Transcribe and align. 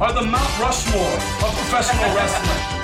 are 0.00 0.12
the 0.12 0.22
Mount 0.22 0.58
Rushmore 0.60 1.02
of 1.02 1.54
professional 1.56 2.14
wrestling. 2.14 2.78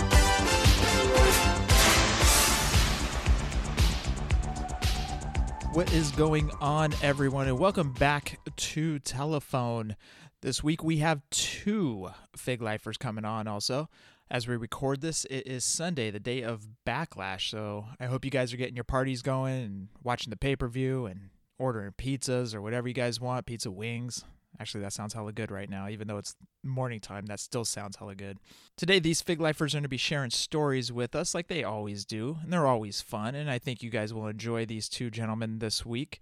What 5.73 5.93
is 5.93 6.11
going 6.11 6.51
on, 6.61 6.93
everyone, 7.03 7.47
and 7.47 7.57
welcome 7.57 7.93
back 7.93 8.41
to 8.57 8.99
Telephone. 8.99 9.95
This 10.41 10.65
week 10.65 10.83
we 10.83 10.97
have 10.99 11.23
two 11.31 12.11
Fig 12.37 12.61
Lifers 12.61 12.97
coming 12.97 13.25
on 13.25 13.47
also. 13.47 13.89
As 14.29 14.49
we 14.49 14.57
record 14.57 15.01
this, 15.01 15.25
it 15.27 15.47
is 15.47 15.65
Sunday, 15.65 16.11
the 16.11 16.19
day 16.19 16.43
of 16.43 16.67
Backlash. 16.85 17.49
So 17.49 17.87
I 18.01 18.07
hope 18.07 18.25
you 18.25 18.33
guys 18.33 18.53
are 18.53 18.57
getting 18.57 18.75
your 18.75 18.83
parties 18.83 19.23
going 19.23 19.63
and 19.63 19.89
watching 20.03 20.31
the 20.31 20.37
pay 20.37 20.57
per 20.57 20.67
view 20.67 21.07
and 21.07 21.31
ordering 21.61 21.93
pizzas 21.93 22.57
or 22.57 22.61
whatever 22.61 22.89
you 22.89 22.95
guys 22.95 23.21
want 23.21 23.47
pizza 23.47 23.71
wings. 23.71 24.25
Actually, 24.61 24.83
that 24.83 24.93
sounds 24.93 25.15
hella 25.15 25.33
good 25.33 25.51
right 25.51 25.69
now. 25.69 25.89
Even 25.89 26.07
though 26.07 26.19
it's 26.19 26.37
morning 26.63 27.01
time, 27.01 27.27
that 27.27 27.41
still 27.41 27.65
sounds 27.65 27.97
hella 27.97 28.15
good. 28.15 28.39
Today, 28.77 28.99
these 28.99 29.21
Fig 29.21 29.41
Lifers 29.41 29.75
are 29.75 29.79
going 29.79 29.83
to 29.85 29.89
be 29.89 29.97
sharing 29.97 30.31
stories 30.31 30.93
with 30.93 31.15
us 31.15 31.35
like 31.35 31.49
they 31.49 31.65
always 31.65 32.05
do, 32.05 32.39
and 32.43 32.53
they're 32.53 32.67
always 32.67 33.01
fun. 33.01 33.35
And 33.35 33.51
I 33.51 33.59
think 33.59 33.83
you 33.83 33.91
guys 33.91 34.15
will 34.15 34.29
enjoy 34.29 34.65
these 34.65 34.89
two 34.89 35.11
gentlemen 35.11 35.59
this 35.59 35.85
week. 35.85 36.21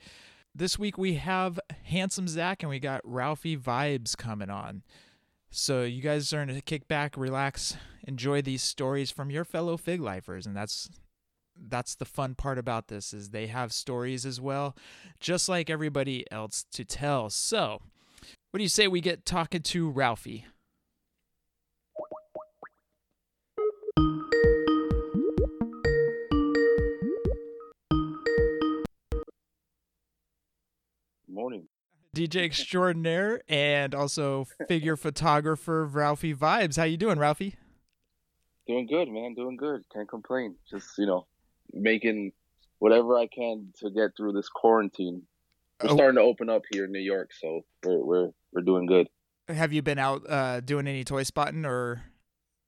This 0.55 0.79
week, 0.79 0.97
we 0.97 1.15
have 1.15 1.61
Handsome 1.85 2.29
Zac 2.29 2.63
and 2.63 2.71
we 2.71 2.79
got 2.79 3.01
Ralphy 3.05 3.57
Vybz 3.57 4.17
coming 4.17 4.51
on. 4.51 4.83
So, 5.51 5.83
you 5.83 6.01
guys 6.01 6.33
are 6.33 6.45
going 6.45 6.57
to 6.57 6.63
kick 6.63 6.89
back, 6.89 7.17
relax, 7.17 7.77
enjoy 8.07 8.41
these 8.43 8.63
stories 8.63 9.11
from 9.11 9.31
your 9.31 9.45
fellow 9.45 9.77
Fig 9.77 10.01
Lifers. 10.01 10.47
And 10.47 10.57
that's 10.57 10.89
that's 11.69 11.95
the 11.95 12.05
fun 12.05 12.35
part 12.35 12.59
about 12.59 12.89
this 12.89 13.13
is 13.13 13.31
they 13.31 13.47
have 13.47 13.73
stories 13.73 14.25
as 14.25 14.41
well 14.41 14.75
just 15.21 15.49
like 15.49 15.69
everybody 15.69 16.25
else 16.33 16.65
to 16.73 16.85
tell 16.85 17.29
so 17.31 17.83
what 18.53 18.59
do 18.59 18.65
you 18.65 18.69
say 18.69 18.87
we 18.87 19.01
get 19.01 19.25
talking 19.25 19.63
to 19.63 19.89
Ralphy? 19.89 20.45
Morning. 31.27 31.67
DJ 32.15 32.37
extraordinaire 32.45 33.41
and 33.49 33.95
also 33.95 34.47
figure 34.69 34.99
photographer 34.99 35.87
Ralphy 35.87 36.35
Vybz. 36.35 36.77
How 36.77 36.85
you 36.85 36.99
doing, 36.99 37.19
Ralphy? 37.19 37.57
Doing 38.67 38.87
good, 38.87 39.09
man. 39.09 39.33
Doing 39.33 39.57
good. 39.57 39.81
Can't 39.95 40.07
complain. 40.07 40.57
Just, 40.69 40.99
you 40.99 41.07
know, 41.07 41.27
making 41.73 42.33
whatever 42.81 43.17
I 43.17 43.29
can 43.29 43.73
to 43.79 43.91
get 43.91 44.11
through 44.15 44.35
this 44.35 44.51
quarantine. 44.51 45.23
We're 45.83 45.91
Oh. 45.91 45.95
starting 45.95 46.17
to 46.17 46.23
open 46.23 46.49
up 46.49 46.63
here 46.71 46.85
in 46.85 46.93
New 46.93 47.01
York, 47.01 47.31
so 47.33 47.63
we're 47.85 48.05
we're 48.05 48.31
we're 48.53 48.63
doing 48.63 48.87
good. 48.87 49.09
Have 49.49 49.73
you 49.73 49.83
been 49.83 49.99
out 49.99 50.23
uh, 50.29 50.61
doing 50.61 50.87
any 50.87 51.05
toy 51.05 51.25
spotting 51.25 51.65
or 51.67 52.03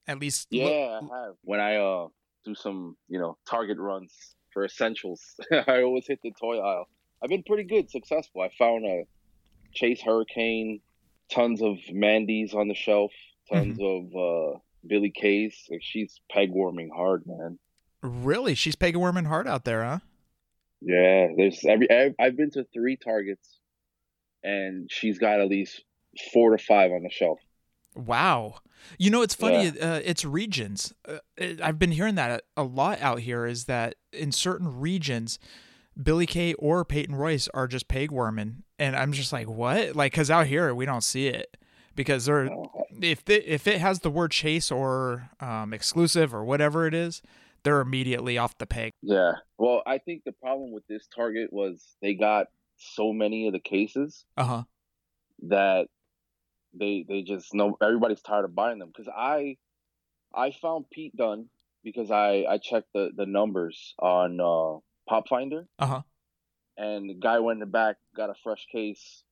at 0.07 0.19
least 0.19 0.49
look- 0.53 0.63
Yeah, 0.63 1.01
I 1.03 1.25
have. 1.27 1.35
When 1.43 1.61
I 1.61 1.77
uh 1.77 2.09
do 2.45 2.55
some, 2.55 2.97
you 3.09 3.19
know, 3.19 3.39
Target 3.49 3.79
runs 3.79 4.35
for 4.53 4.65
essentials, 4.65 5.23
I 5.67 5.83
always 5.83 6.07
hit 6.07 6.21
the 6.23 6.33
toy 6.39 6.59
aisle. 6.59 6.89
I've 7.23 7.31
been 7.31 7.43
pretty 7.45 7.65
good, 7.65 7.91
successful. 7.91 8.43
I 8.43 8.51
found 8.59 8.85
a 8.85 9.05
Chase 9.73 10.01
Hurricane, 10.03 10.81
tons 11.31 11.63
of 11.63 11.79
Mandy's 11.91 12.53
on 12.55 12.69
the 12.69 12.75
shelf, 12.75 13.13
tons 13.51 13.79
of 13.81 14.15
uh 14.17 14.59
Billie 14.87 15.11
Kay's. 15.15 15.55
Like 15.71 15.81
she's 15.83 16.21
peg 16.31 16.51
warming 16.51 16.91
hard, 16.95 17.23
man. 17.27 17.59
really 18.03 18.55
she's 18.55 18.77
peg 18.77 18.97
warming 18.97 19.25
hard 19.27 19.47
out 19.49 19.65
there, 19.65 19.83
huh? 19.85 19.99
Yeah, 20.81 21.29
there's 21.37 21.65
every 21.65 21.89
I've, 22.19 22.37
been 22.37 22.51
to 22.53 22.65
three 22.73 22.97
Targets, 22.97 23.59
and 24.43 24.91
she's 24.91 25.19
got 25.19 25.41
at 25.41 25.49
least 25.49 25.83
four 26.33 26.57
to 26.57 26.63
five 26.63 26.93
on 26.93 27.03
the 27.03 27.11
shelf. 27.11 27.41
Wow. 27.95 28.57
You 28.99 29.11
know, 29.11 29.23
it's 29.23 29.35
funny. 29.35 29.69
Uh, 29.69 30.01
it's 30.05 30.25
regions. 30.25 30.93
Uh, 31.09 31.19
it, 31.37 31.61
I've 31.63 31.79
been 31.79 31.93
hearing 31.93 32.17
that 32.17 32.43
a, 32.57 32.63
a 32.63 32.65
lot 32.65 33.01
out 33.01 33.21
here. 33.21 33.47
Is 33.47 33.65
that 33.65 33.95
in 34.13 34.33
certain 34.33 34.81
regions, 34.81 35.39
Billie 36.01 36.27
Kay 36.27 36.55
or 36.55 36.85
Peyton 36.85 37.15
Royce 37.15 37.49
are 37.55 37.67
just 37.67 37.89
peg 37.89 38.11
warming, 38.11 38.65
and 38.79 38.97
I'm 38.97 39.13
just 39.13 39.33
like, 39.33 39.49
what? 39.49 39.95
Like, 39.95 40.13
cause 40.13 40.31
out 40.31 40.49
here 40.49 40.75
we 40.75 40.87
don't 40.87 41.05
see 41.05 41.29
it 41.29 41.57
because 41.95 42.27
they're 42.27 42.51
if 43.01 43.29
it, 43.29 43.45
if 43.47 43.67
it 43.67 43.81
has 43.81 44.01
the 44.01 44.11
word 44.11 44.33
chase 44.33 44.71
or 44.71 45.31
um, 45.41 45.73
exclusive 45.73 46.35
or 46.35 46.45
whatever 46.45 46.87
it 46.87 46.95
is, 46.95 47.23
they're 47.65 47.81
immediately 47.81 48.39
off 48.39 48.57
the 48.59 48.67
peg. 48.67 48.93
Yeah. 49.03 49.33
Well, 49.59 49.83
I 49.87 49.99
think 49.99 50.23
the 50.25 50.33
problem 50.33 50.73
with 50.73 50.87
this 50.87 51.07
Target 51.15 51.53
was 51.53 51.83
they 52.01 52.15
got 52.15 52.47
so 52.77 53.13
many 53.13 53.47
of 53.47 53.53
the 53.53 53.61
cases 53.61 54.25
Uh 54.37 54.45
huh. 54.45 54.63
that 55.49 55.89
they 56.73 57.05
they 57.09 57.23
just 57.23 57.55
know 57.55 57.77
everybody's 57.83 58.21
tired 58.23 58.45
of 58.45 58.55
buying 58.55 58.79
them. 58.79 58.89
Because 58.95 59.09
I 59.09 59.57
I 60.35 60.51
found 60.51 60.91
Pete 60.91 61.17
Dunne 61.17 61.49
because 61.83 62.11
I 62.11 62.45
I 62.49 62.59
checked 62.59 62.93
the 62.95 63.11
the 63.17 63.27
numbers 63.27 63.95
on 63.99 64.41
uh, 64.41 64.79
Pop 65.09 65.29
Finder. 65.29 65.67
Uh 65.79 65.87
huh. 65.87 66.03
and 66.77 67.09
the 67.09 67.15
guy 67.15 67.39
went 67.39 67.57
in 67.57 67.61
the 67.61 67.67
back, 67.67 67.97
got 68.17 68.31
a 68.31 68.35
fresh 68.43 68.67
case. 68.73 69.23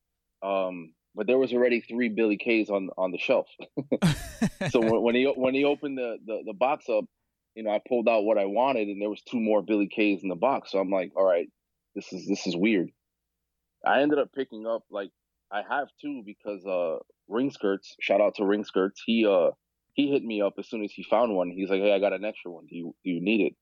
Um, 0.42 0.94
but 1.14 1.26
there 1.26 1.38
was 1.38 1.52
already 1.52 1.80
three 1.80 2.08
Billie 2.08 2.36
Kay's 2.38 2.70
on 2.70 2.90
on 2.96 3.10
the 3.12 3.18
shelf. 3.18 3.48
so 4.70 4.80
when, 4.80 5.02
when 5.02 5.14
he 5.14 5.24
when 5.26 5.54
he 5.54 5.64
opened 5.64 5.98
the, 5.98 6.18
the 6.24 6.42
the 6.46 6.52
box 6.52 6.88
up, 6.88 7.04
you 7.54 7.62
know, 7.62 7.70
I 7.70 7.80
pulled 7.86 8.08
out 8.08 8.24
what 8.24 8.38
I 8.38 8.46
wanted, 8.46 8.88
and 8.88 9.00
there 9.00 9.10
was 9.10 9.22
two 9.22 9.40
more 9.40 9.62
Billie 9.62 9.88
Kay's 9.88 10.22
in 10.22 10.28
the 10.28 10.34
box. 10.34 10.72
So 10.72 10.78
I'm 10.78 10.90
like, 10.90 11.12
all 11.16 11.24
right, 11.24 11.48
this 11.94 12.12
is 12.12 12.26
this 12.26 12.46
is 12.46 12.56
weird. 12.56 12.90
I 13.84 14.02
ended 14.02 14.18
up 14.18 14.32
picking 14.34 14.66
up 14.66 14.84
like 14.90 15.10
I 15.50 15.62
have 15.68 15.88
two 16.00 16.22
because 16.24 16.64
uh 16.64 16.98
ring 17.28 17.50
skirts. 17.50 17.94
Shout 18.00 18.20
out 18.20 18.36
to 18.36 18.44
ring 18.44 18.64
skirts. 18.64 19.02
He 19.04 19.26
uh 19.26 19.50
he 19.94 20.10
hit 20.10 20.24
me 20.24 20.40
up 20.40 20.54
as 20.58 20.68
soon 20.68 20.84
as 20.84 20.92
he 20.92 21.02
found 21.02 21.34
one. 21.34 21.50
He's 21.50 21.68
like, 21.68 21.80
hey, 21.80 21.92
I 21.92 21.98
got 21.98 22.14
an 22.14 22.24
extra 22.24 22.50
one. 22.50 22.66
Do 22.66 22.76
you 22.76 22.94
do 23.04 23.10
you 23.10 23.20
need 23.20 23.40
it? 23.46 23.54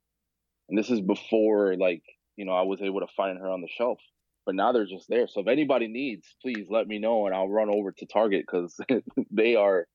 And 0.68 0.78
this 0.78 0.90
is 0.90 1.00
before 1.00 1.74
like 1.76 2.02
you 2.36 2.44
know 2.44 2.52
I 2.52 2.62
was 2.62 2.80
able 2.80 3.00
to 3.00 3.08
find 3.16 3.38
her 3.38 3.48
on 3.48 3.60
the 3.60 3.68
shelf. 3.68 3.98
But 4.46 4.54
now 4.54 4.72
they're 4.72 4.86
just 4.86 5.08
there. 5.08 5.28
So 5.28 5.40
if 5.42 5.48
anybody 5.48 5.86
needs, 5.86 6.34
please 6.40 6.66
let 6.70 6.88
me 6.88 6.98
know, 6.98 7.26
and 7.26 7.34
I'll 7.34 7.48
run 7.48 7.68
over 7.68 7.92
to 7.92 8.06
Target 8.06 8.46
because 8.46 8.78
they 9.30 9.54
are 9.54 9.86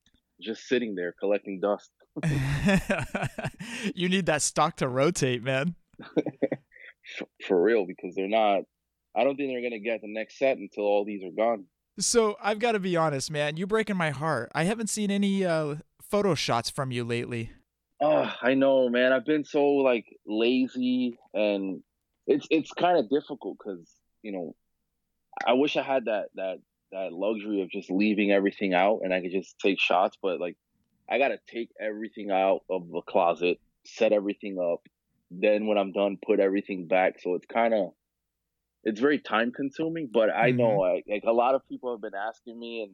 just 0.42 0.68
sitting 0.68 0.96
there 0.96 1.14
collecting 1.20 1.60
dust. 1.60 1.92
you 3.96 4.10
need 4.10 4.26
that 4.28 4.42
stock 4.42 4.78
to 4.78 4.88
rotate, 4.88 5.44
man. 5.44 5.76
For, 7.18 7.28
for 7.48 7.62
real, 7.62 7.86
because 7.86 8.16
they're 8.16 8.28
not. 8.28 8.64
I 9.16 9.24
don't 9.24 9.38
think 9.38 9.50
they're 9.50 9.62
gonna 9.62 9.80
get 9.80 10.02
the 10.02 10.12
next 10.12 10.38
set 10.38 10.58
until 10.58 10.84
all 10.84 11.06
these 11.06 11.24
are 11.24 11.32
gone. 11.36 11.66
So 12.00 12.36
I've 12.42 12.60
got 12.60 12.74
to 12.74 12.80
be 12.80 12.98
honest, 12.98 13.32
man. 13.32 13.56
You're 13.56 13.68
breaking 13.68 13.96
my 13.96 14.10
heart. 14.10 14.52
I 14.54 14.66
haven't 14.66 14.88
seen 14.88 15.10
any 15.10 15.46
uh, 15.46 15.76
photo 16.02 16.36
shots 16.36 16.70
from 16.70 16.92
you 16.92 17.04
lately. 17.04 17.52
Oh, 18.02 18.30
I 18.42 18.56
know, 18.56 18.90
man. 18.90 19.14
I've 19.14 19.26
been 19.26 19.46
so 19.46 19.66
like 19.66 20.06
lazy, 20.28 21.18
and 21.34 21.82
it's 22.28 22.48
it's 22.50 22.72
kind 22.72 22.98
of 22.98 23.10
difficult 23.10 23.58
because 23.58 23.90
you 24.22 24.34
know, 24.34 24.56
I 25.46 25.54
wish 25.54 25.78
I 25.78 25.84
had 25.84 26.06
that 26.06 26.26
that 26.36 26.58
that 26.92 27.12
luxury 27.14 27.62
of 27.62 27.70
just 27.70 27.90
leaving 27.92 28.32
everything 28.32 28.74
out 28.74 29.00
and 29.04 29.14
I 29.14 29.22
could 29.22 29.32
just 29.32 29.58
take 29.60 29.80
shots, 29.80 30.18
but 30.22 30.40
like 30.40 30.56
I 31.10 31.18
gotta 31.18 31.40
take 31.48 31.70
everything 31.80 32.32
out 32.32 32.62
of 32.70 32.90
the 32.90 33.02
closet, 33.02 33.60
set 33.86 34.12
everything 34.12 34.58
up, 34.60 34.82
then 35.32 35.68
when 35.68 35.78
I'm 35.78 35.92
done, 35.92 36.18
put 36.26 36.40
everything 36.40 36.88
back. 36.88 37.20
So 37.22 37.36
it's 37.36 37.46
kind 37.48 37.74
of 37.74 37.90
it's 38.84 39.00
very 39.00 39.20
time 39.20 39.52
consuming, 39.52 40.10
but 40.14 40.30
I 40.30 40.52
know 40.52 40.78
like, 40.78 41.06
like 41.10 41.24
a 41.26 41.32
lot 41.32 41.56
of 41.56 41.68
people 41.68 41.92
have 41.92 42.02
been 42.02 42.14
asking 42.16 42.60
me 42.60 42.84
and 42.84 42.94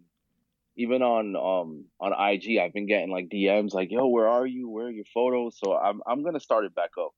even 0.77 1.01
on 1.01 1.35
um 1.35 1.85
on 1.99 2.13
IG 2.13 2.57
I've 2.57 2.73
been 2.73 2.87
getting 2.87 3.11
like 3.11 3.27
DMs 3.27 3.73
like, 3.73 3.91
"Yo, 3.91 4.07
where 4.07 4.27
are 4.29 4.47
you? 4.47 4.69
Where 4.69 4.85
are 4.87 4.91
your 4.91 5.05
photos?" 5.13 5.59
So 5.61 5.75
I'm 5.75 6.01
I'm 6.07 6.21
going 6.21 6.33
to 6.33 6.39
start 6.39 6.63
it 6.65 6.73
back 6.73 6.91
up 6.97 7.11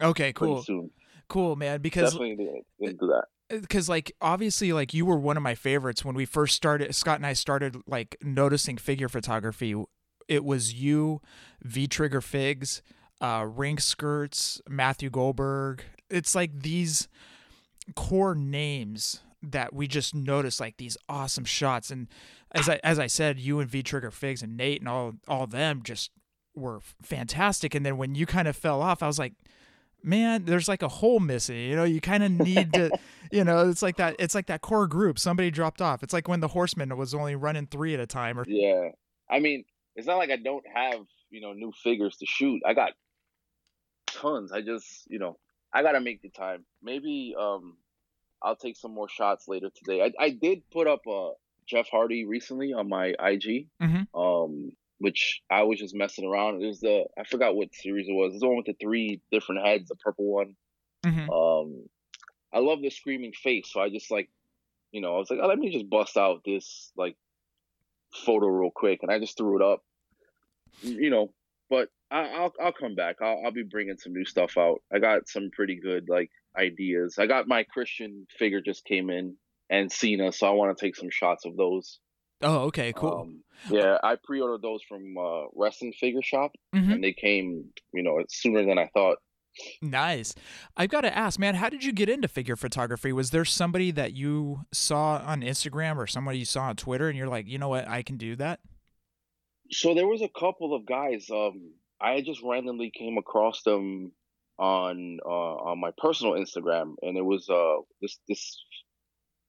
Okay, 0.00 0.32
cool, 0.34 0.62
soon. 0.62 0.90
cool, 1.26 1.56
man. 1.56 1.80
Because 1.80 2.12
Definitely 2.12 2.36
gonna- 2.36 2.60
gonna 2.80 2.92
do 2.92 3.06
that. 3.08 3.24
Because 3.48 3.88
like 3.88 4.12
obviously 4.20 4.72
like 4.72 4.92
you 4.92 5.06
were 5.06 5.18
one 5.18 5.36
of 5.36 5.42
my 5.42 5.54
favorites 5.54 6.04
when 6.04 6.14
we 6.14 6.24
first 6.24 6.54
started 6.54 6.94
scott 6.94 7.16
and 7.16 7.26
i 7.26 7.32
started 7.32 7.76
like 7.86 8.16
noticing 8.22 8.76
figure 8.76 9.08
photography. 9.08 9.74
It 10.26 10.44
was 10.44 10.74
you 10.74 11.20
v 11.62 11.86
trigger 11.86 12.20
figs 12.20 12.82
uh 13.20 13.46
ring 13.48 13.78
skirts 13.78 14.60
matthew 14.68 15.10
goldberg. 15.10 15.82
It's 16.10 16.34
like 16.34 16.62
these 16.62 17.08
core 17.94 18.34
names 18.34 19.20
that 19.42 19.72
we 19.72 19.86
just 19.86 20.14
noticed 20.14 20.60
like 20.60 20.76
these 20.76 20.96
awesome 21.08 21.44
shots. 21.44 21.90
And 21.90 22.08
as 22.52 22.68
i 22.68 22.80
as 22.84 22.98
i 22.98 23.06
said 23.06 23.38
you 23.38 23.60
and 23.60 23.70
v 23.70 23.82
trigger 23.82 24.10
figs 24.10 24.42
and 24.42 24.56
nate 24.56 24.80
and 24.80 24.88
all 24.88 25.14
all 25.26 25.46
them 25.46 25.82
just 25.82 26.10
were 26.58 26.80
fantastic, 27.02 27.74
and 27.74 27.86
then 27.86 27.96
when 27.96 28.14
you 28.14 28.26
kind 28.26 28.48
of 28.48 28.56
fell 28.56 28.82
off, 28.82 29.02
I 29.02 29.06
was 29.06 29.18
like, 29.18 29.34
man, 30.02 30.44
there's 30.44 30.68
like 30.68 30.82
a 30.82 30.88
hole 30.88 31.20
missing. 31.20 31.56
You 31.56 31.76
know, 31.76 31.84
you 31.84 32.00
kind 32.00 32.22
of 32.22 32.30
need 32.30 32.72
to, 32.74 32.90
you 33.32 33.44
know, 33.44 33.68
it's 33.68 33.82
like 33.82 33.96
that. 33.96 34.16
It's 34.18 34.34
like 34.34 34.46
that 34.46 34.60
core 34.60 34.86
group. 34.86 35.18
Somebody 35.18 35.50
dropped 35.50 35.80
off. 35.80 36.02
It's 36.02 36.12
like 36.12 36.28
when 36.28 36.40
the 36.40 36.48
Horseman 36.48 36.96
was 36.96 37.14
only 37.14 37.36
running 37.36 37.66
three 37.66 37.94
at 37.94 38.00
a 38.00 38.06
time. 38.06 38.38
Or 38.38 38.44
yeah, 38.46 38.90
I 39.30 39.40
mean, 39.40 39.64
it's 39.96 40.06
not 40.06 40.18
like 40.18 40.30
I 40.30 40.36
don't 40.36 40.64
have 40.72 41.00
you 41.30 41.40
know 41.40 41.52
new 41.52 41.72
figures 41.82 42.16
to 42.18 42.26
shoot. 42.26 42.62
I 42.64 42.74
got 42.74 42.92
tons. 44.06 44.52
I 44.52 44.62
just 44.62 44.86
you 45.08 45.18
know 45.18 45.38
I 45.72 45.82
gotta 45.82 46.00
make 46.00 46.22
the 46.22 46.30
time. 46.30 46.64
Maybe 46.82 47.34
um 47.38 47.76
I'll 48.42 48.56
take 48.56 48.76
some 48.76 48.94
more 48.94 49.08
shots 49.08 49.48
later 49.48 49.70
today. 49.74 50.02
I 50.02 50.24
I 50.24 50.30
did 50.30 50.62
put 50.70 50.86
up 50.86 51.00
a 51.06 51.32
Jeff 51.68 51.88
Hardy 51.90 52.24
recently 52.24 52.72
on 52.72 52.88
my 52.88 53.08
IG. 53.08 53.68
Mm-hmm. 53.80 54.18
Um, 54.18 54.72
which 54.98 55.40
I 55.50 55.62
was 55.62 55.78
just 55.78 55.94
messing 55.94 56.24
around. 56.24 56.62
It 56.62 56.66
was 56.66 56.80
the 56.80 57.04
I 57.18 57.24
forgot 57.24 57.54
what 57.54 57.74
series 57.74 58.08
it 58.08 58.12
was. 58.12 58.32
It's 58.32 58.42
the 58.42 58.48
one 58.48 58.56
with 58.56 58.66
the 58.66 58.76
three 58.80 59.20
different 59.30 59.66
heads, 59.66 59.88
the 59.88 59.96
purple 59.96 60.26
one. 60.26 60.56
Mhm. 61.04 61.28
Um, 61.30 61.88
I 62.52 62.58
love 62.58 62.80
the 62.82 62.90
screaming 62.90 63.32
face, 63.32 63.70
so 63.72 63.80
I 63.80 63.90
just 63.90 64.10
like, 64.10 64.30
you 64.90 65.00
know, 65.00 65.14
I 65.14 65.18
was 65.18 65.30
like, 65.30 65.38
oh, 65.42 65.46
let 65.46 65.58
me 65.58 65.70
just 65.70 65.88
bust 65.88 66.16
out 66.16 66.42
this 66.44 66.92
like 66.96 67.16
photo 68.24 68.46
real 68.46 68.70
quick, 68.74 69.00
and 69.02 69.10
I 69.10 69.18
just 69.18 69.36
threw 69.36 69.56
it 69.56 69.62
up. 69.62 69.82
You 70.82 71.10
know, 71.10 71.32
but 71.70 71.88
I, 72.10 72.28
I'll 72.28 72.52
I'll 72.60 72.72
come 72.72 72.94
back. 72.94 73.16
I'll 73.20 73.42
I'll 73.44 73.52
be 73.52 73.64
bringing 73.64 73.98
some 73.98 74.12
new 74.12 74.24
stuff 74.24 74.56
out. 74.56 74.82
I 74.92 74.98
got 74.98 75.28
some 75.28 75.50
pretty 75.52 75.78
good 75.80 76.08
like 76.08 76.30
ideas. 76.56 77.16
I 77.18 77.26
got 77.26 77.48
my 77.48 77.64
Christian 77.64 78.26
figure 78.38 78.60
just 78.60 78.84
came 78.84 79.10
in 79.10 79.36
and 79.70 79.92
Cena, 79.92 80.32
so 80.32 80.46
I 80.46 80.50
want 80.50 80.76
to 80.76 80.84
take 80.84 80.96
some 80.96 81.10
shots 81.10 81.44
of 81.44 81.56
those. 81.56 81.98
Oh, 82.42 82.58
okay, 82.66 82.92
cool. 82.94 83.22
Um, 83.22 83.42
yeah, 83.70 83.98
I 84.02 84.16
pre-ordered 84.22 84.62
those 84.62 84.82
from 84.88 85.16
uh, 85.18 85.46
Wrestling 85.54 85.92
Figure 85.92 86.22
Shop, 86.22 86.52
Mhm. 86.74 86.94
and 86.94 87.04
they 87.04 87.12
came, 87.12 87.64
you 87.92 88.02
know, 88.02 88.22
sooner 88.28 88.64
than 88.64 88.78
I 88.78 88.86
thought. 88.94 89.18
Nice. 89.82 90.36
I've 90.76 90.90
got 90.90 91.00
to 91.00 91.16
ask, 91.16 91.40
man, 91.40 91.56
how 91.56 91.68
did 91.68 91.82
you 91.82 91.92
get 91.92 92.08
into 92.08 92.28
figure 92.28 92.54
photography? 92.54 93.12
Was 93.12 93.30
there 93.30 93.44
somebody 93.44 93.90
that 93.90 94.12
you 94.12 94.60
saw 94.72 95.20
on 95.26 95.40
Instagram 95.40 95.96
or 95.96 96.06
somebody 96.06 96.38
you 96.38 96.44
saw 96.44 96.62
on 96.64 96.76
Twitter, 96.76 97.08
and 97.08 97.18
you're 97.18 97.26
like, 97.28 97.48
you 97.48 97.58
know 97.58 97.68
what, 97.68 97.88
I 97.88 98.02
can 98.02 98.16
do 98.16 98.36
that? 98.36 98.60
So 99.70 99.94
there 99.94 100.06
was 100.06 100.22
a 100.22 100.28
couple 100.28 100.74
of 100.74 100.86
guys. 100.86 101.28
Um, 101.30 101.72
I 102.00 102.20
just 102.20 102.40
randomly 102.44 102.90
came 102.96 103.18
across 103.18 103.62
them 103.62 104.12
on 104.58 105.18
uh, 105.24 105.28
on 105.28 105.80
my 105.80 105.90
personal 105.98 106.34
Instagram, 106.34 106.94
and 107.02 107.16
it 107.18 107.24
was 107.24 107.48
uh 107.50 107.76
this 108.00 108.18
this 108.28 108.62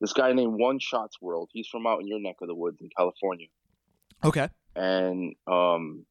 this 0.01 0.13
guy 0.13 0.34
named 0.34 0.54
One 0.60 0.80
Shots 0.80 1.18
World. 1.22 1.50
He's 1.54 1.68
from 1.68 1.86
out 1.88 2.00
in 2.01 2.07
your 2.07 2.19
neck 2.19 2.38
of 2.42 2.48
the 2.48 2.56
woods 2.56 2.80
in 2.81 2.90
California. 2.96 3.48
Okay. 4.24 4.50
and 4.75 5.36
um, 5.48 6.06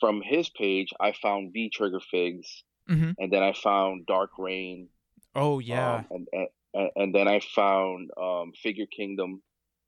from 0.00 0.22
his 0.22 0.48
page, 0.50 0.88
I 1.00 1.12
found 1.12 1.52
V 1.52 1.70
Trigger 1.70 2.00
Figs, 2.00 2.64
Mhm. 2.88 3.14
and 3.18 3.32
then 3.32 3.42
I 3.42 3.52
found 3.52 4.06
Dark 4.06 4.30
Rain, 4.38 4.88
Oh 5.34 5.58
yeah. 5.60 6.04
um, 6.10 6.26
and, 6.32 6.48
and 6.74 6.90
and 6.96 7.14
then 7.14 7.28
I 7.28 7.40
found 7.40 8.10
um, 8.16 8.52
Figure 8.62 8.86
Kingdom, 8.86 9.42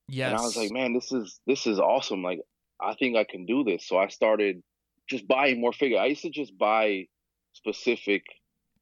yes. 0.09 0.31
and 0.31 0.39
I 0.39 0.43
was 0.43 0.57
like, 0.57 0.71
man, 0.71 0.93
this 0.95 1.11
is 1.13 1.41
this 1.47 1.67
is 1.67 1.79
awesome. 1.81 2.23
Like, 2.23 2.41
I 2.81 2.95
think 2.95 3.17
I 3.17 3.25
can 3.25 3.47
do 3.47 3.65
this. 3.65 3.87
So 3.89 3.97
I 3.99 4.09
started 4.09 4.63
just 5.09 5.27
buying 5.27 5.61
more 5.61 5.73
figure. 5.73 5.99
I 5.99 6.07
used 6.07 6.23
to 6.23 6.31
just 6.31 6.57
buy 6.57 7.09
specific 7.53 8.25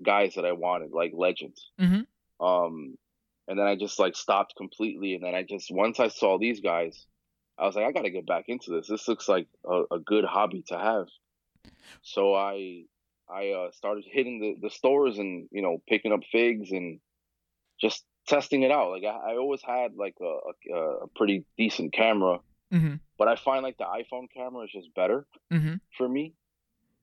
guys 0.02 0.34
that 0.34 0.44
I 0.44 0.52
wanted, 0.52 0.90
like 0.92 1.12
legends. 1.14 1.70
Mhm. 1.80 2.06
Um, 2.40 2.98
and 3.48 3.58
then 3.58 3.66
I 3.66 3.76
just 3.76 3.98
like 3.98 4.16
stopped 4.16 4.54
completely. 4.56 5.14
And 5.14 5.24
then 5.24 5.34
I 5.34 5.42
just 5.42 5.70
once 5.70 5.98
I 6.00 6.08
saw 6.08 6.38
these 6.38 6.60
guys, 6.60 7.06
I 7.58 7.66
was 7.66 7.74
like, 7.76 7.84
I 7.86 7.92
got 7.92 8.02
to 8.02 8.10
get 8.10 8.26
back 8.26 8.44
into 8.48 8.70
this. 8.70 8.88
This 8.88 9.06
looks 9.08 9.28
like 9.28 9.48
a, 9.68 9.82
a 9.92 9.98
good 9.98 10.24
hobby 10.24 10.62
to 10.68 10.78
have. 10.78 11.06
So 12.02 12.34
I 12.34 12.84
I 13.28 13.50
uh, 13.50 13.70
started 13.72 14.04
hitting 14.10 14.40
the, 14.40 14.56
the 14.60 14.70
stores 14.70 15.18
and 15.18 15.48
you 15.52 15.62
know 15.62 15.78
picking 15.88 16.12
up 16.12 16.20
figs 16.30 16.70
and 16.72 17.00
just 17.80 18.04
testing 18.28 18.62
it 18.62 18.70
out. 18.70 18.90
Like 18.90 19.04
I, 19.04 19.32
I 19.32 19.36
always 19.36 19.62
had 19.62 19.94
like 19.96 20.16
a, 20.20 20.72
a, 20.74 20.78
a 21.04 21.08
pretty 21.16 21.44
decent 21.56 21.92
camera, 21.92 22.38
Mhm. 22.72 23.00
but 23.18 23.28
I 23.28 23.36
find 23.36 23.62
like 23.62 23.78
the 23.78 23.84
iPhone 23.84 24.26
camera 24.34 24.64
is 24.64 24.70
just 24.72 24.94
better 24.94 25.26
Mhm. 25.52 25.80
for 25.96 26.08
me. 26.08 26.34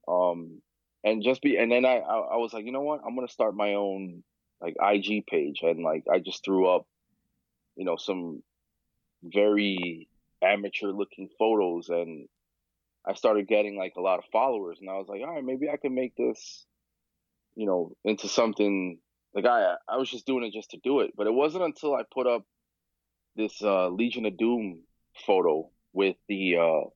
Um, 0.07 0.62
and 1.03 1.24
just 1.24 1.41
be, 1.41 1.56
and 1.57 1.71
then 1.71 1.86
I, 1.86 1.97
I, 2.00 2.18
I 2.18 2.36
was 2.38 2.51
like, 2.53 2.65
you 2.65 2.71
know 2.71 2.81
what? 2.81 3.01
I'm 3.06 3.15
gonna 3.15 3.27
start 3.27 3.56
my 3.56 3.74
own 3.75 4.24
like 4.62 4.76
IG 4.82 5.26
page, 5.28 5.60
and 5.62 5.84
like 5.84 6.04
I 6.12 6.20
just 6.20 6.44
threw 6.44 6.68
up, 6.68 6.86
you 7.76 7.86
know, 7.86 7.98
some 7.98 8.44
very 9.24 10.10
amateur 10.42 10.92
looking 10.92 11.30
photos, 11.38 11.90
and 11.90 12.28
I 13.06 13.14
started 13.14 13.48
getting 13.48 13.78
like 13.78 13.94
a 13.98 14.02
lot 14.02 14.20
of 14.20 14.26
followers, 14.32 14.80
and 14.82 14.90
I 14.90 14.94
was 14.98 15.08
like, 15.08 15.22
all 15.22 15.34
right, 15.36 15.44
maybe 15.44 15.70
I 15.70 15.78
can 15.78 15.96
make 15.96 16.16
this, 16.16 16.66
you 17.56 17.66
know, 17.66 17.94
into 18.04 18.28
something. 18.28 19.00
Like 19.34 19.46
I, 19.46 19.76
I 19.88 19.98
was 19.98 20.10
just 20.10 20.26
doing 20.26 20.44
it 20.44 20.54
just 20.54 20.72
to 20.72 20.78
do 20.84 21.02
it, 21.02 21.12
but 21.16 21.28
it 21.28 21.34
wasn't 21.34 21.64
until 21.64 21.94
I 21.94 22.02
put 22.12 22.26
up 22.28 22.44
this 23.36 23.62
uh, 23.62 23.90
Legion 23.90 24.26
of 24.26 24.38
Doom 24.38 24.82
photo 25.26 25.70
with 25.94 26.16
the 26.28 26.58
uh, 26.58 26.90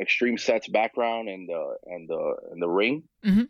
extreme 0.00 0.38
sets 0.38 0.68
background 0.68 1.28
and 1.28 1.48
the 1.48 1.76
and 1.86 2.08
the 2.08 2.36
and 2.52 2.62
the 2.62 2.68
ring 2.68 3.02
Mhm. 3.24 3.48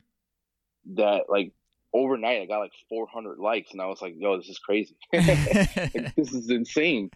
that 0.94 1.24
like 1.28 1.52
overnight 1.92 2.42
I 2.42 2.46
got 2.46 2.58
like 2.60 2.72
400 2.88 3.38
likes 3.38 3.72
and 3.72 3.80
I 3.82 3.86
was 3.86 4.00
like 4.00 4.14
yo 4.16 4.36
this 4.36 4.48
is 4.48 4.58
crazy. 4.58 4.96
Like, 5.12 6.14
this 6.16 6.32
is 6.32 6.50
insane. 6.50 7.10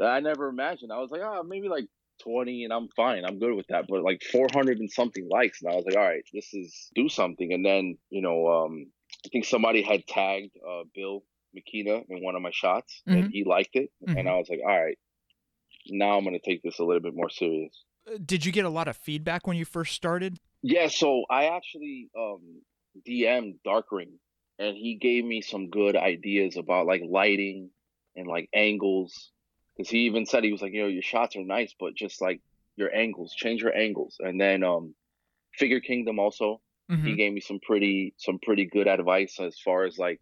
I 0.00 0.20
never 0.20 0.48
imagined. 0.48 0.92
I 0.92 0.98
was 0.98 1.10
like 1.10 1.22
oh 1.24 1.42
maybe 1.42 1.68
like 1.68 1.86
20 2.22 2.64
and 2.64 2.72
I'm 2.72 2.88
fine. 2.94 3.24
I'm 3.24 3.38
good 3.40 3.54
with 3.54 3.66
that. 3.68 3.86
But 3.88 4.02
like 4.02 4.22
400 4.30 4.78
and 4.78 4.90
something 4.90 5.28
likes 5.28 5.60
and 5.62 5.72
I 5.72 5.76
was 5.76 5.84
like 5.84 5.96
all 5.96 6.02
right 6.04 6.24
this 6.32 6.52
is 6.54 6.90
do 6.94 7.08
something. 7.08 7.52
And 7.52 7.64
then 7.64 7.98
you 8.10 8.22
know 8.22 8.46
um 8.48 8.86
I 9.24 9.28
think 9.30 9.44
somebody 9.44 9.82
had 9.82 10.06
tagged 10.06 10.56
uh 10.66 10.82
Bill 10.94 11.22
McKenna 11.54 12.00
in 12.08 12.22
one 12.24 12.34
of 12.36 12.42
my 12.42 12.50
shots 12.52 13.02
Mhm. 13.08 13.16
and 13.18 13.30
he 13.32 13.44
liked 13.44 13.74
it. 13.74 13.90
Mhm. 14.08 14.18
and 14.20 14.28
I 14.28 14.36
was 14.36 14.48
like 14.48 14.60
all 14.66 14.82
right 14.84 14.98
now 15.88 16.16
I'm 16.16 16.22
going 16.24 16.38
to 16.38 16.44
take 16.50 16.62
this 16.62 16.78
a 16.78 16.84
little 16.84 17.02
bit 17.02 17.12
more 17.14 17.28
serious. 17.28 17.82
Did 18.24 18.46
you 18.46 18.52
get 18.52 18.64
a 18.64 18.70
lot 18.70 18.86
of 18.86 18.96
feedback 18.96 19.48
when 19.48 19.56
you 19.56 19.64
first 19.64 19.94
started? 19.94 20.38
Yeah, 20.62 20.86
so 20.88 21.24
I 21.28 21.46
actually 21.46 22.08
um 22.16 22.62
DM'd 23.06 23.58
Darkring 23.66 24.12
and 24.58 24.76
he 24.76 24.94
gave 24.96 25.24
me 25.24 25.40
some 25.40 25.70
good 25.70 25.96
ideas 25.96 26.56
about 26.56 26.86
like 26.86 27.02
lighting 27.08 27.70
and 28.16 28.26
like 28.26 28.48
angles. 28.52 29.30
Cause 29.76 29.88
he 29.88 30.00
even 30.00 30.26
said 30.26 30.44
he 30.44 30.52
was 30.52 30.60
like, 30.60 30.72
you 30.72 30.82
know, 30.82 30.88
your 30.88 31.02
shots 31.02 31.34
are 31.36 31.44
nice, 31.44 31.74
but 31.78 31.94
just 31.94 32.20
like 32.20 32.40
your 32.76 32.94
angles, 32.94 33.34
change 33.34 33.62
your 33.62 33.74
angles. 33.74 34.16
And 34.20 34.40
then 34.40 34.62
um 34.62 34.94
Figure 35.54 35.80
Kingdom 35.80 36.18
also, 36.18 36.60
he 36.88 36.94
Mhm. 36.94 37.16
gave 37.16 37.32
me 37.32 37.40
some 37.40 37.60
pretty 37.60 38.14
some 38.18 38.38
pretty 38.38 38.66
good 38.66 38.86
advice 38.88 39.38
as 39.40 39.58
far 39.58 39.84
as 39.84 39.98
like 39.98 40.20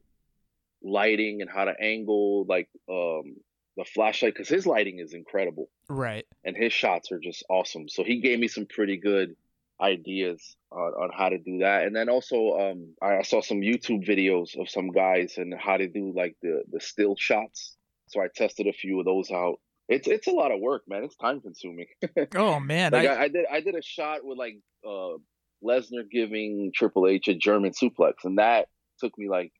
lighting 0.82 1.42
and 1.42 1.50
how 1.50 1.64
to 1.64 1.74
angle 1.80 2.44
like 2.46 2.68
um 2.88 3.36
the 3.76 3.84
flashlight 3.84 4.34
because 4.34 4.48
his 4.48 4.66
lighting 4.66 4.98
is 4.98 5.12
incredible 5.14 5.68
Right. 5.88 6.26
and 6.44 6.56
his 6.56 6.72
shots 6.72 7.12
are 7.12 7.18
just 7.18 7.44
awesome. 7.50 7.88
So 7.88 8.02
he 8.04 8.20
gave 8.20 8.38
me 8.38 8.48
some 8.48 8.66
pretty 8.66 8.96
good 8.96 9.36
ideas 9.80 10.56
on, 10.70 10.92
on 10.92 11.10
how 11.16 11.28
to 11.28 11.38
do 11.38 11.58
that. 11.58 11.84
And 11.84 11.94
then 11.94 12.08
also, 12.08 12.58
um, 12.58 12.94
I 13.02 13.22
saw 13.22 13.40
some 13.40 13.60
YouTube 13.60 14.06
videos 14.06 14.58
of 14.60 14.68
some 14.68 14.90
guys 14.90 15.34
and 15.36 15.54
how 15.58 15.76
to 15.76 15.88
do 15.88 16.12
like 16.14 16.36
the 16.42 16.62
the 16.70 16.80
still 16.80 17.16
shots. 17.16 17.76
So 18.08 18.20
I 18.20 18.28
tested 18.34 18.66
a 18.66 18.72
few 18.72 18.98
of 18.98 19.06
those 19.06 19.30
out. 19.30 19.56
It's 19.88 20.06
it's 20.06 20.26
a 20.26 20.32
lot 20.32 20.52
of 20.52 20.60
work, 20.60 20.82
man. 20.88 21.04
It's 21.04 21.16
time 21.16 21.40
consuming. 21.40 21.86
Oh 22.36 22.60
man, 22.60 22.92
like 22.92 23.08
I, 23.08 23.14
I, 23.14 23.22
I 23.22 23.28
did 23.28 23.44
I 23.50 23.60
did 23.60 23.74
a 23.74 23.82
shot 23.82 24.20
with 24.22 24.38
like 24.38 24.56
uh 24.86 25.18
Lesnar 25.64 26.08
giving 26.10 26.72
Triple 26.74 27.06
H 27.06 27.28
a 27.28 27.34
German 27.34 27.72
suplex, 27.72 28.24
and 28.24 28.38
that 28.38 28.68
took 28.98 29.16
me 29.18 29.28
like 29.28 29.52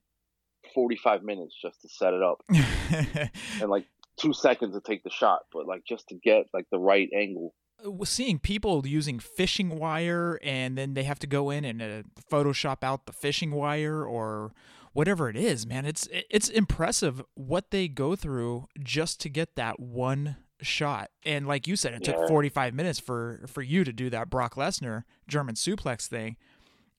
forty 0.74 0.96
five 0.96 1.22
minutes 1.22 1.56
just 1.60 1.80
to 1.82 1.88
set 1.88 2.14
it 2.14 2.22
up, 2.22 2.42
and 3.60 3.70
like 3.70 3.86
two 4.20 4.32
seconds 4.32 4.74
to 4.74 4.80
take 4.80 5.02
the 5.02 5.10
shot, 5.10 5.40
but 5.52 5.66
like 5.66 5.82
just 5.86 6.08
to 6.08 6.14
get 6.14 6.46
like 6.52 6.66
the 6.70 6.78
right 6.78 7.08
angle. 7.14 7.54
Seeing 8.04 8.38
people 8.38 8.86
using 8.86 9.18
fishing 9.18 9.78
wire 9.78 10.38
and 10.42 10.76
then 10.76 10.94
they 10.94 11.04
have 11.04 11.18
to 11.20 11.26
go 11.26 11.50
in 11.50 11.64
and 11.64 11.82
uh, 11.82 12.02
Photoshop 12.30 12.82
out 12.82 13.06
the 13.06 13.12
fishing 13.12 13.50
wire 13.52 14.04
or 14.04 14.52
whatever 14.92 15.28
it 15.28 15.36
is, 15.36 15.66
man. 15.66 15.84
It's 15.86 16.08
it's 16.30 16.48
impressive 16.48 17.22
what 17.34 17.70
they 17.70 17.88
go 17.88 18.16
through 18.16 18.66
just 18.82 19.20
to 19.20 19.28
get 19.28 19.56
that 19.56 19.78
one 19.80 20.36
shot. 20.62 21.10
And 21.24 21.46
like 21.46 21.66
you 21.66 21.76
said, 21.76 21.94
it 21.94 22.04
took 22.04 22.16
Yeah. 22.16 22.26
45 22.28 22.74
minutes 22.74 22.98
for 22.98 23.44
for 23.46 23.62
you 23.62 23.84
to 23.84 23.92
do 23.92 24.10
that 24.10 24.28
Brock 24.30 24.54
Lesnar 24.56 25.04
German 25.28 25.54
suplex 25.54 26.06
thing. 26.06 26.36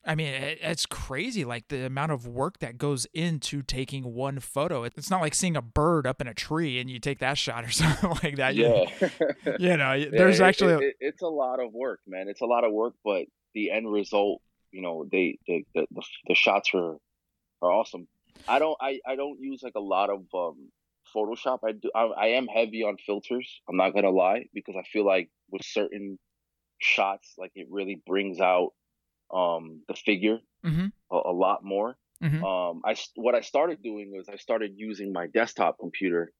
I 0.03 0.15
mean, 0.15 0.27
it, 0.34 0.58
it's 0.62 0.86
crazy, 0.88 1.46
like 1.46 1.67
the 1.67 1.86
amount 1.86 2.12
of 2.12 2.27
work 2.27 2.58
that 2.60 2.77
goes 2.79 3.05
into 3.13 3.62
taking 3.62 4.13
one 4.15 4.39
photo. 4.39 4.84
It's 4.84 5.10
not 5.12 5.22
like 5.22 5.36
seeing 5.36 5.55
a 5.55 5.62
bird 5.62 6.08
up 6.08 6.22
in 6.22 6.27
a 6.27 6.34
tree 6.34 6.79
and 6.79 6.89
you 6.89 7.00
take 7.00 7.20
that 7.20 7.38
shot 7.38 7.63
or 7.65 7.70
something 7.72 8.10
like 8.24 8.38
that. 8.38 8.55
You- 8.55 8.63
Yeah. 8.65 9.10
you 9.60 9.77
know, 9.77 9.93
Yeah, 9.93 10.10
there's 10.12 10.39
it- 10.39 10.43
actually 10.43 10.74
it, 10.74 10.81
it- 10.84 10.96
it's 11.00 11.22
a 11.22 11.27
lot 11.27 11.60
of 11.60 11.72
work, 11.74 12.00
man. 12.08 12.27
It's 12.29 12.41
a 12.41 12.46
lot 12.46 12.63
of 12.63 12.72
work, 12.72 12.93
but 13.03 13.25
the 13.53 13.70
end 13.72 13.91
result, 13.91 14.41
you 14.72 14.81
know, 14.81 15.05
they, 15.12 15.38
they 15.48 15.65
the, 15.75 15.86
the 15.91 16.01
the 16.27 16.36
shots 16.36 16.72
are 16.74 16.96
are 17.62 17.72
awesome. 17.72 18.08
I 18.48 18.58
don't 18.60 18.77
I, 18.81 19.00
I 19.05 19.15
don't 19.15 19.39
use 19.39 19.62
like 19.62 19.75
a 19.75 19.79
lot 19.81 20.10
of 20.10 20.22
um 20.34 20.70
Photoshop. 21.15 21.60
I 21.65 21.74
do 21.74 21.91
I, 21.93 22.03
I 22.05 22.25
am 22.27 22.48
heavy 22.48 22.81
on 22.84 22.96
filters. 22.98 23.62
I'm 23.70 23.75
not 23.77 23.93
gonna 23.93 24.10
lie 24.10 24.46
because 24.53 24.75
I 24.77 24.84
feel 24.84 25.05
like 25.05 25.29
with 25.51 25.63
certain 25.63 26.17
shots, 26.79 27.34
like 27.38 27.51
it 27.55 27.67
really 27.70 28.01
brings 28.08 28.39
out 28.39 28.70
um, 29.33 29.81
the 29.88 29.93
figure 29.95 30.39
Mm-hmm. 30.65 30.88
a, 31.11 31.21
a 31.31 31.33
lot 31.33 31.63
more. 31.63 31.97
Mhm. 32.21 32.43
Um, 32.43 32.81
I 32.85 32.95
what 33.15 33.33
I 33.33 33.41
started 33.41 33.81
doing 33.81 34.11
was 34.15 34.29
I 34.29 34.35
started 34.35 34.73
using 34.75 35.11
my 35.11 35.25
desktop 35.25 35.79
computer 35.79 36.31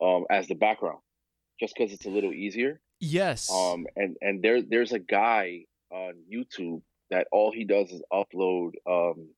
um, 0.00 0.24
as 0.28 0.48
the 0.48 0.56
background, 0.56 0.98
just 1.60 1.74
because 1.76 1.92
it's 1.92 2.06
a 2.06 2.10
little 2.10 2.32
easier. 2.32 2.80
Yes. 2.98 3.48
Um, 3.52 3.86
and 3.94 4.16
and 4.20 4.42
there 4.42 4.62
there's 4.62 4.92
a 4.92 4.98
guy 4.98 5.66
on 5.90 6.14
YouTube 6.32 6.82
that 7.10 7.28
all 7.30 7.52
he 7.52 7.64
does 7.64 7.92
is 7.92 8.02
upload 8.12 8.72
um, 8.86 9.28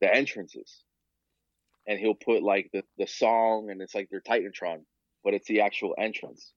the 0.00 0.14
entrances, 0.14 0.84
and 1.88 1.98
he'll 1.98 2.14
put 2.14 2.42
like 2.44 2.70
the 2.72 2.84
the 2.98 3.08
song, 3.08 3.70
and 3.70 3.82
it's 3.82 3.94
like 3.96 4.08
their 4.10 4.20
Titantron, 4.20 4.84
but 5.24 5.34
it's 5.34 5.48
the 5.48 5.62
actual 5.62 5.94
entrance. 5.98 6.52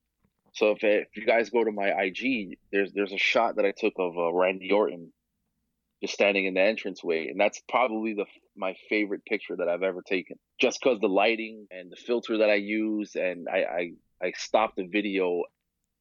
So 0.52 0.70
if 0.70 0.84
if 0.84 1.08
you 1.16 1.26
guys 1.26 1.50
go 1.50 1.64
to 1.64 1.72
my 1.72 1.88
IG, 1.88 2.56
there's 2.70 2.92
there's 2.92 3.12
a 3.12 3.18
shot 3.18 3.56
that 3.56 3.64
I 3.64 3.72
took 3.76 3.94
of 3.98 4.16
uh, 4.16 4.32
Randy 4.32 4.70
Orton 4.70 5.12
just 6.02 6.14
standing 6.14 6.44
in 6.46 6.54
the 6.54 6.60
entranceway, 6.60 7.28
and 7.28 7.40
that's 7.40 7.60
probably 7.68 8.14
the 8.14 8.26
my 8.56 8.74
favorite 8.88 9.24
picture 9.24 9.56
that 9.56 9.68
I've 9.68 9.82
ever 9.82 10.02
taken. 10.02 10.36
Just 10.60 10.80
because 10.82 11.00
the 11.00 11.08
lighting 11.08 11.66
and 11.70 11.90
the 11.90 11.96
filter 11.96 12.38
that 12.38 12.50
I 12.50 12.54
use, 12.56 13.14
and 13.14 13.48
I 13.48 13.58
I, 14.20 14.26
I 14.26 14.32
stopped 14.36 14.76
the 14.76 14.86
video 14.86 15.42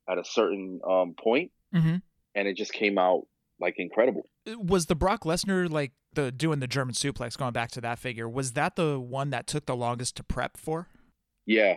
at 0.09 0.17
a 0.17 0.23
certain 0.25 0.81
um, 0.87 1.13
point, 1.17 1.51
Mhm. 1.73 2.01
and 2.35 2.47
it 2.47 2.57
just 2.57 2.73
came 2.73 2.97
out 2.97 3.27
like 3.59 3.75
incredible. 3.77 4.27
was 4.57 4.87
the 4.87 4.95
Brock 4.95 5.23
Lesnar 5.23 5.69
like 5.69 5.93
the 6.13 6.31
doing 6.31 6.59
the 6.59 6.67
German 6.67 6.93
suplex? 6.95 7.37
Going 7.37 7.53
back 7.53 7.71
to 7.71 7.81
that 7.81 7.97
figure, 7.99 8.27
was 8.27 8.53
that 8.53 8.75
the 8.75 8.99
one 8.99 9.29
that 9.29 9.47
took 9.47 9.65
the 9.65 9.75
longest 9.75 10.17
to 10.17 10.23
prep 10.23 10.57
for? 10.57 10.87
Yeah, 11.45 11.75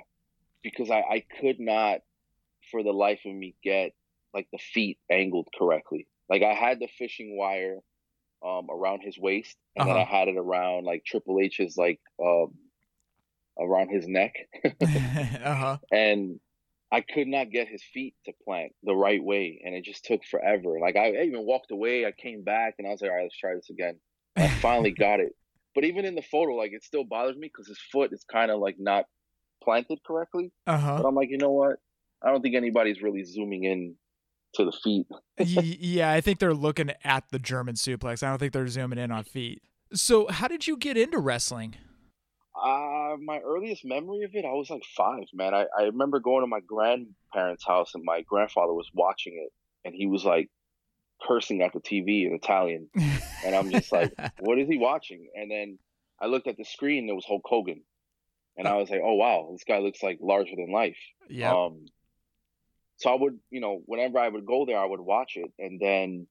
because 0.63 0.91
I 0.91 1.01
I 1.01 1.25
could 1.41 1.61
not, 1.61 2.01
for 2.71 2.83
the 2.83 2.93
life 2.93 3.21
of 3.25 3.35
me, 3.35 3.55
get 3.63 3.93
like 4.35 4.49
the 4.53 4.59
feet 4.59 4.99
angled 5.11 5.49
correctly. 5.57 6.07
Like 6.29 6.43
I 6.43 6.55
had 6.55 6.81
the 6.81 6.89
fishing 6.99 7.37
wire 7.39 7.79
um 8.47 8.69
around 8.71 9.03
his 9.03 9.19
waist, 9.19 9.57
and 9.77 9.87
then 9.87 9.97
I 9.97 10.05
Uh-huh. 10.05 10.07
had 10.07 10.29
it 10.29 10.37
around 10.39 10.85
like 10.85 11.05
Triple 11.07 11.41
H's 11.41 11.77
like 11.77 12.01
um 12.25 12.55
around 13.59 13.89
his 13.91 14.07
neck. 14.09 14.35
uh 15.45 15.55
huh. 15.55 15.79
and 15.91 16.41
I 16.93 17.01
could 17.01 17.27
not 17.27 17.51
get 17.51 17.69
his 17.69 17.83
feet 17.83 18.15
to 18.27 18.33
plant 18.45 18.73
the 18.83 18.95
right 18.95 19.23
way, 19.23 19.61
and 19.65 19.75
it 19.75 19.85
just 19.85 20.05
took 20.05 20.25
forever. 20.25 20.79
Like 20.81 20.97
I, 20.97 21.11
even 21.23 21.45
walked 21.45 21.71
away, 21.73 22.07
I 22.07 22.13
came 22.13 22.45
back, 22.45 22.77
and 22.79 22.87
I 22.87 22.91
was 22.91 23.03
like, 23.03 23.11
"All 23.11 23.17
right, 23.17 23.25
let's 23.25 23.37
try 23.39 23.55
this 23.55 23.71
again." 23.71 23.99
I 24.41 24.49
finally 24.49 24.93
got 24.99 25.21
it, 25.21 25.33
but 25.75 25.85
even 25.85 26.05
in 26.05 26.15
the 26.15 26.23
photo, 26.23 26.55
like 26.55 26.73
it 26.73 26.85
still 26.85 27.05
bothers 27.05 27.37
me 27.37 27.49
because 27.49 27.69
his 27.69 27.81
foot 27.93 28.13
is 28.13 28.25
kind 28.31 28.51
of 28.51 28.61
like 28.61 28.77
not 28.79 29.07
planted 29.63 30.01
correctly. 30.07 30.53
Uh 30.67 30.79
huh. 30.79 31.03
But 31.03 31.07
I'm 31.07 31.15
like, 31.15 31.31
you 31.31 31.39
know 31.39 31.53
what? 31.53 31.79
I 32.23 32.31
don't 32.31 32.43
think 32.43 32.55
anybody's 32.57 33.03
really 33.03 33.25
zooming 33.25 33.65
in 33.65 33.97
to 34.57 34.65
the 34.65 34.73
feet. 34.73 35.07
Yeah, 35.39 36.11
I 36.11 36.21
think 36.21 36.39
they're 36.39 36.55
looking 36.55 36.93
at 37.05 37.25
the 37.31 37.39
German 37.39 37.75
suplex. 37.75 38.23
I 38.23 38.31
don't 38.31 38.39
think 38.39 38.53
they're 38.53 38.69
zooming 38.69 38.99
in 38.99 39.11
on 39.11 39.25
feet. 39.25 39.63
So, 39.93 40.27
how 40.29 40.49
did 40.49 40.67
you 40.67 40.77
get 40.77 40.97
into 40.97 41.19
wrestling? 41.19 41.77
Uh, 42.61 43.17
my 43.23 43.39
earliest 43.41 43.85
memory 43.85 44.25
of 44.25 44.35
it, 44.35 44.45
I 44.47 44.53
was 44.53 44.71
like 44.71 44.83
five, 44.97 45.25
man. 45.35 45.55
I, 45.55 45.67
I 45.79 45.83
remember 45.85 46.21
going 46.21 46.43
to 46.43 46.47
my 46.47 46.61
grandparents' 46.67 47.67
house 47.67 47.95
and 47.95 48.03
my 48.03 48.23
grandfather 48.23 48.73
was 48.73 48.91
watching 48.95 49.35
it 49.45 49.53
and 49.87 49.95
he 49.95 50.07
was 50.07 50.25
like 50.25 50.49
cursing 51.23 51.63
at 51.63 51.73
the 51.75 51.81
TV 51.81 52.27
in 52.27 52.33
Italian. 52.35 52.89
And 53.45 53.55
I'm 53.55 53.71
just 53.71 53.93
like, 53.93 54.13
what 54.41 54.59
is 54.59 54.69
he 54.69 54.79
watching? 54.79 55.29
And 55.35 55.51
then 55.51 55.79
I 56.21 56.27
looked 56.27 56.47
at 56.47 56.57
the 56.57 56.65
screen, 56.65 57.07
there 57.07 57.15
was 57.15 57.27
Hulk 57.27 57.43
Hogan. 57.45 57.83
And 58.57 58.67
I 58.67 58.77
was 58.77 58.89
like, 58.89 59.03
oh, 59.05 59.15
wow, 59.15 59.51
this 59.53 59.65
guy 59.65 59.79
looks 59.79 60.03
like 60.03 60.19
larger 60.23 60.57
than 60.57 60.73
life. 60.73 60.97
yeah. 61.29 61.53
Um, 61.53 61.85
so 62.97 63.11
I 63.11 63.17
would, 63.21 63.39
you 63.51 63.61
know, 63.61 63.83
whenever 63.85 64.19
I 64.19 64.29
would 64.29 64.47
go 64.47 64.65
there, 64.67 64.79
I 64.79 64.87
would 64.87 65.01
watch 65.01 65.33
it. 65.37 65.53
And 65.59 65.81
then 65.81 66.27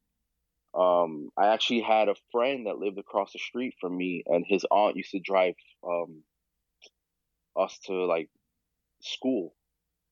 um, 0.73 1.29
I 1.37 1.47
actually 1.47 1.81
had 1.81 2.09
a 2.09 2.15
friend 2.31 2.67
that 2.67 2.77
lived 2.77 2.97
across 2.97 3.33
the 3.33 3.39
street 3.39 3.75
from 3.79 3.95
me, 3.95 4.23
and 4.25 4.45
his 4.47 4.65
aunt 4.71 4.95
used 4.95 5.11
to 5.11 5.19
drive 5.19 5.55
um, 5.87 6.23
us 7.55 7.77
to 7.85 8.05
like 8.05 8.29
school, 9.01 9.53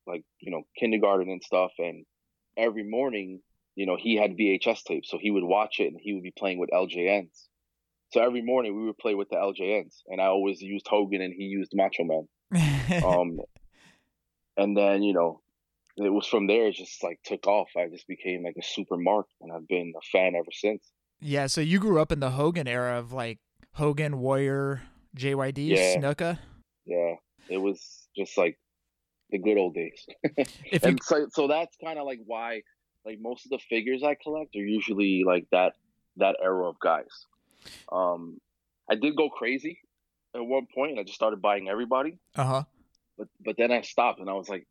like, 0.05 0.24
you 0.39 0.51
know, 0.51 0.63
kindergarten 0.77 1.29
and 1.29 1.43
stuff. 1.43 1.72
And 1.79 2.05
every 2.55 2.83
morning, 2.83 3.41
you 3.75 3.86
know, 3.86 3.98
he 4.00 4.15
had 4.15 4.38
VHS 4.38 4.83
tapes. 4.83 5.10
So 5.10 5.17
he 5.19 5.31
would 5.31 5.43
watch 5.43 5.79
it 5.79 5.88
and 5.88 6.00
he 6.00 6.13
would 6.13 6.24
be 6.24 6.33
playing 6.38 6.60
with 6.60 6.69
LJNs. 6.72 7.48
So 8.12 8.22
every 8.22 8.43
morning 8.43 8.75
we 8.75 8.86
would 8.86 8.98
play 9.00 9.15
with 9.15 9.29
the 9.29 9.38
LJNs. 9.38 10.03
And 10.07 10.22
I 10.22 10.25
always 10.25 10.62
used 10.62 10.88
Hogan 10.88 11.22
and 11.22 11.33
he 11.33 11.45
used 11.45 11.72
Macho 11.74 12.03
Man 12.03 12.27
um 13.03 13.39
and 14.57 14.77
then 14.77 15.01
you 15.03 15.13
know 15.13 15.41
it 15.97 16.12
was 16.12 16.25
from 16.27 16.47
there 16.47 16.67
it 16.67 16.75
just 16.75 17.03
like 17.03 17.19
took 17.23 17.45
off 17.47 17.69
i 17.77 17.88
just 17.88 18.07
became 18.07 18.43
like 18.43 18.55
a 18.59 18.63
super 18.63 18.97
mark 18.97 19.27
and 19.41 19.51
i've 19.51 19.67
been 19.67 19.93
a 19.95 20.01
fan 20.12 20.35
ever 20.35 20.51
since 20.51 20.91
yeah. 21.25 21.47
So 21.47 21.62
you 21.62 21.79
grew 21.79 22.01
up 22.01 22.12
in 22.12 22.19
the 22.19 22.31
Hogan 22.31 22.67
era 22.67 23.00
of 23.00 23.13
like 23.13 23.39
Hogan, 23.75 24.19
Warrior, 24.19 24.81
JYD, 25.15 25.69
Yeah. 25.69 25.95
Snuka. 25.95 26.38
yeah 26.85 27.13
it 27.47 27.57
was 27.59 28.07
just 28.17 28.38
like 28.38 28.57
the 29.29 29.38
good 29.38 29.57
old 29.57 29.73
days 29.73 30.05
If 30.65 30.83
you 30.85 30.97
so 31.01 31.27
so 31.31 31.47
that's 31.47 31.77
kind 31.81 31.97
of 31.97 32.05
like 32.05 32.19
why 32.25 32.62
like 33.05 33.19
most 33.21 33.45
of 33.45 33.51
the 33.51 33.59
figures 33.69 34.03
i 34.03 34.15
collect 34.21 34.53
are 34.57 34.59
usually 34.65 35.23
like 35.25 35.45
that 35.51 35.73
that 36.17 36.35
era 36.43 36.67
of 36.67 36.75
guys 36.79 37.13
um 37.91 38.38
i 38.89 38.95
did 38.95 39.15
go 39.15 39.29
crazy 39.29 39.79
at 40.35 40.43
one 40.45 40.67
point 40.75 40.91
and 40.91 41.00
i 41.00 41.03
just 41.03 41.15
started 41.15 41.41
buying 41.41 41.69
everybody 41.69 42.19
uh 42.35 42.43
huh. 42.43 42.63
but 43.17 43.27
but 43.39 43.55
then 43.57 43.71
I 43.71 43.81
stopped 43.81 44.19
and 44.19 44.29
I 44.29 44.33
was 44.33 44.50
like, 44.50 44.67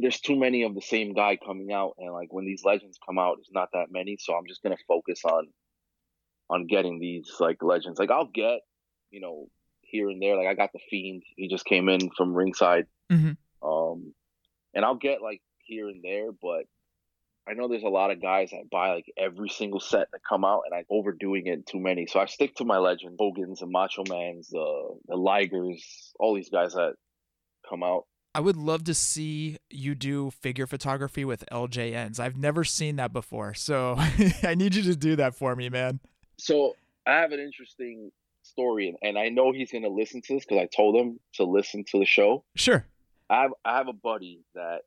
there's 0.00 0.20
too 0.20 0.36
many 0.36 0.62
of 0.62 0.74
the 0.74 0.80
same 0.80 1.12
guy 1.12 1.36
coming 1.36 1.72
out, 1.72 1.94
and 1.98 2.12
like 2.12 2.32
when 2.32 2.46
these 2.46 2.64
legends 2.64 2.98
come 3.04 3.18
out, 3.18 3.38
it's 3.40 3.52
not 3.52 3.68
that 3.72 3.90
many, 3.90 4.16
so 4.18 4.34
I'm 4.34 4.46
just 4.46 4.62
gonna 4.62 4.76
focus 4.88 5.20
on 5.24 5.48
on 6.48 6.66
getting 6.66 6.98
these 6.98 7.30
like 7.40 7.62
legends. 7.62 7.98
Like 7.98 8.10
I'll 8.10 8.30
get, 8.32 8.60
you 9.10 9.20
know, 9.20 9.48
here 9.82 10.08
and 10.08 10.22
there. 10.22 10.36
Like 10.36 10.46
I 10.46 10.54
got 10.54 10.72
the 10.72 10.78
Fiend, 10.90 11.24
he 11.36 11.48
just 11.48 11.64
came 11.64 11.88
in 11.88 12.10
from 12.16 12.34
ringside, 12.34 12.86
Mhm. 13.10 13.36
um, 13.62 14.14
and 14.74 14.84
I'll 14.84 14.94
get 14.96 15.22
like 15.22 15.42
here 15.64 15.88
and 15.88 16.02
there, 16.02 16.32
but. 16.32 16.64
I 17.48 17.54
know 17.54 17.68
there's 17.68 17.84
a 17.84 17.88
lot 17.88 18.10
of 18.10 18.20
guys 18.20 18.50
that 18.50 18.68
buy 18.70 18.92
like 18.92 19.06
every 19.16 19.48
single 19.48 19.78
set 19.78 20.10
that 20.10 20.20
come 20.28 20.44
out, 20.44 20.62
and 20.66 20.74
I'm 20.74 20.84
overdoing 20.90 21.46
it 21.46 21.64
too 21.64 21.78
many. 21.78 22.08
So 22.08 22.18
I 22.18 22.26
stick 22.26 22.56
to 22.56 22.64
my 22.64 22.78
legend, 22.78 23.18
Hogan's 23.20 23.62
and 23.62 23.70
Macho 23.70 24.02
Man's, 24.08 24.48
the 24.48 24.98
the 25.06 25.14
Ligers, 25.14 26.10
all 26.18 26.34
these 26.34 26.50
guys 26.50 26.72
that 26.72 26.96
come 27.70 27.84
out. 27.84 28.06
I 28.36 28.40
would 28.40 28.58
love 28.58 28.84
to 28.84 28.92
see 28.92 29.56
you 29.70 29.94
do 29.94 30.30
figure 30.30 30.66
photography 30.66 31.24
with 31.24 31.42
LJNs. 31.50 32.20
I've 32.20 32.36
never 32.36 32.64
seen 32.64 32.96
that 32.96 33.10
before, 33.10 33.54
so 33.54 33.94
I 34.42 34.54
need 34.54 34.74
you 34.74 34.82
to 34.82 34.94
do 34.94 35.16
that 35.16 35.34
for 35.34 35.56
me, 35.56 35.70
man. 35.70 36.00
So 36.36 36.76
I 37.06 37.12
have 37.12 37.32
an 37.32 37.40
interesting 37.40 38.12
story, 38.42 38.94
and, 39.02 39.16
I 39.18 39.30
know 39.30 39.52
he's 39.52 39.72
gonna 39.72 39.88
listen 39.88 40.20
to 40.20 40.34
this 40.34 40.44
because 40.44 40.58
I 40.60 40.66
told 40.66 40.96
him 40.96 41.18
to 41.36 41.44
listen 41.44 41.82
to 41.92 41.98
the 41.98 42.04
show. 42.04 42.44
Sure. 42.56 42.84
I 43.30 43.40
have 43.40 43.52
I 43.64 43.78
have 43.78 43.88
a 43.88 43.94
buddy 43.94 44.40
that 44.54 44.80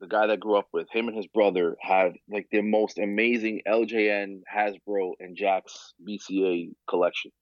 the 0.00 0.06
guy 0.06 0.26
that 0.28 0.40
grew 0.40 0.56
up 0.56 0.68
with 0.72 0.88
him 0.90 1.08
and 1.08 1.16
his 1.16 1.26
brother 1.26 1.76
had 1.82 2.14
like 2.30 2.48
the 2.50 2.62
most 2.62 2.96
amazing 2.98 3.60
LJN, 3.68 4.40
Hasbro, 4.50 5.12
and 5.20 5.36
Jakks 5.36 5.92
BCA 6.08 6.70
collection, 6.88 7.32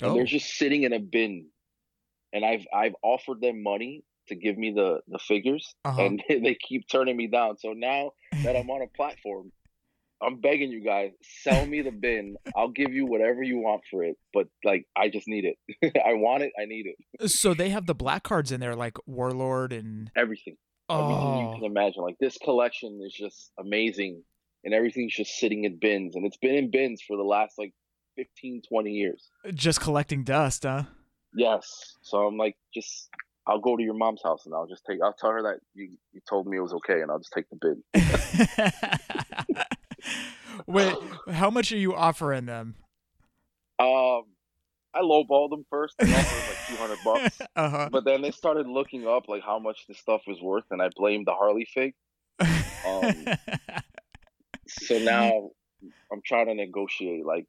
and 0.00 0.12
Oh. 0.12 0.14
they're 0.14 0.24
just 0.24 0.54
sitting 0.56 0.84
in 0.84 0.92
a 0.92 1.00
bin. 1.00 1.48
And 2.32 2.44
I've 2.44 2.64
I've 2.72 2.94
offered 3.02 3.40
them 3.40 3.60
money 3.64 4.04
to 4.28 4.34
give 4.34 4.56
me 4.56 4.72
the 4.72 5.00
the 5.08 5.18
figures, 5.18 5.74
Uh-huh. 5.84 6.00
and 6.02 6.22
they 6.28 6.56
keep 6.56 6.88
turning 6.88 7.16
me 7.16 7.26
down. 7.26 7.58
So 7.58 7.72
now 7.72 8.12
that 8.44 8.56
I'm 8.56 8.70
on 8.70 8.82
a 8.82 8.86
platform, 8.86 9.52
I'm 10.22 10.40
begging 10.40 10.70
you 10.70 10.84
guys, 10.84 11.10
sell 11.42 11.66
me 11.66 11.82
the 11.82 11.90
bin. 11.90 12.36
I'll 12.56 12.68
give 12.70 12.92
you 12.92 13.06
whatever 13.06 13.42
you 13.42 13.58
want 13.58 13.82
for 13.90 14.04
it, 14.04 14.16
but 14.32 14.46
like 14.64 14.86
I 14.96 15.08
just 15.08 15.26
need 15.26 15.44
it. 15.44 15.56
I 16.06 16.14
want 16.14 16.42
it. 16.44 16.52
I 16.60 16.64
need 16.66 16.86
it. 16.86 17.28
So 17.30 17.54
they 17.54 17.70
have 17.70 17.86
the 17.86 17.94
black 17.94 18.22
cards 18.22 18.52
in 18.52 18.60
there, 18.60 18.76
like 18.76 18.96
Warlord 19.06 19.72
and 19.72 20.10
Everything. 20.16 20.56
Everything 20.90 21.38
you 21.38 21.46
oh, 21.48 21.54
can 21.54 21.64
imagine. 21.64 22.02
Like 22.02 22.18
this 22.20 22.36
collection 22.38 23.00
is 23.04 23.12
just 23.14 23.50
amazing, 23.58 24.22
and 24.64 24.74
everything's 24.74 25.14
just 25.14 25.36
sitting 25.38 25.64
in 25.64 25.78
bins, 25.78 26.14
and 26.16 26.26
it's 26.26 26.36
been 26.36 26.54
in 26.54 26.70
bins 26.70 27.02
for 27.06 27.16
the 27.16 27.22
last 27.22 27.54
like 27.58 27.72
15, 28.16 28.62
20 28.68 28.90
years. 28.90 29.30
just 29.54 29.80
collecting 29.80 30.22
dust, 30.22 30.64
huh? 30.64 30.82
Yes. 31.34 31.96
So 32.02 32.26
I'm 32.26 32.36
like, 32.36 32.56
just 32.74 33.08
I'll 33.46 33.60
go 33.60 33.76
to 33.76 33.82
your 33.82 33.94
mom's 33.94 34.22
house 34.22 34.46
and 34.46 34.54
I'll 34.54 34.66
just 34.66 34.84
take. 34.88 35.00
I'll 35.02 35.12
tell 35.12 35.30
her 35.30 35.42
that 35.42 35.60
you 35.74 35.96
you 36.12 36.20
told 36.28 36.46
me 36.46 36.56
it 36.56 36.60
was 36.60 36.72
okay, 36.74 37.00
and 37.00 37.10
I'll 37.10 37.18
just 37.18 37.32
take 37.32 37.46
the 37.50 37.56
bid. 37.60 37.82
Wait, 40.66 40.94
how 41.30 41.50
much 41.50 41.72
are 41.72 41.76
you 41.76 41.94
offering 41.94 42.46
them? 42.46 42.76
Um, 43.78 44.22
I 44.94 45.00
lowballed 45.00 45.50
them 45.50 45.64
first. 45.70 45.94
I 46.00 46.04
offered 46.04 46.48
like 46.48 46.58
two 46.68 46.76
hundred 46.76 46.98
bucks. 47.04 47.40
Uh 47.56 47.68
huh. 47.68 47.88
But 47.90 48.04
then 48.04 48.22
they 48.22 48.30
started 48.30 48.66
looking 48.66 49.06
up 49.06 49.28
like 49.28 49.42
how 49.42 49.58
much 49.58 49.86
the 49.88 49.94
stuff 49.94 50.22
was 50.26 50.40
worth, 50.40 50.64
and 50.70 50.80
I 50.80 50.90
blamed 50.94 51.26
the 51.26 51.34
Harley 51.34 51.66
fig. 51.72 51.94
Um, 52.86 53.26
So 54.68 54.98
now 54.98 55.50
I'm 56.10 56.22
trying 56.24 56.46
to 56.46 56.54
negotiate 56.54 57.26
like 57.26 57.46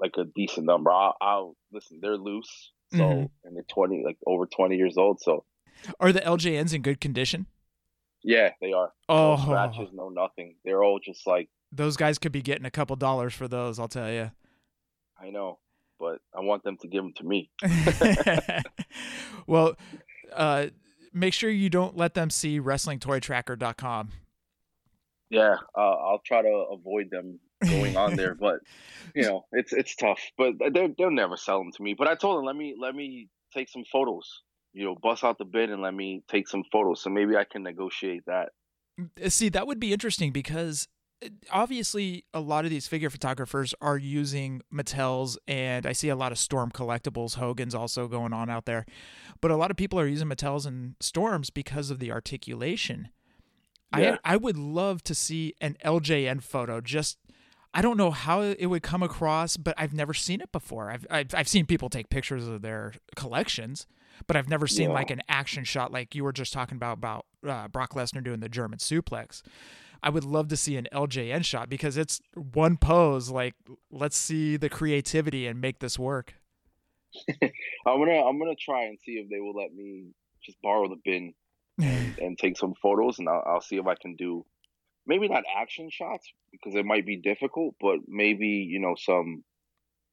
like 0.00 0.12
a 0.16 0.24
decent 0.24 0.66
number. 0.66 0.90
I'll, 0.90 1.16
I'll 1.20 1.56
listen. 1.72 1.98
They're 2.00 2.16
loose, 2.16 2.72
so 2.92 2.98
Mhm. 2.98 3.30
and 3.44 3.56
they're 3.56 3.62
twenty 3.64 4.02
like 4.04 4.18
over 4.26 4.46
twenty 4.46 4.76
years 4.76 4.96
old. 4.96 5.20
So 5.20 5.44
are 6.00 6.12
the 6.12 6.20
LJNs 6.20 6.72
in 6.74 6.82
good 6.82 7.00
condition? 7.00 7.46
yeah, 8.24 8.50
they 8.60 8.72
are. 8.72 8.92
Oh, 9.08 9.36
No 9.36 9.42
scratches, 9.42 9.88
no 9.92 10.08
nothing. 10.08 10.56
They're 10.64 10.82
all 10.82 10.98
just 10.98 11.26
like 11.26 11.48
those 11.70 11.96
guys 11.96 12.18
could 12.18 12.32
be 12.32 12.42
getting 12.42 12.64
a 12.64 12.70
couple 12.70 12.96
dollars 12.96 13.34
for 13.34 13.46
those. 13.48 13.78
I'll 13.78 13.88
tell 13.88 14.10
you. 14.10 14.30
I 15.20 15.30
know, 15.30 15.58
but 16.00 16.20
I 16.34 16.40
want 16.40 16.62
them 16.64 16.76
to 16.78 16.88
give 16.88 17.02
them 17.02 17.12
to 17.14 17.24
me. 17.24 17.50
well, 19.46 19.76
uh, 20.32 20.66
make 21.12 21.34
sure 21.34 21.50
you 21.50 21.68
don't 21.70 21.96
let 21.96 22.14
them 22.14 22.30
see 22.30 22.60
WrestlingToyTracker.com. 22.60 24.10
Yeah, 25.30 25.56
uh, 25.76 25.80
I'll 25.80 26.22
try 26.24 26.40
to 26.42 26.48
avoid 26.72 27.10
them 27.10 27.38
going 27.60 27.96
on 27.96 28.16
there, 28.16 28.34
but 28.40 28.60
you 29.14 29.22
know, 29.22 29.46
it's 29.52 29.72
it's 29.72 29.94
tough. 29.96 30.20
But 30.36 30.54
they 30.58 30.88
they'll 30.96 31.10
never 31.10 31.36
sell 31.36 31.58
them 31.58 31.72
to 31.72 31.82
me. 31.82 31.94
But 31.94 32.08
I 32.08 32.14
told 32.14 32.38
them, 32.38 32.44
let 32.44 32.56
me 32.56 32.74
let 32.78 32.94
me 32.94 33.28
take 33.54 33.68
some 33.68 33.84
photos. 33.90 34.42
You 34.72 34.84
know, 34.84 34.96
bust 35.00 35.24
out 35.24 35.38
the 35.38 35.44
bid 35.44 35.70
and 35.70 35.82
let 35.82 35.94
me 35.94 36.22
take 36.28 36.48
some 36.48 36.62
photos. 36.70 37.02
So 37.02 37.10
maybe 37.10 37.36
I 37.36 37.44
can 37.44 37.62
negotiate 37.62 38.24
that. 38.26 38.50
See, 39.28 39.48
that 39.48 39.66
would 39.66 39.80
be 39.80 39.92
interesting 39.92 40.32
because 40.32 40.88
uh, 41.24 41.28
obviously 41.50 42.24
a 42.34 42.40
lot 42.40 42.64
of 42.64 42.70
these 42.70 42.86
figure 42.86 43.10
photographers 43.10 43.74
are 43.80 43.96
using 43.96 44.60
Mattel's 44.72 45.38
and 45.46 45.86
I 45.86 45.92
see 45.92 46.08
a 46.08 46.16
lot 46.16 46.32
of 46.32 46.38
Storm 46.38 46.70
collectibles, 46.70 47.36
Hogan's 47.36 47.74
also 47.74 48.08
going 48.08 48.32
on 48.32 48.50
out 48.50 48.66
there. 48.66 48.86
But 49.40 49.50
a 49.50 49.56
lot 49.56 49.70
of 49.70 49.76
people 49.76 49.98
are 49.98 50.06
using 50.06 50.28
Mattel's 50.28 50.66
and 50.66 50.96
Storms 51.00 51.50
because 51.50 51.90
of 51.90 51.98
the 51.98 52.12
articulation. 52.12 53.08
Yeah. 53.96 54.18
I 54.24 54.34
I 54.34 54.36
would 54.36 54.58
love 54.58 55.02
to 55.04 55.14
see 55.14 55.54
an 55.60 55.76
LJN 55.84 56.42
photo 56.42 56.80
just 56.80 57.18
I 57.78 57.80
don't 57.82 57.96
know 57.96 58.10
how 58.10 58.40
it 58.42 58.66
would 58.66 58.82
come 58.82 59.04
across, 59.04 59.56
but 59.56 59.72
I've 59.78 59.94
never 59.94 60.12
seen 60.12 60.40
it 60.40 60.50
before. 60.50 60.90
I've 60.90 61.06
I've, 61.08 61.32
I've 61.32 61.46
seen 61.46 61.64
people 61.64 61.88
take 61.88 62.10
pictures 62.10 62.48
of 62.48 62.60
their 62.60 62.94
collections, 63.14 63.86
but 64.26 64.34
I've 64.36 64.48
never 64.48 64.66
seen 64.66 64.88
Yeah. 64.88 64.94
like 64.94 65.10
an 65.12 65.22
action 65.28 65.62
shot 65.62 65.92
like 65.92 66.16
you 66.16 66.24
were 66.24 66.32
just 66.32 66.52
talking 66.52 66.74
about 66.74 66.94
about 66.98 67.26
uh, 67.46 67.68
Brock 67.68 67.94
Lesnar 67.94 68.24
doing 68.24 68.40
the 68.40 68.48
German 68.48 68.80
suplex. 68.80 69.42
I 70.02 70.10
would 70.10 70.24
love 70.24 70.48
to 70.48 70.56
see 70.56 70.76
an 70.76 70.88
LJN 70.92 71.44
shot 71.44 71.68
because 71.68 71.96
it's 71.96 72.20
one 72.34 72.78
pose. 72.78 73.30
Like, 73.30 73.54
let's 73.92 74.16
see 74.16 74.56
the 74.56 74.68
creativity 74.68 75.46
and 75.46 75.60
make 75.60 75.78
this 75.78 76.00
work. 76.00 76.34
I'm 77.42 77.50
gonna 78.00 78.24
I'm 78.26 78.40
gonna 78.40 78.56
try 78.56 78.86
and 78.86 78.98
see 79.04 79.12
if 79.12 79.30
they 79.30 79.38
will 79.38 79.54
let 79.54 79.72
me 79.72 80.06
just 80.44 80.60
borrow 80.62 80.88
the 80.88 80.98
bin 81.04 81.32
and, 81.80 82.18
and 82.18 82.36
take 82.38 82.58
some 82.58 82.74
photos, 82.82 83.20
and 83.20 83.28
I'll, 83.28 83.44
I'll 83.46 83.60
see 83.60 83.76
if 83.76 83.86
I 83.86 83.94
can 83.94 84.16
do 84.16 84.44
maybe 85.08 85.26
not 85.26 85.42
action 85.56 85.88
shots 85.90 86.30
because 86.52 86.74
it 86.74 86.84
might 86.84 87.06
be 87.06 87.16
difficult, 87.16 87.74
but 87.80 88.00
maybe 88.06 88.46
you 88.46 88.78
know 88.78 88.94
some 88.96 89.42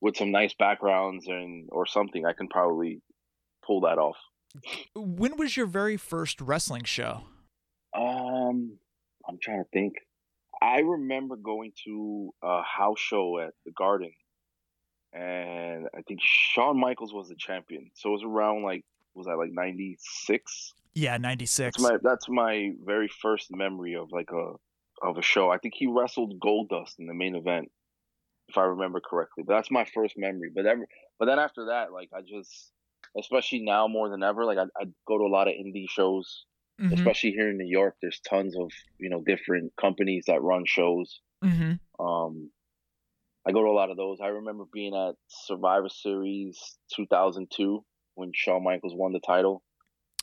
with 0.02 0.18
some 0.18 0.32
nice 0.32 0.56
backgrounds 0.58 1.28
and 1.28 1.70
or 1.72 1.86
something. 1.86 2.26
I 2.26 2.34
can 2.34 2.48
probably 2.48 3.02
pull 3.64 3.82
that 3.82 4.00
off. 4.00 4.18
when 4.96 5.38
was 5.38 5.56
your 5.56 5.68
very 5.68 5.98
first 5.98 6.42
wrestling 6.42 6.86
show? 6.86 7.24
Um, 7.94 8.78
I'm 9.28 9.38
trying 9.42 9.64
to 9.64 9.70
think. 9.72 9.94
I 10.62 10.80
remember 10.80 11.36
going 11.36 11.74
to 11.86 12.34
a 12.42 12.64
house 12.64 13.00
show 13.00 13.40
at 13.40 13.54
the 13.66 13.72
Garden, 13.72 14.12
and 15.14 15.88
I 15.96 16.02
think 16.08 16.22
Shawn 16.24 16.80
Michaels 16.80 17.14
was 17.14 17.28
the 17.28 17.36
champion. 17.36 17.92
So 17.94 18.10
it 18.10 18.14
was 18.14 18.24
around 18.24 18.64
like 18.64 18.84
was 19.14 19.28
that 19.28 19.38
like 19.38 19.52
'96? 19.52 20.74
Yeah, 20.94 21.18
ninety 21.18 21.46
six. 21.46 21.78
That's 21.78 21.92
my 21.92 21.98
that's 22.02 22.30
my 22.30 22.72
very 22.86 23.10
first 23.22 23.48
memory 23.52 23.96
of 23.96 24.12
like 24.12 24.32
a 24.32 24.54
of 25.02 25.18
a 25.18 25.22
show. 25.22 25.50
I 25.52 25.58
think 25.58 25.74
he 25.76 25.88
wrestled 25.88 26.40
Goldust 26.40 27.00
in 27.00 27.08
the 27.08 27.14
main 27.14 27.36
event, 27.36 27.70
if 28.48 28.58
I 28.58 28.64
remember 28.64 29.00
correctly. 29.02 29.44
But 29.46 29.56
that's 29.56 29.72
my 29.72 29.86
first 29.94 30.16
memory. 30.18 30.52
But 30.56 30.66
ever, 30.66 30.86
but 31.20 31.26
then 31.26 31.40
after 31.40 31.66
that, 31.68 31.92
like 31.92 32.10
I 32.16 32.22
just, 32.22 32.72
especially 33.18 33.62
now 33.64 33.88
more 33.88 34.10
than 34.10 34.24
ever, 34.24 34.46
like 34.46 34.58
I 34.58 34.64
I 34.80 34.86
go 35.08 35.18
to 35.18 35.24
a 35.26 35.34
lot 35.34 35.48
of 35.48 35.54
indie 35.54 35.90
shows, 35.90 36.46
Mm-hmm. 36.82 36.94
especially 36.94 37.32
here 37.32 37.50
in 37.52 37.58
New 37.58 37.70
York. 37.70 37.96
There's 38.02 38.20
tons 38.30 38.54
of 38.58 38.70
you 39.00 39.10
know 39.10 39.22
different 39.26 39.72
companies 39.80 40.26
that 40.28 40.42
run 40.42 40.64
shows. 40.68 41.22
Mm-hmm. 41.42 42.06
Um, 42.06 42.52
I 43.48 43.54
go 43.54 43.62
to 43.64 43.70
a 43.70 43.72
lot 43.72 43.92
of 43.92 43.96
those. 43.96 44.18
I 44.22 44.28
remember 44.28 44.66
being 44.74 44.94
at 44.94 45.16
Survivor 45.30 45.88
Series 45.88 46.60
2002 46.94 47.82
when 48.16 48.32
Shawn 48.34 48.64
Michaels 48.66 48.94
won 48.94 49.14
the 49.14 49.22
title 49.22 49.64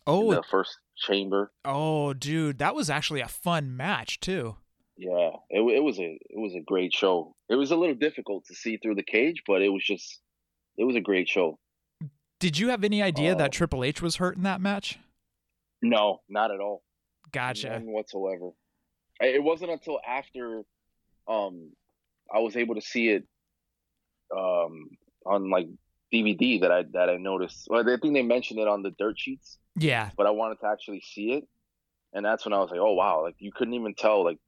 in 0.07 0.13
Oh, 0.13 0.35
the 0.35 0.43
first 0.43 0.77
chamber. 0.97 1.53
oh, 1.65 2.13
dude, 2.13 2.59
that 2.59 2.75
was 2.75 2.91
actually 2.91 3.23
a 3.23 3.29
fun 3.29 3.75
match 3.75 4.21
too. 4.21 4.57
Yeah, 4.97 5.31
it 5.51 5.61
it 5.61 5.83
was 5.83 5.99
a 5.99 6.19
it 6.21 6.39
was 6.39 6.55
a 6.55 6.61
great 6.61 6.93
show. 6.93 7.35
It 7.49 7.55
was 7.57 7.71
a 7.71 7.77
little 7.77 7.95
difficult 7.95 8.45
to 8.47 8.55
see 8.55 8.77
through 8.77 8.97
the 8.97 9.03
cage, 9.03 9.43
but 9.47 9.63
it 9.63 9.71
was 9.71 9.83
just 9.85 10.21
it 10.77 10.85
was 10.85 10.97
a 10.97 11.01
great 11.01 11.29
show. 11.29 11.59
Did 12.39 12.59
you 12.59 12.69
have 12.69 12.85
any 12.85 13.03
idea 13.03 13.33
Oh. 13.33 13.39
that 13.39 13.53
Triple 13.53 13.85
H 13.85 14.03
was 14.03 14.17
hurt 14.17 14.37
in 14.37 14.43
that 14.43 14.61
match? 14.61 14.99
No, 15.81 16.21
not 16.29 16.51
at 16.51 16.61
all. 16.61 16.83
Gotcha. 17.33 17.71
None 17.71 17.87
whatsoever. 17.91 18.51
It 19.21 19.43
wasn't 19.43 19.71
until 19.71 19.99
after 20.07 20.63
um 21.29 21.73
I 22.35 22.41
was 22.41 22.57
able 22.57 22.75
to 22.75 22.81
see 22.83 23.09
it 23.09 23.25
um 24.37 24.89
on 25.25 25.51
like 25.51 25.69
DVD 26.13 26.61
that 26.61 26.71
I 26.73 26.83
that 26.93 27.09
I 27.09 27.17
noticed. 27.17 27.67
Well, 27.71 27.81
I 27.81 27.97
think 27.99 28.15
they 28.15 28.23
mentioned 28.23 28.61
it 28.61 28.69
on 28.69 28.83
the 28.83 28.91
dirt 28.91 29.19
sheets, 29.19 29.59
Yeah. 29.77 30.11
but 30.17 30.27
I 30.27 30.31
wanted 30.31 30.61
to 30.61 30.67
actually 30.67 31.01
see 31.01 31.33
it, 31.33 31.45
and 32.13 32.25
that's 32.25 32.45
when 32.45 32.53
I 32.53 32.59
was 32.59 32.71
like, 32.71 32.81
oh 32.81 32.93
wow, 32.93 33.23
like 33.23 33.37
you 33.39 33.53
couldn't 33.55 33.75
even 33.75 33.95
tell 33.95 34.25
like 34.25 34.39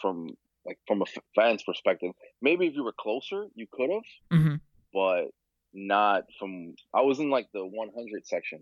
from 0.00 0.28
like 0.64 0.78
from 0.86 1.00
a 1.00 1.04
f- 1.04 1.22
fan's 1.34 1.62
perspective. 1.62 2.12
Maybe 2.40 2.66
if 2.66 2.74
you 2.74 2.84
were 2.84 2.94
closer, 2.98 3.46
you 3.54 3.66
could 3.72 3.90
have. 3.90 4.02
hmm 4.30 4.54
but 4.94 5.26
not 5.74 6.24
from 6.38 6.74
I 6.94 7.00
was 7.00 7.18
in 7.18 7.30
like 7.30 7.48
the 7.54 7.64
100 7.64 8.26
section 8.26 8.60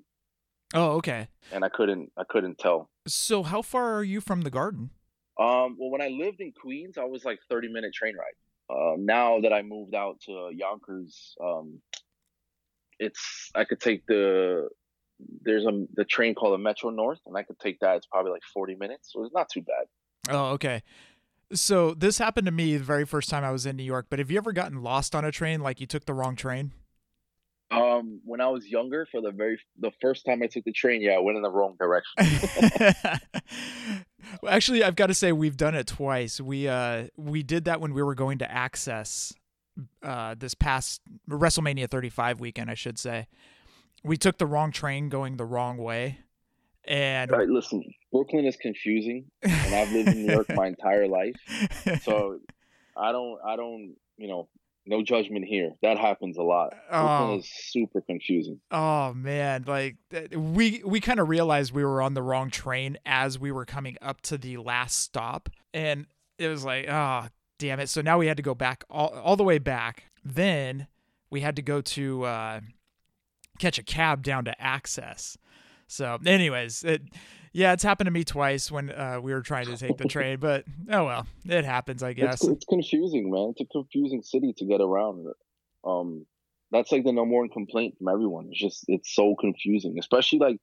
Oh, 0.75 0.93
okay. 0.99 1.27
and 1.51 1.65
I 1.65 1.69
couldn't 1.69 2.13
I 2.17 2.23
couldn't 2.29 2.59
tell. 2.59 2.89
So, 3.09 3.43
how 3.43 3.63
far 3.63 3.95
are 3.95 4.05
you 4.05 4.21
from 4.21 4.43
the 4.43 4.51
garden? 4.51 4.91
Um 5.39 5.77
well 5.79 5.91
when 5.91 6.01
I 6.03 6.09
lived 6.09 6.41
in 6.41 6.53
Queens 6.53 6.97
I 6.99 7.05
was 7.05 7.25
like 7.25 7.41
30 7.51 7.69
minute 7.69 7.93
train 7.93 8.15
ride. 8.17 8.37
Uh, 8.73 8.95
now 8.99 9.41
that 9.41 9.53
I 9.53 9.63
moved 9.63 9.95
out 9.97 10.21
to 10.27 10.51
Yonkers 10.55 11.35
um 11.45 11.81
it's 12.99 13.51
I 13.55 13.65
could 13.65 13.81
take 13.81 14.07
the 14.07 14.69
there's 15.43 15.67
a 15.67 15.87
the 15.95 16.05
train 16.05 16.35
called 16.35 16.55
the 16.55 16.59
Metro 16.63 16.91
North 16.91 17.21
and 17.27 17.37
I 17.37 17.43
could 17.43 17.59
take 17.59 17.81
that 17.81 17.97
it's 17.97 18.07
probably 18.07 18.33
like 18.33 18.43
40 18.55 18.77
minutes 18.77 19.11
so 19.13 19.25
it's 19.25 19.35
not 19.35 19.49
too 19.51 19.63
bad. 19.63 19.87
Oh, 20.29 20.51
okay. 20.53 20.83
So 21.53 21.95
this 21.95 22.19
happened 22.19 22.47
to 22.47 22.53
me 22.53 22.77
the 22.77 22.85
very 22.85 23.05
first 23.05 23.29
time 23.29 23.43
I 23.43 23.51
was 23.51 23.67
in 23.67 23.77
New 23.77 23.83
York. 23.85 24.07
But 24.09 24.19
have 24.21 24.31
you 24.31 24.39
ever 24.39 24.53
gotten 24.53 24.83
lost 24.83 25.15
on 25.15 25.25
a 25.25 25.33
train, 25.33 25.61
like 25.61 25.81
you 25.81 25.87
took 25.87 26.05
the 26.05 26.15
wrong 26.15 26.37
train? 26.37 26.73
Um 27.71 28.21
when 28.25 28.41
I 28.41 28.49
was 28.49 28.67
younger 28.67 29.07
for 29.11 29.21
the 29.21 29.31
very 29.31 29.59
the 29.79 29.93
first 30.01 30.27
time 30.27 30.43
I 30.43 30.47
took 30.47 30.65
the 30.65 30.73
train 30.73 31.01
yeah 31.03 31.13
I 31.13 31.21
went 31.21 31.37
in 31.37 31.43
the 31.43 31.51
wrong 31.51 31.77
direction. 31.79 32.13
well, 34.43 34.53
actually, 34.53 34.83
I've 34.83 34.97
got 34.97 35.07
to 35.07 35.15
say 35.15 35.31
we've 35.31 35.57
done 35.57 35.77
it 35.77 35.87
twice. 35.87 36.41
We 36.41 36.67
uh 36.67 37.07
we 37.17 37.45
did 37.45 37.67
that 37.67 37.81
when 37.81 37.95
we 37.95 38.03
were 38.03 38.17
going 38.17 38.39
to 38.39 38.47
Axxess 38.47 39.35
uh 40.03 40.35
this 40.37 40.55
past 40.55 41.01
WrestleMania 41.29 41.89
35 41.89 42.41
weekend, 42.41 42.71
I 42.71 42.75
should 42.75 42.99
say. 42.99 43.29
We 44.03 44.17
took 44.17 44.39
the 44.39 44.47
wrong 44.47 44.73
train 44.73 45.09
going 45.09 45.37
the 45.37 45.45
wrong 45.45 45.77
way. 45.77 46.21
And 46.87 47.31
right, 47.31 47.49
listen, 47.49 47.83
Brooklyn 48.13 48.47
is 48.47 48.57
confusing, 48.57 49.27
and 49.43 49.75
I've 49.75 49.93
lived 49.93 50.09
in 50.09 50.27
New 50.27 50.33
York 50.33 50.47
my 50.55 50.67
entire 50.67 51.07
life, 51.07 51.35
so 52.03 52.39
I 52.97 53.13
don't, 53.13 53.39
I 53.45 53.57
don't, 53.57 53.95
you 54.17 54.29
know, 54.29 54.49
no 54.87 55.03
judgment 55.03 55.45
here. 55.45 55.73
That 55.83 55.99
happens 55.99 56.37
a 56.37 56.43
lot. 56.43 56.75
Oh. 56.91 57.07
Brooklyn 57.07 57.39
is 57.41 57.51
super 57.53 58.01
confusing. 58.01 58.61
Oh 58.71 59.13
man, 59.15 59.65
like 59.67 59.97
we 60.35 60.83
we 60.85 61.01
kind 61.01 61.21
of 61.21 61.29
realized 61.29 61.73
we 61.73 61.85
were 61.85 62.03
on 62.03 62.15
the 62.15 62.23
wrong 62.23 62.51
train 62.51 62.99
as 63.05 63.39
we 63.39 63.53
were 63.53 63.65
coming 63.65 63.97
up 64.03 64.21
to 64.23 64.39
the 64.39 64.57
last 64.57 64.99
stop 64.99 65.49
and 65.73 66.07
it 66.39 66.49
was 66.49 66.65
like, 66.65 66.87
oh, 66.89 67.29
damn 67.59 67.81
it. 67.81 67.89
So 67.89 68.01
now 68.01 68.19
we 68.19 68.27
had 68.27 68.39
to 68.39 68.43
go 68.43 68.55
back 68.55 68.85
all 68.91 69.09
all 69.09 69.37
the 69.37 69.45
way 69.45 69.59
back. 69.59 70.05
Then 70.25 70.89
we 71.31 71.41
had 71.41 71.57
to 71.57 71.63
go 71.63 71.81
to 71.81 72.25
uh 72.25 72.61
catch 73.59 73.79
a 73.79 73.83
cab 73.83 74.23
down 74.23 74.45
to 74.47 74.57
Axxess. 74.61 75.37
So 75.91 76.19
anyways, 76.25 76.85
it 76.85 77.03
yeah, 77.53 77.73
it's 77.73 77.83
happened 77.83 78.07
to 78.07 78.13
me 78.13 78.23
twice 78.23 78.71
when 78.71 78.91
uh, 78.91 79.19
we 79.21 79.33
were 79.33 79.43
trying 79.43 79.67
to 79.67 79.77
take 79.77 79.99
the 79.99 80.05
train, 80.05 80.39
but 80.41 80.65
oh 80.91 81.05
well, 81.05 81.27
it 81.45 81.65
happens, 81.65 82.03
I 82.03 82.13
guess. 82.13 82.43
It's, 82.43 82.49
it's 82.49 82.65
confusing, 82.65 83.31
man. 83.31 83.53
It's 83.57 83.61
a 83.61 83.73
confusing 83.73 84.23
city 84.23 84.55
to 84.59 84.65
get 84.65 84.81
around. 84.81 85.27
Um, 85.85 86.27
that's 86.71 86.93
like 86.93 87.05
the 87.05 87.13
number 87.13 87.37
one 87.37 87.49
complaint 87.49 87.97
from 87.99 88.09
everyone. 88.09 88.47
It's 88.51 88.61
just 88.61 88.85
it's 88.87 89.15
so 89.15 89.35
confusing, 89.41 89.97
especially 89.99 90.39
like 90.39 90.59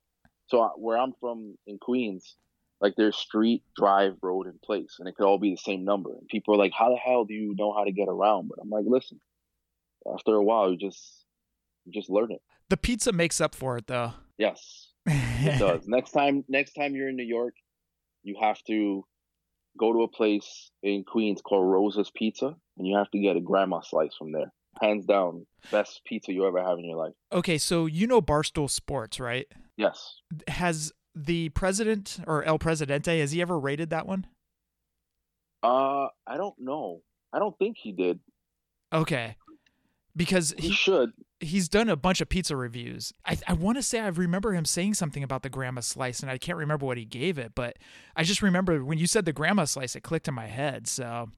so 0.47 0.61
I- 0.61 0.77
where 0.77 0.97
I'm 0.97 1.13
from 1.19 1.57
in 1.67 1.77
Queens. 1.77 2.35
Like 2.79 2.93
there's 2.95 3.17
street, 3.17 3.63
drive, 3.75 4.13
road, 4.21 4.45
and 4.45 4.61
place, 4.61 4.97
and 4.99 5.09
it 5.09 5.15
could 5.15 5.25
all 5.25 5.39
be 5.39 5.49
the 5.49 5.57
same 5.57 5.83
number. 5.83 6.11
And 6.11 6.27
people 6.27 6.53
are 6.53 6.57
like, 6.57 6.73
"How 6.77 6.89
the 6.89 6.95
hell 6.95 7.25
do 7.25 7.33
you 7.33 7.55
know 7.57 7.73
how 7.73 7.83
to 7.83 7.91
get 7.91 8.07
around?" 8.07 8.49
But 8.49 8.59
I'm 8.61 8.69
like, 8.69 8.85
"Listen, 8.87 9.19
after 10.13 10.35
a 10.35 10.43
while, 10.43 10.71
you 10.71 10.77
just 10.77 11.25
you 11.85 11.91
just 11.91 12.09
learn 12.09 12.31
it." 12.31 12.41
The 12.69 12.77
pizza 12.77 13.11
makes 13.11 13.41
up 13.41 13.55
for 13.55 13.77
it 13.77 13.87
though. 13.87 14.13
Yes, 14.37 14.86
it 15.07 15.59
does. 15.59 15.81
next 15.87 16.11
time, 16.11 16.43
next 16.47 16.73
time 16.73 16.95
you're 16.95 17.09
in 17.09 17.15
New 17.15 17.23
York, 17.23 17.55
you 18.23 18.35
have 18.41 18.61
to 18.67 19.05
go 19.77 19.93
to 19.93 20.03
a 20.03 20.07
place 20.07 20.71
in 20.83 21.03
Queens 21.03 21.41
called 21.41 21.65
Rosa's 21.65 22.11
Pizza, 22.15 22.55
and 22.77 22.87
you 22.87 22.97
have 22.97 23.09
to 23.11 23.19
get 23.19 23.35
a 23.35 23.41
grandma 23.41 23.81
slice 23.81 24.15
from 24.17 24.31
there. 24.31 24.51
Hands 24.81 25.05
down, 25.05 25.45
best 25.71 26.01
pizza 26.05 26.31
you 26.31 26.45
ever 26.45 26.61
have 26.61 26.77
in 26.77 26.85
your 26.85 26.97
life. 26.97 27.13
Okay, 27.31 27.57
so 27.57 27.85
you 27.85 28.05
know 28.05 28.21
Barstool 28.21 28.69
Sports, 28.69 29.19
right? 29.19 29.47
Yes. 29.75 30.17
Has 30.47 30.91
the 31.15 31.49
president 31.49 32.19
or 32.27 32.43
El 32.43 32.59
Presidente 32.59 33.19
has 33.19 33.31
he 33.31 33.41
ever 33.41 33.59
rated 33.59 33.89
that 33.89 34.05
one? 34.05 34.27
Uh, 35.63 36.07
I 36.27 36.37
don't 36.37 36.55
know. 36.59 37.01
I 37.33 37.39
don't 37.39 37.57
think 37.57 37.77
he 37.81 37.91
did. 37.91 38.19
Okay. 38.93 39.35
Because 40.17 40.53
He 40.57 40.69
he, 40.69 40.73
should. 40.73 41.11
he's 41.39 41.69
done 41.69 41.87
a 41.87 41.95
bunch 41.95 42.19
of 42.19 42.27
pizza 42.27 42.55
reviews. 42.55 43.13
I, 43.25 43.37
I 43.47 43.53
want 43.53 43.77
to 43.77 43.83
say 43.83 43.99
I 43.99 44.07
remember 44.07 44.53
him 44.53 44.65
saying 44.65 44.95
something 44.95 45.23
about 45.23 45.43
the 45.43 45.49
grandma 45.49 45.81
slice, 45.81 46.19
and 46.21 46.29
I 46.31 46.37
can't 46.37 46.57
remember 46.57 46.85
what 46.85 46.97
he 46.97 47.05
gave 47.05 47.37
it, 47.37 47.53
but 47.55 47.77
I 48.15 48.23
just 48.23 48.41
remember 48.41 48.83
when 48.83 48.97
you 48.97 49.07
said 49.07 49.25
the 49.25 49.33
grandma 49.33 49.65
slice, 49.65 49.95
it 49.95 50.01
clicked 50.01 50.27
in 50.27 50.33
my 50.33 50.47
head. 50.47 50.87
So, 50.87 51.29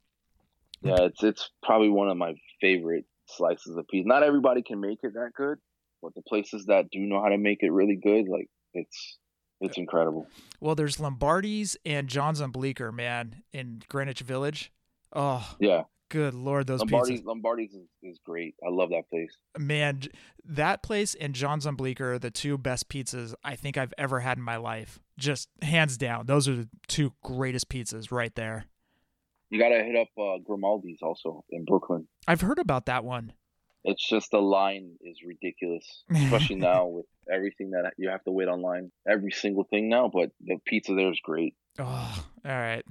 Yeah, 0.82 1.02
it's 1.02 1.22
it's 1.22 1.52
probably 1.62 1.90
one 1.90 2.10
of 2.10 2.18
my 2.18 2.34
favorite 2.62 3.06
slices 3.28 3.76
of 3.78 3.86
pizza. 3.90 4.08
Not 4.08 4.24
everybody 4.24 4.64
can 4.64 4.80
make 4.80 5.00
it 5.04 5.14
that 5.14 5.32
good, 5.36 5.58
but 6.02 6.16
the 6.16 6.22
places 6.22 6.66
that 6.68 6.90
do 6.92 7.00
know 7.02 7.22
how 7.22 7.30
to 7.30 7.38
make 7.38 7.60
it 7.62 7.72
really 7.72 8.00
good, 8.02 8.28
like 8.30 8.48
it's 8.74 9.18
it's 9.60 9.78
uh, 9.78 9.82
incredible. 9.82 10.26
well, 10.62 10.76
there's 10.76 11.00
Lombardi's 11.02 11.76
and 11.86 12.08
John's 12.08 12.40
and 12.40 12.54
Bleecker, 12.54 12.94
man, 12.94 13.44
in 13.52 13.82
Greenwich 13.90 14.22
Village. 14.22 14.72
Oh, 15.14 15.56
Yeah, 15.60 15.84
good 16.10 16.34
lord, 16.34 16.68
those 16.68 16.80
Lombardi's 16.80 17.22
pizzas. 17.22 17.26
Lombardi's 17.26 17.74
is, 17.74 17.88
is 18.04 18.20
great. 18.26 18.56
I 18.66 18.70
love 18.70 18.90
that 18.90 19.10
place. 19.10 19.32
Man, 19.58 20.02
that 20.46 20.84
place 20.84 21.16
and 21.16 21.34
John's 21.34 21.66
on 21.66 21.76
Bleecker 21.76 22.14
are 22.14 22.20
the 22.20 22.32
two 22.32 22.58
best 22.58 22.90
pizzas 22.90 23.34
I 23.44 23.56
think 23.56 23.78
I've 23.78 23.94
ever 23.98 24.20
had 24.20 24.38
in 24.38 24.44
my 24.44 24.58
life. 24.58 25.00
Just 25.18 25.50
hands 25.62 25.98
down. 25.98 26.26
Those 26.26 26.48
are 26.48 26.56
the 26.56 26.70
two 26.88 27.14
greatest 27.24 27.70
pizzas 27.70 28.12
right 28.12 28.34
there. 28.36 28.66
You 29.50 29.60
gotta 29.60 29.84
hit 29.84 29.96
up 29.96 30.10
uh, 30.18 30.38
Grimaldi's 30.44 31.00
also 31.02 31.44
in 31.50 31.66
Brooklyn. 31.66 32.08
I've 32.28 32.42
heard 32.42 32.60
about 32.60 32.86
that 32.86 33.04
one. 33.04 33.34
It's 33.84 34.08
just 34.08 34.32
the 34.32 34.40
line 34.40 34.98
is 35.02 35.20
ridiculous, 35.26 36.04
especially 36.14 36.56
now 36.58 36.88
with 36.88 37.06
everything 37.32 37.72
that 37.72 37.94
you 37.98 38.10
have 38.10 38.24
to 38.26 38.32
wait 38.32 38.48
online. 38.48 38.92
Every 39.08 39.32
single 39.32 39.64
thing 39.64 39.90
now, 39.90 40.10
but 40.14 40.32
the 40.42 40.58
pizza 40.66 40.94
there 40.94 41.12
is 41.12 41.20
great. 41.24 41.56
Oh, 41.80 42.26
all 42.46 42.52
right. 42.52 42.84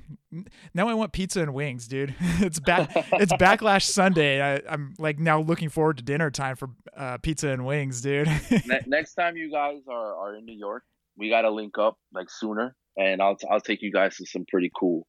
Now 0.72 0.88
I 0.88 0.94
want 0.94 1.12
pizza 1.12 1.42
and 1.42 1.53
wings, 1.53 1.87
dude. 1.88 2.14
It's 2.40 2.59
back. 2.61 2.90
it's 2.94 3.33
Backlash 3.35 3.83
Sunday. 3.83 4.40
I, 4.40 4.62
I'm 4.68 4.94
like 4.98 5.18
now 5.18 5.40
looking 5.40 5.68
forward 5.68 5.98
to 5.98 6.03
dinner 6.05 6.31
time 6.31 6.57
for 6.57 6.70
uh, 6.96 7.18
pizza 7.18 7.48
and 7.48 7.66
wings, 7.66 8.01
dude. 8.01 8.29
ne- 8.66 8.81
next 8.87 9.14
time 9.14 9.37
you 9.37 9.51
guys 9.51 9.83
are, 9.88 10.14
are 10.16 10.37
in 10.37 10.44
New 10.46 10.55
York, 10.57 10.85
we 11.16 11.29
gotta 11.29 11.51
link 11.51 11.77
up 11.79 11.98
like 12.14 12.31
sooner, 12.31 12.74
and 12.96 13.20
I'll 13.20 13.37
I'll 13.51 13.61
take 13.61 13.83
you 13.83 13.92
guys 13.92 14.16
to 14.16 14.27
some 14.27 14.44
pretty 14.48 14.70
cool. 14.79 15.07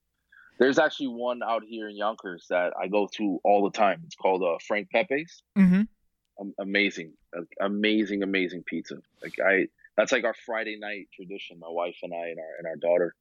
There's 0.59 0.77
actually 0.79 1.07
one 1.07 1.41
out 1.41 1.63
here 1.63 1.87
in 1.87 1.95
Yonkers 1.95 2.45
that 2.49 2.73
I 2.81 2.87
go 2.87 3.07
to 3.15 3.39
all 3.45 3.63
the 3.63 3.71
time. 3.77 4.01
It's 4.05 4.15
called 4.15 4.43
uh, 4.43 4.57
Frank 4.67 4.89
Pepe's. 4.91 5.41
hmm 5.55 5.83
Um, 6.41 6.53
amazing, 6.59 7.13
uh, 7.37 7.43
amazing, 7.61 8.23
amazing 8.23 8.63
pizza. 8.65 8.95
Like 9.21 9.35
I, 9.45 9.67
that's 9.95 10.11
like 10.11 10.25
our 10.25 10.35
Friday 10.45 10.77
night 10.79 11.07
tradition. 11.13 11.59
My 11.59 11.69
wife 11.69 11.95
and 12.03 12.13
I 12.13 12.27
and 12.29 12.39
our 12.39 12.53
and 12.57 12.67
our 12.67 12.75
daughter. 12.75 13.15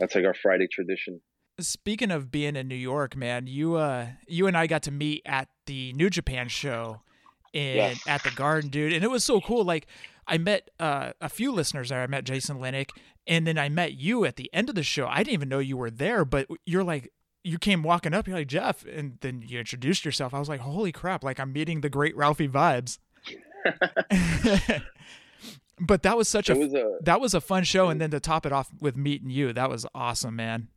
That's 0.00 0.14
like 0.16 0.24
our 0.24 0.34
Friday 0.34 0.66
tradition. 0.66 1.20
Speaking 1.60 2.10
of 2.10 2.30
being 2.32 2.56
in 2.56 2.66
New 2.66 2.74
York, 2.74 3.14
man, 3.14 3.46
you 3.46 3.76
uh, 3.76 4.06
you 4.26 4.46
and 4.48 4.56
I 4.56 4.66
got 4.66 4.82
to 4.84 4.90
meet 4.90 5.22
at 5.26 5.48
the 5.66 5.92
New 5.92 6.10
Japan 6.10 6.48
show, 6.48 7.02
in 7.52 7.76
Yes. 7.76 8.00
at 8.06 8.22
the 8.24 8.30
Garden, 8.30 8.70
dude, 8.70 8.92
and 8.92 9.04
it 9.04 9.10
was 9.10 9.24
so 9.24 9.40
cool. 9.40 9.62
Like 9.62 9.86
I 10.26 10.38
met 10.38 10.70
uh, 10.80 11.12
a 11.20 11.28
few 11.28 11.52
listeners 11.52 11.90
there. 11.90 12.02
I 12.02 12.06
met 12.06 12.24
Jason 12.24 12.58
Linick, 12.58 12.90
and 13.26 13.46
then 13.46 13.58
I 13.58 13.68
met 13.68 13.92
you 13.92 14.24
at 14.24 14.36
the 14.36 14.48
end 14.54 14.68
of 14.70 14.74
the 14.74 14.82
show. 14.82 15.06
I 15.06 15.18
didn't 15.18 15.34
even 15.34 15.48
know 15.50 15.58
you 15.58 15.76
were 15.76 15.90
there, 15.90 16.24
but 16.24 16.48
you're 16.66 16.84
like. 16.84 17.12
You 17.42 17.58
came 17.58 17.82
walking 17.82 18.12
up, 18.12 18.26
you're 18.28 18.36
like 18.36 18.48
Jef, 18.48 18.84
and 18.84 19.16
then 19.22 19.42
you 19.46 19.58
introduced 19.58 20.04
yourself. 20.04 20.34
I 20.34 20.38
was 20.38 20.50
like, 20.50 20.60
"Holy 20.60 20.92
crap!" 20.92 21.24
Like 21.24 21.40
I'm 21.40 21.54
meeting 21.54 21.80
the 21.80 21.88
great 21.88 22.14
Ralphy 22.14 22.46
Vybz. 22.46 22.98
but 25.80 26.02
that 26.02 26.16
was 26.16 26.28
such 26.28 26.50
a 26.50 26.54
was 26.54 26.74
a 26.74 26.98
that 27.02 27.20
was 27.20 27.34
a 27.34 27.40
fun 27.40 27.64
show, 27.64 27.88
and 27.88 28.00
then 28.00 28.10
to 28.10 28.20
top 28.20 28.46
it 28.46 28.52
off 28.52 28.68
with 28.80 28.96
meeting 28.96 29.30
you, 29.30 29.52
that 29.52 29.68
was 29.70 29.86
awesome, 29.94 30.36
man. 30.36 30.68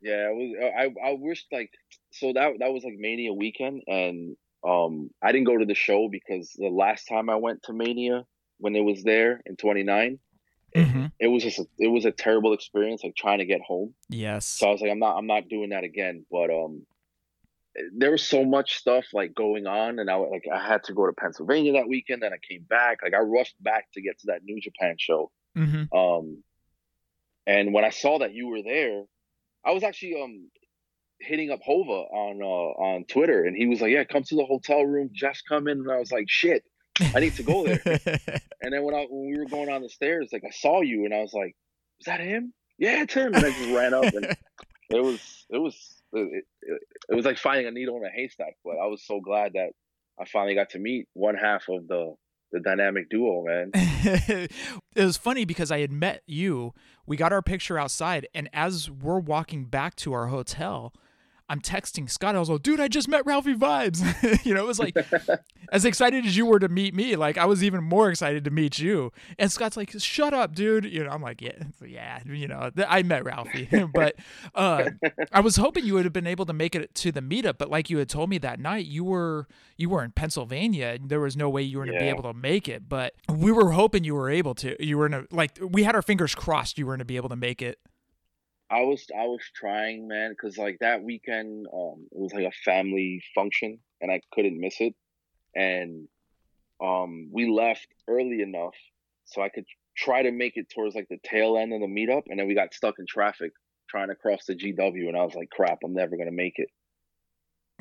Yeah, 0.00 0.28
it 0.30 0.34
was. 0.34 0.72
I 1.04 1.08
I 1.10 1.16
wished 1.18 1.46
like 1.52 1.70
so 2.10 2.32
that 2.32 2.52
that 2.58 2.72
was 2.72 2.84
like 2.84 2.94
Mania 2.98 3.32
weekend, 3.32 3.82
and 3.86 4.36
um 4.66 5.10
I 5.22 5.32
didn't 5.32 5.46
go 5.46 5.56
to 5.56 5.64
the 5.64 5.74
show 5.74 6.08
because 6.10 6.52
the 6.56 6.68
last 6.68 7.04
time 7.06 7.30
I 7.30 7.36
went 7.36 7.62
to 7.64 7.72
Mania 7.72 8.24
when 8.58 8.74
it 8.74 8.80
was 8.80 9.02
there 9.02 9.40
in 9.46 9.56
29, 9.56 10.18
Mm-hmm. 10.74 11.06
it 11.18 11.28
was 11.28 11.42
just 11.42 11.58
a, 11.58 11.64
it 11.78 11.88
was 11.88 12.04
a 12.04 12.10
terrible 12.10 12.52
experience 12.52 13.02
like 13.02 13.14
trying 13.16 13.38
to 13.38 13.46
get 13.46 13.62
home. 13.62 13.94
Yes. 14.10 14.44
So 14.44 14.68
I 14.68 14.72
was 14.72 14.82
like, 14.82 14.90
I'm 14.90 14.98
not 14.98 15.16
I'm 15.16 15.26
not 15.26 15.48
doing 15.48 15.70
that 15.70 15.84
again. 15.84 16.26
But 16.30 16.50
um, 16.50 16.84
there 17.96 18.10
was 18.10 18.22
so 18.22 18.44
much 18.44 18.76
stuff 18.76 19.06
like 19.12 19.34
going 19.34 19.66
on, 19.66 19.98
and 19.98 20.10
I 20.10 20.14
like 20.16 20.44
I 20.52 20.66
had 20.66 20.84
to 20.84 20.94
go 20.94 21.06
to 21.06 21.12
Pennsylvania 21.12 21.74
that 21.74 21.88
weekend, 21.88 22.22
and 22.22 22.34
I 22.34 22.38
came 22.38 22.62
back. 22.62 22.98
Like 23.02 23.14
I 23.14 23.18
rushed 23.18 23.56
back 23.62 23.86
to 23.94 24.02
get 24.02 24.18
to 24.20 24.26
that 24.28 24.44
New 24.44 24.60
Japan 24.60 24.96
show. 24.98 25.30
mm-hmm. 25.56 25.96
Um, 25.96 26.42
and 27.46 27.72
when 27.72 27.84
I 27.84 27.90
saw 27.90 28.18
that 28.18 28.34
you 28.34 28.48
were 28.48 28.62
there, 28.62 29.04
I 29.64 29.72
was 29.72 29.82
actually 29.82 30.20
um 30.20 30.50
hitting 31.20 31.50
up 31.50 31.60
Hova 31.62 31.90
on 31.90 32.42
uh, 32.42 32.82
on 32.82 33.04
Twitter, 33.04 33.44
and 33.44 33.56
he 33.56 33.66
was 33.66 33.80
like, 33.80 33.90
"Yeah, 33.90 34.04
come 34.04 34.22
to 34.24 34.36
the 34.36 34.44
hotel 34.44 34.84
room. 34.84 35.10
Jef's 35.12 35.42
coming." 35.42 35.78
And 35.78 35.90
I 35.90 35.98
was 35.98 36.12
like, 36.12 36.26
"Shit, 36.28 36.64
I 37.14 37.20
need 37.20 37.34
to 37.36 37.42
go 37.42 37.64
there." 37.64 37.82
and 38.60 38.72
then 38.72 38.82
when 38.82 38.94
I 38.94 39.06
when 39.08 39.30
we 39.30 39.38
were 39.38 39.48
going 39.48 39.66
down 39.66 39.82
the 39.82 39.88
stairs, 39.88 40.30
like 40.32 40.44
I 40.46 40.50
saw 40.50 40.82
you, 40.82 41.04
and 41.04 41.14
I 41.14 41.20
was 41.20 41.32
like, 41.32 41.54
"Is 42.00 42.06
that 42.06 42.20
him?" 42.20 42.52
Yeah, 42.78 43.02
it's 43.02 43.14
him. 43.14 43.34
And 43.34 43.44
I 43.44 43.50
just 43.50 43.70
ran 43.70 43.94
up, 43.94 44.04
and 44.04 44.24
it 44.90 45.02
was 45.02 45.46
it 45.50 45.58
was 45.58 45.95
it, 46.12 46.44
it, 46.62 47.14
was 47.14 47.24
like 47.24 47.38
finding 47.38 47.66
a 47.66 47.70
needle 47.70 47.96
in 47.96 48.04
a 48.04 48.10
haystack. 48.10 48.54
But 48.64 48.76
I 48.82 48.86
was 48.86 49.04
so 49.04 49.20
glad 49.20 49.52
that 49.54 49.70
I 50.20 50.24
finally 50.24 50.54
got 50.54 50.70
to 50.70 50.78
meet 50.78 51.08
one 51.14 51.34
half 51.36 51.68
of 51.68 51.86
the 51.88 52.14
the 52.52 52.60
dynamic 52.60 53.10
duo, 53.10 53.44
man. 53.44 53.70
it 53.74 54.50
was 54.94 55.16
funny 55.16 55.44
because 55.44 55.72
I 55.72 55.80
had 55.80 55.90
met 55.90 56.22
you. 56.26 56.72
We 57.04 57.16
got 57.16 57.32
our 57.32 57.42
picture 57.42 57.78
outside, 57.78 58.28
and 58.34 58.48
as 58.52 58.90
we're 58.90 59.18
walking 59.18 59.64
back 59.64 59.96
to 59.96 60.12
our 60.12 60.28
hotel, 60.28 60.92
I'm 61.48 61.60
texting 61.60 62.10
Scott. 62.10 62.34
I 62.34 62.40
was 62.40 62.50
like, 62.50 62.62
dude, 62.62 62.80
I 62.80 62.88
just 62.88 63.06
met 63.08 63.24
Ralphy 63.24 63.54
Vybz. 63.54 64.44
you 64.44 64.52
know, 64.52 64.64
it 64.64 64.66
was 64.66 64.80
like 64.80 64.96
as 65.72 65.84
excited 65.84 66.26
as 66.26 66.36
you 66.36 66.44
were 66.44 66.58
to 66.58 66.68
meet 66.68 66.94
me, 66.94 67.14
like 67.14 67.38
I 67.38 67.44
was 67.44 67.62
even 67.62 67.84
more 67.84 68.10
excited 68.10 68.44
to 68.44 68.50
meet 68.50 68.78
you. 68.78 69.12
And 69.38 69.50
Scott's 69.50 69.76
like, 69.76 69.92
shut 69.98 70.34
up, 70.34 70.54
dude. 70.54 70.84
You 70.84 71.04
know, 71.04 71.10
I'm 71.10 71.22
like, 71.22 71.40
yeah, 71.40 71.52
yeah, 71.86 72.18
you 72.26 72.48
know, 72.48 72.70
I 72.88 73.02
met 73.04 73.24
Ralphy. 73.24 73.68
but 73.94 74.16
uh, 74.54 74.90
I 75.32 75.40
was 75.40 75.56
hoping 75.56 75.84
you 75.84 75.94
would 75.94 76.04
have 76.04 76.12
been 76.12 76.26
able 76.26 76.46
to 76.46 76.52
make 76.52 76.74
it 76.74 76.94
to 76.96 77.12
the 77.12 77.22
meetup, 77.22 77.58
but 77.58 77.70
like 77.70 77.90
you 77.90 77.98
had 77.98 78.08
told 78.08 78.28
me 78.28 78.38
that 78.38 78.58
night, 78.58 78.86
you 78.86 79.04
were 79.04 79.46
you 79.76 79.88
were 79.88 80.02
in 80.02 80.10
Pennsylvania. 80.10 80.96
And 80.98 81.08
there 81.08 81.20
was 81.20 81.36
no 81.36 81.48
way 81.48 81.62
you 81.62 81.78
were 81.78 81.84
going 81.84 81.98
to 81.98 82.04
be 82.04 82.08
able 82.08 82.24
to 82.24 82.34
make 82.34 82.68
it. 82.68 82.88
But 82.88 83.14
we 83.28 83.52
were 83.52 83.72
hoping 83.72 84.02
you 84.02 84.14
were 84.14 84.30
able 84.30 84.54
to. 84.56 84.84
You 84.84 84.98
were 84.98 85.06
in 85.06 85.14
a 85.14 85.24
like 85.30 85.58
we 85.60 85.84
had 85.84 85.94
our 85.94 86.02
fingers 86.02 86.34
crossed 86.34 86.76
you 86.76 86.86
were 86.86 86.92
going 86.92 86.98
to 86.98 87.04
be 87.04 87.16
able 87.16 87.28
to 87.28 87.36
make 87.36 87.62
it. 87.62 87.78
I 88.70 88.82
was 88.82 89.06
I 89.16 89.26
was 89.26 89.42
trying, 89.54 90.08
man, 90.08 90.30
because 90.30 90.58
like 90.58 90.78
that 90.80 91.02
weekend, 91.02 91.66
um, 91.72 92.06
it 92.10 92.18
was 92.18 92.32
like 92.32 92.44
a 92.44 92.52
family 92.64 93.22
function, 93.34 93.78
and 94.00 94.10
I 94.10 94.20
couldn't 94.32 94.60
miss 94.60 94.76
it. 94.80 94.94
And 95.54 96.08
um, 96.82 97.30
we 97.32 97.48
left 97.50 97.86
early 98.08 98.42
enough 98.42 98.74
so 99.24 99.40
I 99.42 99.48
could 99.48 99.64
try 99.96 100.22
to 100.22 100.30
make 100.30 100.56
it 100.56 100.68
towards 100.68 100.94
like 100.94 101.08
the 101.08 101.18
tail 101.24 101.56
end 101.56 101.72
of 101.72 101.80
the 101.80 101.86
meetup, 101.86 102.24
and 102.28 102.38
then 102.38 102.48
we 102.48 102.54
got 102.54 102.74
stuck 102.74 102.98
in 102.98 103.06
traffic 103.08 103.52
trying 103.88 104.08
to 104.08 104.16
cross 104.16 104.44
the 104.46 104.54
GW, 104.54 105.08
and 105.08 105.16
I 105.16 105.22
was 105.22 105.34
like, 105.34 105.50
crap, 105.50 105.78
I'm 105.84 105.94
never 105.94 106.16
gonna 106.16 106.32
make 106.32 106.58
it. 106.58 106.68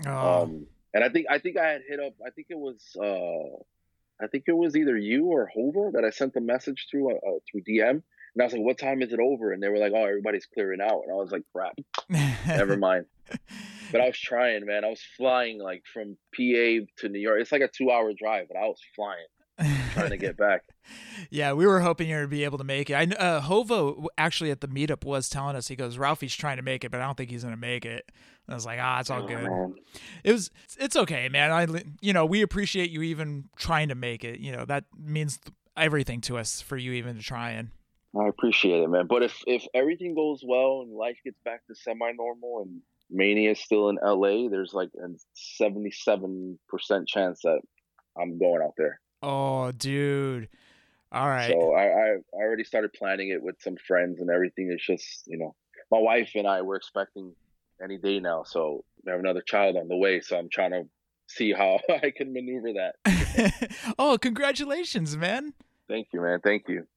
Oh, 0.05 0.43
Um, 0.43 0.67
and 0.93 1.03
I 1.03 1.09
think 1.09 1.25
I 1.29 1.39
think 1.39 1.57
I 1.57 1.67
had 1.67 1.81
hit 1.87 1.99
up. 1.99 2.13
I 2.25 2.29
think 2.29 2.47
it 2.49 2.57
was 2.57 2.81
uh, 2.95 4.23
I 4.23 4.27
think 4.27 4.45
it 4.47 4.55
was 4.55 4.75
either 4.75 4.97
you 4.97 5.25
or 5.25 5.47
Hova 5.47 5.91
that 5.93 6.05
I 6.05 6.09
sent 6.11 6.33
the 6.33 6.41
message 6.41 6.87
through 6.89 7.11
uh, 7.11 7.15
uh, 7.15 7.39
through 7.49 7.61
DM, 7.61 8.01
and 8.35 8.41
I 8.41 8.45
was 8.45 8.53
like, 8.53 8.61
"What 8.61 8.77
time 8.77 9.01
is 9.01 9.11
it 9.13 9.19
over?" 9.19 9.51
And 9.53 9.63
they 9.63 9.69
were 9.69 9.77
like, 9.79 9.93
"Oh, 9.95 10.03
everybody's 10.05 10.45
clearing 10.45 10.81
out," 10.81 11.01
and 11.03 11.11
I 11.11 11.15
was 11.15 11.31
like, 11.31 11.43
"Crap, 11.53 11.75
never 12.47 12.77
mind." 12.89 13.05
But 13.91 14.01
I 14.01 14.07
was 14.07 14.19
trying, 14.19 14.65
man. 14.65 14.83
I 14.83 14.89
was 14.89 15.01
flying 15.17 15.59
like 15.59 15.83
from 15.93 16.17
PA 16.35 16.85
to 16.99 17.09
New 17.09 17.19
York. 17.19 17.39
It's 17.41 17.51
like 17.51 17.61
a 17.61 17.69
two-hour 17.69 18.13
drive, 18.17 18.47
but 18.49 18.57
I 18.57 18.65
was 18.65 18.79
flying, 18.95 19.25
trying 19.93 20.09
to 20.11 20.17
get 20.17 20.37
back. 20.37 20.61
Yeah, 21.31 21.53
we 21.53 21.65
were 21.65 21.79
hoping 21.79 22.09
you 22.09 22.17
would 22.17 22.29
be 22.29 22.43
able 22.43 22.59
to 22.59 22.63
make 22.63 22.91
it. 22.91 22.93
I 22.93 23.05
uh, 23.15 23.41
Hova 23.41 23.93
actually 24.19 24.51
at 24.51 24.61
the 24.61 24.67
meetup 24.67 25.03
was 25.03 25.29
telling 25.29 25.55
us 25.55 25.67
he 25.67 25.75
goes 25.75 25.97
Ralphy's 25.97 26.35
trying 26.35 26.57
to 26.57 26.61
make 26.61 26.83
it, 26.83 26.91
but 26.91 27.01
I 27.01 27.05
don't 27.05 27.17
think 27.17 27.31
he's 27.31 27.43
gonna 27.43 27.57
make 27.57 27.85
it. 27.85 28.05
And 28.45 28.53
I 28.53 28.53
was 28.53 28.67
like, 28.67 28.77
ah, 28.79 28.99
it's 28.99 29.09
all 29.09 29.23
Oh, 29.23 29.27
good. 29.27 29.43
man. 29.49 29.73
It 30.23 30.31
was, 30.31 30.51
it's 30.77 30.95
okay, 30.95 31.27
man. 31.29 31.51
I, 31.51 31.65
you 32.01 32.13
know, 32.13 32.23
we 32.23 32.43
appreciate 32.43 32.91
you 32.91 33.01
even 33.01 33.45
trying 33.57 33.89
to 33.89 33.95
make 33.95 34.23
it. 34.23 34.39
You 34.39 34.51
know, 34.51 34.65
that 34.65 34.83
means 34.95 35.39
everything 35.75 36.21
to 36.21 36.37
us 36.37 36.61
for 36.61 36.77
you 36.77 36.91
even 36.91 37.19
trying. 37.19 37.71
I 38.19 38.27
appreciate 38.27 38.81
it, 38.81 38.89
man. 38.89 39.07
But 39.07 39.23
if 39.23 39.43
if 39.45 39.65
everything 39.73 40.15
goes 40.15 40.41
well 40.45 40.81
and 40.81 40.91
life 40.93 41.17
gets 41.23 41.39
back 41.43 41.65
to 41.67 41.75
semi-normal 41.75 42.63
and 42.63 42.81
Mania 43.09 43.51
is 43.51 43.59
still 43.59 43.89
in 43.89 43.97
LA, 44.01 44.49
there's 44.49 44.73
like 44.73 44.89
a 44.95 45.07
77% 45.61 46.57
chance 47.07 47.41
that 47.43 47.59
I'm 48.17 48.39
going 48.39 48.61
out 48.61 48.73
there. 48.77 48.99
Oh, 49.21 49.71
dude. 49.71 50.47
All 51.11 51.27
right. 51.27 51.51
So 51.51 51.73
I, 51.73 51.83
I 51.83 52.15
I 52.33 52.43
already 52.43 52.63
started 52.63 52.93
planning 52.93 53.29
it 53.29 53.41
with 53.41 53.55
some 53.61 53.77
friends 53.77 54.21
and 54.21 54.29
everything. 54.29 54.71
It's 54.71 54.85
just 54.85 55.23
you 55.27 55.37
know, 55.37 55.55
my 55.91 55.99
wife 55.99 56.31
and 56.35 56.47
I 56.47 56.61
were 56.61 56.75
expecting 56.75 57.33
any 57.83 57.97
day 57.97 58.19
now, 58.19 58.43
so 58.43 58.83
we 59.03 59.11
have 59.11 59.19
another 59.19 59.41
child 59.41 59.75
on 59.77 59.87
the 59.87 59.97
way. 59.97 60.21
So 60.21 60.37
I'm 60.37 60.49
trying 60.49 60.71
to 60.71 60.83
see 61.27 61.53
how 61.53 61.79
I 61.89 62.11
can 62.15 62.33
maneuver 62.33 62.73
that. 62.73 63.79
oh, 63.99 64.17
congratulations, 64.17 65.17
man. 65.17 65.53
Thank 65.87 66.07
you, 66.13 66.21
man. 66.21 66.39
Thank 66.43 66.67
you. 66.67 66.87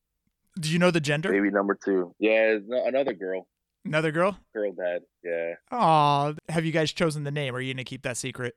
Do 0.58 0.70
you 0.70 0.78
know 0.78 0.90
the 0.90 1.00
gender? 1.00 1.30
Baby 1.30 1.50
number 1.50 1.78
two. 1.82 2.14
Yeah, 2.18 2.58
another 2.86 3.12
girl. 3.12 3.46
Another 3.84 4.10
girl? 4.10 4.36
Girl 4.54 4.72
dad. 4.72 5.02
Yeah. 5.24 5.54
Aw, 5.70 6.34
have 6.48 6.64
you 6.64 6.72
guys 6.72 6.92
chosen 6.92 7.24
the 7.24 7.30
name? 7.30 7.54
Or 7.54 7.58
are 7.58 7.60
you 7.60 7.72
gonna 7.72 7.84
keep 7.84 8.02
that 8.02 8.16
secret? 8.16 8.54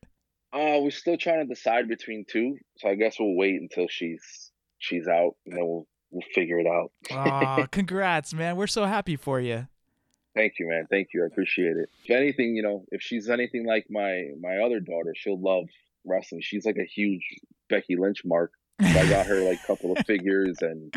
Uh, 0.54 0.80
we're 0.82 0.92
still 0.92 1.18
trying 1.18 1.40
to 1.40 1.54
decide 1.54 1.88
between 1.88 2.26
two, 2.30 2.58
so 2.78 2.90
I 2.90 2.96
guess 2.96 3.18
we'll 3.20 3.36
wait 3.36 3.62
until 3.62 3.88
she's 3.88 4.52
she's 4.80 5.08
out, 5.08 5.36
and 5.46 5.56
then 5.56 5.66
we'll 5.66 5.88
we'll 6.10 6.28
figure 6.34 6.60
it 6.60 6.68
out. 6.68 6.92
Aw, 7.12 7.66
congrats, 7.72 8.34
man. 8.34 8.58
We're 8.58 8.68
so 8.68 8.86
happy 8.86 9.16
for 9.16 9.40
you. 9.40 9.68
Thank 10.36 10.54
you, 10.60 10.68
man. 10.68 10.88
Thank 10.90 11.10
you. 11.14 11.24
I 11.24 11.28
appreciate 11.28 11.78
it. 11.78 11.90
If 12.06 12.12
anything, 12.12 12.56
you 12.56 12.64
know, 12.64 12.86
if 12.92 13.02
she's 13.02 13.30
anything 13.30 13.66
like 13.66 13.86
my 13.90 14.30
my 14.42 14.58
other 14.58 14.80
daughter, 14.80 15.14
she'll 15.16 15.40
love 15.42 15.66
wrestling. 16.06 16.42
She's 16.42 16.66
like 16.66 16.78
a 16.78 16.86
huge 16.86 17.24
Becky 17.70 17.96
Lynch 17.96 18.24
mark. 18.26 18.52
So 18.82 18.88
I 19.00 19.08
got 19.10 19.28
her 19.28 19.42
like 19.42 19.60
a 19.64 19.68
couple 19.68 19.92
of 19.92 20.00
figures, 20.06 20.58
and 20.62 20.94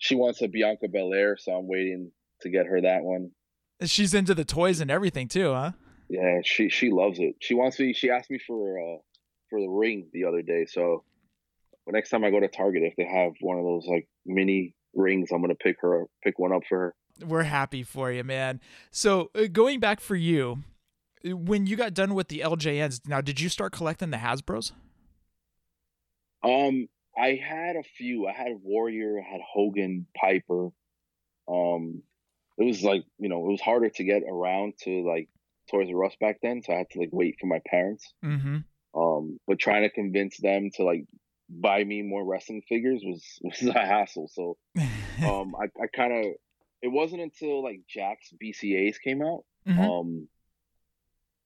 she 0.00 0.16
wants 0.16 0.40
a 0.42 0.48
Bianca 0.48 0.88
Belair, 0.88 1.36
so 1.38 1.52
I'm 1.52 1.68
waiting 1.68 2.10
to 2.40 2.48
get 2.48 2.66
her 2.66 2.80
that 2.80 3.02
one. 3.02 3.30
She's 3.84 4.14
into 4.14 4.34
the 4.34 4.46
toys 4.46 4.80
and 4.80 4.90
everything 4.90 5.28
too, 5.28 5.52
huh? 5.52 5.72
Yeah, 6.08 6.40
she 6.42 6.70
she 6.70 6.90
loves 6.90 7.20
it. 7.20 7.36
She 7.40 7.54
wants 7.54 7.78
me. 7.78 7.92
She 7.92 8.10
asked 8.10 8.30
me 8.30 8.40
for 8.44 8.80
uh 8.80 8.98
for 9.48 9.60
the 9.60 9.68
ring 9.68 10.08
the 10.12 10.24
other 10.24 10.42
day. 10.42 10.66
So 10.66 11.04
next 11.86 12.08
time 12.08 12.24
I 12.24 12.30
go 12.30 12.40
to 12.40 12.48
Target, 12.48 12.82
if 12.82 12.96
they 12.96 13.04
have 13.04 13.32
one 13.40 13.58
of 13.58 13.64
those 13.64 13.86
like 13.86 14.08
mini 14.26 14.74
rings, 14.94 15.30
I'm 15.32 15.42
gonna 15.42 15.54
pick 15.54 15.76
her 15.82 16.06
pick 16.24 16.38
one 16.38 16.52
up 16.52 16.62
for 16.68 16.78
her. 16.78 16.94
We're 17.24 17.44
happy 17.44 17.82
for 17.82 18.10
you, 18.10 18.24
man. 18.24 18.60
So 18.90 19.30
uh, 19.34 19.46
going 19.52 19.80
back 19.80 20.00
for 20.00 20.16
you, 20.16 20.64
when 21.22 21.66
you 21.66 21.76
got 21.76 21.92
done 21.92 22.14
with 22.14 22.28
the 22.28 22.40
LJNs, 22.40 23.06
now 23.06 23.20
did 23.20 23.38
you 23.38 23.50
start 23.50 23.72
collecting 23.72 24.10
the 24.10 24.16
Hasbro's? 24.16 24.72
Um, 26.42 26.88
I 27.20 27.34
had 27.34 27.76
a 27.76 27.82
few. 27.82 28.26
I 28.26 28.32
had 28.32 28.52
Warrior, 28.62 29.20
I 29.20 29.30
had 29.30 29.40
Hogan, 29.46 30.06
Piper. 30.18 30.70
Um, 31.46 32.02
it 32.56 32.64
was 32.64 32.82
like 32.82 33.04
you 33.18 33.28
know 33.28 33.44
it 33.46 33.50
was 33.50 33.60
harder 33.60 33.90
to 33.90 34.04
get 34.04 34.22
around 34.28 34.74
to 34.84 35.06
like 35.06 35.28
Toys 35.70 35.88
R 35.92 36.04
Us 36.04 36.16
back 36.20 36.38
then, 36.42 36.62
so 36.62 36.72
I 36.72 36.78
had 36.78 36.90
to 36.90 37.00
like 37.00 37.10
wait 37.12 37.36
for 37.40 37.46
my 37.46 37.60
parents. 37.66 38.12
Mm-hmm. 38.24 38.58
Um, 39.00 39.38
but 39.46 39.58
trying 39.58 39.82
to 39.82 39.90
convince 39.90 40.38
them 40.38 40.70
to 40.76 40.84
like 40.84 41.04
buy 41.48 41.84
me 41.84 42.02
more 42.02 42.24
wrestling 42.24 42.62
figures 42.68 43.02
was 43.04 43.24
was 43.42 43.62
a 43.62 43.72
hassle. 43.72 44.30
So 44.32 44.56
um, 45.26 45.54
I 45.54 45.66
I 45.82 45.86
kind 45.94 46.12
of 46.12 46.32
it 46.82 46.88
wasn't 46.88 47.22
until 47.22 47.62
like 47.62 47.80
Jakks 47.94 48.32
BCAs 48.42 48.96
came 49.02 49.22
out 49.22 49.44
Mhm. 49.68 49.78
um 49.78 50.28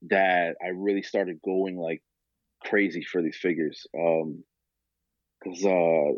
that 0.08 0.56
I 0.62 0.68
really 0.68 1.02
started 1.02 1.40
going 1.42 1.76
like 1.76 2.02
crazy 2.62 3.02
for 3.02 3.22
these 3.22 3.36
figures. 3.36 3.86
Um, 3.98 4.44
because 5.44 5.64
uh, 5.64 6.12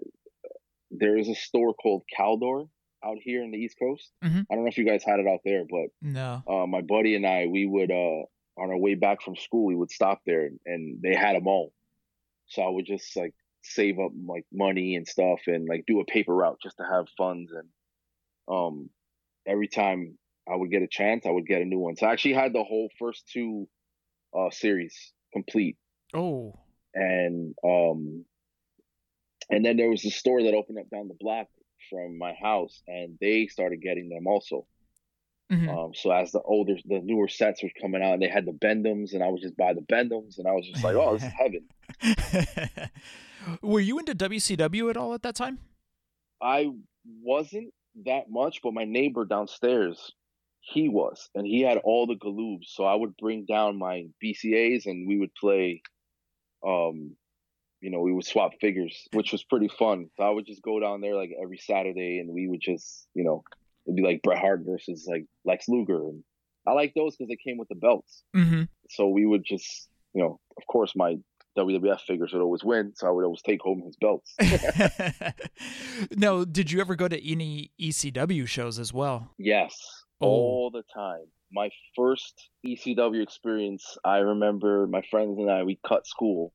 there 0.91 1.17
is 1.19 1.29
a 1.29 1.35
store 1.35 1.75
called 1.75 2.03
Caldor 2.17 2.69
out 3.05 3.17
here 3.21 3.43
in 3.43 3.51
the 3.51 3.59
East 3.59 3.77
Coast. 3.79 4.11
Mhm. 4.25 4.47
I 4.51 4.55
don't 4.55 4.65
know 4.65 4.69
if 4.71 4.79
you 4.79 4.87
guys 4.87 5.05
had 5.05 5.21
it 5.21 5.27
out 5.27 5.41
there, 5.45 5.65
but 5.69 5.89
No. 6.01 6.43
uh, 6.49 6.67
my 6.67 6.81
buddy 6.81 7.15
and 7.15 7.27
I, 7.27 7.47
we 7.47 7.67
would 7.67 7.91
uh, 7.91 8.23
on 8.59 8.71
our 8.71 8.79
way 8.79 8.95
back 8.95 9.21
from 9.23 9.37
school, 9.37 9.67
we 9.67 9.75
would 9.77 9.91
stop 9.91 10.21
there, 10.25 10.47
and, 10.47 10.59
and 10.65 11.03
they 11.03 11.15
had 11.15 11.37
them 11.37 11.47
all. 11.47 11.73
So 12.47 12.63
I 12.63 12.69
would 12.71 12.87
just 12.87 13.15
like 13.17 13.35
save 13.63 13.99
up 13.99 14.13
like 14.27 14.45
money 14.53 14.95
and 14.97 15.07
stuff, 15.07 15.41
and 15.47 15.69
like 15.69 15.85
do 15.87 16.01
a 16.01 16.05
paper 16.07 16.35
route 16.35 16.59
just 16.63 16.77
to 16.79 16.85
have 16.85 17.07
funds. 17.19 17.53
And 17.53 17.69
um, 18.49 18.89
every 19.47 19.69
time 19.69 20.17
I 20.51 20.55
would 20.57 20.71
get 20.71 20.83
a 20.83 20.89
chance, 20.89 21.27
I 21.27 21.31
would 21.31 21.47
get 21.47 21.61
a 21.61 21.65
new 21.67 21.79
one. 21.81 21.97
So 21.97 22.07
I 22.07 22.13
actually 22.13 22.35
had 22.35 22.53
the 22.53 22.63
whole 22.65 22.89
first 22.99 23.29
two 23.33 23.69
uh, 24.37 24.51
series 24.51 25.13
complete, 25.33 25.77
Oh. 26.15 26.55
and 26.95 27.55
um, 27.65 28.25
and 29.51 29.65
then 29.65 29.77
there 29.77 29.91
was 29.91 30.05
a 30.05 30.11
store 30.11 30.43
that 30.43 30.55
opened 30.55 30.79
up 30.79 30.91
down 30.91 31.09
the 31.09 31.17
block 31.19 31.47
from 31.91 32.19
my 32.19 32.35
house, 32.35 32.83
and 32.87 33.17
they 33.21 33.47
started 33.47 33.81
getting 33.83 34.09
them 34.09 34.27
also. 34.27 34.67
Mhm. 35.51 35.69
Um, 35.69 35.95
so 35.95 36.11
as 36.11 36.33
the 36.33 36.43
older, 36.43 36.77
the 36.85 37.01
newer 37.01 37.29
sets 37.29 37.63
were 37.63 37.71
coming 37.81 38.03
out, 38.03 38.15
and 38.15 38.23
they 38.23 38.29
had 38.29 38.47
the 38.47 38.53
Bend-Ems, 38.53 39.15
and 39.15 39.23
I 39.23 39.29
would 39.29 39.41
just 39.41 39.57
buy 39.57 39.75
the 39.75 39.81
Bend-Ems, 39.83 40.39
and 40.39 40.49
I 40.49 40.53
was 40.53 40.67
just 40.67 40.83
like, 40.83 40.97
"Oh, 40.97 41.17
this 41.17 41.23
is 41.23 41.33
heaven." 41.33 41.69
Were 43.63 43.81
you 43.81 43.99
into 43.99 44.15
WCW 44.15 44.91
at 44.91 44.97
all 44.97 45.15
at 45.15 45.23
that 45.23 45.37
time? 45.37 45.61
I 46.41 46.73
wasn't 47.23 47.73
that 48.05 48.29
much, 48.29 48.61
but 48.63 48.75
my 48.75 48.85
neighbor 48.85 49.25
downstairs, 49.25 50.13
he 50.61 50.89
was, 50.89 51.31
and 51.35 51.47
he 51.47 51.61
had 51.61 51.79
all 51.79 52.07
the 52.07 52.17
Galoobs. 52.17 52.67
So 52.67 52.85
I 52.85 52.95
would 52.95 53.17
bring 53.17 53.45
down 53.45 53.79
my 53.79 54.07
BCAs, 54.23 54.87
and 54.87 55.07
we 55.07 55.17
would 55.19 55.35
play. 55.35 55.83
Um, 56.67 57.17
you 57.81 57.91
know, 57.91 58.01
we 58.01 58.13
would 58.13 58.25
swap 58.25 58.53
figures, 58.61 59.07
which 59.13 59.33
was 59.33 59.45
pretty 59.45 59.69
fun. 59.69 60.09
So 60.17 60.25
I 60.25 60.31
would 60.31 60.47
just 60.47 60.63
go 60.63 60.81
down 60.81 61.01
there 61.01 61.15
like 61.15 61.31
every 61.43 61.59
Saturday, 61.59 62.19
and 62.19 62.33
we 62.33 62.49
would 62.49 62.61
just, 62.61 63.07
you 63.15 63.25
know, 63.25 63.45
it'd 63.87 63.97
be 63.97 64.03
like 64.03 64.23
Bret 64.23 64.39
Hart 64.39 64.63
versus 64.67 65.07
like 65.09 65.27
Lex 65.45 65.69
Luger, 65.69 66.09
and 66.09 66.25
I 66.67 66.73
like 66.73 66.93
those 66.95 67.17
because 67.17 67.29
they 67.29 67.37
came 67.37 67.59
with 67.59 67.69
the 67.69 67.75
belts. 67.77 68.23
Mm-hmm. 68.35 68.63
So 68.91 69.09
we 69.09 69.27
would 69.27 69.45
just, 69.45 69.89
you 70.15 70.23
know, 70.23 70.41
of 70.57 70.67
course, 70.67 70.95
my 70.97 71.17
WWF 71.57 72.01
figures 72.01 72.33
would 72.33 72.43
always 72.43 72.65
win, 72.65 72.93
so 72.97 73.07
I 73.07 73.11
would 73.11 73.25
always 73.25 73.43
take 73.43 73.61
home 73.63 73.83
his 73.87 73.97
belts. 73.97 74.35
no, 76.17 76.45
did 76.45 76.71
you 76.71 76.81
ever 76.81 76.95
go 76.97 77.09
to 77.09 77.31
any 77.31 77.71
ECW 77.81 78.47
shows 78.47 78.79
as 78.79 78.93
well? 78.93 79.33
yes, 79.39 79.75
Oh. 80.21 80.27
all 80.27 80.71
the 80.71 80.83
time. 80.95 81.27
My 81.53 81.69
first 81.95 82.49
ECW 82.67 83.23
experience, 83.23 83.99
I 84.03 84.19
remember 84.19 84.87
my 84.87 85.03
friends 85.11 85.39
and 85.39 85.51
I, 85.51 85.63
we 85.63 85.79
cut 85.87 86.07
school 86.07 86.53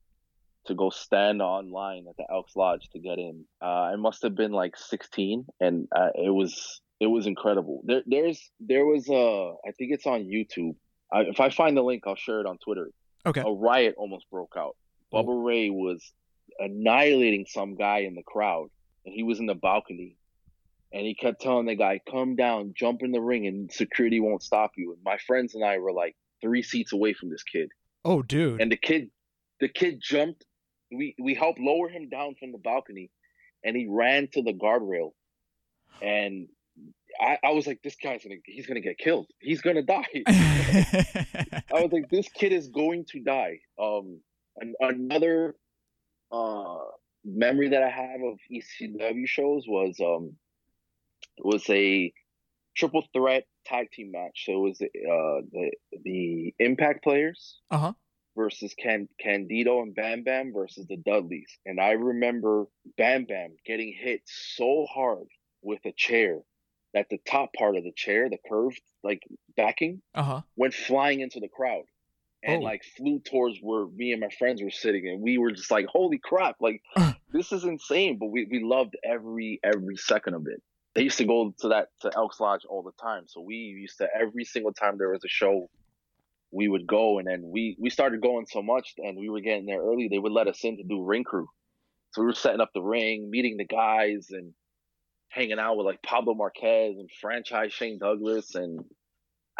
to 0.65 0.75
go 0.75 0.89
stand 0.89 1.41
online 1.41 2.05
at 2.09 2.15
the 2.17 2.25
Elks 2.31 2.55
Lodge 2.55 2.87
to 2.93 2.99
get 2.99 3.17
in. 3.17 3.45
Uh, 3.61 3.65
I 3.65 3.95
must 3.95 4.21
have 4.23 4.35
been 4.35 4.51
like 4.51 4.77
16, 4.77 5.45
and 5.59 5.87
uh, 5.95 6.09
it 6.15 6.29
was 6.33 6.81
it 6.99 7.07
was 7.07 7.25
incredible. 7.25 7.81
There, 7.83 8.03
there's 8.05 8.51
there 8.59 8.85
was 8.85 9.09
a, 9.09 9.53
I 9.67 9.71
think 9.71 9.91
it's 9.91 10.05
on 10.05 10.21
YouTube. 10.25 10.75
I, 11.11 11.21
if 11.21 11.39
I 11.39 11.49
find 11.49 11.75
the 11.75 11.81
link, 11.81 12.03
I'll 12.05 12.15
share 12.15 12.39
it 12.41 12.45
on 12.45 12.57
Twitter. 12.59 12.89
Okay. 13.25 13.41
a 13.41 13.51
riot 13.51 13.95
almost 13.97 14.25
broke 14.31 14.53
out. 14.57 14.75
Bubba 15.13 15.45
Ray 15.45 15.69
was 15.69 16.01
annihilating 16.59 17.45
some 17.47 17.75
guy 17.75 17.99
in 17.99 18.15
the 18.15 18.23
crowd, 18.23 18.69
and 19.05 19.13
he 19.13 19.23
was 19.23 19.39
in 19.39 19.45
the 19.45 19.55
balcony, 19.55 20.15
and 20.93 21.05
he 21.05 21.15
kept 21.15 21.41
telling 21.41 21.65
the 21.65 21.75
guy, 21.75 21.99
"Come 22.09 22.35
down, 22.35 22.73
jump 22.75 23.01
in 23.03 23.11
the 23.11 23.21
ring, 23.21 23.47
and 23.47 23.71
security 23.71 24.19
won't 24.19 24.43
stop 24.43 24.71
you." 24.77 24.93
And 24.93 25.01
my 25.03 25.17
friends 25.17 25.55
and 25.55 25.63
I 25.63 25.77
were 25.79 25.91
like 25.93 26.15
three 26.41 26.63
seats 26.63 26.93
away 26.93 27.13
from 27.13 27.29
this 27.29 27.43
kid, 27.43 27.69
Oh, 28.05 28.21
dude. 28.21 28.61
and 28.61 28.71
the 28.71 28.77
kid, 28.77 29.09
the 29.59 29.69
kid 29.69 29.99
jumped. 30.01 30.45
We 30.91 31.15
we 31.19 31.33
helped 31.33 31.59
lower 31.59 31.89
him 31.89 32.09
down 32.09 32.35
from 32.39 32.51
the 32.51 32.57
balcony, 32.57 33.11
and 33.63 33.75
he 33.75 33.87
ran 33.89 34.27
to 34.33 34.41
the 34.41 34.53
guardrail, 34.53 35.11
and 36.01 36.47
I, 37.19 37.37
I 37.43 37.51
was 37.51 37.67
like, 37.67 37.81
"This 37.83 37.95
guy's 37.95 38.23
gonna, 38.23 38.35
he's 38.45 38.67
gonna 38.67 38.81
get 38.81 38.97
killed. 38.97 39.27
He's 39.39 39.61
gonna 39.61 39.83
die." 39.83 40.05
I 40.27 41.81
was 41.81 41.91
like, 41.91 42.09
this 42.09 42.27
kid 42.29 42.51
is 42.51 42.69
going 42.69 43.05
to 43.11 43.19
die. 43.21 43.59
Um, 43.79 44.21
an, 44.57 44.73
another 44.79 45.55
uh 46.31 46.77
memory 47.23 47.69
that 47.69 47.83
I 47.83 47.89
have 47.89 48.21
of 48.21 48.39
ECW 48.51 49.27
shows 49.27 49.65
was 49.67 49.99
um 49.99 50.35
was 51.37 51.69
a 51.69 52.13
triple 52.75 53.05
threat 53.13 53.45
tag 53.65 53.91
team 53.91 54.11
match. 54.11 54.45
So 54.45 54.53
it 54.53 54.69
was 54.69 54.81
uh 54.81 55.41
the 55.51 55.71
the 56.03 56.53
Impact 56.59 57.03
players 57.03 57.59
uh 57.69 57.77
huh. 57.77 57.93
Versus 58.35 58.73
Can 58.77 59.07
Candido 59.19 59.81
and 59.81 59.93
Bam 59.95 60.23
Bam 60.23 60.53
versus 60.53 60.85
the 60.87 60.97
Dudleys. 60.97 61.49
And 61.65 61.79
I 61.79 61.91
remember 61.91 62.65
Bam 62.97 63.25
Bam 63.25 63.55
getting 63.65 63.93
hit 63.97 64.21
so 64.25 64.85
hard 64.91 65.27
with 65.61 65.79
a 65.85 65.91
chair 65.95 66.39
that 66.93 67.07
the 67.09 67.19
top 67.27 67.51
part 67.53 67.75
of 67.77 67.83
the 67.83 67.93
chair, 67.95 68.29
the 68.29 68.37
curved 68.49 68.81
like 69.03 69.21
backing, 69.55 70.01
Uh 70.13 70.23
huh. 70.23 70.41
went 70.55 70.73
flying 70.73 71.19
into 71.21 71.39
the 71.39 71.47
crowd 71.47 71.83
and 72.43 72.61
Oh. 72.61 72.65
like 72.65 72.83
flew 72.97 73.19
towards 73.19 73.59
where 73.61 73.85
me 73.87 74.11
and 74.13 74.21
my 74.21 74.29
friends 74.39 74.61
were 74.63 74.71
sitting 74.71 75.07
and 75.07 75.21
we 75.21 75.37
were 75.37 75.51
just 75.51 75.69
like 75.71 75.85
holy 75.85 76.17
crap 76.17 76.55
like 76.59 76.81
this 77.31 77.51
is 77.51 77.63
insane 77.63 78.17
but 78.19 78.27
we, 78.27 78.47
we 78.49 78.63
loved 78.63 78.95
every 79.03 79.59
every 79.63 79.95
second 79.95 80.33
of 80.33 80.47
it 80.47 80.59
they 80.95 81.03
used 81.03 81.19
to 81.19 81.25
go 81.25 81.53
to 81.59 81.67
that 81.69 81.89
to 82.01 82.11
elks 82.15 82.39
lodge 82.39 82.61
all 82.67 82.81
the 82.81 82.91
time 83.01 83.25
so 83.27 83.41
we 83.41 83.55
used 83.55 83.99
to 83.99 84.07
every 84.19 84.43
single 84.43 84.73
time 84.73 84.97
there 84.97 85.11
was 85.11 85.23
a 85.23 85.27
show 85.29 85.69
we 86.51 86.67
would 86.67 86.85
go 86.87 87.17
and 87.19 87.27
then 87.27 87.41
we 87.43 87.75
we 87.79 87.89
started 87.89 88.21
going 88.21 88.45
so 88.45 88.61
much 88.61 88.93
and 88.97 89.17
we 89.17 89.29
were 89.29 89.41
getting 89.41 89.65
there 89.65 89.81
early 89.81 90.07
they 90.09 90.17
would 90.19 90.31
let 90.31 90.47
us 90.47 90.63
in 90.63 90.77
to 90.77 90.83
do 90.83 91.03
ring 91.03 91.23
crew 91.23 91.47
so 92.11 92.21
we 92.21 92.27
were 92.27 92.33
setting 92.33 92.59
up 92.61 92.69
the 92.73 92.81
ring 92.81 93.29
meeting 93.29 93.55
the 93.57 93.65
guys 93.65 94.27
and 94.31 94.53
hanging 95.29 95.59
out 95.59 95.77
with 95.77 95.85
like 95.85 96.01
pablo 96.01 96.33
marquez 96.33 96.95
and 96.97 97.09
franchise 97.21 97.71
shane 97.73 97.97
douglas 97.99 98.55
and 98.55 98.83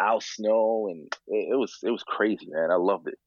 Al 0.00 0.20
Snow, 0.22 0.88
and 0.90 1.06
it, 1.28 1.52
it 1.52 1.56
was 1.56 1.78
it 1.84 1.90
was 1.90 2.02
crazy, 2.02 2.46
man. 2.48 2.70
I 2.72 2.76
loved 2.76 3.08
it. 3.08 3.18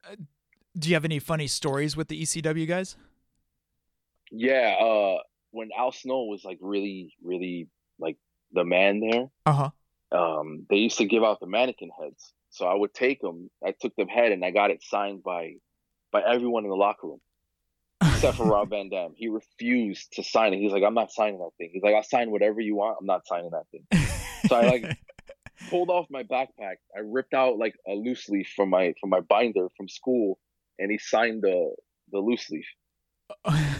Do 0.77 0.89
you 0.89 0.95
have 0.95 1.05
any 1.05 1.19
funny 1.19 1.47
stories 1.47 1.95
with 1.95 2.07
the 2.09 2.21
ECW 2.21 2.67
guys? 2.67 2.97
Yeah, 4.31 4.75
uh, 4.81 5.19
when 5.51 5.69
Al 5.77 5.91
Snow 5.91 6.23
was 6.23 6.43
like 6.43 6.57
really, 6.59 7.13
really 7.23 7.69
like 7.99 8.17
the 8.51 8.65
man 8.65 8.99
there, 8.99 9.27
Uh 9.45 9.53
huh. 9.53 9.69
um, 10.39 10.65
they 10.69 10.77
used 10.77 10.97
to 10.97 11.05
give 11.05 11.23
out 11.23 11.39
the 11.39 11.47
mannequin 11.47 11.91
heads. 12.01 12.33
So 12.55 12.65
I 12.65 12.73
would 12.73 12.93
take 12.93 13.19
them. 13.19 13.49
I 13.65 13.73
took 13.79 13.93
the 13.97 14.05
head 14.05 14.31
and 14.31 14.43
I 14.45 14.51
got 14.51 14.71
it 14.71 14.81
signed 14.81 15.23
by 15.23 15.55
by 16.11 16.21
everyone 16.21 16.63
in 16.63 16.69
the 16.69 16.75
locker 16.75 17.07
room 17.07 17.19
except 18.01 18.37
for 18.37 18.45
Rob 18.45 18.69
Van 18.71 18.87
Dam. 18.89 19.13
He 19.15 19.27
refused 19.27 20.13
to 20.13 20.23
sign 20.23 20.53
it. 20.53 20.59
He's 20.59 20.71
like, 20.71 20.83
I'm 20.83 20.93
not 20.93 21.11
signing 21.11 21.39
that 21.39 21.51
thing. 21.57 21.71
He's 21.73 21.83
like, 21.83 21.95
I'll 21.95 22.03
sign 22.03 22.31
whatever 22.31 22.61
you 22.61 22.75
want. 22.75 22.97
I'm 22.99 23.05
not 23.05 23.27
signing 23.27 23.51
that 23.51 23.65
thing. 23.71 24.07
So 24.47 24.55
I 24.55 24.61
like 24.61 24.97
pulled 25.69 25.89
off 25.89 26.07
my 26.09 26.23
backpack. 26.23 26.77
I 26.95 26.99
ripped 27.03 27.33
out 27.33 27.57
like 27.57 27.75
a 27.87 27.91
loose 27.91 28.29
leaf 28.29 28.53
from 28.55 28.69
my 28.69 28.93
from 29.01 29.09
my 29.09 29.19
binder 29.19 29.67
from 29.75 29.89
school, 29.89 30.39
and 30.79 30.89
he 30.89 30.97
signed 30.97 31.41
the 31.41 31.75
the 32.11 32.19
loose 32.19 32.49
leaf. 32.49 32.67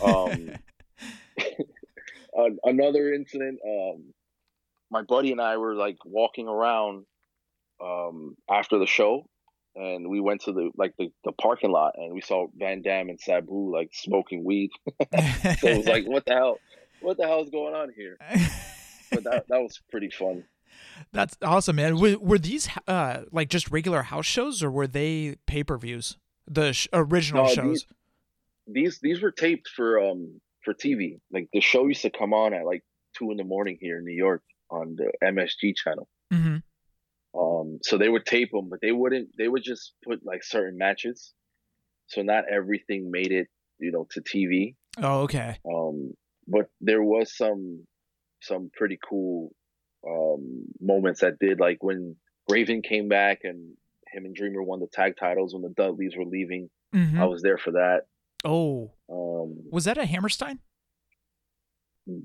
Um, 0.03 0.51
another 2.63 3.13
incident. 3.13 3.59
Um, 3.65 4.13
my 4.91 5.03
buddy 5.03 5.31
and 5.31 5.41
I 5.41 5.57
were 5.57 5.75
like 5.75 5.97
walking 6.03 6.47
around 6.47 7.05
um, 7.83 8.35
after 8.49 8.79
the 8.79 8.87
show, 8.87 9.27
and 9.75 10.09
we 10.09 10.19
went 10.19 10.41
to 10.41 10.53
the 10.53 10.71
like 10.77 10.93
the, 10.97 11.11
the 11.23 11.31
parking 11.33 11.71
lot, 11.71 11.93
and 11.95 12.13
we 12.13 12.21
saw 12.21 12.47
Van 12.55 12.81
Dam 12.81 13.09
and 13.09 13.19
Sabu 13.19 13.71
like 13.73 13.89
smoking 13.93 14.43
weed. 14.43 14.71
so 15.59 15.67
it 15.67 15.77
was 15.77 15.85
like, 15.85 16.05
what 16.05 16.25
the 16.25 16.33
hell? 16.33 16.59
What 17.01 17.17
the 17.17 17.27
hell 17.27 17.43
is 17.43 17.49
going 17.49 17.75
on 17.75 17.91
here? 17.95 18.17
But 19.11 19.23
that 19.25 19.45
that 19.49 19.61
was 19.61 19.79
pretty 19.91 20.09
fun. 20.09 20.43
That's 21.11 21.37
awesome, 21.41 21.75
man. 21.77 21.99
Were, 21.99 22.17
were 22.17 22.39
these 22.39 22.67
uh, 22.87 23.21
like 23.31 23.49
just 23.49 23.71
regular 23.71 24.03
house 24.03 24.25
shows, 24.25 24.63
or 24.63 24.71
were 24.71 24.87
they 24.87 25.35
pay 25.45 25.63
per 25.63 25.77
views? 25.77 26.17
The 26.47 26.73
sh- 26.73 26.87
original 26.93 27.45
No, 27.45 27.49
shows. 27.49 27.85
These 28.67 28.99
these 29.01 29.21
were 29.21 29.31
taped 29.31 29.67
for 29.67 29.99
um 29.99 30.41
for 30.63 30.73
TV. 30.73 31.19
Like 31.31 31.49
the 31.53 31.61
show 31.61 31.87
used 31.87 32.01
to 32.03 32.09
come 32.09 32.33
on 32.33 32.53
at 32.53 32.65
like 32.65 32.83
two 33.17 33.31
in 33.31 33.37
the 33.37 33.43
morning 33.43 33.77
here 33.79 33.99
in 33.99 34.05
New 34.05 34.15
York 34.15 34.41
on 34.69 34.95
the 34.95 35.11
MSG 35.23 35.75
channel. 35.75 36.07
hmm 36.31 36.57
Um, 37.37 37.79
so 37.83 37.97
they 37.97 38.09
would 38.09 38.25
tape 38.25 38.51
them, 38.51 38.69
but 38.69 38.79
they 38.81 38.91
wouldn't. 38.91 39.29
They 39.37 39.47
would 39.47 39.63
just 39.63 39.93
put 40.03 40.25
like 40.25 40.43
certain 40.43 40.77
matches. 40.77 41.33
So 42.07 42.21
not 42.21 42.43
everything 42.49 43.09
made 43.11 43.31
it, 43.31 43.47
you 43.79 43.91
know, 43.91 44.07
to 44.11 44.21
TV. 44.21 44.75
Oh, 45.01 45.21
okay. 45.21 45.57
Um, 45.69 46.13
but 46.47 46.67
there 46.81 47.01
was 47.03 47.35
some 47.35 47.85
some 48.41 48.69
pretty 48.73 48.97
cool 49.09 49.53
um 50.07 50.65
moments 50.79 51.21
that 51.21 51.39
did 51.39 51.59
like 51.59 51.81
when 51.83 52.15
Raven 52.47 52.81
came 52.83 53.07
back 53.09 53.39
and 53.43 53.73
him 54.13 54.25
and 54.25 54.35
Dreamer 54.35 54.61
won 54.61 54.79
the 54.79 54.87
tag 54.87 55.15
titles 55.19 55.53
when 55.53 55.63
the 55.63 55.69
Dudleys 55.75 56.15
were 56.15 56.25
leaving. 56.25 56.69
hmm 56.93 57.19
I 57.19 57.25
was 57.25 57.41
there 57.41 57.57
for 57.57 57.71
that. 57.71 58.01
Oh, 58.43 58.91
Um, 59.09 59.63
was 59.71 59.85
that 59.85 59.97
a 59.97 60.05
Hammerstein? 60.05 60.59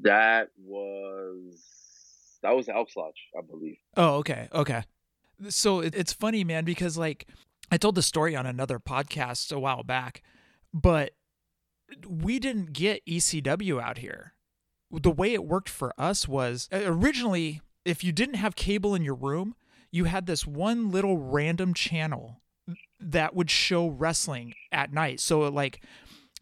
that 0.03 0.49
was 0.63 2.39
that 2.43 2.55
was 2.55 2.69
Elks 2.69 2.97
Lodge, 2.97 3.29
I 3.37 3.41
believe. 3.47 3.79
Oh, 3.97 4.17
okay, 4.17 4.49
okay. 4.53 4.83
So 5.49 5.81
it, 5.81 5.95
it's 5.95 6.13
funny, 6.13 6.45
man, 6.45 6.65
because 6.65 6.99
like 6.99 7.27
I 7.71 7.77
told 7.77 7.95
the 7.95 8.03
story 8.03 8.37
on 8.37 8.47
another 8.47 8.79
podcast 8.79 9.53
a 9.53 9.59
while 9.59 9.83
back, 9.83 10.23
but 10.73 11.13
we 12.07 12.39
didn't 12.39 12.73
get 12.73 13.05
ECW 13.07 13.81
out 13.81 13.99
here. 13.99 14.35
The 14.91 15.11
way 15.11 15.33
it 15.35 15.45
worked 15.45 15.69
for 15.69 15.93
us 15.99 16.27
was 16.27 16.69
originally, 16.73 17.61
if 17.85 18.03
you 18.03 18.13
didn't 18.13 18.35
have 18.35 18.57
cable 18.57 18.95
in 18.95 19.03
your 19.03 19.15
room, 19.15 19.55
you 19.93 20.05
had 20.05 20.27
this 20.27 20.47
one 20.47 20.91
little 20.91 21.17
random 21.17 21.75
channel 21.75 22.41
that 22.99 23.35
would 23.35 23.51
show 23.51 23.89
wrestling 23.89 24.55
at 24.73 24.93
night. 24.93 25.21
So 25.21 25.41
like 25.41 25.83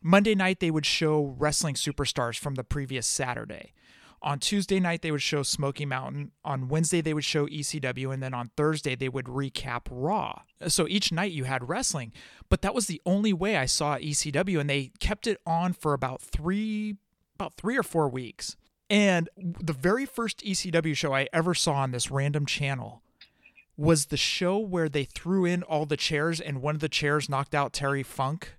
Monday 0.02 0.34
night 0.34 0.60
they 0.60 0.70
would 0.70 0.86
show 0.86 1.34
wrestling 1.38 1.74
superstars 1.74 2.38
from 2.38 2.54
the 2.54 2.64
previous 2.64 3.06
Saturday. 3.06 3.72
On 4.20 4.38
Tuesday 4.38 4.80
night 4.80 5.02
they 5.02 5.10
would 5.10 5.22
show 5.22 5.42
Smoky 5.42 5.86
Mountain. 5.86 6.32
On 6.44 6.68
Wednesday 6.68 7.00
they 7.00 7.14
would 7.14 7.24
show 7.24 7.46
ECW 7.46 8.12
and 8.12 8.22
then 8.22 8.34
on 8.34 8.50
Thursday 8.56 8.94
they 8.94 9.08
would 9.08 9.26
recap 9.26 9.82
Raw. 9.90 10.42
So 10.66 10.88
each 10.88 11.12
night 11.12 11.32
you 11.32 11.44
had 11.44 11.68
wrestling, 11.68 12.12
but 12.48 12.62
that 12.62 12.74
was 12.74 12.86
the 12.86 13.00
only 13.06 13.32
way 13.32 13.56
I 13.56 13.66
saw 13.66 13.96
ECW 13.96 14.60
and 14.60 14.68
they 14.68 14.92
kept 14.98 15.26
it 15.26 15.38
on 15.46 15.72
for 15.72 15.92
about 15.92 16.20
3 16.20 16.96
about 17.36 17.54
3 17.56 17.78
or 17.78 17.84
4 17.84 18.08
weeks. 18.08 18.56
And 18.90 19.28
the 19.36 19.72
very 19.72 20.06
first 20.06 20.38
ECW 20.38 20.96
show 20.96 21.14
I 21.14 21.28
ever 21.32 21.54
saw 21.54 21.74
on 21.74 21.92
this 21.92 22.10
random 22.10 22.46
channel 22.46 23.02
was 23.76 24.06
the 24.06 24.16
show 24.16 24.58
where 24.58 24.88
they 24.88 25.04
threw 25.04 25.44
in 25.44 25.62
all 25.62 25.86
the 25.86 25.96
chairs 25.96 26.40
and 26.40 26.60
one 26.60 26.74
of 26.74 26.80
the 26.80 26.88
chairs 26.88 27.28
knocked 27.28 27.54
out 27.54 27.72
Terry 27.72 28.02
Funk. 28.02 28.57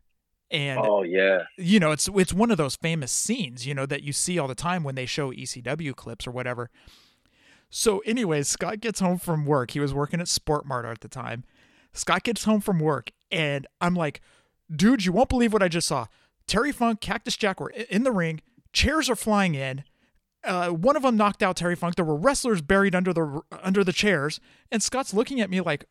And 0.52 0.80
Oh 0.82 1.04
yeah, 1.04 1.44
you 1.58 1.80
know, 1.80 1.92
it's 1.92 2.10
it's 2.16 2.34
one 2.34 2.50
of 2.50 2.58
those 2.58 2.76
famous 2.76 3.12
scenes, 3.12 3.68
you 3.68 3.74
know, 3.74 3.86
that 3.86 4.04
you 4.04 4.12
see 4.12 4.40
all 4.40 4.48
the 4.48 4.56
time 4.56 4.84
when 4.84 4.96
they 4.96 5.06
show 5.06 5.32
ECW 5.32 5.96
clips 5.96 6.26
or 6.26 6.32
whatever. 6.32 6.70
So, 7.70 8.00
anyways, 8.00 8.48
Scott 8.48 8.80
gets 8.80 9.00
home 9.00 9.20
from 9.20 9.46
work. 9.46 9.72
He 9.72 9.80
was 9.80 9.94
working 9.94 10.20
at 10.20 10.28
Sport 10.28 10.66
Mart 10.66 10.86
at 10.86 11.02
the 11.02 11.08
time. 11.08 11.44
Scott 11.94 12.24
gets 12.24 12.46
home 12.46 12.62
from 12.62 12.80
work, 12.80 13.12
and 13.32 13.68
I'm 13.80 13.94
like, 13.94 14.22
dude, 14.76 15.06
you 15.06 15.12
won't 15.12 15.30
believe 15.30 15.54
what 15.54 15.62
I 15.62 15.68
just 15.68 15.88
saw. 15.88 16.08
Terry 16.48 16.72
Funk, 16.72 17.00
Cactus 17.00 17.38
Jack 17.38 17.60
were 17.60 17.70
in 17.70 18.04
the 18.04 18.12
ring. 18.12 18.42
Chairs 18.74 19.08
are 19.08 19.16
flying 19.16 19.54
in. 19.54 19.84
Uh, 20.44 20.70
one 20.70 20.96
of 20.96 21.04
them 21.04 21.18
knocked 21.18 21.44
out 21.44 21.58
Terry 21.58 21.76
Funk. 21.76 21.96
There 21.96 22.06
were 22.06 22.16
wrestlers 22.16 22.62
buried 22.62 22.96
under 22.96 23.14
the 23.14 23.42
under 23.62 23.84
the 23.84 23.94
chairs, 23.94 24.40
and 24.72 24.82
Scott's 24.82 25.14
looking 25.14 25.42
at 25.42 25.50
me 25.50 25.62
like, 25.62 25.86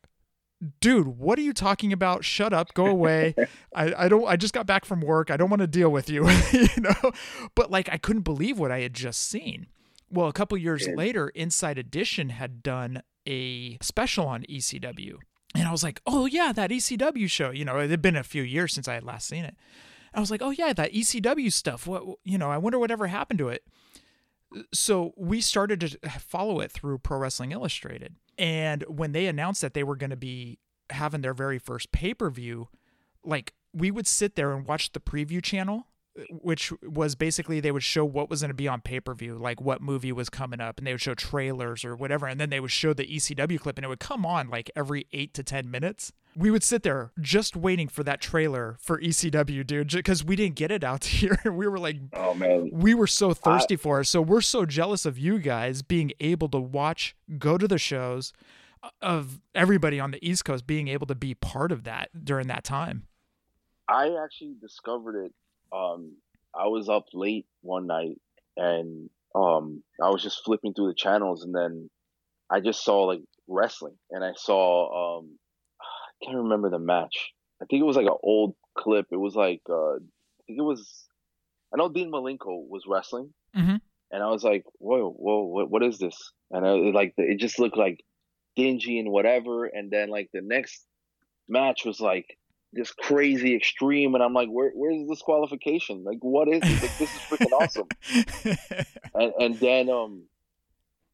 dude, 0.81 1.07
what 1.07 1.39
are 1.39 1.43
you 1.43 1.53
talking 1.53 1.93
about? 1.93 2.23
Shut 2.23 2.53
up, 2.53 2.73
go 2.73 2.85
away. 2.85 3.35
I, 3.75 4.05
I 4.05 4.09
don't 4.09 4.27
I 4.27 4.35
just 4.35 4.53
got 4.53 4.65
back 4.65 4.85
from 4.85 5.01
work. 5.01 5.31
I 5.31 5.37
don't 5.37 5.49
want 5.49 5.61
to 5.61 5.67
deal 5.67 5.89
with 5.89 6.09
you, 6.09 6.29
you 6.51 6.67
know? 6.77 7.11
But 7.55 7.71
like 7.71 7.89
I 7.91 7.97
couldn't 7.97 8.23
believe 8.23 8.59
what 8.59 8.71
I 8.71 8.81
had 8.81 8.93
just 8.93 9.23
seen. 9.23 9.67
Well, 10.11 10.27
a 10.27 10.33
couple 10.33 10.57
years 10.57 10.87
later, 10.87 11.29
Inside 11.29 11.77
Edition 11.77 12.29
had 12.29 12.63
done 12.63 13.03
a 13.27 13.77
special 13.79 14.25
on 14.25 14.43
ECW. 14.49 15.17
And 15.55 15.67
I 15.67 15.71
was 15.71 15.83
like, 15.83 16.01
"Oh 16.05 16.25
yeah, 16.25 16.51
that 16.51 16.71
ECW 16.71 17.29
show, 17.29 17.49
you 17.51 17.65
know, 17.65 17.77
it 17.77 17.89
had 17.89 18.01
been 18.01 18.15
a 18.15 18.23
few 18.23 18.43
years 18.43 18.73
since 18.73 18.87
I 18.87 18.95
had 18.95 19.03
last 19.03 19.27
seen 19.27 19.45
it." 19.45 19.55
I 20.13 20.19
was 20.19 20.31
like, 20.31 20.41
"Oh 20.41 20.51
yeah, 20.51 20.73
that 20.73 20.93
ECW 20.93 21.51
stuff. 21.51 21.87
What 21.87 22.03
you 22.23 22.37
know, 22.37 22.49
I 22.49 22.57
wonder 22.57 22.79
whatever 22.79 23.07
happened 23.07 23.39
to 23.39 23.49
it." 23.49 23.63
so 24.73 25.13
we 25.15 25.41
started 25.41 25.79
to 25.79 26.09
follow 26.19 26.59
it 26.59 26.71
through 26.71 26.99
Pro 26.99 27.17
Wrestling 27.17 27.51
Illustrated. 27.51 28.15
And 28.39 28.83
when 28.87 29.11
they 29.11 29.27
announced 29.27 29.61
that 29.61 29.73
they 29.73 29.83
were 29.83 29.97
going 29.97 30.09
to 30.09 30.15
be 30.15 30.59
having 30.89 31.21
their 31.21 31.33
very 31.33 31.59
first 31.59 31.91
pay 31.91 32.13
per 32.13 32.29
view, 32.29 32.69
like 33.23 33.53
we 33.73 33.91
would 33.91 34.07
sit 34.07 34.35
there 34.35 34.53
and 34.53 34.65
watch 34.65 34.93
the 34.93 35.01
preview 35.01 35.43
channel, 35.43 35.87
which 36.29 36.71
was 36.81 37.15
basically 37.15 37.59
they 37.59 37.71
would 37.71 37.83
show 37.83 38.05
what 38.05 38.29
was 38.29 38.41
going 38.41 38.49
to 38.49 38.55
be 38.55 38.67
on 38.67 38.79
pay 38.79 39.01
per 39.01 39.13
view, 39.13 39.37
like 39.37 39.59
what 39.59 39.81
movie 39.81 40.13
was 40.13 40.29
coming 40.29 40.61
up, 40.61 40.77
and 40.77 40.87
they 40.87 40.93
would 40.93 41.01
show 41.01 41.13
trailers 41.13 41.83
or 41.83 41.97
whatever. 41.97 42.27
And 42.27 42.39
then 42.39 42.49
they 42.49 42.61
would 42.61 42.71
show 42.71 42.93
the 42.93 43.05
ECW 43.05 43.59
clip, 43.59 43.77
and 43.77 43.83
it 43.83 43.89
would 43.89 43.99
come 43.99 44.25
on 44.25 44.49
like 44.49 44.71
every 44.73 45.05
eight 45.11 45.33
to 45.33 45.43
10 45.43 45.69
minutes. 45.69 46.13
We 46.39 46.51
would 46.51 46.63
sit 46.63 46.83
there 46.83 47.11
just 47.19 47.57
waiting 47.57 47.89
for 47.89 48.01
that 48.05 48.21
trailer 48.21 48.77
for 48.79 48.97
ECW, 49.01 49.67
dude, 49.67 49.91
because 49.91 50.23
we 50.23 50.37
didn't 50.37 50.55
get 50.55 50.71
it 50.71 50.85
out 50.85 51.03
here. 51.19 51.37
we 51.43 51.67
were 51.67 51.77
like, 51.77 51.97
oh 52.13 52.33
man, 52.33 52.69
we 52.71 52.93
were 52.93 53.07
so 53.07 53.33
thirsty 53.33 53.75
for 53.75 53.99
it. 53.99 54.05
So 54.05 54.21
we're 54.21 54.39
so 54.39 54.65
jealous 54.65 55.05
of 55.05 55.19
you 55.19 55.39
guys 55.39 55.81
being 55.81 56.13
able 56.21 56.47
to 56.49 56.59
watch, 56.59 57.13
go 57.37 57.57
to 57.57 57.67
the 57.67 57.77
shows, 57.77 58.31
uh, 58.81 58.89
of 59.01 59.41
everybody 59.53 59.99
on 59.99 60.11
the 60.11 60.25
East 60.25 60.45
Coast 60.45 60.65
being 60.65 60.87
able 60.87 61.07
to 61.07 61.15
be 61.15 61.33
part 61.33 61.73
of 61.73 61.83
that 61.83 62.09
during 62.23 62.47
that 62.47 62.63
time. 62.63 63.03
I 63.89 64.15
actually 64.23 64.55
discovered 64.61 65.25
it. 65.25 65.33
Um, 65.73 66.13
I 66.55 66.67
was 66.67 66.87
up 66.87 67.07
late 67.13 67.47
one 67.63 67.85
night 67.87 68.17
and 68.55 69.09
um, 69.35 69.83
I 70.01 70.09
was 70.09 70.23
just 70.23 70.45
flipping 70.45 70.73
through 70.73 70.87
the 70.87 70.93
channels 70.93 71.43
and 71.43 71.53
then 71.53 71.89
I 72.49 72.61
just 72.61 72.85
saw 72.85 73.01
like 73.01 73.21
wrestling 73.49 73.95
and 74.09 74.23
I 74.23 74.31
saw 74.37 75.19
um, 75.19 75.31
I 75.31 75.48
can't 76.23 76.37
remember 76.37 76.69
the 76.69 76.79
match. 76.79 77.31
I 77.61 77.65
think 77.65 77.81
it 77.81 77.85
was 77.85 77.97
like 77.97 78.05
an 78.07 78.17
old 78.23 78.55
clip. 78.77 79.07
It 79.11 79.17
was 79.17 79.35
like 79.35 79.61
uh, 79.69 79.95
I 79.95 80.41
think 80.47 80.59
it 80.59 80.63
was. 80.63 81.05
I 81.73 81.77
know 81.77 81.89
Dean 81.89 82.11
Malenko 82.11 82.67
was 82.67 82.85
wrestling, 82.87 83.33
Mhm. 83.55 83.79
and 84.11 84.23
I 84.23 84.27
was 84.29 84.43
like, 84.43 84.63
"Whoa, 84.79 85.09
whoa, 85.11 85.43
what, 85.43 85.69
what 85.69 85.83
is 85.83 85.99
this?" 85.99 86.31
And 86.51 86.65
I 86.65 86.73
it, 86.73 86.95
like 86.95 87.13
it 87.17 87.39
just 87.39 87.59
looked 87.59 87.77
like 87.77 88.03
dingy 88.55 88.99
and 88.99 89.11
whatever. 89.11 89.65
And 89.65 89.91
then 89.91 90.09
like 90.09 90.29
the 90.33 90.41
next 90.41 90.85
match 91.47 91.85
was 91.85 91.99
like 91.99 92.37
this 92.73 92.91
crazy 92.91 93.55
extreme, 93.55 94.15
and 94.15 94.23
I'm 94.23 94.33
like, 94.33 94.49
"Where, 94.49 94.71
where's 94.73 95.07
this 95.07 95.21
qualification? 95.21 96.03
Like, 96.03 96.19
what 96.21 96.47
is 96.47 96.61
this? 96.61 96.81
Like, 96.81 96.97
this 96.97 97.13
is 97.15 97.21
freaking 97.29 97.51
awesome." 97.59 97.87
and 99.13 99.33
and 99.39 99.59
then 99.59 99.89
um 99.89 100.23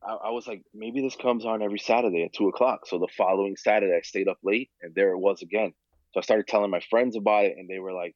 I, 0.05 0.27
I 0.27 0.29
was 0.31 0.47
like 0.47 0.63
maybe 0.73 1.01
this 1.01 1.15
comes 1.15 1.45
on 1.45 1.61
every 1.61 1.79
saturday 1.79 2.23
at 2.23 2.33
two 2.33 2.47
o'clock. 2.47 2.87
So 2.87 2.99
the 2.99 3.07
following 3.17 3.55
saturday 3.57 3.95
i 3.95 4.01
stayed 4.01 4.27
up 4.27 4.37
late 4.43 4.69
and 4.81 4.93
there 4.95 5.11
it 5.11 5.19
was 5.19 5.41
again. 5.41 5.73
So 6.13 6.19
i 6.19 6.23
started 6.23 6.47
telling 6.47 6.71
my 6.71 6.81
friends 6.89 7.15
about 7.15 7.45
it 7.45 7.55
and 7.57 7.69
they 7.69 7.79
were 7.79 7.93
like 7.93 8.15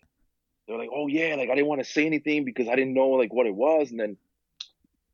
they 0.67 0.73
were 0.73 0.79
like 0.79 0.91
oh 0.93 1.07
yeah 1.07 1.35
like 1.35 1.49
i 1.49 1.55
didn't 1.55 1.67
want 1.67 1.83
to 1.83 1.89
say 1.89 2.05
anything 2.05 2.45
because 2.45 2.67
i 2.67 2.75
didn't 2.75 2.93
know 2.93 3.09
like 3.09 3.33
what 3.33 3.47
it 3.47 3.55
was. 3.55 3.91
And 3.91 3.99
then 3.99 4.17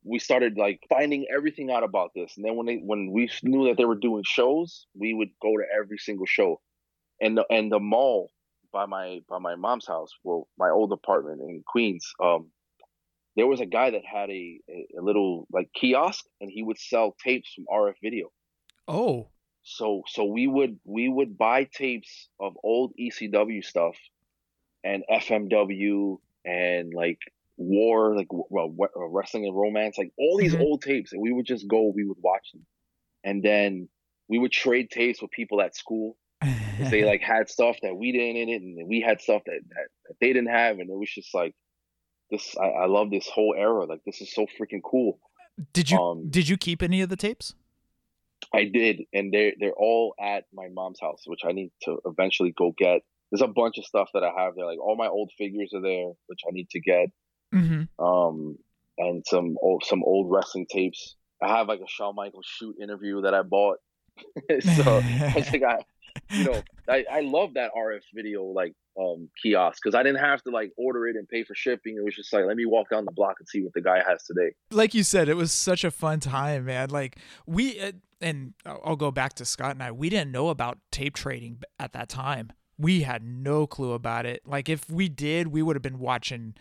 we 0.04 0.18
started 0.18 0.56
like 0.56 0.80
finding 0.88 1.26
everything 1.34 1.70
out 1.70 1.82
about 1.82 2.12
this. 2.14 2.36
And 2.36 2.44
then 2.44 2.56
when 2.56 2.66
they 2.66 2.76
when 2.76 3.10
we 3.10 3.30
knew 3.42 3.66
that 3.68 3.76
they 3.76 3.84
were 3.84 3.96
doing 3.96 4.22
shows 4.24 4.86
we 4.94 5.14
would 5.14 5.30
go 5.42 5.56
to 5.56 5.64
every 5.74 5.98
single 5.98 6.26
show. 6.26 6.60
And 7.20 7.36
the 7.38 7.44
and 7.50 7.72
the 7.72 7.80
mall 7.80 8.30
by 8.72 8.86
my 8.86 9.20
by 9.28 9.38
my 9.38 9.56
mom's 9.56 9.86
house 9.86 10.10
well 10.22 10.48
my 10.58 10.68
old 10.68 10.92
apartment 10.92 11.40
in 11.40 11.62
queens 11.66 12.12
um 12.22 12.50
there 13.36 13.46
was 13.46 13.60
a 13.60 13.66
guy 13.66 13.90
that 13.90 14.04
had 14.04 14.30
a, 14.30 14.60
a, 14.98 15.02
little 15.02 15.46
like 15.52 15.70
kiosk 15.74 16.24
and 16.40 16.50
he 16.50 16.62
would 16.62 16.78
sell 16.78 17.14
tapes 17.22 17.52
from 17.54 17.66
RF 17.72 17.94
video. 18.02 18.32
oh, 18.88 19.28
So 19.62 20.02
so 20.08 20.24
we 20.24 20.46
would 20.46 20.78
we 20.84 21.08
would 21.08 21.36
buy 21.36 21.64
tapes 21.64 22.28
of 22.40 22.56
old 22.62 22.92
ECW 22.98 23.64
stuff 23.64 23.96
and 24.84 25.04
FMW 25.10 26.18
and 26.44 26.92
like 26.94 27.18
war 27.56 28.16
like 28.16 28.28
well, 28.30 28.74
wrestling 28.94 29.46
and 29.46 29.56
romance 29.56 29.96
like 29.98 30.12
all 30.18 30.36
these 30.38 30.54
Mhm. 30.54 30.60
old 30.60 30.82
tapes 30.82 31.12
and 31.12 31.22
we 31.22 31.32
would 31.32 31.46
just 31.46 31.66
go 31.66 31.92
we 31.94 32.04
would 32.04 32.18
watch 32.20 32.52
them 32.52 32.66
and 33.24 33.42
then 33.42 33.88
we 34.28 34.38
would 34.38 34.52
trade 34.52 34.90
tapes 34.90 35.22
with 35.22 35.30
people 35.30 35.60
at 35.60 35.74
school 35.74 36.16
they 36.78 37.04
like 37.10 37.22
had 37.22 37.48
stuff 37.48 37.76
that 37.82 37.94
we 37.96 38.12
didn't 38.12 38.36
in 38.36 38.48
it, 38.48 38.62
and 38.62 38.88
we 38.88 39.00
had 39.00 39.20
stuff 39.20 39.42
that, 39.46 39.60
that, 39.70 39.88
that 40.06 40.14
they 40.20 40.28
didn't 40.28 40.50
have, 40.50 40.78
and 40.78 40.90
it 40.90 40.96
was 40.96 41.10
just 41.10 41.34
like 41.34 41.54
this. 42.30 42.56
I, 42.56 42.66
I 42.66 42.86
love 42.86 43.10
this 43.10 43.28
whole 43.28 43.54
era. 43.56 43.84
Like 43.84 44.00
this 44.04 44.20
is 44.20 44.32
so 44.32 44.46
freaking 44.58 44.82
cool. 44.84 45.18
did 45.72 45.90
you 45.90 45.98
um, 45.98 46.28
did 46.28 46.48
you 46.48 46.56
keep 46.56 46.82
any 46.82 47.00
of 47.00 47.08
the 47.08 47.16
tapes? 47.16 47.54
I 48.52 48.64
did, 48.64 49.02
and 49.12 49.32
they're 49.32 49.52
they're 49.58 49.72
all 49.72 50.14
at 50.20 50.44
my 50.52 50.68
mom's 50.72 51.00
house, 51.00 51.22
which 51.26 51.40
I 51.44 51.52
need 51.52 51.70
to 51.82 51.98
eventually 52.04 52.52
go 52.56 52.72
get. 52.76 53.02
There's 53.30 53.42
a 53.42 53.48
bunch 53.48 53.76
of 53.78 53.84
stuff 53.84 54.10
that 54.14 54.22
I 54.22 54.30
have 54.38 54.54
there, 54.54 54.66
like 54.66 54.78
all 54.78 54.96
my 54.96 55.08
old 55.08 55.30
figures 55.36 55.72
are 55.74 55.82
there, 55.82 56.12
which 56.26 56.40
I 56.46 56.52
need 56.52 56.70
to 56.70 56.80
get. 56.80 57.08
Mm-hmm. 57.54 58.04
Um, 58.04 58.56
and 58.98 59.24
some 59.26 59.56
old 59.60 59.84
some 59.84 60.02
old 60.04 60.30
wrestling 60.30 60.66
tapes. 60.70 61.16
I 61.42 61.48
have 61.48 61.68
like 61.68 61.80
a 61.80 61.88
Shawn 61.88 62.14
Michaels 62.14 62.46
shoot 62.46 62.76
interview 62.80 63.22
that 63.22 63.34
I 63.34 63.42
bought. 63.42 63.78
so 64.60 64.82
I 64.98 65.32
was 65.36 65.52
like, 65.52 65.62
I, 65.62 65.78
you 66.30 66.44
know, 66.44 66.62
I, 66.88 67.04
I 67.10 67.20
love 67.20 67.54
that 67.54 67.72
RF 67.76 68.02
video 68.14 68.44
like 68.44 68.74
um 68.98 69.28
kiosk 69.42 69.80
because 69.82 69.94
I 69.94 70.02
didn't 70.02 70.20
have 70.20 70.42
to 70.44 70.50
like 70.50 70.72
order 70.76 71.06
it 71.06 71.16
and 71.16 71.28
pay 71.28 71.44
for 71.44 71.54
shipping. 71.54 71.96
It 71.96 72.04
was 72.04 72.14
just 72.14 72.32
like, 72.32 72.44
let 72.44 72.56
me 72.56 72.64
walk 72.64 72.90
down 72.90 73.04
the 73.04 73.12
block 73.12 73.36
and 73.38 73.48
see 73.48 73.62
what 73.62 73.74
the 73.74 73.82
guy 73.82 74.02
has 74.06 74.24
today. 74.24 74.54
like 74.70 74.94
you 74.94 75.02
said, 75.02 75.28
it 75.28 75.34
was 75.36 75.52
such 75.52 75.84
a 75.84 75.90
fun 75.90 76.20
time, 76.20 76.64
man. 76.66 76.90
Like 76.90 77.18
we 77.46 77.80
uh, 77.80 77.92
and 78.20 78.54
I'll 78.64 78.96
go 78.96 79.10
back 79.10 79.34
to 79.34 79.44
Scott 79.44 79.72
and 79.72 79.82
I. 79.82 79.92
We 79.92 80.08
didn't 80.08 80.32
know 80.32 80.48
about 80.48 80.78
tape 80.90 81.14
trading 81.14 81.62
at 81.78 81.92
that 81.92 82.08
time. 82.08 82.52
We 82.78 83.02
had 83.02 83.22
no 83.22 83.66
clue 83.66 83.92
about 83.92 84.26
it. 84.26 84.42
Like 84.46 84.68
if 84.68 84.90
we 84.90 85.08
did, 85.08 85.48
we 85.48 85.62
would 85.62 85.76
have 85.76 85.82
been 85.82 85.98
watching 85.98 86.54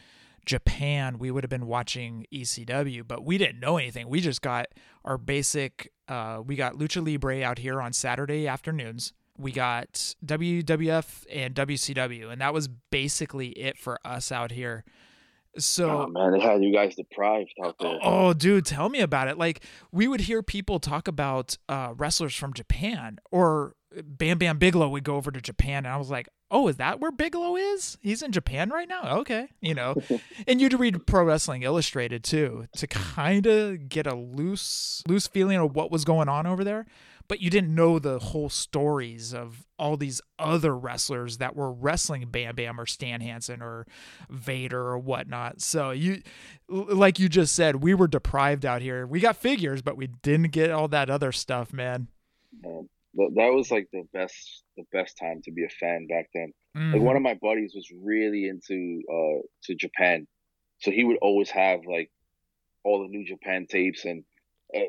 Japan. 0.45 1.17
We 1.17 1.31
would 1.31 1.43
have 1.43 1.49
been 1.49 1.67
watching 1.67 2.25
ECW, 2.33 3.05
but 3.07 3.25
we 3.25 3.37
didn't 3.37 3.59
know 3.59 3.77
anything. 3.77 4.07
We 4.07 4.21
just 4.21 4.41
got 4.41 4.67
our 5.03 5.17
basic. 5.17 5.91
Uh, 6.07 6.41
we 6.45 6.55
got 6.55 6.75
Lucha 6.75 7.05
Libre 7.05 7.43
out 7.43 7.59
here 7.59 7.81
on 7.81 7.93
Saturday 7.93 8.47
afternoons. 8.47 9.13
We 9.37 9.51
got 9.51 10.15
WWF 10.25 11.25
and 11.31 11.53
WCW, 11.55 12.31
and 12.31 12.41
that 12.41 12.53
was 12.53 12.67
basically 12.67 13.49
it 13.49 13.77
for 13.77 13.99
us 14.05 14.31
out 14.31 14.51
here. 14.51 14.83
So 15.57 15.89
Oh 15.89 16.07
man, 16.07 16.33
they 16.33 16.39
had 16.39 16.63
you 16.63 16.73
guys 16.73 16.95
deprived 16.95 17.53
out 17.63 17.75
there. 17.79 17.99
Oh, 18.01 18.33
dude, 18.33 18.65
tell 18.65 18.89
me 18.89 18.99
about 18.99 19.27
it. 19.27 19.37
Like 19.37 19.63
we 19.91 20.07
would 20.07 20.21
hear 20.21 20.43
people 20.43 20.79
talk 20.79 21.07
about 21.07 21.57
uh, 21.69 21.93
wrestlers 21.95 22.35
from 22.35 22.53
Japan, 22.53 23.19
or 23.31 23.73
Bam 24.03 24.37
Bam 24.37 24.57
Bigelow 24.57 24.89
would 24.89 25.03
go 25.03 25.15
over 25.15 25.31
to 25.31 25.39
Japan, 25.39 25.85
and 25.85 25.93
I 25.93 25.97
was 25.97 26.09
like, 26.09 26.27
"Oh, 26.51 26.67
is 26.67 26.77
that 26.77 26.99
where 26.99 27.11
Bigelow 27.11 27.55
is? 27.55 27.97
He's 28.01 28.21
in 28.21 28.31
Japan 28.31 28.69
right 28.69 28.87
now." 28.87 29.19
Okay, 29.19 29.47
you 29.61 29.73
know. 29.73 29.95
and 30.47 30.59
you'd 30.59 30.77
read 30.77 31.07
Pro 31.07 31.23
Wrestling 31.23 31.63
Illustrated 31.63 32.23
too 32.23 32.67
to 32.75 32.87
kind 32.87 33.45
of 33.45 33.87
get 33.87 34.07
a 34.07 34.15
loose 34.15 35.03
loose 35.07 35.27
feeling 35.27 35.57
of 35.57 35.75
what 35.75 35.91
was 35.91 36.03
going 36.03 36.27
on 36.27 36.45
over 36.45 36.63
there, 36.63 36.85
but 37.27 37.41
you 37.41 37.49
didn't 37.49 37.73
know 37.73 37.99
the 37.99 38.19
whole 38.19 38.49
stories 38.49 39.33
of 39.33 39.65
all 39.77 39.97
these 39.97 40.21
other 40.37 40.75
wrestlers 40.75 41.37
that 41.37 41.55
were 41.55 41.71
wrestling 41.71 42.27
Bam 42.29 42.55
Bam 42.55 42.79
or 42.79 42.85
Stan 42.85 43.21
Hansen 43.21 43.61
or 43.61 43.85
Vader 44.29 44.81
or 44.81 44.97
whatnot. 44.97 45.61
So 45.61 45.91
you, 45.91 46.21
like 46.67 47.19
you 47.19 47.29
just 47.29 47.55
said, 47.55 47.77
we 47.77 47.93
were 47.93 48.07
deprived 48.07 48.65
out 48.65 48.81
here. 48.81 49.05
We 49.05 49.19
got 49.19 49.37
figures, 49.37 49.81
but 49.81 49.97
we 49.97 50.07
didn't 50.07 50.51
get 50.51 50.71
all 50.71 50.87
that 50.89 51.09
other 51.09 51.31
stuff, 51.31 51.73
man. 51.73 52.07
Man, 52.61 52.89
that, 53.15 53.51
was 53.53 53.71
like 53.71 53.87
the 53.91 54.07
best 54.13 54.63
the 54.77 54.85
best 54.91 55.17
time 55.17 55.41
to 55.43 55.51
be 55.51 55.63
a 55.63 55.69
fan 55.69 56.07
back 56.07 56.29
then. 56.33 56.53
Mm-hmm. 56.75 56.93
Like 56.93 57.01
one 57.01 57.15
of 57.15 57.21
my 57.21 57.37
buddies 57.41 57.73
was 57.75 57.89
really 57.91 58.47
into 58.47 59.01
uh 59.09 59.41
to 59.63 59.75
Japan, 59.75 60.27
so 60.79 60.91
he 60.91 61.03
would 61.03 61.17
always 61.21 61.49
have 61.49 61.81
like 61.85 62.11
all 62.83 63.01
the 63.01 63.09
New 63.09 63.25
Japan 63.25 63.65
tapes, 63.69 64.05
and 64.05 64.23
uh, 64.75 64.79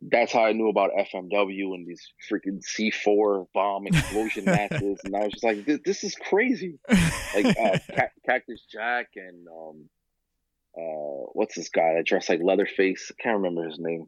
that's 0.00 0.32
how 0.32 0.44
I 0.44 0.52
knew 0.52 0.68
about 0.68 0.90
FMW 0.98 1.74
and 1.74 1.86
these 1.86 2.06
freaking 2.30 2.60
C4 2.62 3.46
bomb 3.54 3.86
explosion 3.86 4.44
matches. 4.46 5.00
And 5.04 5.16
I 5.16 5.20
was 5.20 5.32
just 5.32 5.44
like, 5.44 5.64
this, 5.64 5.80
this 5.84 6.04
is 6.04 6.14
crazy. 6.14 6.78
Like 7.34 7.46
uh, 7.58 7.78
Ca- 7.94 8.08
Cactus 8.26 8.62
Jack 8.70 9.08
and 9.16 9.46
um, 9.48 9.88
uh, 10.76 11.30
what's 11.32 11.54
this 11.54 11.70
guy 11.70 11.94
that 11.94 12.04
dressed 12.06 12.28
like 12.28 12.40
Leatherface? 12.42 13.10
I 13.18 13.22
can't 13.22 13.36
remember 13.38 13.66
his 13.66 13.78
name. 13.78 14.06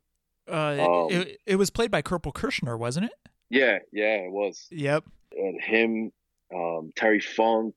uh, 0.51 0.77
um, 0.79 1.11
it, 1.11 1.41
it 1.47 1.57
was 1.57 1.71
played 1.71 1.91
by 1.91 2.03
Kerpel 2.03 2.33
Kirshner, 2.33 2.79
wasn't 2.79 3.07
it? 3.07 3.13
Yeah, 3.51 3.79
yeah, 3.93 4.17
it 4.17 4.31
was. 4.31 4.67
Yep. 4.71 5.05
and 5.33 5.61
him, 5.61 6.13
um, 6.55 6.91
Terry 6.97 7.21
Funk. 7.21 7.75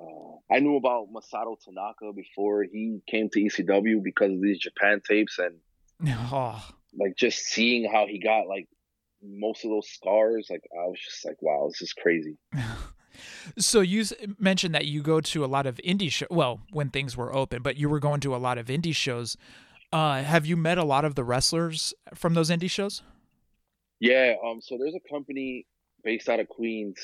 Uh, 0.00 0.36
I 0.52 0.58
knew 0.58 0.76
about 0.76 1.06
Masato 1.12 1.56
Tanaka 1.64 2.12
before 2.12 2.64
he 2.64 3.00
came 3.06 3.30
to 3.30 3.40
ECW 3.40 4.02
because 4.02 4.32
of 4.32 4.42
these 4.42 4.58
Japan 4.58 5.00
tapes 5.08 5.38
and 5.38 5.54
Oh, 6.32 6.60
like 6.98 7.16
just 7.16 7.38
seeing 7.38 7.90
how 7.90 8.06
he 8.06 8.18
got 8.18 8.46
like 8.46 8.68
most 9.22 9.64
of 9.64 9.70
those 9.70 9.88
scars. 9.88 10.48
Like 10.50 10.62
I 10.72 10.86
was 10.86 10.98
just 10.98 11.24
like, 11.24 11.40
wow, 11.40 11.68
this 11.68 11.82
is 11.82 11.92
crazy. 11.92 12.36
So 13.58 13.80
you 13.80 14.04
mentioned 14.38 14.74
that 14.74 14.86
you 14.86 15.02
go 15.02 15.20
to 15.20 15.44
a 15.44 15.46
lot 15.46 15.66
of 15.66 15.76
indie 15.84 16.10
show. 16.10 16.26
Well, 16.30 16.60
when 16.70 16.90
things 16.90 17.16
were 17.16 17.34
open, 17.34 17.62
but 17.62 17.76
you 17.76 17.88
were 17.88 18.00
going 18.00 18.20
to 18.20 18.34
a 18.34 18.38
lot 18.38 18.56
of 18.56 18.66
indie 18.66 18.94
shows. 18.94 19.36
Uh, 19.92 20.22
have 20.22 20.46
you 20.46 20.56
met 20.56 20.78
a 20.78 20.84
lot 20.84 21.04
of 21.04 21.14
the 21.14 21.24
wrestlers 21.24 21.92
from 22.14 22.34
those 22.34 22.50
indie 22.50 22.70
shows? 22.70 23.02
Yeah. 24.00 24.34
Um. 24.44 24.60
So 24.60 24.78
there's 24.78 24.94
a 24.94 25.12
company 25.12 25.66
based 26.02 26.28
out 26.28 26.40
of 26.40 26.48
Queens. 26.48 26.96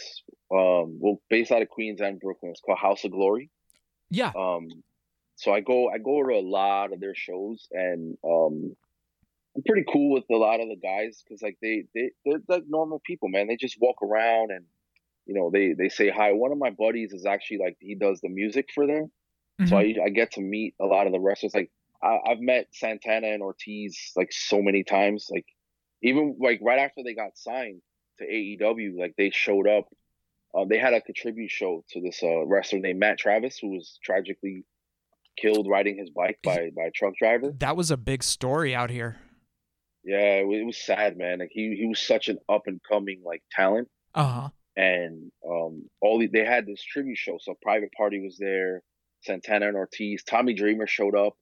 Um. 0.50 0.98
Well, 0.98 1.20
based 1.28 1.52
out 1.52 1.62
of 1.62 1.68
Queens 1.68 2.00
and 2.00 2.18
Brooklyn. 2.18 2.52
It's 2.52 2.60
called 2.60 2.78
House 2.78 3.04
of 3.04 3.10
Glory. 3.10 3.50
Yeah. 4.10 4.32
Um, 4.36 4.68
so 5.36 5.52
I 5.52 5.60
go 5.60 5.88
I 5.88 5.98
go 5.98 6.22
to 6.22 6.34
a 6.34 6.42
lot 6.42 6.92
of 6.92 7.00
their 7.00 7.14
shows, 7.14 7.68
and 7.70 8.16
um, 8.24 8.76
I'm 9.58 9.64
pretty 9.66 9.84
cool 9.92 10.12
with 10.14 10.24
a 10.30 10.36
lot 10.36 10.60
of 10.60 10.68
the 10.68 10.76
guys 10.76 11.20
because 11.24 11.42
like 11.42 11.58
they 11.60 11.84
they 11.94 12.10
they're 12.24 12.38
like 12.48 12.62
normal 12.68 13.00
people, 13.04 13.28
man. 13.28 13.48
They 13.48 13.56
just 13.56 13.76
walk 13.80 13.96
around 14.02 14.52
and 14.52 14.64
you 15.26 15.34
know 15.34 15.50
they 15.52 15.72
they 15.72 15.88
say 15.88 16.10
hi. 16.10 16.30
One 16.32 16.52
of 16.52 16.58
my 16.58 16.70
buddies 16.70 17.12
is 17.12 17.26
actually 17.26 17.58
like 17.58 17.76
he 17.80 17.96
does 17.96 18.20
the 18.20 18.28
music 18.28 18.68
for 18.72 18.86
them, 18.86 19.10
so 19.66 19.74
Mhm. 19.74 20.00
I 20.00 20.04
I 20.04 20.08
get 20.10 20.30
to 20.32 20.40
meet 20.40 20.74
a 20.80 20.86
lot 20.86 21.06
of 21.08 21.12
the 21.12 21.18
wrestlers. 21.18 21.54
Like 21.54 21.72
I, 22.00 22.18
I've 22.28 22.38
met 22.40 22.68
Santana 22.72 23.26
and 23.26 23.42
Ortiz 23.42 24.12
like 24.14 24.32
so 24.32 24.62
many 24.62 24.84
times. 24.84 25.26
Like 25.28 25.46
even 26.02 26.36
like 26.40 26.60
right 26.62 26.78
after 26.78 27.02
they 27.02 27.14
got 27.14 27.36
signed 27.36 27.82
to 28.20 28.24
AEW, 28.26 28.96
like 28.96 29.14
they 29.18 29.30
showed 29.30 29.66
up. 29.66 29.88
Uh, 30.54 30.64
they 30.66 30.78
had 30.78 30.94
a 30.94 31.02
tribute 31.12 31.50
show 31.50 31.84
to 31.90 32.00
this 32.00 32.22
uh, 32.22 32.46
wrestler 32.46 32.78
named 32.78 33.00
Matt 33.00 33.18
Travis, 33.18 33.58
who 33.58 33.70
was 33.70 33.98
tragically 34.04 34.64
killed 35.36 35.66
riding 35.68 35.98
his 35.98 36.10
bike 36.10 36.38
by 36.44 36.70
by 36.76 36.84
a 36.84 36.90
truck 36.92 37.14
driver. 37.18 37.52
that 37.58 37.76
was 37.76 37.90
a 37.90 37.96
big 37.96 38.22
story 38.22 38.74
out 38.74 38.90
here. 38.90 39.16
Yeah, 40.04 40.40
it, 40.40 40.46
wa- 40.46 40.54
it 40.54 40.64
was 40.66 40.78
sad, 40.78 41.16
man. 41.16 41.40
Like 41.40 41.50
he 41.52 41.76
he 41.78 41.86
was 41.86 42.00
such 42.00 42.28
an 42.28 42.38
up 42.48 42.62
and 42.66 42.80
coming 42.88 43.22
like 43.24 43.42
talent, 43.52 43.88
Uh 44.14 44.24
huh. 44.42 44.48
and 44.76 45.30
um, 45.46 45.88
all 46.00 46.18
the, 46.18 46.26
they 46.28 46.44
had 46.44 46.66
this 46.66 46.82
tribute 46.82 47.18
show. 47.18 47.38
So 47.40 47.54
Private 47.60 47.90
Party 47.96 48.20
was 48.22 48.36
there, 48.38 48.82
Santana 49.22 49.68
and 49.68 49.76
Ortiz, 49.76 50.22
Tommy 50.24 50.54
Dreamer 50.54 50.86
showed 50.86 51.14
up. 51.16 51.34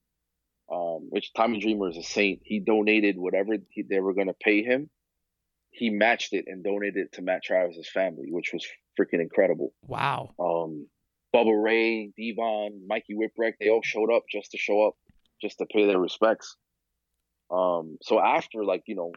Um, 0.68 1.06
which 1.10 1.32
Tommy 1.32 1.60
Dreamer 1.60 1.90
is 1.90 1.96
a 1.96 2.02
saint. 2.02 2.40
He 2.42 2.58
donated 2.58 3.16
whatever 3.16 3.52
he, 3.70 3.82
they 3.88 4.00
were 4.00 4.14
going 4.14 4.26
to 4.26 4.34
pay 4.34 4.64
him. 4.64 4.90
He 5.70 5.90
matched 5.90 6.32
it 6.32 6.46
and 6.48 6.64
donated 6.64 6.96
it 6.96 7.12
to 7.12 7.22
Matt 7.22 7.44
Travis's 7.44 7.88
family, 7.88 8.32
which 8.32 8.50
was 8.52 8.66
freaking 8.98 9.20
incredible. 9.20 9.72
Wow. 9.86 10.34
um, 10.40 10.88
Bubba 11.32 11.62
Ray, 11.62 12.10
Devon, 12.18 12.82
Mikey 12.88 13.14
Whipwreck, 13.14 13.52
they 13.60 13.68
all 13.68 13.82
showed 13.84 14.10
up 14.12 14.24
just 14.28 14.50
to 14.52 14.58
show 14.58 14.88
up, 14.88 14.94
just 15.40 15.58
to 15.58 15.66
pay 15.66 15.86
their 15.86 16.00
respects. 16.00 16.56
Um, 17.50 17.98
so 18.02 18.20
after, 18.20 18.64
like, 18.64 18.84
you 18.86 18.96
know, 18.96 19.12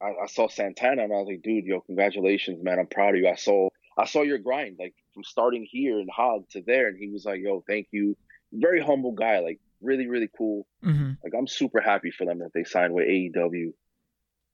I, 0.00 0.24
I 0.24 0.26
saw 0.26 0.48
Santana 0.48 1.04
and 1.04 1.12
I 1.12 1.16
was 1.16 1.26
like, 1.28 1.42
dude, 1.42 1.64
yo, 1.64 1.80
congratulations, 1.80 2.62
man. 2.62 2.78
I'm 2.78 2.86
proud 2.86 3.14
of 3.14 3.20
you. 3.20 3.28
I 3.28 3.34
saw, 3.34 3.68
I 3.96 4.06
saw 4.06 4.22
your 4.22 4.38
grind, 4.38 4.76
like 4.78 4.94
from 5.14 5.24
starting 5.24 5.66
here 5.68 5.98
in 5.98 6.08
Hog 6.14 6.48
to 6.50 6.62
there. 6.66 6.88
And 6.88 6.98
he 6.98 7.08
was 7.08 7.24
like, 7.24 7.40
yo, 7.40 7.64
thank 7.66 7.88
you. 7.90 8.16
Very 8.52 8.80
humble 8.80 9.12
guy, 9.12 9.40
like 9.40 9.60
really, 9.82 10.06
really 10.06 10.30
cool. 10.36 10.66
Mm-hmm. 10.84 11.12
Like 11.22 11.32
I'm 11.36 11.46
super 11.46 11.80
happy 11.80 12.10
for 12.10 12.24
them 12.24 12.38
that 12.38 12.52
they 12.54 12.64
signed 12.64 12.94
with 12.94 13.06
AEW. 13.06 13.72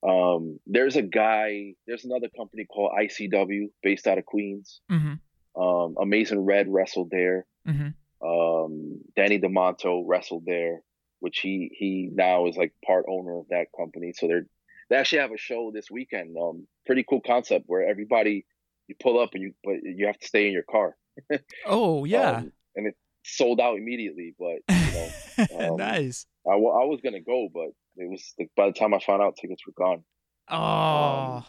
Um, 0.03 0.61
there's 0.67 0.97
a 0.97 1.03
guy, 1.03 1.75
there's 1.87 2.05
another 2.05 2.29
company 2.37 2.65
called 2.65 2.93
ICW 2.99 3.71
based 3.83 4.07
out 4.07 4.19
of 4.19 4.27
Queens. 4.27 4.81
Mm-hmm. 4.91 5.63
Um, 5.63 5.97
Amazing 6.01 6.41
Red 6.41 6.67
wrestled 6.69 7.11
there. 7.11 7.47
hmm 7.65 7.89
Um, 8.21 9.01
Danny 9.17 9.39
Demanto 9.39 10.03
wrestled 10.05 10.45
there, 10.47 10.81
which 11.21 11.39
he 11.41 11.71
he 11.79 12.11
now 12.13 12.47
is 12.47 12.57
like 12.57 12.73
part 12.87 13.07
owner 13.09 13.39
of 13.39 13.49
that 13.51 13.67
company. 13.77 14.13
So 14.17 14.29
they're 14.29 14.47
they 14.91 14.97
actually 14.97 15.21
have 15.21 15.33
a 15.33 15.39
show 15.39 15.71
this 15.73 15.91
weekend. 15.91 16.37
Um, 16.41 16.67
pretty 16.87 17.05
cool 17.09 17.21
concept 17.21 17.65
where 17.67 17.89
everybody 17.89 18.45
you 18.87 18.95
pull 19.01 19.19
up 19.19 19.31
and 19.35 19.43
you 19.43 19.55
but 19.65 19.77
you 19.83 20.07
have 20.07 20.19
to 20.19 20.27
stay 20.27 20.47
in 20.47 20.53
your 20.53 20.65
car. 20.65 20.97
Oh 21.67 22.05
yeah. 22.05 22.39
Um, 22.39 22.53
and 22.77 22.87
it 22.89 22.97
sold 23.25 23.61
out 23.61 23.77
immediately. 23.77 24.35
But 24.39 24.59
you 24.69 25.47
know, 25.59 25.71
um, 25.73 25.77
nice. 25.77 26.27
I, 26.47 26.53
I 26.53 26.85
was 26.85 27.01
gonna 27.03 27.21
go, 27.21 27.49
but 27.53 27.69
it 27.97 28.11
was 28.11 28.35
like 28.39 28.51
by 28.57 28.67
the 28.67 28.73
time 28.73 28.95
I 28.95 29.01
found 29.01 29.23
out, 29.23 29.37
tickets 29.37 29.63
were 29.67 29.73
gone. 29.77 30.05
Oh. 30.51 31.47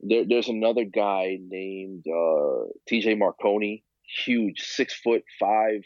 There, 0.00 0.24
there's 0.26 0.48
another 0.48 0.84
guy 0.84 1.38
named 1.40 2.04
uh, 2.08 2.66
TJ 2.90 3.16
Marconi, 3.18 3.84
huge, 4.24 4.60
six 4.60 4.94
foot 4.94 5.22
five. 5.38 5.82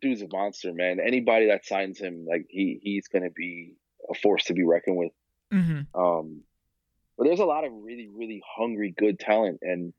Dude's 0.00 0.22
a 0.22 0.28
monster, 0.30 0.72
man. 0.72 0.98
Anybody 1.00 1.46
that 1.48 1.66
signs 1.66 1.98
him, 1.98 2.26
like 2.28 2.46
he 2.48 2.80
he's 2.82 3.08
gonna 3.08 3.30
be 3.30 3.74
a 4.10 4.14
force 4.14 4.44
to 4.44 4.54
be 4.54 4.64
reckoned 4.64 4.96
with. 4.96 5.12
Mm-hmm. 5.52 6.00
Um, 6.00 6.42
but 7.16 7.24
there's 7.24 7.40
a 7.40 7.44
lot 7.44 7.64
of 7.64 7.72
really 7.72 8.08
really 8.14 8.42
hungry 8.56 8.94
good 8.96 9.18
talent 9.18 9.58
and 9.62 9.92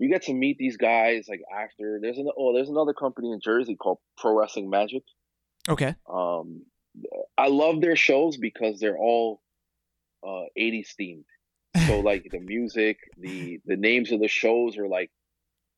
you 0.00 0.08
get 0.08 0.22
to 0.22 0.34
meet 0.34 0.56
these 0.58 0.78
guys 0.78 1.26
like 1.28 1.42
after 1.54 2.00
there's 2.00 2.16
an 2.16 2.28
oh 2.36 2.54
there's 2.54 2.70
another 2.70 2.94
company 2.94 3.30
in 3.32 3.40
Jersey 3.40 3.76
called 3.76 3.98
Pro 4.16 4.36
Wrestling 4.36 4.70
Magic. 4.70 5.02
Okay. 5.68 5.94
Um, 6.10 6.62
I 7.36 7.48
love 7.48 7.80
their 7.82 7.96
shows 7.96 8.38
because 8.38 8.80
they're 8.80 8.98
all 8.98 9.42
uh 10.26 10.44
80s 10.58 10.94
themed. 10.98 11.24
So 11.86 12.00
like 12.04 12.28
the 12.30 12.40
music, 12.40 12.98
the 13.18 13.60
the 13.66 13.76
names 13.76 14.10
of 14.10 14.20
the 14.20 14.28
shows 14.28 14.78
are 14.78 14.88
like 14.88 15.10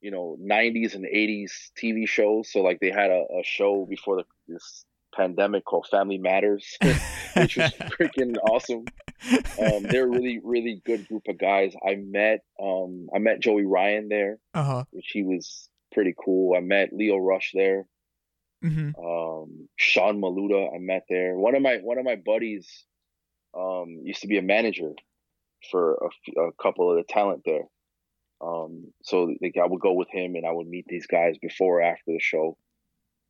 you 0.02 0.10
know 0.10 0.36
90s 0.42 0.94
and 0.94 1.06
80s 1.06 1.70
TV 1.80 2.06
shows. 2.06 2.52
So 2.52 2.60
like 2.60 2.80
they 2.80 2.90
had 2.90 3.10
a, 3.10 3.24
a 3.40 3.42
show 3.42 3.86
before 3.88 4.16
the, 4.16 4.24
this 4.48 4.84
pandemic 5.14 5.64
called 5.64 5.86
Family 5.90 6.18
Matters, 6.18 6.76
which 7.36 7.56
was 7.56 7.72
freaking 7.98 8.36
awesome. 8.42 8.84
Um, 9.60 9.84
they're 9.84 10.04
a 10.04 10.10
really, 10.10 10.40
really 10.42 10.82
good 10.84 11.06
group 11.06 11.22
of 11.28 11.38
guys. 11.38 11.74
I 11.86 11.94
met 11.94 12.40
um, 12.60 13.08
I 13.14 13.18
met 13.18 13.40
Joey 13.40 13.64
Ryan 13.64 14.08
there, 14.08 14.38
uh-huh. 14.52 14.84
which 14.90 15.10
he 15.12 15.22
was 15.22 15.68
pretty 15.92 16.14
cool. 16.22 16.56
I 16.56 16.60
met 16.60 16.92
Lio 16.92 17.16
Rush 17.16 17.52
there. 17.54 17.86
Mm-hmm. 18.64 19.04
Um, 19.04 19.68
Sean 19.76 20.20
Maluta 20.20 20.74
I 20.74 20.78
met 20.78 21.04
there. 21.08 21.36
One 21.36 21.54
of 21.54 21.62
my 21.62 21.76
one 21.76 21.98
of 21.98 22.04
my 22.04 22.16
buddies 22.16 22.68
um, 23.56 24.00
used 24.02 24.22
to 24.22 24.28
be 24.28 24.38
a 24.38 24.42
manager 24.42 24.92
for 25.70 25.94
a, 25.94 26.40
a 26.40 26.52
couple 26.60 26.90
of 26.90 26.96
the 26.96 27.04
talent 27.04 27.42
there. 27.44 27.64
Um, 28.42 28.92
so 29.02 29.34
like 29.40 29.56
I 29.56 29.66
would 29.66 29.80
go 29.80 29.92
with 29.92 30.08
him 30.10 30.34
and 30.34 30.44
I 30.46 30.50
would 30.50 30.66
meet 30.66 30.86
these 30.88 31.06
guys 31.06 31.36
before 31.40 31.78
or 31.78 31.82
after 31.82 32.12
the 32.12 32.18
show. 32.20 32.56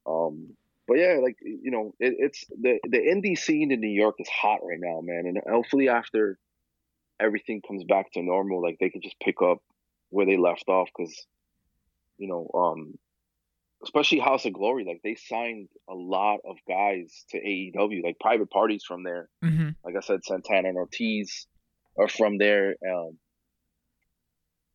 Um, 0.07 0.57
but 0.89 0.95
yeah, 0.95 1.19
like 1.23 1.37
you 1.43 1.71
know, 1.71 1.95
it, 2.01 2.15
it's 2.19 2.45
the 2.49 2.79
the 2.85 2.99
indie 2.99 3.39
scene 3.39 3.71
in 3.73 3.81
New 3.81 3.89
York 3.89 4.17
is 4.19 4.29
hot 4.29 4.61
right 4.63 4.81
now, 4.81 5.01
man. 5.03 5.27
And 5.27 5.39
hopefully 5.49 5.89
after 5.89 6.39
everything 7.21 7.63
comes 7.67 7.85
back 7.85 8.13
to 8.13 8.23
normal, 8.23 8.63
like 8.63 8.79
they 8.81 8.91
can 8.91 9.03
just 9.03 9.21
pick 9.21 9.43
up 9.43 9.59
where 10.11 10.27
they 10.27 10.37
left 10.37 10.65
off, 10.69 10.89
because 10.97 11.27
you 12.19 12.29
know, 12.29 12.51
um, 12.55 12.95
especially 13.85 14.19
House 14.19 14.45
of 14.45 14.53
Glory, 14.53 14.85
like 14.85 15.01
they 15.05 15.15
signed 15.15 15.69
a 15.89 15.95
lot 15.95 16.41
of 16.45 16.57
guys 16.67 17.25
to 17.31 17.39
AEW, 17.39 18.03
like 18.03 18.19
private 18.19 18.51
parties 18.51 18.85
from 18.87 19.03
there. 19.05 19.29
Mm-hmm. 19.45 19.71
Like 19.85 19.97
I 19.97 20.01
said, 20.01 20.25
Santana 20.25 20.69
and 20.69 20.79
Ortiz 20.79 21.47
are 21.99 22.09
from 22.09 22.39
there. 22.39 22.77
Um, 22.89 23.19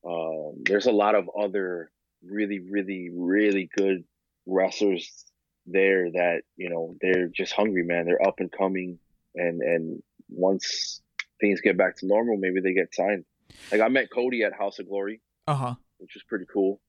um, 0.07 0.63
there's 0.63 0.85
a 0.85 0.91
lot 0.91 1.15
of 1.15 1.29
other 1.37 1.91
really, 2.23 2.59
really, 2.59 3.09
really 3.13 3.69
good 3.75 4.03
wrestlers 4.45 5.25
there 5.65 6.09
that 6.11 6.41
you 6.55 6.69
know 6.69 6.95
they're 7.01 7.27
just 7.27 7.53
hungry, 7.53 7.83
man. 7.83 8.05
They're 8.05 8.25
up 8.25 8.39
and 8.39 8.51
coming, 8.51 8.99
and 9.35 9.61
and 9.61 10.01
once 10.29 11.01
things 11.41 11.61
get 11.61 11.77
back 11.77 11.97
to 11.97 12.07
normal, 12.07 12.37
maybe 12.37 12.61
they 12.61 12.73
get 12.73 12.95
signed. 12.95 13.25
Like 13.71 13.81
I 13.81 13.89
met 13.89 14.09
Cody 14.11 14.43
at 14.43 14.53
House 14.53 14.79
of 14.79 14.87
Glory, 14.87 15.21
uh 15.45 15.55
huh, 15.55 15.75
which 15.97 16.13
was 16.13 16.23
pretty 16.23 16.45
cool. 16.51 16.79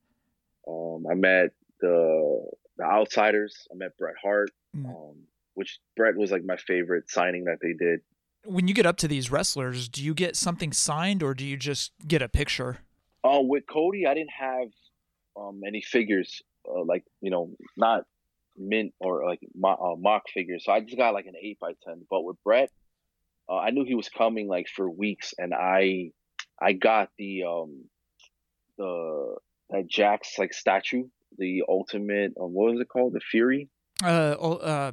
Um, 0.68 1.06
I 1.10 1.14
met 1.14 1.50
the 1.80 2.48
the 2.76 2.84
Outsiders. 2.84 3.66
I 3.72 3.74
met 3.74 3.96
Bret 3.98 4.14
Hart, 4.22 4.50
mm. 4.76 4.86
um, 4.86 5.16
which 5.54 5.80
Bret 5.96 6.16
was 6.16 6.30
like 6.30 6.44
my 6.44 6.56
favorite 6.56 7.10
signing 7.10 7.44
that 7.44 7.58
they 7.60 7.72
did. 7.72 8.00
When 8.44 8.68
you 8.68 8.74
get 8.74 8.86
up 8.86 8.96
to 8.98 9.08
these 9.08 9.32
wrestlers, 9.32 9.88
do 9.88 10.02
you 10.02 10.14
get 10.14 10.36
something 10.36 10.72
signed 10.72 11.24
or 11.24 11.34
do 11.34 11.44
you 11.44 11.56
just 11.56 11.92
get 12.06 12.22
a 12.22 12.28
picture? 12.28 12.78
Uh, 13.24 13.40
with 13.42 13.64
Cody, 13.68 14.06
I 14.06 14.14
didn't 14.14 14.30
have 14.38 14.68
um, 15.36 15.60
any 15.66 15.82
figures, 15.82 16.42
uh, 16.68 16.84
like 16.84 17.04
you 17.20 17.30
know, 17.30 17.50
not 17.76 18.04
mint 18.56 18.92
or 19.00 19.24
like 19.26 19.40
uh, 19.64 19.94
mock 19.98 20.24
figures. 20.32 20.64
So 20.64 20.72
I 20.72 20.80
just 20.80 20.96
got 20.96 21.14
like 21.14 21.26
an 21.26 21.34
eight 21.40 21.58
by 21.60 21.72
ten. 21.84 22.04
But 22.10 22.22
with 22.22 22.36
Brett, 22.44 22.70
uh, 23.48 23.56
I 23.56 23.70
knew 23.70 23.84
he 23.84 23.94
was 23.94 24.08
coming 24.08 24.48
like 24.48 24.68
for 24.68 24.88
weeks, 24.88 25.34
and 25.38 25.54
I 25.54 26.10
I 26.60 26.72
got 26.72 27.10
the 27.18 27.44
um 27.44 27.84
the 28.76 29.36
that 29.70 29.88
Jakks 29.88 30.38
like 30.38 30.52
statue, 30.52 31.04
the 31.36 31.64
ultimate. 31.68 32.34
Um, 32.40 32.52
what 32.52 32.72
was 32.72 32.80
it 32.80 32.88
called? 32.88 33.14
The 33.14 33.20
Fury. 33.20 33.68
Uh 34.02 34.36
oh, 34.38 34.54
uh, 34.54 34.92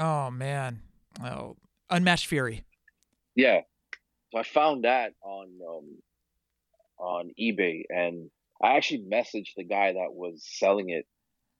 oh 0.00 0.30
man, 0.30 0.80
oh 1.22 1.56
unmatched 1.90 2.26
Fury. 2.26 2.64
Yeah, 3.34 3.60
so 4.32 4.38
I 4.38 4.42
found 4.42 4.84
that 4.84 5.14
on 5.22 5.48
um 5.68 5.96
on 6.98 7.30
eBay, 7.38 7.84
and 7.88 8.30
I 8.62 8.76
actually 8.76 9.04
messaged 9.10 9.54
the 9.56 9.64
guy 9.64 9.92
that 9.92 10.12
was 10.12 10.42
selling 10.44 10.90
it 10.90 11.06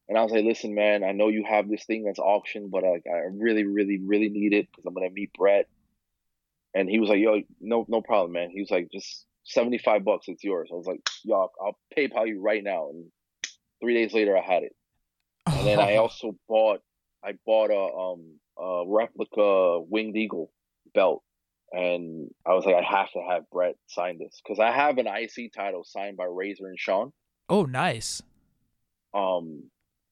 and 0.09 0.17
I 0.17 0.23
was 0.23 0.33
like, 0.33 0.45
listen, 0.45 0.75
man, 0.75 1.03
I 1.03 1.13
know 1.13 1.29
you 1.29 1.45
have 1.49 1.69
this 1.69 1.85
thing 1.85 2.05
that's 2.05 2.19
auctioned, 2.19 2.71
but 2.71 2.85
like, 2.85 3.05
I 3.11 3.27
really, 3.33 3.65
really, 3.65 3.99
really 3.99 4.29
need 4.29 4.53
it 4.53 4.69
because 4.71 4.85
I'm 4.87 4.95
gonna 4.95 5.11
meet 5.11 5.33
Brett." 5.33 5.67
And 6.75 6.89
he 6.89 7.01
was 7.01 7.09
like, 7.09 7.19
yo, 7.19 7.41
no, 7.61 7.87
no 7.89 8.03
problem, 8.03 8.33
man. 8.33 8.51
He 8.51 8.61
was 8.61 8.71
like, 8.71 8.91
just 8.93 9.25
75 9.45 10.05
bucks, 10.05 10.29
it's 10.29 10.45
yours. 10.45 10.69
I 10.71 10.77
was 10.77 10.87
like, 10.87 11.01
yo, 11.25 11.51
I'll 11.61 11.79
PayPal 11.97 12.29
you 12.29 12.41
right 12.41 12.63
now. 12.63 12.91
And 12.91 13.07
three 13.81 13.95
days 13.95 14.13
later, 14.13 14.37
I 14.37 14.43
had 14.43 14.63
it. 14.63 14.77
And 15.47 15.67
then 15.67 15.81
I 15.81 15.97
also 15.97 16.37
bought, 16.49 16.83
I 17.25 17.33
bought 17.45 17.71
a 17.71 17.97
um 17.97 18.39
a 18.59 18.85
replica 18.87 19.81
winged 19.81 20.17
eagle 20.17 20.53
belt, 20.95 21.23
and 21.77 22.31
I 22.47 22.55
was 22.55 22.65
like, 22.65 22.75
I 22.75 22.83
have 22.83 23.13
to 23.13 23.21
have 23.29 23.51
Brett 23.51 23.77
sign 23.87 24.17
this 24.19 24.41
because 24.43 24.59
I 24.59 24.73
have 24.73 24.97
an 24.97 25.07
IC 25.07 25.53
title 25.55 25.85
signed 25.85 26.17
by 26.17 26.25
Razor 26.25 26.67
and 26.69 26.81
Sean. 26.81 27.13
Oh, 27.51 27.65
nice. 27.65 28.23
Um, 29.13 29.65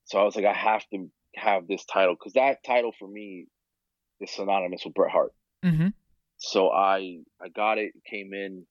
so 0.04 0.18
I 0.18 0.24
was 0.24 0.36
like, 0.36 0.44
I 0.44 0.52
have 0.52 0.86
to 0.90 1.08
have 1.36 1.66
this 1.66 1.86
title 1.86 2.16
because 2.16 2.34
that 2.34 2.62
title 2.64 2.92
for 2.98 3.08
me 3.08 3.46
is 4.20 4.30
synonymous 4.30 4.84
with 4.84 4.92
Bret 4.92 5.10
Hart. 5.10 5.32
Mm-hmm. 5.64 5.88
So 6.36 6.70
I 6.70 7.20
I 7.40 7.48
got 7.48 7.78
it, 7.78 7.92
came 8.04 8.34
in, 8.34 8.66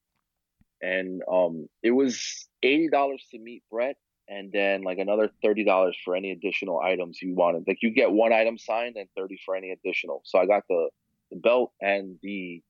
and 0.79 1.23
um, 1.31 1.67
it 1.81 1.91
was 1.91 2.47
eighty 2.61 2.89
dollars 2.89 3.25
to 3.31 3.39
meet 3.39 3.63
Brett, 3.71 3.97
and 4.27 4.51
then 4.51 4.83
like 4.83 4.99
another 4.99 5.31
thirty 5.41 5.63
dollars 5.63 5.97
for 6.05 6.15
any 6.15 6.29
additional 6.29 6.79
items 6.79 7.19
you 7.23 7.33
wanted. 7.33 7.63
Like 7.67 7.79
you 7.81 7.89
get 7.89 8.11
one 8.11 8.33
item 8.33 8.59
signed 8.59 8.97
and 8.97 9.09
thirty 9.17 9.39
for 9.43 9.55
any 9.55 9.71
additional. 9.71 10.21
So 10.25 10.37
I 10.37 10.45
got 10.45 10.61
the, 10.69 10.89
the 11.31 11.37
belt 11.37 11.71
and 11.81 12.19
the 12.21 12.61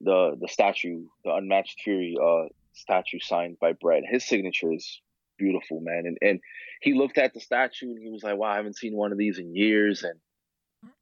the 0.00 0.36
the 0.40 0.48
statue, 0.48 1.06
the 1.24 1.34
unmatched 1.34 1.80
Fury 1.82 2.16
uh 2.22 2.48
statue 2.72 3.20
signed 3.20 3.58
by 3.60 3.72
Brett. 3.72 4.02
His 4.08 4.24
signature 4.24 4.72
is 4.72 5.00
beautiful, 5.38 5.80
man. 5.80 6.04
And 6.06 6.18
and 6.20 6.40
he 6.80 6.94
looked 6.94 7.18
at 7.18 7.34
the 7.34 7.40
statue 7.40 7.90
and 7.90 7.98
he 7.98 8.10
was 8.10 8.22
like, 8.22 8.36
"Wow, 8.36 8.48
I 8.50 8.56
haven't 8.56 8.76
seen 8.76 8.94
one 8.96 9.12
of 9.12 9.18
these 9.18 9.38
in 9.38 9.54
years." 9.54 10.02
And 10.02 10.18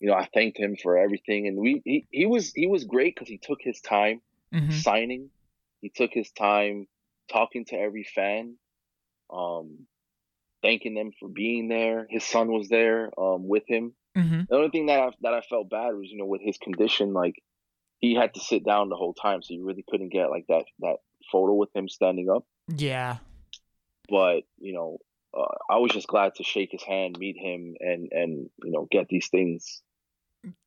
you 0.01 0.09
know, 0.09 0.15
I 0.15 0.29
thanked 0.33 0.59
him 0.59 0.77
for 0.81 0.99
everything. 0.99 1.47
And 1.47 1.59
we 1.59 1.83
he, 1.85 2.07
he 2.11 2.27
was 2.27 2.53
he 2.53 2.67
was 2.67 2.85
great 2.85 3.15
because 3.15 3.29
he 3.29 3.39
took 3.39 3.59
his 3.61 3.81
time 3.81 4.21
mm-hmm. 4.53 4.73
signing. 4.73 5.31
He 5.81 5.91
took 5.91 6.11
his 6.13 6.31
time 6.31 6.87
talking 7.31 7.65
to 7.67 7.77
every 7.77 8.05
fan, 8.05 8.57
um, 9.33 9.87
thanking 10.63 10.95
them 10.95 11.11
for 11.19 11.29
being 11.29 11.69
there. 11.69 12.07
His 12.09 12.25
son 12.25 12.53
was 12.53 12.69
there 12.69 13.11
um, 13.19 13.49
with 13.49 13.65
him. 13.67 13.95
Mm-hmm. 14.17 14.43
The 14.49 14.57
only 14.57 14.71
thing 14.71 14.87
that 14.87 15.01
I, 15.01 15.11
that 15.23 15.35
I 15.35 15.41
felt 15.41 15.71
bad 15.71 15.95
was, 15.95 16.11
you 16.11 16.19
know, 16.19 16.27
with 16.27 16.43
his 16.43 16.59
condition, 16.59 17.13
like 17.13 17.43
he 18.03 18.15
had 18.15 18.35
to 18.35 18.41
sit 18.41 18.67
down 18.67 18.91
the 18.91 18.97
whole 18.97 19.15
time, 19.15 19.41
so 19.43 19.55
you 19.55 19.65
really 19.65 19.85
couldn't 19.89 20.11
get 20.11 20.29
like 20.29 20.45
that 20.49 20.65
that 20.81 20.97
photo 21.31 21.55
with 21.55 21.75
him 21.75 21.89
standing 21.89 22.29
up. 22.29 22.45
Yeah, 22.69 23.19
but 24.11 24.43
you 24.59 24.75
know, 24.75 24.99
uh, 25.33 25.55
I 25.71 25.79
was 25.79 25.93
just 25.93 26.09
glad 26.09 26.35
to 26.35 26.43
shake 26.43 26.73
his 26.73 26.83
hand, 26.83 27.17
meet 27.19 27.37
him, 27.39 27.77
and 27.81 28.09
and 28.11 28.51
you 28.63 28.73
know 28.73 28.87
get 28.91 29.09
these 29.09 29.29
things 29.29 29.81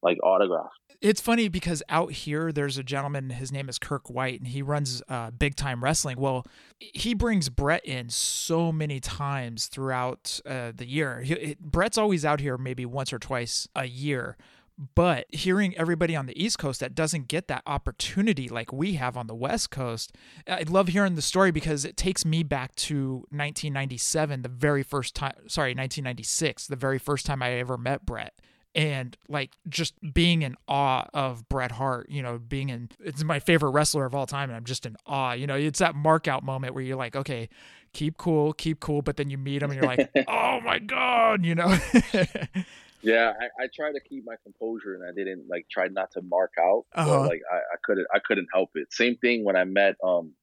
like 0.02 0.18
autographed. 0.24 0.74
It's 1.02 1.20
funny 1.20 1.50
because 1.50 1.84
out 1.90 2.14
here 2.14 2.54
there's 2.54 2.78
a 2.78 2.84
gentleman. 2.84 3.30
His 3.30 3.52
name 3.52 3.68
is 3.68 3.78
Kirk 3.78 4.10
White, 4.10 4.40
and 4.40 4.48
he 4.48 4.62
runs 4.62 5.04
uh, 5.10 5.32
Big 5.32 5.56
Time 5.56 5.84
Wrestling. 5.84 6.18
Well, 6.18 6.46
he 6.80 7.14
brings 7.14 7.50
Brett 7.50 7.86
in 7.86 8.10
so 8.10 8.72
many 8.72 9.02
times 9.02 9.68
throughout 9.68 10.40
uh, 10.46 10.72
the 10.74 10.88
year. 10.88 11.20
He, 11.20 11.58
Bret's 11.60 11.98
always 11.98 12.24
out 12.24 12.40
here 12.40 12.58
maybe 12.58 12.86
once 12.86 13.12
or 13.12 13.20
twice 13.20 13.68
a 13.76 13.86
year. 13.86 14.38
But 14.78 15.28
hearing 15.30 15.78
everybody 15.78 16.16
on 16.16 16.26
the 16.26 16.42
East 16.42 16.60
Coast 16.60 16.82
that 16.82 16.94
doesn't 16.94 17.30
get 17.30 17.48
that 17.48 17.64
opportunity 17.66 18.50
like 18.50 18.74
we 18.74 18.96
have 18.96 19.16
on 19.16 19.28
the 19.28 19.36
West 19.36 19.72
Coast, 19.72 20.12
I 20.48 20.64
love 20.68 20.90
hearing 20.90 21.16
the 21.16 21.22
story 21.22 21.52
because 21.52 21.86
it 21.86 21.96
takes 21.96 22.26
me 22.26 22.44
back 22.44 22.76
to 22.76 23.26
1997, 23.30 24.42
the 24.42 24.50
very 24.50 24.84
first 24.84 25.16
time, 25.16 25.34
sorry, 25.48 25.70
1996, 25.70 26.68
the 26.68 26.76
very 26.76 27.00
first 27.00 27.26
time 27.26 27.42
I 27.42 27.52
ever 27.52 27.78
met 27.78 28.06
Bret. 28.06 28.34
And 28.74 29.16
like 29.30 29.54
just 29.70 29.94
being 30.14 30.42
in 30.42 30.58
awe 30.68 31.06
of 31.14 31.48
Bret 31.48 31.72
Hart, 31.72 32.10
you 32.10 32.22
know, 32.22 32.38
being 32.38 32.68
in, 32.68 32.90
it's 33.00 33.24
my 33.24 33.40
favorite 33.40 33.70
wrestler 33.70 34.04
of 34.04 34.14
all 34.14 34.26
time. 34.26 34.50
And 34.50 34.58
I'm 34.58 34.66
just 34.66 34.86
in 34.86 34.98
awe. 35.06 35.32
You 35.32 35.48
know, 35.48 35.56
it's 35.56 35.80
that 35.80 35.96
mark 35.96 36.28
out 36.28 36.44
moment 36.44 36.74
where 36.74 36.84
you're 36.84 36.98
like, 36.98 37.16
okay, 37.16 37.48
keep 37.94 38.18
cool, 38.18 38.52
keep 38.52 38.82
cool. 38.82 39.02
But 39.02 39.16
then 39.16 39.30
you 39.30 39.38
meet 39.38 39.64
him 39.64 39.72
and 39.72 39.80
you're 39.80 39.90
like, 39.90 40.12
oh 40.28 40.60
my 40.60 40.80
God, 40.80 41.46
you 41.46 41.56
know? 41.56 41.78
Yeah, 43.02 43.34
I, 43.40 43.64
I 43.64 43.68
try 43.74 43.92
to 43.92 44.00
keep 44.00 44.24
my 44.26 44.36
composure 44.44 44.96
and 44.96 45.04
I 45.04 45.14
didn't 45.14 45.48
like 45.50 45.68
try 45.70 45.88
not 45.88 46.12
to 46.12 46.22
mark 46.22 46.54
out. 46.60 46.86
Uh-huh. 46.94 47.22
like 47.22 47.42
I, 47.52 47.58
I 47.58 47.78
couldn't 47.84 48.08
I 48.14 48.20
couldn't 48.20 48.48
help 48.54 48.72
it. 48.76 48.92
Same 48.92 49.18
thing 49.18 49.44
when 49.44 49.56
I 49.56 49.64
met 49.64 49.96
um 50.04 50.34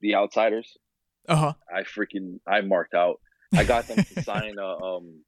the 0.00 0.16
outsiders. 0.16 0.76
Uh-huh. 1.28 1.52
I 1.72 1.82
freaking 1.82 2.40
I 2.46 2.62
marked 2.62 2.94
out. 2.94 3.20
I 3.54 3.64
got 3.64 3.86
them 3.86 4.02
to 4.02 4.22
sign 4.24 4.58
a, 4.58 4.66
um 4.66 5.20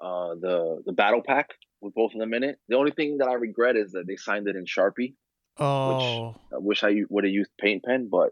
uh 0.00 0.34
the 0.40 0.82
the 0.86 0.92
battle 0.92 1.22
pack 1.26 1.50
with 1.80 1.94
both 1.94 2.14
of 2.14 2.20
them 2.20 2.32
in 2.32 2.44
it. 2.44 2.58
The 2.68 2.76
only 2.76 2.92
thing 2.92 3.18
that 3.18 3.28
I 3.28 3.34
regret 3.34 3.76
is 3.76 3.92
that 3.92 4.06
they 4.06 4.16
signed 4.16 4.48
it 4.48 4.56
in 4.56 4.64
Sharpie. 4.64 5.14
Oh, 5.58 6.34
I 6.52 6.58
wish 6.58 6.82
I 6.82 7.02
would 7.10 7.24
have 7.24 7.32
used 7.32 7.50
paint 7.60 7.84
pen, 7.84 8.08
but 8.10 8.30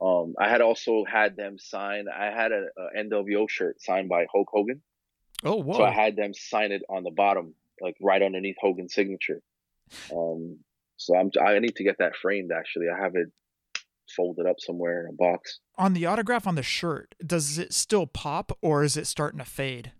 um, 0.00 0.34
I 0.38 0.48
had 0.48 0.60
also 0.62 1.04
had 1.04 1.36
them 1.36 1.58
sign. 1.58 2.06
I 2.08 2.26
had 2.26 2.52
a, 2.52 2.66
a 2.78 3.04
NWO 3.04 3.48
shirt 3.48 3.82
signed 3.82 4.08
by 4.08 4.26
Hulk 4.32 4.48
Hogan, 4.50 4.82
oh, 5.44 5.56
whoa. 5.56 5.78
so 5.78 5.84
I 5.84 5.90
had 5.90 6.16
them 6.16 6.32
sign 6.34 6.72
it 6.72 6.82
on 6.88 7.04
the 7.04 7.10
bottom, 7.10 7.54
like 7.80 7.96
right 8.00 8.22
underneath 8.22 8.56
Hogan's 8.60 8.94
signature. 8.94 9.42
Um, 10.12 10.58
so 10.96 11.16
I'm 11.16 11.30
I 11.40 11.58
need 11.58 11.76
to 11.76 11.84
get 11.84 11.98
that 11.98 12.16
framed. 12.16 12.50
Actually, 12.52 12.86
I 12.88 13.00
have 13.02 13.14
it 13.16 13.28
folded 14.16 14.46
up 14.46 14.56
somewhere 14.60 15.02
in 15.04 15.10
a 15.10 15.16
box. 15.16 15.58
on 15.76 15.92
the 15.92 16.06
autograph 16.06 16.46
on 16.46 16.54
the 16.54 16.62
shirt, 16.62 17.14
does 17.24 17.58
it 17.58 17.72
still 17.72 18.06
pop 18.06 18.56
or 18.62 18.82
is 18.84 18.96
it 18.96 19.06
starting 19.06 19.38
to 19.38 19.44
fade? 19.44 19.92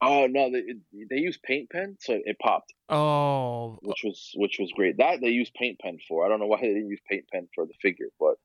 Oh 0.00 0.26
no, 0.28 0.50
they 0.52 0.62
they 1.10 1.16
use 1.16 1.38
paint 1.42 1.70
pen, 1.70 1.96
so 2.00 2.18
it 2.24 2.38
popped, 2.38 2.72
Oh, 2.88 3.78
which 3.82 4.02
was 4.04 4.30
which 4.36 4.58
was 4.60 4.70
great. 4.72 4.98
That 4.98 5.20
they 5.20 5.30
use 5.30 5.50
paint 5.58 5.80
pen 5.80 5.98
for. 6.06 6.24
I 6.24 6.28
don't 6.28 6.38
know 6.38 6.46
why 6.46 6.60
they 6.60 6.68
didn't 6.68 6.88
use 6.88 7.00
paint 7.10 7.24
pen 7.32 7.48
for 7.54 7.66
the 7.66 7.74
figure, 7.82 8.06
but 8.20 8.36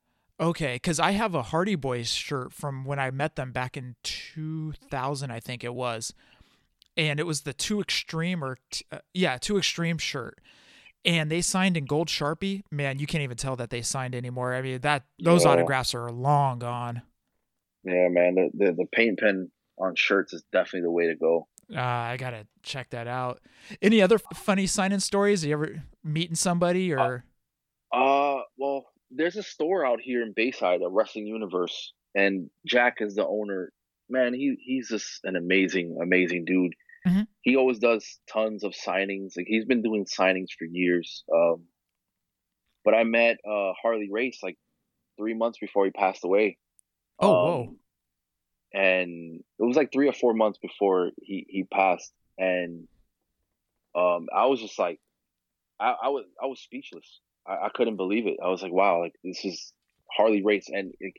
okay. 0.49 0.75
Because 0.75 0.99
I 0.99 1.11
have 1.11 1.33
a 1.35 1.41
Hardy 1.43 1.75
Boys 1.75 2.09
shirt 2.09 2.53
from 2.53 2.85
when 2.85 2.99
I 2.99 3.11
met 3.11 3.35
them 3.35 3.51
back 3.51 3.75
in 3.77 3.95
2000, 4.03 5.31
I 5.31 5.39
think 5.39 5.63
it 5.63 5.73
was. 5.73 6.13
And 6.95 7.19
it 7.19 7.25
was 7.25 7.41
the 7.41 7.53
Two 7.53 7.81
Extreme 7.81 8.43
or, 8.43 8.57
t- 8.71 8.85
uh, 8.91 8.99
yeah, 9.13 9.37
Two 9.37 9.57
Extreme 9.57 9.97
shirt. 9.97 10.39
And 11.05 11.29
they 11.29 11.41
signed 11.41 11.75
in 11.75 11.85
gold 11.85 12.07
Sharpie. 12.07 12.61
Man, 12.71 12.99
you 12.99 13.07
can't 13.07 13.23
even 13.23 13.35
tell 13.35 13.55
that 13.57 13.69
they 13.71 13.81
signed 13.81 14.15
anymore. 14.15 14.53
I 14.53 14.61
mean, 14.61 14.79
that 14.81 15.03
those 15.21 15.43
Yeah. 15.43 15.51
autographs 15.51 15.93
are 15.95 16.09
long 16.11 16.59
gone. 16.59 17.01
yeah, 17.83 18.07
man, 18.09 18.35
the, 18.35 18.49
the 18.53 18.71
the 18.73 18.85
paint 18.93 19.19
pen 19.19 19.51
on 19.77 19.95
shirts 19.95 20.31
is 20.33 20.43
definitely 20.53 20.81
the 20.81 20.91
way 20.91 21.07
to 21.07 21.15
go. 21.15 21.47
Uh, 21.75 21.81
I 21.81 22.15
gotta 22.17 22.47
check 22.61 22.91
that 22.91 23.07
out. 23.07 23.41
Any 23.81 24.01
other 24.01 24.15
f- 24.15 24.37
funny 24.37 24.65
signing 24.67 24.99
stories? 24.99 25.43
You 25.43 25.53
ever 25.53 25.83
meeting 26.03 26.35
somebody 26.35 26.93
or? 26.93 27.25
Uh, 27.91 28.39
well, 28.57 28.85
there's 29.15 29.35
a 29.37 29.43
store 29.43 29.85
out 29.85 29.99
here 30.01 30.21
in 30.21 30.33
Bayside, 30.35 30.81
a 30.81 30.89
Wrestling 30.89 31.27
Universe, 31.27 31.93
and 32.15 32.49
Jack 32.65 32.97
is 32.99 33.15
the 33.15 33.25
owner. 33.27 33.71
Man, 34.09 34.33
he 34.33 34.55
he's 34.59 34.89
just 34.89 35.19
an 35.23 35.35
amazing, 35.35 35.97
amazing 36.01 36.45
dude. 36.45 36.73
Mhm. 37.07 37.27
He 37.41 37.55
always 37.55 37.79
does 37.79 38.19
tons 38.31 38.63
of 38.63 38.73
signings. 38.73 39.33
Like 39.35 39.47
he's 39.47 39.65
been 39.65 39.81
doing 39.81 40.05
signings 40.05 40.49
for 40.57 40.65
years. 40.65 41.23
Um, 41.33 41.65
but 42.85 42.93
I 42.93 43.03
met 43.03 43.37
uh 43.47 43.73
Harley 43.81 44.09
Race 44.11 44.39
like 44.43 44.57
three 45.17 45.33
months 45.33 45.59
before 45.59 45.85
he 45.85 45.91
passed 45.91 46.23
away. 46.23 46.57
Oh, 47.19 47.27
Um, 47.27 47.35
whoa. 47.65 47.75
And 48.73 49.43
it 49.59 49.63
was 49.63 49.75
like 49.75 49.91
three 49.93 50.07
or 50.07 50.13
four 50.13 50.33
months 50.33 50.57
before 50.59 51.11
he 51.21 51.45
he 51.47 51.63
passed, 51.63 52.11
and 52.37 52.87
um, 53.95 54.27
I 54.35 54.47
was 54.47 54.59
just 54.59 54.79
like, 54.79 54.99
I, 55.79 55.93
I 56.03 56.09
was 56.09 56.25
I 56.41 56.47
was 56.47 56.59
speechless. 56.59 57.21
I, 57.47 57.65
I 57.65 57.69
couldn't 57.73 57.97
believe 57.97 58.27
it. 58.27 58.37
I 58.43 58.49
was 58.49 58.61
like, 58.61 58.73
wow, 58.73 58.99
like 59.01 59.15
this 59.23 59.43
is 59.45 59.73
Harley 60.11 60.43
Race, 60.43 60.69
and 60.69 60.93
it, 60.99 61.13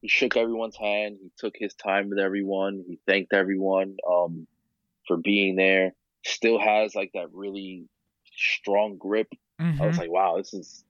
he 0.00 0.08
shook 0.08 0.36
everyone's 0.36 0.76
hand. 0.76 1.18
He 1.22 1.30
took 1.38 1.54
his 1.56 1.74
time 1.74 2.10
with 2.10 2.18
everyone. 2.18 2.84
He 2.86 2.98
thanked 3.06 3.32
everyone 3.32 3.96
um, 4.10 4.46
for 5.06 5.16
being 5.16 5.56
there. 5.56 5.94
Still 6.24 6.58
has 6.58 6.94
like 6.94 7.12
that 7.14 7.32
really 7.32 7.88
strong 8.36 8.96
grip. 8.98 9.28
I 9.80 9.86
was 9.86 9.96
Mhm. 9.96 9.98
like, 9.98 10.10
wow, 10.10 10.36
this 10.38 10.54
is 10.54 10.84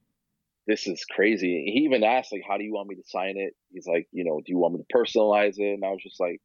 this 0.67 0.87
is 0.87 1.05
crazy. 1.05 1.65
He 1.73 1.81
even 1.81 2.03
asked 2.03 2.31
like, 2.31 2.43
how 2.47 2.57
do 2.57 2.63
you 2.63 2.73
want 2.73 2.87
me 2.89 2.95
to 2.95 3.03
sign 3.05 3.37
it? 3.37 3.55
He's 3.71 3.87
like, 3.87 4.07
you 4.11 4.23
know, 4.23 4.39
do 4.39 4.51
you 4.51 4.57
want 4.57 4.75
me 4.75 4.81
to 4.83 4.97
personalize 4.97 5.59
it? 5.59 5.73
And 5.73 5.83
I 5.85 5.89
was 5.89 6.01
just 6.03 6.19
like, 6.19 6.41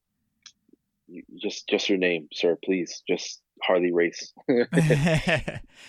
just 1.40 1.68
just 1.68 1.88
your 1.88 1.98
name, 1.98 2.28
sir, 2.32 2.56
please, 2.64 3.02
just 3.08 3.40
Harley 3.62 3.92
Race. 3.92 4.32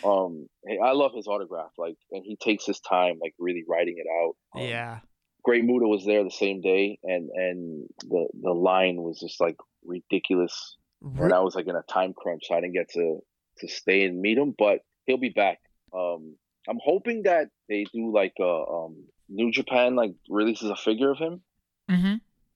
um, 0.04 0.48
hey, 0.66 0.80
I 0.84 0.92
love 0.94 1.12
his 1.16 1.28
autograph, 1.28 1.72
like, 1.78 1.98
and 2.12 2.24
he 2.26 2.38
takes 2.38 2.66
his 2.66 2.80
time, 2.80 3.20
like, 3.22 3.34
really 3.40 3.64
writing 3.68 3.96
it 3.98 4.08
out. 4.24 4.36
Um, 4.60 4.68
yeah. 4.68 5.00
Great 5.44 5.64
Muta 5.64 5.88
was 5.88 6.06
there 6.06 6.24
the 6.24 6.32
same 6.32 6.62
day, 6.62 7.00
and 7.04 7.30
and 7.34 7.88
the 8.02 8.28
the 8.42 8.52
line 8.52 8.98
was 9.02 9.20
just 9.20 9.40
like 9.40 9.56
ridiculous. 9.86 10.76
And 11.02 11.34
I 11.34 11.40
was 11.40 11.56
like 11.56 11.66
in 11.68 11.78
a 11.78 11.82
time 11.84 12.14
crunch, 12.14 12.44
so 12.48 12.56
I 12.56 12.62
didn't 12.62 12.74
get 12.74 12.90
to 12.92 13.20
to 13.60 13.68
stay 13.70 14.04
and 14.04 14.20
meet 14.20 14.38
him. 14.38 14.54
But 14.58 14.80
he'll 15.06 15.18
be 15.18 15.30
back. 15.30 15.60
Um, 15.94 16.36
I'm 16.68 16.80
hoping 16.84 17.24
that 17.24 17.48
they 17.68 17.86
do 17.94 18.14
like 18.14 18.34
a 18.40 18.44
um, 18.44 19.06
New 19.30 19.52
Japan 19.52 19.96
like 19.96 20.12
releases 20.30 20.70
a 20.70 20.76
figure 20.76 21.12
of 21.12 21.18
him 21.18 21.42
hmm 21.90 22.16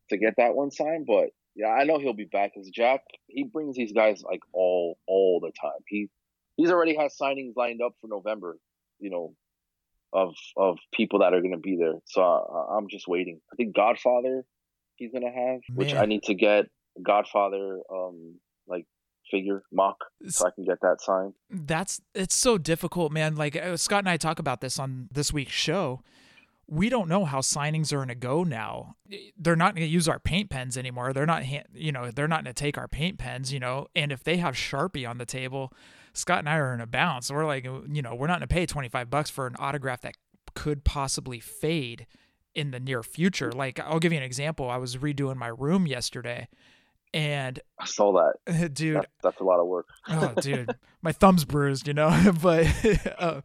to 0.09 0.17
get 0.17 0.35
that 0.37 0.55
one 0.55 0.69
signed. 0.69 1.05
But 1.07 1.29
yeah, 1.55 1.67
I 1.67 1.83
know 1.83 1.99
he'll 1.99 2.13
be 2.13 2.25
back 2.25 2.51
because 2.53 2.69
Jack 2.69 3.01
he 3.27 3.43
brings 3.43 3.75
these 3.75 3.93
guys 3.93 4.23
like 4.23 4.41
all 4.53 4.97
all 5.07 5.39
the 5.39 5.51
time. 5.59 5.79
He 5.87 6.09
he's 6.55 6.71
already 6.71 6.95
has 6.97 7.15
signings 7.19 7.53
lined 7.55 7.81
up 7.81 7.93
for 8.01 8.07
November. 8.07 8.57
You 8.99 9.09
know, 9.09 9.35
of 10.13 10.35
of 10.55 10.77
people 10.93 11.19
that 11.19 11.33
are 11.33 11.41
going 11.41 11.51
to 11.51 11.57
be 11.57 11.77
there. 11.77 11.95
So 12.05 12.21
I, 12.21 12.77
I'm 12.77 12.87
just 12.89 13.07
waiting. 13.07 13.39
I 13.51 13.55
think 13.55 13.75
Godfather 13.75 14.45
he's 14.95 15.11
going 15.11 15.23
to 15.23 15.31
have, 15.31 15.61
which 15.75 15.93
I 15.93 16.05
need 16.05 16.23
to 16.23 16.33
get 16.33 16.65
Godfather 17.01 17.79
um 17.91 18.39
like 18.67 18.85
figure 19.29 19.63
mock 19.71 19.97
so 20.27 20.47
I 20.47 20.51
can 20.51 20.63
get 20.63 20.79
that 20.81 21.01
signed. 21.01 21.33
That's 21.49 22.01
it's 22.13 22.35
so 22.35 22.57
difficult, 22.57 23.11
man. 23.11 23.35
Like 23.35 23.55
uh, 23.55 23.77
Scott 23.77 23.99
and 23.99 24.09
I 24.09 24.17
talk 24.17 24.39
about 24.39 24.61
this 24.61 24.79
on 24.79 25.09
this 25.11 25.33
week's 25.33 25.51
show. 25.51 26.01
We 26.73 26.89
don't 26.89 27.07
know 27.07 27.25
how 27.25 27.39
signings 27.39 27.93
are 27.93 27.97
going 27.97 28.07
to 28.07 28.15
go 28.15 28.43
now. 28.43 28.95
They're 29.37 29.55
not 29.55 29.75
going 29.75 29.85
to 29.85 29.91
use 29.91 30.07
our 30.07 30.19
paint 30.19 30.49
pens 30.49 30.77
anymore. 30.77 31.13
They're 31.13 31.25
not, 31.25 31.43
you 31.73 31.91
know, 31.91 32.09
they're 32.11 32.27
not 32.27 32.43
going 32.43 32.53
to 32.53 32.59
take 32.59 32.77
our 32.77 32.87
paint 32.87 33.17
pens, 33.19 33.53
you 33.53 33.59
know. 33.59 33.87
And 33.95 34.11
if 34.11 34.23
they 34.23 34.37
have 34.37 34.55
Sharpie 34.55 35.07
on 35.07 35.17
the 35.17 35.25
table, 35.25 35.71
Scott 36.13 36.39
and 36.39 36.49
I 36.49 36.57
are 36.57 36.73
in 36.73 36.81
a 36.81 36.87
bounce. 36.87 37.29
We're 37.31 37.45
like, 37.45 37.65
you 37.65 38.01
know, 38.01 38.15
we're 38.15 38.27
not 38.27 38.39
going 38.39 38.47
to 38.47 38.53
pay 38.53 38.65
twenty 38.65 38.89
five 38.89 39.09
bucks 39.09 39.29
for 39.29 39.45
an 39.47 39.55
autograph 39.59 40.01
that 40.01 40.15
could 40.55 40.83
possibly 40.83 41.39
fade 41.39 42.05
in 42.55 42.71
the 42.71 42.79
near 42.79 43.03
future. 43.03 43.51
Like, 43.51 43.79
I'll 43.79 43.99
give 43.99 44.11
you 44.11 44.17
an 44.17 44.23
example. 44.23 44.69
I 44.69 44.77
was 44.77 44.97
redoing 44.97 45.35
my 45.37 45.47
room 45.47 45.87
yesterday, 45.87 46.47
and 47.13 47.59
I 47.79 47.85
saw 47.85 48.13
that. 48.13 48.73
dude, 48.73 48.97
That, 48.97 49.09
that's 49.21 49.39
a 49.41 49.43
lot 49.43 49.59
of 49.59 49.67
work. 49.67 49.87
oh, 50.09 50.33
dude, 50.39 50.69
my 51.01 51.11
thumb's 51.11 51.45
bruised, 51.45 51.87
you 51.87 51.93
know. 51.93 52.31
but 52.41 52.67
uh, 53.17 53.41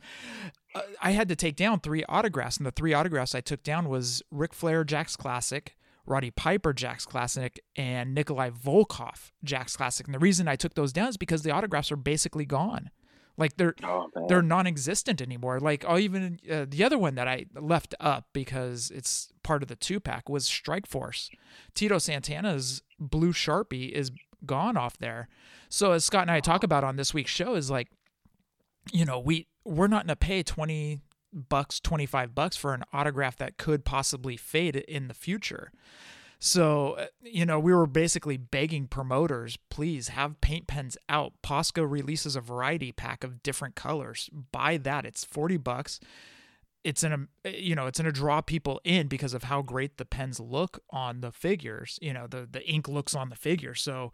I 1.00 1.12
had 1.12 1.28
to 1.28 1.36
take 1.36 1.56
down 1.56 1.80
three 1.80 2.04
autographs, 2.08 2.56
and 2.58 2.66
the 2.66 2.70
three 2.70 2.92
autographs 2.92 3.34
I 3.34 3.40
took 3.40 3.62
down 3.62 3.88
was 3.88 4.22
Ric 4.30 4.52
Flair 4.52 4.84
Jakks 4.84 5.16
Classic, 5.16 5.76
Roddy 6.06 6.30
Piper 6.30 6.72
Jakks 6.72 7.06
Classic, 7.06 7.58
and 7.76 8.14
Nikolai 8.14 8.50
Volkov 8.50 9.30
Jakks 9.44 9.76
Classic. 9.76 10.06
And 10.06 10.14
the 10.14 10.18
reason 10.18 10.48
I 10.48 10.56
took 10.56 10.74
those 10.74 10.92
down 10.92 11.08
is 11.08 11.16
because 11.16 11.42
the 11.42 11.50
autographs 11.50 11.90
are 11.92 11.96
basically 11.96 12.44
gone. 12.44 12.90
Like 13.38 13.56
they're 13.56 13.74
Oh 13.84 14.08
they're 14.28 14.42
non-existent 14.42 15.22
anymore. 15.22 15.60
Like 15.60 15.84
I'll 15.84 16.00
even 16.00 16.40
uh, 16.50 16.66
the 16.68 16.82
other 16.82 16.98
one 16.98 17.14
that 17.14 17.28
I 17.28 17.46
left 17.54 17.94
up 18.00 18.26
because 18.32 18.90
it's 18.90 19.32
part 19.44 19.62
of 19.62 19.68
the 19.68 19.76
two 19.76 20.00
pack 20.00 20.28
was 20.28 20.44
Strike 20.44 20.86
Force. 20.86 21.30
Tito 21.72 21.98
Santana's 21.98 22.82
blue 22.98 23.32
sharpie 23.32 23.92
is 23.92 24.10
gone 24.44 24.76
off 24.76 24.98
there. 24.98 25.28
So 25.68 25.92
as 25.92 26.04
Scott 26.04 26.22
and 26.22 26.32
I 26.32 26.40
talk 26.40 26.64
about 26.64 26.82
on 26.82 26.96
this 26.96 27.14
week's 27.14 27.30
show 27.30 27.54
is 27.54 27.70
like, 27.70 27.88
you 28.92 29.04
know, 29.04 29.20
we 29.20 29.46
we're 29.68 29.88
not 29.88 30.06
gonna 30.06 30.16
pay 30.16 30.42
twenty 30.42 31.00
bucks, 31.32 31.80
twenty 31.80 32.06
five 32.06 32.34
bucks 32.34 32.56
for 32.56 32.74
an 32.74 32.84
autograph 32.92 33.36
that 33.36 33.58
could 33.58 33.84
possibly 33.84 34.36
fade 34.36 34.76
in 34.76 35.08
the 35.08 35.14
future. 35.14 35.70
So, 36.40 36.92
uh, 36.92 37.06
you 37.20 37.44
know, 37.44 37.58
we 37.58 37.74
were 37.74 37.86
basically 37.86 38.36
begging 38.36 38.86
promoters, 38.86 39.58
please 39.70 40.08
have 40.08 40.40
paint 40.40 40.68
pens 40.68 40.96
out. 41.08 41.32
Posca 41.42 41.88
releases 41.88 42.36
a 42.36 42.40
variety 42.40 42.92
pack 42.92 43.24
of 43.24 43.42
different 43.42 43.74
colors. 43.74 44.30
Buy 44.52 44.76
that. 44.78 45.04
It's 45.04 45.24
40 45.24 45.56
bucks. 45.56 45.98
It's 46.84 47.02
in 47.02 47.28
a 47.44 47.50
you 47.50 47.74
know, 47.74 47.86
it's 47.86 47.98
going 47.98 48.12
to 48.12 48.12
draw 48.12 48.40
people 48.40 48.80
in 48.84 49.08
because 49.08 49.34
of 49.34 49.44
how 49.44 49.62
great 49.62 49.98
the 49.98 50.04
pens 50.04 50.38
look 50.38 50.80
on 50.90 51.22
the 51.22 51.32
figures. 51.32 51.98
You 52.00 52.12
know, 52.12 52.28
the 52.28 52.48
the 52.50 52.64
ink 52.68 52.86
looks 52.86 53.16
on 53.16 53.30
the 53.30 53.36
figure. 53.36 53.74
So, 53.74 54.12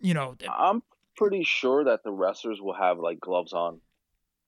you 0.00 0.14
know, 0.14 0.36
I'm 0.48 0.84
pretty 1.16 1.42
sure 1.42 1.84
that 1.84 2.04
the 2.04 2.12
wrestlers 2.12 2.60
will 2.60 2.74
have 2.74 2.98
like 2.98 3.18
gloves 3.18 3.52
on. 3.52 3.80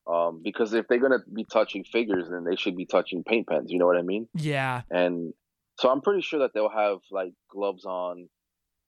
Um, 0.05 0.41
because 0.43 0.73
if 0.73 0.87
they're 0.87 0.99
gonna 0.99 1.23
be 1.33 1.45
touching 1.45 1.83
figures, 1.85 2.29
then 2.29 2.43
they 2.43 2.55
should 2.55 2.75
be 2.75 2.85
touching 2.85 3.23
paint 3.23 3.47
pens. 3.47 3.71
You 3.71 3.79
know 3.79 3.85
what 3.85 3.97
I 3.97 4.01
mean? 4.01 4.27
yeah, 4.33 4.81
And 4.91 5.33
so 5.79 5.89
I'm 5.89 6.01
pretty 6.01 6.21
sure 6.21 6.39
that 6.39 6.51
they'll 6.53 6.69
have 6.69 6.99
like 7.09 7.33
gloves 7.49 7.85
on, 7.85 8.27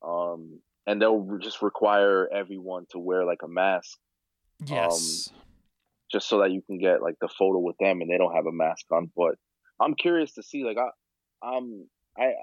um, 0.03 0.59
and 0.85 1.01
they'll 1.01 1.37
just 1.41 1.61
require 1.61 2.27
everyone 2.31 2.85
to 2.91 2.99
wear 2.99 3.25
like 3.25 3.43
a 3.43 3.47
mask, 3.47 3.97
yes. 4.65 5.29
just 6.11 6.27
so 6.27 6.39
that 6.41 6.51
you 6.51 6.61
can 6.61 6.77
get 6.77 7.01
like 7.01 7.15
the 7.21 7.29
photo 7.29 7.59
with 7.59 7.77
them, 7.79 8.01
and 8.01 8.09
they 8.11 8.17
don't 8.17 8.35
have 8.35 8.45
a 8.45 8.51
mask 8.51 8.85
on. 8.91 9.09
But 9.15 9.35
I'm 9.79 9.95
curious 9.95 10.33
to 10.33 10.43
see 10.43 10.63
like 10.63 10.77
I, 10.77 10.89
um, 11.55 11.87
I 12.17 12.33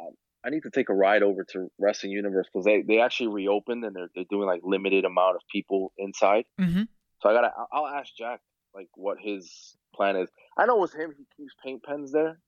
I 0.45 0.51
need 0.51 0.62
to 0.62 0.70
take 0.70 0.89
a 0.89 0.95
ride 0.95 1.23
over 1.23 1.45
to 1.53 1.70
Wrestling 1.79 2.12
Universe 2.12 2.49
because 2.53 2.64
they 2.64 2.83
they 2.83 3.01
actually 3.01 3.29
reopened 3.29 3.85
and 3.85 3.95
they're 3.95 4.11
they're 4.14 4.25
doing 4.31 4.47
like 4.47 4.62
limited 4.64 5.05
amount 5.05 5.37
of 5.37 5.43
people 5.51 5.93
inside. 5.99 6.45
mhm. 6.61 6.89
So 7.23 7.31
I 7.31 7.35
gotta 7.35 7.53
I'll 7.73 7.87
ask 7.87 8.14
Jack 8.16 8.41
like 8.75 8.89
what 8.95 9.18
his 9.20 9.77
plan 9.95 10.16
is. 10.16 10.29
I 10.57 10.66
know 10.66 10.79
with 10.79 10.93
him 10.95 11.14
he 11.16 11.25
keeps 11.37 11.55
paint 11.64 11.83
pens 11.83 12.12
there 12.12 12.39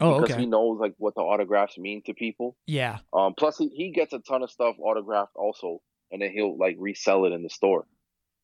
Oh, 0.00 0.20
because 0.20 0.32
okay. 0.34 0.40
he 0.40 0.46
knows 0.46 0.80
like 0.80 0.94
what 0.98 1.14
the 1.14 1.20
autographs 1.20 1.76
mean 1.78 2.02
to 2.06 2.14
people. 2.14 2.56
Yeah. 2.66 2.98
Um, 3.12 3.34
plus 3.36 3.58
he, 3.58 3.68
he 3.68 3.90
gets 3.90 4.12
a 4.12 4.18
ton 4.20 4.42
of 4.42 4.50
stuff 4.50 4.76
autographed 4.80 5.36
also, 5.36 5.80
and 6.10 6.22
then 6.22 6.30
he'll 6.32 6.56
like 6.56 6.76
resell 6.78 7.24
it 7.26 7.32
in 7.32 7.42
the 7.42 7.50
store. 7.50 7.86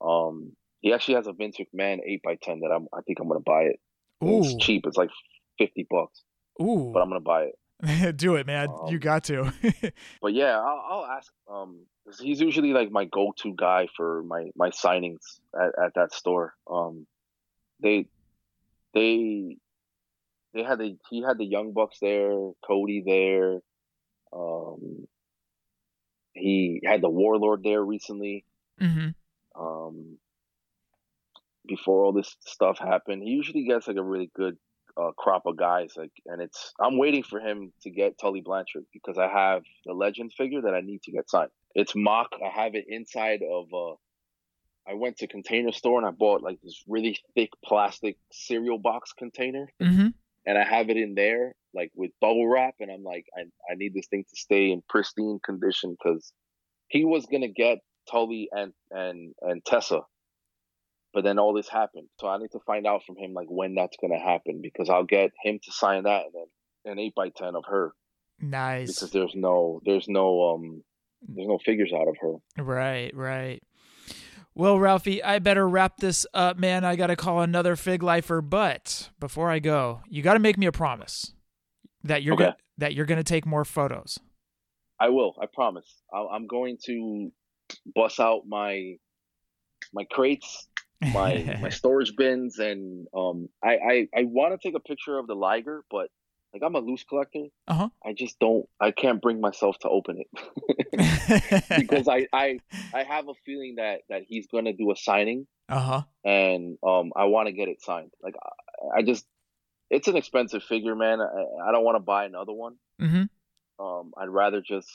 Um, 0.00 0.52
He 0.80 0.92
actually 0.92 1.14
has 1.14 1.26
a 1.26 1.32
Vince 1.32 1.56
McMahon 1.58 1.98
eight 2.06 2.20
x 2.28 2.38
ten 2.42 2.60
that 2.60 2.68
I'm. 2.70 2.86
I 2.92 3.00
think 3.02 3.18
I'm 3.20 3.28
gonna 3.28 3.40
buy 3.40 3.62
it. 3.62 3.80
Ooh, 4.22 4.40
It's 4.44 4.54
cheap. 4.64 4.84
It's 4.86 4.96
like 4.96 5.10
fifty 5.58 5.86
bucks, 5.88 6.22
ooh, 6.62 6.90
but 6.92 7.00
I'm 7.00 7.08
gonna 7.08 7.20
buy 7.20 7.44
it. 7.50 7.54
do 8.16 8.34
it, 8.36 8.46
man. 8.46 8.68
Um, 8.68 8.88
you 8.92 8.98
got 8.98 9.24
to. 9.24 9.52
But 10.20 10.34
yeah, 10.34 10.58
I'll, 10.58 10.84
I'll 10.90 11.06
ask. 11.06 11.32
Um, 11.50 11.86
he's 12.20 12.40
usually 12.40 12.72
like 12.72 12.90
my 12.90 13.04
go-to 13.06 13.54
guy 13.56 13.88
for 13.96 14.22
my 14.24 14.50
my 14.54 14.70
signings 14.70 15.40
at, 15.58 15.72
at 15.82 15.94
that 15.94 16.12
store. 16.12 16.54
Um, 16.70 17.06
they 17.80 18.06
they 18.94 19.56
they 20.54 20.62
had 20.62 20.78
the 20.78 20.96
he 21.10 21.22
had 21.22 21.38
the 21.38 21.44
Young 21.44 21.72
Bucks 21.72 21.98
there, 22.00 22.32
Cody 22.66 23.02
there. 23.04 23.60
Um, 24.32 25.06
he 26.32 26.80
had 26.84 27.02
the 27.02 27.10
Warlord 27.10 27.62
there 27.62 27.82
recently. 27.82 28.44
hmm 28.78 29.08
Um, 29.58 30.18
before 31.66 32.04
all 32.04 32.12
this 32.12 32.36
stuff 32.40 32.78
happened, 32.78 33.22
he 33.22 33.30
usually 33.30 33.64
gets 33.64 33.86
like 33.88 33.96
a 33.96 34.02
really 34.02 34.30
good 34.34 34.56
uh, 34.96 35.10
crop 35.16 35.46
of 35.46 35.56
guys. 35.56 35.92
Like, 35.96 36.12
and 36.26 36.40
it's 36.40 36.72
I'm 36.80 36.98
waiting 36.98 37.22
for 37.22 37.40
him 37.40 37.72
to 37.82 37.90
get 37.90 38.18
Tully 38.18 38.40
Blanchard 38.40 38.84
because 38.92 39.18
I 39.18 39.28
have 39.28 39.62
the 39.84 39.92
Legend 39.92 40.32
figure 40.32 40.62
that 40.62 40.74
I 40.74 40.80
need 40.80 41.02
to 41.02 41.12
get 41.12 41.28
signed. 41.28 41.50
It's 41.74 41.94
mock. 41.94 42.30
I 42.44 42.48
have 42.48 42.74
it 42.74 42.86
inside 42.88 43.40
of. 43.42 43.66
Uh, 43.72 43.96
I 44.88 44.94
went 44.94 45.18
to 45.18 45.26
Container 45.26 45.72
Store 45.72 45.98
and 45.98 46.06
I 46.06 46.10
bought 46.10 46.42
like 46.42 46.58
this 46.62 46.82
really 46.88 47.18
thick 47.34 47.50
plastic 47.64 48.16
cereal 48.32 48.78
box 48.78 49.12
container, 49.12 49.68
hmm 49.80 50.08
and 50.46 50.56
I 50.56 50.64
have 50.64 50.88
it 50.88 50.96
in 50.96 51.14
there 51.14 51.54
like 51.74 51.90
with 51.94 52.10
bubble 52.20 52.48
wrap. 52.48 52.76
And 52.80 52.90
I'm 52.90 53.04
like, 53.04 53.26
I 53.36 53.42
I 53.70 53.74
need 53.74 53.92
this 53.94 54.06
thing 54.06 54.24
to 54.24 54.36
stay 54.36 54.70
in 54.70 54.82
pristine 54.88 55.40
condition 55.44 55.96
because 55.98 56.32
he 56.88 57.04
was 57.04 57.26
gonna 57.26 57.48
get 57.48 57.78
Tully 58.10 58.48
and 58.52 58.72
and 58.90 59.34
and 59.42 59.64
Tessa 59.64 60.00
but 61.14 61.24
then 61.24 61.38
all 61.38 61.54
this 61.54 61.68
happened. 61.68 62.06
So 62.20 62.28
I 62.28 62.38
need 62.38 62.50
to 62.52 62.60
find 62.66 62.86
out 62.86 63.02
from 63.04 63.16
him 63.16 63.32
like 63.32 63.48
when 63.48 63.74
that's 63.74 63.96
gonna 64.00 64.18
happen 64.20 64.60
because 64.62 64.88
I'll 64.88 65.04
get 65.04 65.32
him 65.42 65.58
to 65.64 65.72
sign 65.72 66.04
that 66.04 66.24
and 66.26 66.34
then 66.34 66.92
an 66.92 66.98
eight 66.98 67.14
by 67.14 67.30
ten 67.30 67.56
of 67.56 67.64
her 67.68 67.92
Nice. 68.40 68.94
because 69.00 69.10
there's 69.10 69.34
no 69.34 69.80
there's 69.84 70.08
no 70.08 70.50
um 70.54 70.82
there's 71.26 71.48
no 71.48 71.58
figures 71.58 71.92
out 71.92 72.08
of 72.08 72.16
her. 72.20 72.62
Right, 72.62 73.14
right. 73.16 73.62
Well, 74.58 74.80
Ralphy, 74.80 75.22
I 75.22 75.38
better 75.38 75.68
wrap 75.68 75.98
this 75.98 76.26
up, 76.34 76.58
man. 76.58 76.84
I 76.84 76.96
got 76.96 77.06
to 77.06 77.14
call 77.14 77.42
another 77.42 77.76
Fig 77.76 78.02
Lifer, 78.02 78.42
but 78.42 79.08
before 79.20 79.52
I 79.52 79.60
go, 79.60 80.00
you 80.08 80.20
got 80.20 80.32
to 80.34 80.40
make 80.40 80.58
me 80.58 80.66
a 80.66 80.72
promise 80.72 81.32
that 82.02 82.24
you're 82.24 82.34
Okay. 82.34 82.42
gonna, 82.46 82.56
that 82.76 82.92
you're 82.92 83.06
going 83.06 83.18
to 83.18 83.22
take 83.24 83.46
more 83.46 83.64
photos. 83.64 84.18
I 84.98 85.10
will. 85.10 85.36
I 85.40 85.46
promise. 85.46 85.86
I'll, 86.12 86.26
I'm 86.26 86.48
going 86.48 86.76
to 86.86 87.30
bust 87.94 88.18
out 88.18 88.48
my 88.48 88.96
my 89.94 90.02
crates, 90.10 90.66
my 91.00 91.56
my 91.60 91.68
storage 91.70 92.16
bins, 92.16 92.58
and 92.58 93.06
um 93.16 93.48
I 93.62 93.76
I, 93.76 94.08
I 94.12 94.22
want 94.24 94.60
to 94.60 94.68
take 94.68 94.74
a 94.76 94.80
picture 94.80 95.18
of 95.18 95.28
the 95.28 95.36
Liger, 95.36 95.84
but 95.88 96.08
like 96.52 96.62
I'm 96.64 96.74
a 96.74 96.80
loose 96.80 97.04
collector. 97.04 97.46
Uh-huh. 97.66 97.88
I 98.04 98.12
just 98.14 98.38
don't. 98.38 98.66
I 98.80 98.90
can't 98.90 99.20
bring 99.20 99.40
myself 99.40 99.78
to 99.80 99.88
open 99.88 100.18
it. 100.20 101.64
because 101.78 102.08
I, 102.08 102.26
I 102.32 102.60
I 102.94 103.02
have 103.02 103.28
a 103.28 103.34
feeling 103.44 103.76
that 103.76 104.00
that 104.08 104.22
he's 104.26 104.46
gonna 104.46 104.72
do 104.72 104.90
a 104.90 104.96
signing 104.96 105.46
uh-huh. 105.68 106.02
and 106.24 106.78
um 106.82 107.12
I 107.14 107.24
want 107.24 107.48
to 107.48 107.52
get 107.52 107.68
it 107.68 107.82
signed. 107.82 108.12
Like 108.22 108.34
I, 108.42 108.98
I 108.98 109.02
just 109.02 109.26
it's 109.90 110.08
an 110.08 110.16
expensive 110.16 110.62
figure, 110.62 110.94
man. 110.94 111.20
I, 111.20 111.68
I 111.68 111.72
don't 111.72 111.84
want 111.84 111.96
to 111.96 112.00
buy 112.00 112.24
another 112.24 112.52
one. 112.52 112.76
Mhm. 113.00 113.28
Um, 113.78 114.12
I'd 114.16 114.28
rather 114.28 114.60
just 114.60 114.90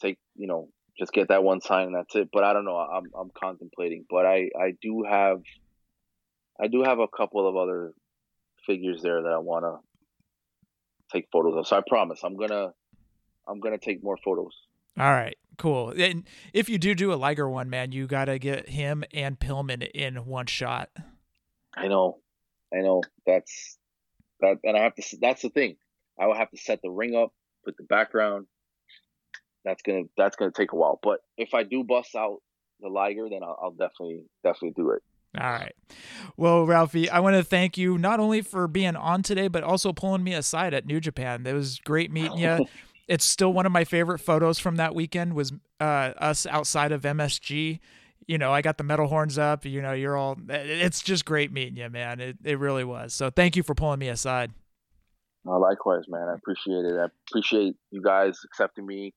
take 0.00 0.18
you 0.36 0.46
know 0.46 0.68
just 0.98 1.12
get 1.12 1.28
that 1.28 1.44
one 1.44 1.60
signed 1.60 1.88
and 1.88 1.96
that's 1.96 2.14
it. 2.16 2.30
But 2.32 2.44
I 2.44 2.52
don't 2.52 2.64
know. 2.64 2.76
I'm 2.76 3.10
I'm 3.18 3.30
contemplating. 3.38 4.06
But 4.08 4.26
I 4.26 4.50
I 4.58 4.72
do 4.80 5.04
have 5.08 5.42
I 6.60 6.68
do 6.68 6.82
have 6.82 6.98
a 6.98 7.08
couple 7.08 7.46
of 7.46 7.56
other 7.56 7.92
figures 8.66 9.02
there 9.02 9.22
that 9.22 9.32
I 9.32 9.38
want 9.38 9.64
to 9.64 9.78
take 11.12 11.28
photos 11.32 11.56
of. 11.56 11.66
So 11.66 11.76
I 11.76 11.82
promise 11.86 12.20
I'm 12.24 12.36
gonna 12.36 12.72
I'm 13.46 13.60
gonna 13.60 13.78
take 13.78 14.02
more 14.02 14.18
photos. 14.24 14.52
All 14.98 15.10
right, 15.10 15.36
cool. 15.56 15.90
And 15.96 16.24
if 16.52 16.68
you 16.68 16.78
do 16.78 16.94
do 16.94 17.12
a 17.12 17.14
Liger 17.14 17.48
one, 17.48 17.70
man, 17.70 17.92
you 17.92 18.06
got 18.06 18.26
to 18.26 18.38
get 18.38 18.68
him 18.68 19.04
and 19.12 19.38
Pillman 19.38 19.88
in 19.90 20.26
one 20.26 20.46
shot. 20.46 20.90
I 21.74 21.88
know, 21.88 22.18
I 22.74 22.78
know. 22.78 23.02
That's 23.26 23.78
that, 24.40 24.58
and 24.64 24.76
I 24.76 24.82
have 24.82 24.94
to. 24.96 25.16
That's 25.20 25.42
the 25.42 25.50
thing. 25.50 25.76
I 26.18 26.26
will 26.26 26.34
have 26.34 26.50
to 26.50 26.56
set 26.56 26.82
the 26.82 26.90
ring 26.90 27.14
up, 27.16 27.32
put 27.64 27.76
the 27.76 27.84
background. 27.84 28.46
That's 29.64 29.82
gonna 29.82 30.04
that's 30.16 30.36
gonna 30.36 30.50
take 30.50 30.72
a 30.72 30.76
while. 30.76 30.98
But 31.02 31.20
if 31.36 31.54
I 31.54 31.62
do 31.62 31.84
bust 31.84 32.14
out 32.16 32.38
the 32.80 32.88
Liger, 32.88 33.28
then 33.30 33.42
I'll, 33.42 33.58
I'll 33.62 33.70
definitely 33.70 34.24
definitely 34.42 34.72
do 34.76 34.90
it. 34.90 35.02
All 35.38 35.50
right. 35.50 35.74
Well, 36.36 36.66
Ralphy, 36.66 37.08
I 37.08 37.20
want 37.20 37.36
to 37.36 37.44
thank 37.44 37.78
you 37.78 37.98
not 37.98 38.18
only 38.18 38.40
for 38.40 38.66
being 38.66 38.96
on 38.96 39.22
today, 39.22 39.46
but 39.46 39.62
also 39.62 39.92
pulling 39.92 40.24
me 40.24 40.34
aside 40.34 40.74
at 40.74 40.86
New 40.86 41.00
Japan. 41.00 41.46
It 41.46 41.52
was 41.52 41.78
great 41.78 42.10
meeting 42.10 42.38
you. 42.38 42.66
it's 43.08 43.24
still 43.24 43.52
one 43.52 43.66
of 43.66 43.72
my 43.72 43.84
favorite 43.84 44.18
photos 44.18 44.58
from 44.58 44.76
that 44.76 44.94
weekend 44.94 45.34
was 45.34 45.52
uh, 45.80 46.12
us 46.18 46.46
outside 46.46 46.92
of 46.92 47.02
MSG. 47.02 47.78
You 48.26 48.38
know, 48.38 48.52
I 48.52 48.62
got 48.62 48.78
the 48.78 48.84
metal 48.84 49.06
horns 49.06 49.38
up. 49.38 49.64
You 49.64 49.82
know, 49.82 49.92
you're 49.92 50.16
all. 50.16 50.36
It's 50.48 51.02
just 51.02 51.24
great 51.24 51.52
meeting 51.52 51.76
you, 51.76 51.90
man. 51.90 52.20
It 52.20 52.36
it 52.44 52.58
really 52.58 52.84
was. 52.84 53.12
So 53.12 53.30
thank 53.30 53.56
you 53.56 53.62
for 53.62 53.74
pulling 53.74 53.98
me 53.98 54.08
aside. 54.08 54.52
Uh, 55.46 55.58
likewise, 55.58 56.04
man. 56.08 56.28
I 56.28 56.34
appreciate 56.34 56.84
it. 56.84 56.96
I 56.98 57.06
appreciate 57.28 57.74
you 57.90 58.02
guys 58.02 58.38
accepting 58.44 58.86
me 58.86 59.14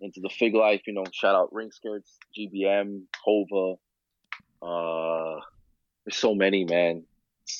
into 0.00 0.20
the 0.20 0.30
fig 0.30 0.54
life. 0.54 0.82
You 0.86 0.94
know, 0.94 1.04
shout 1.12 1.34
out 1.34 1.52
Ring 1.52 1.70
Skirts, 1.70 2.16
GBM, 2.38 3.02
Hova. 3.22 3.76
Uh, 4.62 5.40
there's 6.04 6.16
so 6.16 6.34
many, 6.34 6.64
man. 6.64 7.04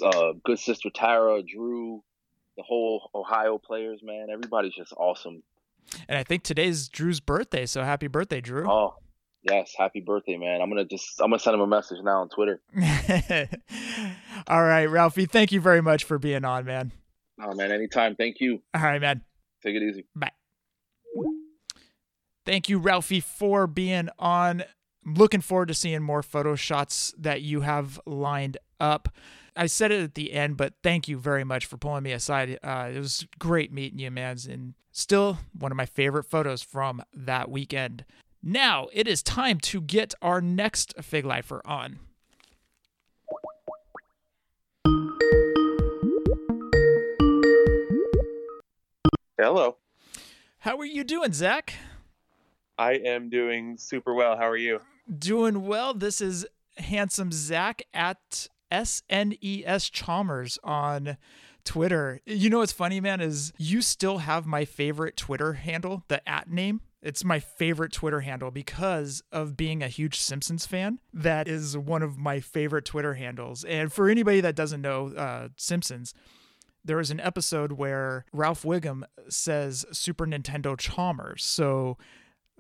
Uh, 0.03 0.33
good 0.45 0.59
sister 0.59 0.91
Tara, 0.91 1.43
Drew, 1.43 2.03
the 2.57 2.63
whole 2.63 3.11
Ohio 3.15 3.59
players, 3.59 4.01
man. 4.03 4.29
Everybody's 4.31 4.75
just 4.75 4.93
awesome. 4.97 5.43
And 6.09 6.19
I 6.19 6.23
think 6.23 6.43
today's 6.43 6.89
Drew's 6.89 7.21
birthday. 7.21 7.65
So 7.67 7.83
happy 7.83 8.09
birthday, 8.09 8.41
Drew. 8.41 8.71
Oh, 8.71 8.97
yes, 9.43 9.73
happy 9.77 10.01
birthday, 10.01 10.37
man. 10.37 10.61
I'm 10.61 10.69
gonna 10.69 10.85
just 10.85 11.21
I'm 11.21 11.31
gonna 11.31 11.39
send 11.39 11.55
him 11.55 11.61
a 11.61 11.67
message 11.67 11.99
now 12.03 12.21
on 12.21 12.29
Twitter. 12.29 12.61
all 14.49 14.63
right, 14.63 14.87
Ralphy. 14.87 15.27
Thank 15.27 15.53
you 15.53 15.61
very 15.61 15.81
much 15.81 16.05
for 16.05 16.19
being 16.19 16.45
on, 16.45 16.65
man. 16.65 16.93
Oh 17.41 17.55
man, 17.55 17.73
anytime. 17.73 18.17
Thank 18.17 18.41
you. 18.41 18.61
All 18.75 18.83
right, 18.83 19.01
man. 19.01 19.23
Take 19.63 19.77
it 19.77 19.83
easy. 19.83 20.05
Bye. 20.15 20.33
Thank 22.45 22.69
you, 22.69 22.79
Ralphy, 22.79 23.21
for 23.21 23.67
being 23.67 24.09
on. 24.19 24.65
I'm 25.09 25.15
looking 25.15 25.41
forward 25.41 25.69
to 25.69 25.75
seeing 25.75 26.03
more 26.03 26.23
photo 26.23 26.55
shots 26.55 27.15
that 27.17 27.41
you 27.41 27.63
have 27.63 27.99
lined 28.05 28.59
up. 28.79 29.09
I 29.57 29.65
said 29.65 29.91
it 29.91 30.03
at 30.03 30.15
the 30.15 30.35
end, 30.35 30.59
but 30.59 30.75
thank 30.83 31.09
you 31.09 31.17
very 31.17 31.45
much 31.45 31.65
for 31.65 31.79
pulling 31.79 32.03
me 32.03 32.13
aside. 32.13 32.59
Uh, 32.63 32.91
it 32.95 32.99
was 32.99 33.27
great 33.39 33.73
meeting 33.73 33.99
you, 33.99 34.11
man, 34.11 34.37
and 34.51 34.75
still 34.93 35.39
one 35.59 35.73
of 35.73 35.77
my 35.77 35.87
favorite 35.87 36.25
photos 36.25 36.61
from 36.61 37.03
that 37.15 37.51
weekend. 37.51 38.05
Now 38.43 38.89
it 38.93 39.09
is 39.09 39.23
time 39.23 39.61
to 39.61 39.81
get 39.81 40.13
our 40.21 40.43
next 40.43 40.93
Fig 41.01 41.25
Lifer 41.25 41.63
on. 41.65 42.01
Hello. 49.41 49.79
How 50.59 50.77
are 50.77 50.85
you 50.85 51.03
doing, 51.03 51.33
Zac? 51.33 51.73
I 52.77 52.93
am 52.93 53.31
doing 53.31 53.79
super 53.79 54.13
well. 54.13 54.37
How 54.37 54.47
are 54.47 54.57
you? 54.59 54.81
Doing 55.17 55.67
well. 55.67 55.95
This 55.95 56.21
is 56.21 56.47
handsome 56.77 57.33
Zac 57.33 57.83
at 57.95 58.49
SNES 58.71 59.91
Chalmers 59.91 60.59
on 60.63 61.17
Twitter. 61.65 62.21
You 62.27 62.51
know 62.51 62.59
what's 62.59 62.73
funny, 62.73 63.01
man, 63.01 63.21
is 63.21 63.53
you 63.59 63.81
still 63.83 64.19
have 64.19 64.47
my 64.47 64.65
favorite 64.65 65.17
Twitter 65.17 65.55
handle, 65.55 66.05
the 66.09 66.27
at 66.29 66.51
name. 66.51 66.81
It's 67.01 67.25
my 67.25 67.39
favorite 67.41 67.93
Twitter 67.93 68.21
handle 68.21 68.51
because 68.51 69.23
of 69.31 69.57
being 69.57 69.83
a 69.83 69.89
huge 69.89 70.19
Simpsons 70.19 70.67
fan. 70.67 70.99
That 71.13 71.47
is 71.47 71.79
one 71.79 72.03
of 72.03 72.19
my 72.19 72.41
favorite 72.41 72.85
Twitter 72.85 73.15
handles. 73.15 73.65
And 73.65 73.93
for 73.93 74.09
anybody 74.09 74.41
that 74.41 74.57
doesn't 74.57 74.83
know 74.83 75.15
uh, 75.17 75.49
Simpsons, 75.57 76.13
there 76.85 76.97
was 76.97 77.11
an 77.11 77.21
episode 77.21 77.73
where 77.73 78.25
Ralph 78.33 78.63
Wiggum 78.63 79.05
says 79.29 79.87
Super 79.93 80.27
Nintendo 80.27 80.77
Chalmers. 80.77 81.45
So 81.45 81.99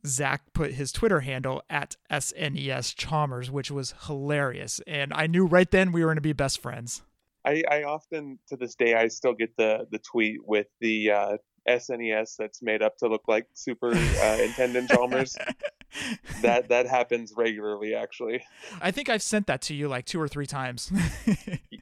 Zac 0.06 0.52
put 0.52 0.72
his 0.72 0.92
Twitter 0.92 1.20
handle 1.20 1.62
at 1.68 1.96
SNES 2.10 2.94
Chalmers, 2.96 3.50
which 3.50 3.70
was 3.70 3.94
hilarious. 4.06 4.80
And 4.86 5.12
I 5.12 5.26
knew 5.26 5.46
right 5.46 5.70
then 5.70 5.92
we 5.92 6.02
were 6.02 6.08
going 6.08 6.16
to 6.16 6.22
be 6.22 6.32
best 6.32 6.60
friends. 6.60 7.02
I, 7.44 7.62
I 7.70 7.82
often, 7.84 8.38
to 8.48 8.56
this 8.56 8.74
day, 8.74 8.94
I 8.94 9.08
still 9.08 9.32
get 9.32 9.56
the 9.56 9.86
the 9.90 9.98
tweet 9.98 10.40
with 10.44 10.66
the 10.80 11.10
uh, 11.10 11.36
SNES 11.66 12.36
that's 12.38 12.62
made 12.62 12.82
up 12.82 12.96
to 12.98 13.08
look 13.08 13.28
like 13.28 13.46
Super 13.54 13.94
uh, 13.94 14.38
Intendant 14.40 14.90
Chalmers. 14.90 15.36
that 16.42 16.68
that 16.68 16.86
happens 16.86 17.32
regularly, 17.36 17.94
actually. 17.94 18.42
I 18.80 18.90
think 18.90 19.08
I've 19.08 19.22
sent 19.22 19.46
that 19.46 19.62
to 19.62 19.74
you 19.74 19.88
like 19.88 20.04
two 20.04 20.20
or 20.20 20.28
three 20.28 20.46
times. 20.46 20.92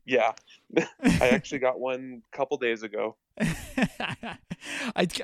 Yeah, 0.07 0.33
I 1.03 1.31
actually 1.31 1.59
got 1.59 1.81
one 1.81 2.23
a 2.33 2.37
couple 2.37 2.57
days 2.59 2.85
ago. 2.85 3.17
I, 3.41 4.39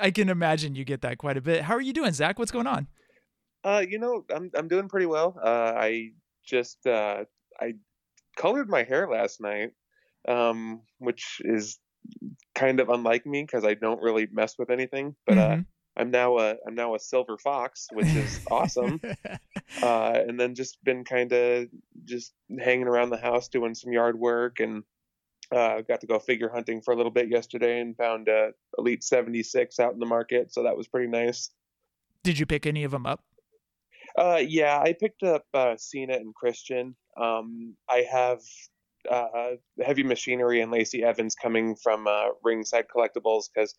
I 0.01 0.11
can 0.11 0.29
imagine 0.29 0.75
you 0.75 0.83
get 0.83 1.01
that 1.01 1.17
quite 1.17 1.37
a 1.37 1.41
bit. 1.41 1.61
How 1.61 1.75
are 1.75 1.81
you 1.81 1.93
doing, 1.93 2.11
Zac? 2.11 2.37
What's 2.37 2.51
going 2.51 2.67
on? 2.67 2.87
Uh, 3.63 3.83
you 3.87 3.97
know, 3.97 4.25
I'm 4.33 4.51
I'm 4.55 4.67
doing 4.67 4.89
pretty 4.89 5.05
well. 5.05 5.39
Uh, 5.41 5.73
I 5.75 6.11
just 6.45 6.85
uh, 6.85 7.23
I 7.59 7.73
colored 8.35 8.69
my 8.69 8.83
hair 8.83 9.07
last 9.09 9.39
night, 9.39 9.71
um, 10.27 10.81
which 10.97 11.41
is 11.45 11.79
kind 12.55 12.79
of 12.79 12.89
unlike 12.89 13.25
me 13.25 13.43
because 13.43 13.63
I 13.65 13.73
don't 13.73 14.01
really 14.01 14.27
mess 14.31 14.57
with 14.57 14.69
anything. 14.69 15.15
But 15.25 15.37
uh, 15.37 15.49
Mhm. 15.57 15.65
I'm 15.95 16.11
now 16.11 16.39
a 16.39 16.55
I'm 16.65 16.75
now 16.75 16.95
a 16.95 16.99
silver 16.99 17.37
fox, 17.37 17.87
which 17.93 18.15
is 18.15 18.39
awesome. 18.51 18.99
Uh, 19.81 20.23
and 20.27 20.39
then 20.39 20.55
just 20.55 20.83
been 20.83 21.03
kind 21.03 21.31
of 21.31 21.67
just 22.05 22.33
hanging 22.59 22.87
around 22.87 23.09
the 23.11 23.17
house 23.17 23.47
doing 23.47 23.75
some 23.75 23.91
yard 23.91 24.17
work 24.19 24.59
and 24.59 24.83
uh, 25.51 25.81
got 25.81 26.01
to 26.01 26.07
go 26.07 26.17
figure 26.17 26.49
hunting 26.49 26.81
for 26.81 26.93
a 26.93 26.97
little 26.97 27.11
bit 27.11 27.27
yesterday 27.29 27.79
and 27.79 27.95
found 27.95 28.27
a 28.27 28.53
Elite 28.77 29.03
76 29.03 29.79
out 29.79 29.93
in 29.93 29.99
the 29.99 30.05
market, 30.05 30.51
so 30.51 30.63
that 30.63 30.75
was 30.75 30.87
pretty 30.87 31.07
nice. 31.09 31.51
Did 32.23 32.39
you 32.39 32.45
pick 32.47 32.65
any 32.65 32.83
of 32.85 32.91
them 32.91 33.05
up? 33.05 33.23
Uh, 34.17 34.41
yeah, 34.43 34.79
I 34.79 34.93
picked 34.93 35.21
up 35.21 35.45
uh, 35.53 35.75
Cena 35.77 36.13
and 36.13 36.33
Christian. 36.33 36.95
Um, 37.17 37.75
I 37.89 38.05
have 38.11 38.39
uh, 39.09 39.51
Heavy 39.83 40.03
Machinery 40.03 40.61
and 40.61 40.71
Lacey 40.71 41.03
Evans 41.03 41.35
coming 41.35 41.75
from 41.75 42.07
uh, 42.07 42.29
Ringside 42.43 42.85
Collectibles 42.87 43.49
because 43.53 43.75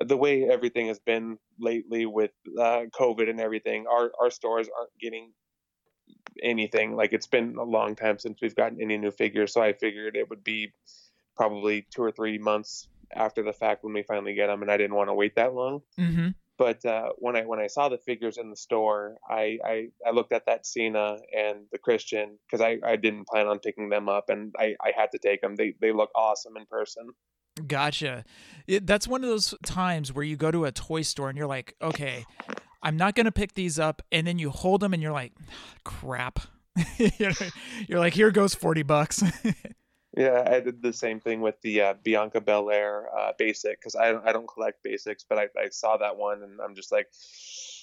the 0.00 0.16
way 0.16 0.48
everything 0.48 0.88
has 0.88 0.98
been 0.98 1.38
lately 1.58 2.06
with 2.06 2.32
uh, 2.58 2.82
COVID 2.98 3.30
and 3.30 3.40
everything, 3.40 3.86
our 3.86 4.10
our 4.20 4.30
stores 4.30 4.68
aren't 4.76 4.96
getting 5.00 5.32
anything. 6.42 6.96
Like 6.96 7.12
it's 7.12 7.26
been 7.26 7.56
a 7.56 7.64
long 7.64 7.96
time 7.96 8.18
since 8.18 8.40
we've 8.40 8.54
gotten 8.54 8.80
any 8.80 8.98
new 8.98 9.10
figures, 9.10 9.52
so 9.52 9.62
I 9.62 9.72
figured 9.72 10.16
it 10.16 10.28
would 10.28 10.44
be 10.44 10.72
probably 11.36 11.86
two 11.90 12.02
or 12.02 12.12
three 12.12 12.38
months 12.38 12.88
after 13.14 13.42
the 13.42 13.52
fact 13.52 13.84
when 13.84 13.92
we 13.92 14.02
finally 14.02 14.34
get 14.34 14.48
them, 14.48 14.62
and 14.62 14.70
I 14.70 14.76
didn't 14.76 14.96
want 14.96 15.08
to 15.08 15.14
wait 15.14 15.36
that 15.36 15.54
long 15.54 15.82
Mm-hmm. 15.98 16.28
But 16.58 16.84
uh, 16.84 17.10
when 17.18 17.36
I 17.36 17.42
when 17.42 17.60
I 17.60 17.66
saw 17.66 17.88
the 17.88 17.98
figures 17.98 18.38
in 18.38 18.50
the 18.50 18.56
store, 18.56 19.16
I 19.28 19.58
I, 19.64 19.88
I 20.06 20.10
looked 20.12 20.32
at 20.32 20.46
that 20.46 20.66
Cena 20.66 21.18
and 21.36 21.66
the 21.72 21.78
Christian 21.78 22.38
because 22.46 22.60
I, 22.60 22.78
I 22.84 22.96
didn't 22.96 23.26
plan 23.26 23.46
on 23.46 23.58
picking 23.58 23.88
them 23.88 24.08
up, 24.08 24.28
and 24.28 24.54
I, 24.58 24.74
I 24.80 24.92
had 24.96 25.10
to 25.12 25.18
take 25.18 25.40
them. 25.40 25.56
They 25.56 25.74
they 25.80 25.92
look 25.92 26.10
awesome 26.14 26.56
in 26.56 26.66
person. 26.66 27.10
Gotcha. 27.66 28.24
It, 28.66 28.86
that's 28.86 29.08
one 29.08 29.24
of 29.24 29.30
those 29.30 29.54
times 29.64 30.12
where 30.12 30.24
you 30.24 30.36
go 30.36 30.50
to 30.50 30.66
a 30.66 30.72
toy 30.72 31.02
store 31.02 31.30
and 31.30 31.38
you're 31.38 31.46
like, 31.46 31.74
okay, 31.80 32.24
I'm 32.82 32.96
not 32.96 33.14
gonna 33.14 33.32
pick 33.32 33.54
these 33.54 33.78
up, 33.78 34.02
and 34.10 34.26
then 34.26 34.38
you 34.38 34.50
hold 34.50 34.80
them 34.80 34.94
and 34.94 35.02
you're 35.02 35.12
like, 35.12 35.32
crap. 35.84 36.40
you're 36.98 37.98
like, 37.98 38.14
here 38.14 38.30
goes 38.30 38.54
forty 38.54 38.82
bucks. 38.82 39.22
Yeah, 40.16 40.44
I 40.46 40.60
did 40.60 40.80
the 40.82 40.94
same 40.94 41.20
thing 41.20 41.42
with 41.42 41.60
the 41.60 41.80
uh, 41.82 41.94
Bianca 42.02 42.40
Belair 42.40 43.06
uh, 43.16 43.32
basic 43.38 43.78
because 43.78 43.94
I 43.94 44.12
don't 44.12 44.26
I 44.26 44.32
don't 44.32 44.48
collect 44.48 44.82
basics, 44.82 45.24
but 45.28 45.38
I, 45.38 45.48
I 45.58 45.68
saw 45.68 45.98
that 45.98 46.16
one 46.16 46.42
and 46.42 46.58
I'm 46.60 46.74
just 46.74 46.90
like, 46.90 47.08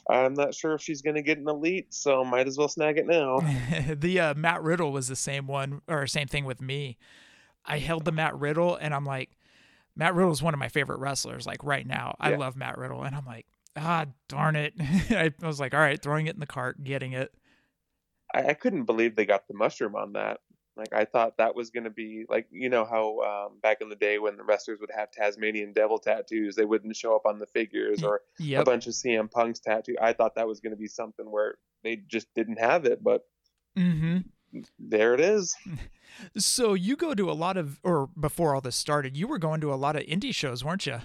I'm 0.09 0.33
not 0.33 0.55
sure 0.55 0.73
if 0.73 0.81
she's 0.81 1.01
gonna 1.03 1.21
get 1.21 1.37
an 1.37 1.47
elite, 1.47 1.93
so 1.93 2.23
might 2.25 2.47
as 2.47 2.57
well 2.57 2.67
snag 2.67 2.97
it 2.97 3.05
now. 3.05 3.39
the 3.95 4.19
uh, 4.19 4.33
Matt 4.33 4.63
Riddle 4.63 4.91
was 4.91 5.07
the 5.07 5.15
same 5.15 5.45
one 5.47 5.81
or 5.87 6.07
same 6.07 6.27
thing 6.27 6.45
with 6.45 6.59
me. 6.61 6.97
I 7.65 7.77
held 7.77 8.05
the 8.05 8.11
Matt 8.11 8.35
Riddle 8.37 8.75
and 8.75 8.93
I'm 8.93 9.05
like, 9.05 9.29
Matt 9.95 10.15
Riddle 10.15 10.31
is 10.31 10.41
one 10.41 10.53
of 10.53 10.59
my 10.59 10.69
favorite 10.69 10.99
wrestlers. 10.99 11.45
Like 11.45 11.63
right 11.63 11.85
now, 11.85 12.15
I 12.19 12.31
Yeah. 12.31 12.37
love 12.37 12.55
Matt 12.55 12.77
Riddle, 12.77 13.03
and 13.03 13.15
I'm 13.15 13.25
like, 13.25 13.45
ah, 13.77 14.07
darn 14.27 14.55
it. 14.55 14.73
I 14.79 15.31
was 15.41 15.59
like, 15.59 15.73
all 15.73 15.79
right, 15.79 16.01
throwing 16.01 16.25
it 16.27 16.33
in 16.33 16.39
the 16.39 16.47
cart, 16.47 16.83
getting 16.83 17.13
it. 17.13 17.33
I 18.33 18.55
couldn't 18.55 18.85
believe 18.85 19.15
they 19.15 19.25
got 19.27 19.47
the 19.47 19.53
mushroom 19.53 19.95
on 19.95 20.13
that. 20.13 20.39
Like 20.75 20.93
I 20.93 21.05
thought 21.05 21.37
that 21.37 21.55
was 21.55 21.69
going 21.69 21.83
to 21.83 21.89
be 21.91 22.25
like 22.29 22.47
you 22.51 22.69
know 22.69 22.83
how 22.85 23.19
um, 23.19 23.59
back 23.61 23.81
in 23.81 23.89
the 23.89 23.95
day 23.95 24.17
when 24.17 24.37
the 24.37 24.43
wrestlers 24.43 24.79
would 24.79 24.89
have 24.95 25.11
Tasmanian 25.11 25.71
devil 25.73 25.99
tattoos, 25.99 26.55
they 26.55 26.65
wouldn't 26.65 26.95
show 26.95 27.15
up 27.15 27.25
on 27.25 27.37
the 27.39 27.45
figures 27.45 28.01
or 28.03 28.21
a 28.61 28.65
bunch 28.65 28.87
of 28.87 28.93
CM 28.93 29.29
Punk's 29.29 29.59
tattoo. 29.59 29.95
I 30.01 30.13
thought 30.13 30.35
that 30.35 30.47
was 30.47 30.59
going 30.61 30.71
to 30.71 30.77
be 30.77 30.87
something 30.87 31.29
where 31.29 31.55
they 31.83 31.97
just 31.97 32.27
didn't 32.33 32.59
have 32.59 32.85
it, 32.85 33.03
but 33.03 33.21
Mm-hmm. 33.77 34.19
there 34.79 35.13
it 35.13 35.19
is. 35.19 35.55
So 36.37 36.75
you 36.75 36.95
go 36.95 37.15
to 37.15 37.31
a 37.31 37.33
lot 37.33 37.57
of, 37.57 37.79
or 37.81 38.05
before 38.19 38.53
all 38.53 38.61
this 38.61 38.75
started, 38.75 39.17
you 39.17 39.27
were 39.27 39.39
going 39.39 39.61
to 39.61 39.73
a 39.73 39.75
lot 39.75 39.95
of 39.95 40.03
indie 40.03 40.33
shows, 40.33 40.63
weren't 40.63 40.85
you? 40.85 40.99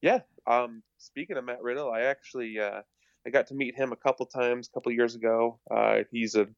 Yeah. 0.00 0.20
Um, 0.46 0.82
speaking 0.96 1.36
of 1.36 1.44
Matt 1.44 1.62
Riddle, 1.62 1.90
I 1.90 2.02
actually 2.04 2.58
uh, 2.58 2.80
I 3.26 3.30
got 3.30 3.46
to 3.48 3.54
meet 3.54 3.76
him 3.76 3.92
a 3.92 3.96
couple 3.96 4.24
times, 4.24 4.68
a 4.68 4.72
couple 4.72 4.92
years 4.92 5.14
ago. 5.14 5.60
Uh, 5.70 6.04
he's 6.10 6.36
a 6.36 6.48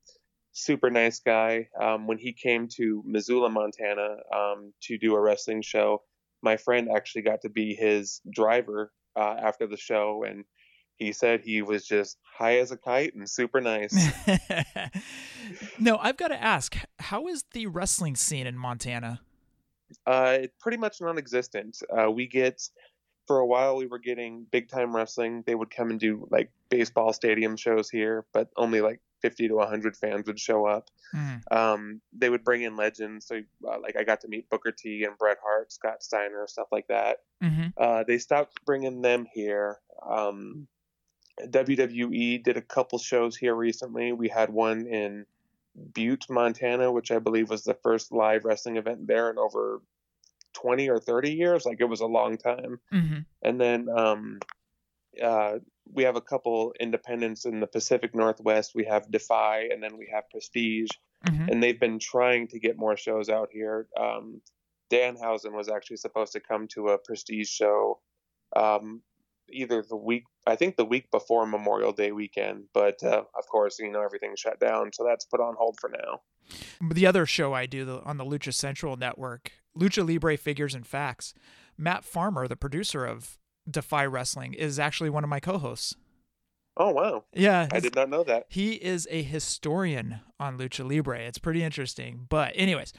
super 0.57 0.91
nice 0.91 1.21
guy. 1.21 1.69
Um, 1.79 2.07
when 2.07 2.19
he 2.19 2.33
came 2.33 2.67
to 2.77 3.03
Missoula, 3.07 3.51
Montana, 3.51 4.17
um, 4.35 4.73
to 4.83 4.97
do 4.97 5.15
a 5.15 5.21
wrestling 5.21 5.63
show, 5.63 6.03
my 6.43 6.57
friend 6.57 6.89
actually 6.95 7.23
got 7.23 7.43
to 7.43 7.51
be 7.51 7.75
his 7.75 8.21
driver 8.31 8.91
uh, 9.15 9.37
after 9.39 9.67
the 9.67 9.77
show, 9.77 10.25
and 10.27 10.45
he 10.97 11.13
said 11.13 11.43
he 11.43 11.61
was 11.61 11.87
just 11.87 12.19
high 12.23 12.59
as 12.59 12.73
a 12.73 12.77
kite 12.77 13.15
and 13.15 13.29
super 13.29 13.61
nice. 13.61 13.95
no, 15.79 15.99
I've 15.99 16.17
got 16.17 16.29
to 16.29 16.43
ask, 16.43 16.75
how 16.99 17.29
is 17.29 17.45
the 17.53 17.67
wrestling 17.67 18.17
scene 18.17 18.47
in 18.47 18.57
Montana? 18.57 19.21
Uh, 20.07 20.39
it's 20.41 20.57
pretty 20.59 20.79
much 20.79 21.01
non-existent. 21.03 21.79
Uh, 21.97 22.11
we 22.11 22.27
get 22.27 22.63
for 23.27 23.39
a 23.41 23.47
while 23.47 23.77
we 23.77 23.87
were 23.87 23.99
getting 23.99 24.47
big 24.51 24.69
time 24.69 24.97
wrestling. 24.97 25.43
They 25.47 25.55
would 25.55 25.71
come 25.71 25.91
and 25.91 26.01
do 26.01 26.27
like 26.31 26.51
baseball 26.71 27.13
stadium 27.13 27.57
shows 27.57 27.91
here, 27.91 28.25
but 28.33 28.49
only 28.57 28.81
like 28.81 29.01
50 29.27 29.49
to 29.49 29.55
100 29.55 29.97
fans 29.97 30.29
would 30.29 30.39
show 30.39 30.67
up. 30.67 30.89
Mm. 31.13 31.41
Um, 31.51 32.01
they 32.17 32.31
would 32.31 32.45
bring 32.45 32.63
in 32.63 32.77
legends. 32.77 33.27
So 33.27 33.41
uh, 33.69 33.81
like 33.83 33.97
I 33.97 34.05
got 34.05 34.21
to 34.21 34.29
meet 34.29 34.49
Booker 34.49 34.71
T 34.71 35.03
and 35.03 35.19
Bret 35.19 35.39
Hart, 35.43 35.73
Scott 35.73 36.05
Steiner, 36.05 36.47
stuff 36.47 36.69
like 36.71 36.87
that. 36.87 37.19
Mm-hmm. 37.43 37.69
Uh, 37.77 38.05
they 38.07 38.19
stopped 38.19 38.65
bringing 38.65 39.03
them 39.03 39.27
here. 39.33 39.79
Um, 40.09 40.69
WWE 41.43 42.45
did 42.45 42.57
a 42.57 42.63
couple 42.63 43.01
shows 43.01 43.37
here 43.37 43.55
recently. 43.55 44.13
We 44.13 44.29
had 44.29 44.51
one 44.51 44.87
in 44.87 45.27
Butte, 45.93 46.31
Montana, 46.31 46.93
which 46.93 47.11
I 47.11 47.19
believe 47.19 47.51
was 47.51 47.65
the 47.65 47.75
first 47.83 48.13
live 48.13 48.45
wrestling 48.45 48.77
event 48.77 49.09
there 49.09 49.29
in 49.29 49.39
over 49.39 49.83
20 50.53 50.89
or 50.89 51.01
30 51.01 51.33
years. 51.33 51.67
Like 51.67 51.81
it 51.81 51.89
was 51.89 52.01
a 52.01 52.07
long 52.07 52.39
time. 52.39 52.79
Mm-hmm. 52.95 53.19
And 53.43 53.61
then 53.61 53.89
um, 53.89 54.39
uh, 55.23 55.59
we 55.93 56.03
have 56.05 56.17
a 56.17 56.21
couple 56.21 56.75
independents 56.81 57.45
in 57.45 57.61
the 57.61 57.67
Pacific 57.67 58.15
Northwest. 58.15 58.73
We 58.75 58.85
have 58.85 59.11
Defy, 59.11 59.69
and 59.73 59.83
then 59.83 59.97
we 59.97 60.09
have 60.13 60.29
Prestige, 60.31 60.91
Mhm. 61.27 61.51
and 61.51 61.63
they've 61.63 61.79
been 61.81 61.99
trying 61.99 62.49
to 62.49 62.59
get 62.59 62.77
more 62.77 62.97
shows 62.97 63.29
out 63.29 63.49
here. 63.53 63.89
Um, 63.97 64.43
Danhausen 64.91 65.53
was 65.53 65.69
actually 65.69 65.97
supposed 65.97 66.33
to 66.33 66.41
come 66.41 66.69
to 66.69 66.89
a 66.91 66.99
Prestige 66.99 67.49
show 67.49 68.01
um, 68.55 69.03
either 69.51 69.83
the 69.83 69.97
week, 69.97 70.25
I 70.47 70.57
think 70.57 70.77
the 70.77 70.85
week 70.85 71.11
before 71.11 71.47
Memorial 71.47 71.93
Day 71.93 72.13
weekend, 72.13 72.65
but 72.73 73.03
uh, 73.03 73.25
of 73.37 73.47
course, 73.49 73.79
you 73.79 73.91
know, 73.91 74.03
everything 74.03 74.35
shut 74.37 74.59
down, 74.61 74.93
so 74.93 75.05
that's 75.05 75.25
put 75.25 75.41
on 75.41 75.55
hold 75.59 75.79
for 75.81 75.89
now. 75.91 76.21
The 76.81 77.07
other 77.07 77.27
show 77.27 77.53
I 77.53 77.67
do 77.67 78.01
on 78.05 78.17
the 78.19 78.25
Lucha 78.25 78.55
Central 78.55 78.97
network, 78.97 79.53
Lucha 79.77 80.07
Libre 80.07 80.37
Figures 80.37 80.75
and 80.75 80.87
Facts, 80.87 81.35
Matt 81.77 82.05
Farmer, 82.05 82.47
the 82.49 82.57
producer 82.57 83.05
of 83.05 83.39
Defy 83.71 84.05
Wrestling, 84.07 84.55
is 84.55 84.79
actually 84.79 85.11
one 85.11 85.25
of 85.25 85.31
my 85.31 85.41
co-hosts. 85.41 85.97
Oh 86.79 86.91
wow! 86.91 87.25
Yeah, 87.33 87.69
I 87.73 87.81
did 87.81 87.95
not 87.95 88.11
know 88.11 88.23
that. 88.25 88.45
He 88.49 88.73
is 88.73 89.09
a 89.11 89.23
historian 89.23 90.21
on 90.39 90.59
Lucha 90.59 90.87
Libre. 90.87 91.19
It's 91.21 91.39
pretty 91.39 91.63
interesting. 91.63 92.27
But 92.29 92.53
anyways, 92.55 92.93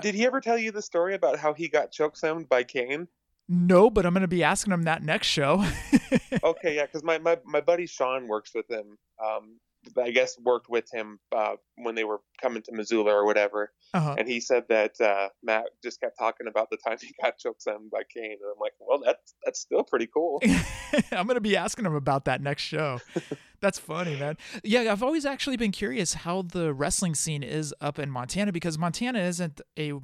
Did 0.00 0.14
he 0.14 0.24
ever 0.24 0.40
tell 0.40 0.56
you 0.56 0.70
the 0.70 0.82
story 0.82 1.14
about 1.14 1.38
how 1.38 1.52
he 1.52 1.68
got 1.68 1.90
chokeslammed 1.92 2.48
by 2.48 2.62
Kane? 2.62 3.08
no, 3.48 3.90
but 3.90 4.06
I'm 4.06 4.14
going 4.14 4.22
to 4.22 4.28
be 4.28 4.44
asking 4.44 4.72
him 4.72 4.84
that 4.84 5.02
next 5.02 5.26
show. 5.26 5.64
okay, 6.44 6.76
yeah, 6.76 6.86
because 6.86 7.02
my, 7.02 7.18
my 7.18 7.38
my 7.44 7.60
buddy 7.60 7.86
Sean 7.86 8.28
works 8.28 8.52
with 8.54 8.70
him. 8.70 8.96
Um, 9.24 9.58
I 10.00 10.10
guess 10.10 10.38
worked 10.42 10.68
with 10.68 10.90
him 10.92 11.18
uh, 11.34 11.56
when 11.76 11.94
they 11.94 12.04
were 12.04 12.20
coming 12.40 12.62
to 12.62 12.72
Missoula 12.72 13.12
or 13.12 13.24
whatever, 13.26 13.72
Uh-huh. 13.92 14.14
and 14.18 14.28
he 14.28 14.40
said 14.40 14.64
that 14.68 15.00
uh, 15.00 15.28
Matt 15.42 15.66
just 15.82 16.00
kept 16.00 16.18
talking 16.18 16.46
about 16.46 16.70
the 16.70 16.76
time 16.76 16.96
he 17.02 17.14
got 17.22 17.34
chokeslammed 17.38 17.90
by 17.90 18.02
Kane, 18.12 18.32
and 18.32 18.40
I'm 18.52 18.58
like, 18.60 18.72
well, 18.80 19.00
that's 19.04 19.34
that's 19.44 19.60
still 19.60 19.82
pretty 19.84 20.06
cool. 20.06 20.42
I'm 21.12 21.26
going 21.26 21.34
to 21.36 21.40
be 21.40 21.56
asking 21.56 21.86
him 21.86 21.94
about 21.94 22.24
that 22.26 22.40
next 22.40 22.62
show. 22.62 23.00
That's 23.60 23.78
funny, 23.78 24.14
man. 24.16 24.36
Yeah, 24.62 24.92
I've 24.92 25.02
always 25.02 25.24
actually 25.24 25.56
been 25.56 25.72
curious 25.72 26.12
how 26.12 26.42
the 26.42 26.74
wrestling 26.74 27.14
scene 27.14 27.42
is 27.42 27.74
up 27.80 27.98
in 27.98 28.10
Montana 28.10 28.52
because 28.52 28.76
Montana 28.76 29.20
isn't 29.20 29.62
a 29.78 29.94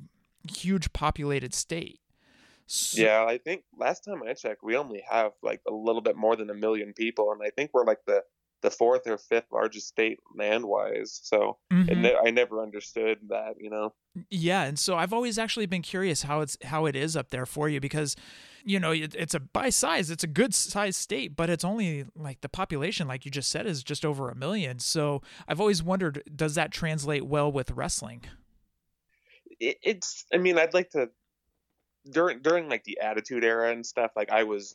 huge 0.51 0.93
populated 0.95 1.53
state. 1.53 2.01
So- 2.67 3.03
yeah, 3.03 3.25
I 3.29 3.37
think 3.37 3.65
last 3.77 4.03
time 4.05 4.23
I 4.27 4.33
checked, 4.33 4.63
we 4.63 4.77
only 4.77 5.03
have 5.11 5.33
like 5.43 5.61
a 5.69 5.73
little 5.73 6.01
bit 6.01 6.17
more 6.17 6.37
than 6.37 6.49
a 6.49 6.55
million 6.55 6.95
people, 6.95 7.33
and 7.33 7.43
I 7.45 7.51
think 7.51 7.73
we're 7.75 7.85
like 7.85 7.99
the 8.07 8.23
the 8.63 8.71
fourth 8.71 9.07
or 9.07 9.17
fifth 9.19 9.47
largest 9.53 9.89
state 9.89 10.19
land 10.35 10.65
wise. 10.65 11.21
So 11.23 11.59
Mhm. 11.73 11.97
ne- 11.97 12.17
I 12.17 12.31
never 12.31 12.63
understood 12.63 13.19
that, 13.29 13.55
you 13.59 13.71
know. 13.71 13.95
Yeah, 14.29 14.65
and 14.65 14.79
so 14.79 14.97
I've 14.97 15.13
always 15.13 15.39
actually 15.39 15.67
been 15.67 15.83
curious 15.83 16.23
how 16.23 16.41
it's 16.41 16.57
how 16.65 16.87
it 16.87 16.97
is 16.97 17.17
up 17.17 17.31
there 17.31 17.47
for 17.47 17.69
you 17.69 17.81
because 17.81 18.17
you 18.65 18.79
know 18.79 18.91
it, 18.91 19.15
it's 19.15 19.33
a 19.33 19.41
by 19.41 19.71
size 19.71 20.11
it's 20.11 20.23
a 20.23 20.27
good 20.27 20.53
size 20.53 20.95
state 20.95 21.35
but 21.35 21.49
it's 21.49 21.65
only 21.65 22.05
like 22.15 22.43
the 22.43 22.49
population 22.49 23.09
like 23.09 23.25
you 23.25 23.31
just 23.31 23.49
said 23.49 23.65
is 23.67 23.83
just 23.83 24.05
over 24.05 24.29
a 24.29 24.35
million 24.35 24.79
so 24.79 25.23
i've 25.49 25.59
always 25.61 25.83
wondered 25.83 26.23
does 26.37 26.57
that 26.57 26.71
translate 26.71 27.25
well 27.25 27.51
with 27.51 27.71
wrestling 27.71 28.23
it, 29.61 29.79
it's 29.83 30.27
i 30.35 30.37
mean 30.37 30.59
i'd 30.59 30.75
like 30.75 30.91
to 30.91 31.09
during 32.11 32.41
during 32.43 32.69
like 32.69 32.85
the 32.85 33.01
attitude 33.01 33.45
era 33.45 33.71
and 33.73 33.87
stuff 33.87 34.11
like 34.15 34.31
i 34.31 34.43
was 34.43 34.75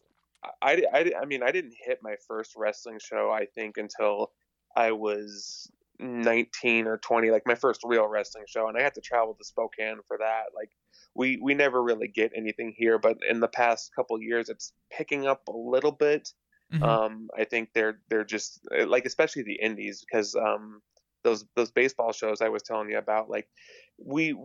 I, 0.61 0.83
I, 0.93 1.11
I 1.21 1.25
mean 1.25 1.43
i 1.43 1.51
didn't 1.51 1.73
hit 1.85 1.99
my 2.01 2.15
first 2.27 2.53
wrestling 2.55 2.99
show 2.99 3.31
i 3.31 3.45
think 3.45 3.77
until 3.77 4.31
i 4.75 4.91
was 4.91 5.69
19 5.99 6.87
or 6.87 6.97
20, 6.97 7.31
like 7.31 7.43
my 7.45 7.55
first 7.55 7.81
real 7.83 8.07
wrestling 8.07 8.45
show, 8.47 8.67
and 8.67 8.77
I 8.77 8.81
had 8.81 8.93
to 8.95 9.01
travel 9.01 9.33
to 9.33 9.43
Spokane 9.43 9.99
for 10.07 10.17
that. 10.17 10.45
Like 10.55 10.69
we 11.13 11.39
we 11.41 11.53
never 11.53 11.81
really 11.81 12.07
get 12.07 12.31
anything 12.35 12.73
here, 12.75 12.97
but 12.97 13.17
in 13.29 13.39
the 13.39 13.47
past 13.47 13.91
couple 13.95 14.21
years, 14.21 14.49
it's 14.49 14.73
picking 14.91 15.27
up 15.27 15.47
a 15.47 15.55
little 15.55 15.91
bit. 15.91 16.29
Mm-hmm. 16.73 16.83
Um, 16.83 17.29
I 17.37 17.45
think 17.45 17.69
they're 17.73 17.99
they're 18.09 18.25
just 18.25 18.59
like 18.87 19.05
especially 19.05 19.43
the 19.43 19.59
indies 19.61 20.03
because 20.05 20.35
um, 20.35 20.81
those 21.25 21.43
those 21.55 21.71
baseball 21.71 22.13
shows 22.13 22.39
I 22.39 22.47
was 22.47 22.63
telling 22.63 22.89
you 22.89 22.97
about, 22.97 23.29
like 23.29 23.49
we 23.97 24.35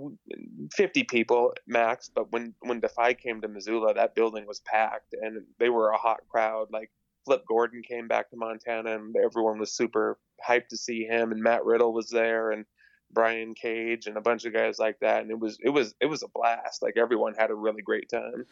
50 0.73 1.05
people 1.05 1.55
max, 1.69 2.11
but 2.13 2.33
when 2.33 2.55
when 2.61 2.81
Defy 2.81 3.15
came 3.15 3.41
to 3.43 3.49
Missoula, 3.49 3.95
that 3.95 4.17
building 4.17 4.47
was 4.47 4.61
packed 4.61 5.13
and 5.13 5.45
they 5.61 5.69
were 5.69 5.91
a 5.91 5.99
hot 5.99 6.21
crowd. 6.29 6.69
Like 6.73 6.91
Flip 7.25 7.45
Gordon 7.47 7.83
came 7.83 8.09
back 8.09 8.31
to 8.31 8.37
Montana, 8.37 8.95
and 8.97 9.15
everyone 9.17 9.59
was 9.59 9.73
super 9.73 10.19
hyped 10.45 10.69
to 10.69 10.77
see 10.77 11.05
him. 11.05 11.31
And 11.31 11.43
Matt 11.43 11.65
Riddle 11.65 11.93
was 11.93 12.09
there, 12.09 12.51
and 12.51 12.65
Brian 13.13 13.55
Cage, 13.55 14.07
and 14.07 14.17
a 14.17 14.21
bunch 14.23 14.47
of 14.47 14.55
guys 14.55 14.79
like 14.79 14.99
that. 15.01 15.23
And 15.23 15.31
it 15.31 15.39
was 15.39 15.59
it 15.63 15.71
was 15.71 15.95
it 16.01 16.07
was 16.07 16.23
a 16.23 16.29
blast. 16.35 16.83
Like 16.83 16.97
everyone 16.97 17.35
had 17.35 17.51
a 17.51 17.55
really 17.55 17.83
great 17.83 18.09
time. 18.09 18.47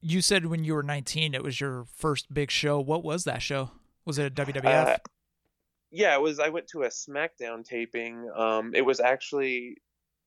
You 0.00 0.20
said 0.20 0.46
when 0.46 0.64
you 0.64 0.74
were 0.74 0.82
19, 0.82 1.34
it 1.34 1.42
was 1.42 1.60
your 1.60 1.86
first 1.96 2.32
big 2.32 2.50
show. 2.50 2.80
What 2.80 3.02
was 3.02 3.24
that 3.24 3.42
show? 3.42 3.70
Was 4.04 4.18
it 4.18 4.38
a 4.38 4.44
WWF? 4.44 4.64
Uh, 4.64 4.96
yeah, 5.90 6.14
it 6.14 6.20
was. 6.20 6.38
I 6.38 6.48
went 6.48 6.68
to 6.68 6.82
a 6.82 6.88
SmackDown 6.88 7.64
taping. 7.64 8.30
Um, 8.34 8.72
it 8.74 8.82
was 8.82 9.00
actually 9.00 9.78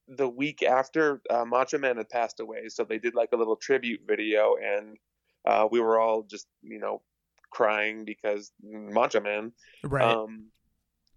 the 0.08 0.28
week 0.28 0.64
after 0.64 1.22
uh, 1.30 1.46
Macho 1.46 1.78
Man 1.78 1.98
had 1.98 2.10
passed 2.10 2.40
away, 2.40 2.70
so 2.70 2.84
they 2.84 2.98
did 2.98 3.16
like 3.16 3.30
a 3.34 3.38
little 3.38 3.56
tribute 3.56 4.02
video, 4.08 4.56
and 4.56 4.98
uh, 5.46 5.68
we 5.72 5.80
were 5.80 6.00
all 6.00 6.24
just 6.24 6.48
you 6.62 6.80
know 6.80 7.02
crying 7.52 8.06
because 8.06 8.52
Macho 8.64 9.22
Man. 9.22 9.52
Right. 9.84 10.04
Um, 10.04 10.48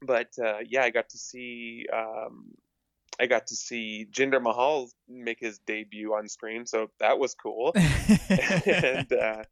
but 0.03 0.29
uh, 0.43 0.59
yeah, 0.69 0.83
I 0.83 0.91
got 0.91 1.09
to 1.11 1.19
see 1.19 1.87
um, 1.93 2.55
I 3.19 3.27
got 3.27 3.47
to 3.49 3.57
see 3.57 4.07
Jinder 4.11 4.43
Mahal 4.43 4.91
make 5.09 5.41
his 5.41 5.59
debut 5.61 6.15
on 6.15 6.29
screen, 6.29 6.67
so 6.67 6.91
that 7.01 7.19
was 7.19 7.35
cool. 7.35 7.73
and 8.67 9.13
uh, 9.13 9.45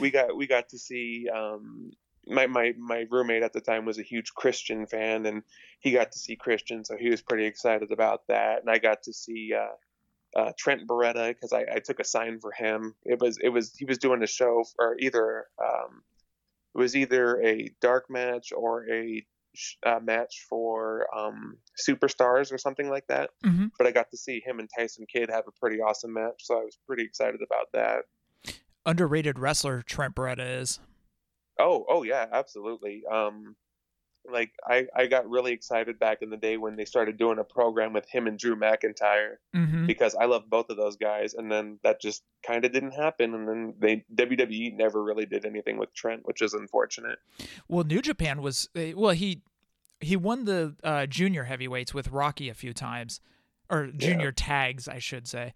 we 0.00 0.10
got 0.10 0.36
we 0.36 0.46
got 0.46 0.68
to 0.70 0.78
see 0.78 1.28
um, 1.34 1.90
my, 2.26 2.46
my 2.46 2.74
my 2.78 3.06
roommate 3.10 3.42
at 3.42 3.52
the 3.52 3.60
time 3.60 3.84
was 3.84 3.98
a 3.98 4.02
huge 4.02 4.34
Christian 4.34 4.86
fan, 4.86 5.26
and 5.26 5.42
he 5.80 5.92
got 5.92 6.12
to 6.12 6.18
see 6.18 6.36
Christian, 6.36 6.84
so 6.84 6.96
he 6.96 7.08
was 7.08 7.22
pretty 7.22 7.46
excited 7.46 7.92
about 7.92 8.22
that. 8.28 8.60
And 8.60 8.70
I 8.70 8.78
got 8.78 9.02
to 9.04 9.12
see 9.12 9.52
uh, 9.54 10.40
uh, 10.40 10.52
Trent 10.58 10.86
Beretta 10.86 11.28
because 11.28 11.52
I, 11.52 11.64
I, 11.76 11.78
took 11.78 12.00
a 12.00 12.04
sign 12.04 12.40
for 12.40 12.52
him. 12.52 12.94
It 13.04 13.20
was 13.20 13.38
it 13.42 13.48
was 13.48 13.74
he 13.76 13.84
was 13.84 13.98
doing 13.98 14.22
a 14.22 14.26
show 14.26 14.64
for 14.76 14.96
either 14.98 15.46
um, 15.62 16.02
it 16.74 16.78
was 16.78 16.96
either 16.96 17.40
a 17.42 17.70
dark 17.80 18.10
match 18.10 18.52
or 18.54 18.86
a 18.90 19.24
uh, 19.84 20.00
match 20.02 20.44
for 20.48 21.06
um, 21.16 21.56
superstars 21.88 22.52
or 22.52 22.58
something 22.58 22.90
like 22.90 23.06
that. 23.06 23.30
Mm-hmm. 23.44 23.66
But 23.78 23.86
I 23.86 23.92
got 23.92 24.10
to 24.10 24.16
see 24.16 24.42
him 24.44 24.58
and 24.58 24.68
Tyson 24.76 25.06
Kidd 25.10 25.30
have 25.30 25.44
a 25.46 25.52
pretty 25.58 25.80
awesome 25.80 26.12
match, 26.12 26.42
so 26.42 26.60
I 26.60 26.64
was 26.64 26.76
pretty 26.86 27.04
excited 27.04 27.40
about 27.42 27.72
that. 27.72 28.54
Underrated 28.84 29.38
wrestler 29.38 29.82
Trent 29.82 30.14
Beretta 30.14 30.60
is. 30.60 30.80
Oh, 31.58 31.84
oh 31.88 32.02
yeah, 32.02 32.26
absolutely. 32.32 33.02
Um, 33.10 33.56
like 34.30 34.50
I, 34.66 34.86
I 34.94 35.06
got 35.06 35.28
really 35.28 35.52
excited 35.52 35.98
back 35.98 36.22
in 36.22 36.30
the 36.30 36.36
day 36.36 36.56
when 36.56 36.76
they 36.76 36.84
started 36.84 37.16
doing 37.16 37.38
a 37.38 37.44
program 37.44 37.92
with 37.92 38.08
him 38.08 38.26
and 38.26 38.38
Drew 38.38 38.56
McIntyre 38.56 39.36
mm-hmm. 39.54 39.86
because 39.86 40.14
I 40.14 40.24
love 40.24 40.48
both 40.48 40.70
of 40.70 40.76
those 40.76 40.96
guys, 40.96 41.34
and 41.34 41.50
then 41.50 41.78
that 41.82 42.00
just 42.00 42.22
kind 42.46 42.64
of 42.64 42.72
didn't 42.72 42.92
happen, 42.92 43.34
and 43.34 43.48
then 43.48 43.74
they 43.78 44.04
WWE 44.14 44.76
never 44.76 45.02
really 45.02 45.26
did 45.26 45.44
anything 45.44 45.78
with 45.78 45.92
Trent, 45.94 46.22
which 46.24 46.42
is 46.42 46.54
unfortunate. 46.54 47.18
Well, 47.68 47.84
New 47.84 48.02
Japan 48.02 48.42
was 48.42 48.68
eh, 48.74 48.92
well 48.96 49.12
he 49.12 49.42
he 50.00 50.16
won 50.16 50.44
the 50.44 50.74
uh, 50.84 51.06
junior 51.06 51.44
heavyweights 51.44 51.94
with 51.94 52.08
Rocky 52.08 52.48
a 52.48 52.54
few 52.54 52.72
times, 52.72 53.20
or 53.70 53.88
junior 53.88 54.26
yeah. 54.26 54.32
tags, 54.36 54.88
I 54.88 54.98
should 54.98 55.26
say. 55.26 55.52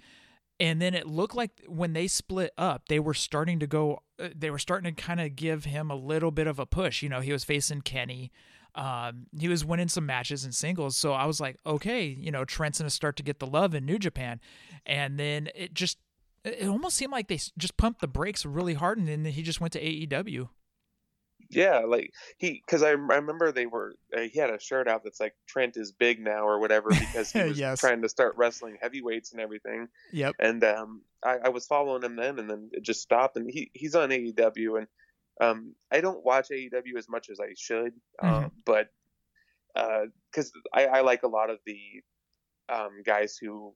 And 0.60 0.80
then 0.80 0.94
it 0.94 1.06
looked 1.06 1.34
like 1.34 1.64
when 1.66 1.94
they 1.94 2.06
split 2.06 2.52
up, 2.58 2.88
they 2.88 3.00
were 3.00 3.14
starting 3.14 3.58
to 3.60 3.66
go. 3.66 4.02
Uh, 4.18 4.28
they 4.36 4.50
were 4.50 4.58
starting 4.58 4.94
to 4.94 5.02
kind 5.02 5.18
of 5.18 5.34
give 5.34 5.64
him 5.64 5.90
a 5.90 5.96
little 5.96 6.30
bit 6.30 6.46
of 6.46 6.58
a 6.58 6.66
push. 6.66 7.02
You 7.02 7.08
know, 7.08 7.20
he 7.20 7.32
was 7.32 7.44
facing 7.44 7.80
Kenny. 7.80 8.30
Um, 8.74 9.26
he 9.36 9.48
was 9.48 9.64
winning 9.64 9.88
some 9.88 10.06
matches 10.06 10.44
in 10.44 10.52
singles. 10.52 10.96
So 10.96 11.12
I 11.12 11.24
was 11.24 11.40
like, 11.40 11.56
okay, 11.66 12.04
you 12.04 12.30
know, 12.30 12.44
Trent's 12.44 12.78
to 12.78 12.90
start 12.90 13.16
to 13.16 13.22
get 13.22 13.40
the 13.40 13.46
love 13.46 13.74
in 13.74 13.84
New 13.84 13.98
Japan. 13.98 14.38
And 14.86 15.18
then 15.18 15.48
it 15.54 15.74
just, 15.74 15.98
it 16.44 16.68
almost 16.68 16.96
seemed 16.96 17.12
like 17.12 17.28
they 17.28 17.40
just 17.58 17.76
pumped 17.76 18.00
the 18.00 18.06
brakes 18.06 18.46
really 18.46 18.74
hard 18.74 18.98
and 18.98 19.08
then 19.08 19.24
he 19.24 19.42
just 19.42 19.60
went 19.60 19.72
to 19.72 19.80
AEW. 19.82 20.50
Yeah, 21.50 21.80
like 21.80 22.12
he, 22.38 22.62
because 22.64 22.82
I, 22.82 22.90
I 22.90 22.92
remember 22.92 23.50
they 23.50 23.66
were, 23.66 23.94
uh, 24.16 24.20
he 24.20 24.38
had 24.38 24.50
a 24.50 24.60
shirt 24.60 24.86
out 24.86 25.02
that's 25.02 25.18
like 25.18 25.34
Trent 25.48 25.76
is 25.76 25.90
big 25.90 26.20
now 26.20 26.46
or 26.46 26.60
whatever 26.60 26.90
because 26.90 27.32
he 27.32 27.42
was 27.44 27.58
yes. 27.58 27.80
trying 27.80 28.02
to 28.02 28.08
start 28.08 28.36
wrestling 28.36 28.78
heavyweights 28.80 29.32
and 29.32 29.40
everything. 29.40 29.88
Yep. 30.12 30.36
And 30.38 30.62
um, 30.62 31.02
I, 31.24 31.38
I 31.44 31.48
was 31.48 31.66
following 31.66 32.04
him 32.04 32.16
then 32.16 32.38
and 32.38 32.48
then 32.48 32.70
it 32.72 32.84
just 32.84 33.02
stopped 33.02 33.36
and 33.36 33.50
he, 33.50 33.70
he's 33.74 33.96
on 33.96 34.10
AEW 34.10 34.78
and 34.78 34.86
um, 35.40 35.74
I 35.90 36.00
don't 36.00 36.24
watch 36.24 36.48
AEW 36.50 36.98
as 36.98 37.08
much 37.08 37.30
as 37.30 37.40
I 37.40 37.54
should, 37.56 37.94
um, 38.22 38.30
mm-hmm. 38.30 38.46
but 38.66 38.88
because 39.74 40.52
uh, 40.74 40.76
I, 40.76 40.84
I, 40.86 41.00
like 41.00 41.22
a 41.22 41.28
lot 41.28 41.48
of 41.48 41.58
the 41.64 41.78
um, 42.68 43.02
guys 43.04 43.38
who, 43.40 43.74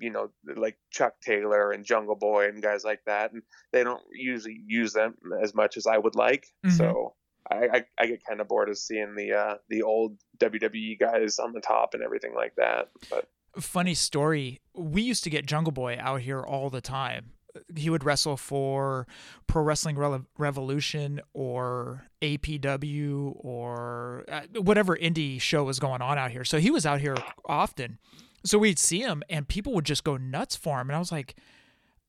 you 0.00 0.10
know, 0.10 0.30
like 0.56 0.76
Chuck 0.90 1.14
Taylor 1.20 1.72
and 1.72 1.84
Jungle 1.84 2.16
Boy 2.16 2.48
and 2.48 2.62
guys 2.62 2.84
like 2.84 3.00
that, 3.06 3.32
and 3.32 3.42
they 3.72 3.84
don't 3.84 4.02
usually 4.12 4.60
use 4.66 4.92
them 4.92 5.14
as 5.42 5.54
much 5.54 5.76
as 5.76 5.86
I 5.86 5.98
would 5.98 6.14
like. 6.14 6.46
Mm-hmm. 6.64 6.76
So 6.76 7.14
I, 7.50 7.68
I, 7.72 7.84
I, 7.98 8.06
get 8.06 8.24
kind 8.24 8.40
of 8.40 8.48
bored 8.48 8.68
of 8.68 8.78
seeing 8.78 9.14
the 9.14 9.32
uh, 9.32 9.54
the 9.68 9.82
old 9.82 10.16
WWE 10.38 10.98
guys 10.98 11.38
on 11.38 11.52
the 11.52 11.60
top 11.60 11.94
and 11.94 12.02
everything 12.02 12.34
like 12.34 12.54
that. 12.56 12.90
But 13.10 13.28
funny 13.58 13.94
story, 13.94 14.60
we 14.74 15.02
used 15.02 15.24
to 15.24 15.30
get 15.30 15.46
Jungle 15.46 15.72
Boy 15.72 15.96
out 16.00 16.22
here 16.22 16.40
all 16.40 16.70
the 16.70 16.80
time 16.80 17.32
he 17.76 17.90
would 17.90 18.04
wrestle 18.04 18.36
for 18.36 19.06
Pro 19.46 19.62
Wrestling 19.62 19.96
Re- 19.96 20.20
Revolution 20.38 21.20
or 21.32 22.04
APW 22.22 23.32
or 23.36 24.24
uh, 24.28 24.42
whatever 24.60 24.96
indie 24.96 25.40
show 25.40 25.64
was 25.64 25.78
going 25.78 26.02
on 26.02 26.18
out 26.18 26.30
here. 26.30 26.44
So 26.44 26.58
he 26.58 26.70
was 26.70 26.86
out 26.86 27.00
here 27.00 27.16
often. 27.44 27.98
So 28.44 28.58
we'd 28.58 28.78
see 28.78 29.00
him 29.00 29.22
and 29.28 29.46
people 29.46 29.74
would 29.74 29.84
just 29.84 30.04
go 30.04 30.16
nuts 30.16 30.56
for 30.56 30.80
him. 30.80 30.88
And 30.88 30.96
I 30.96 30.98
was 30.98 31.12
like, 31.12 31.36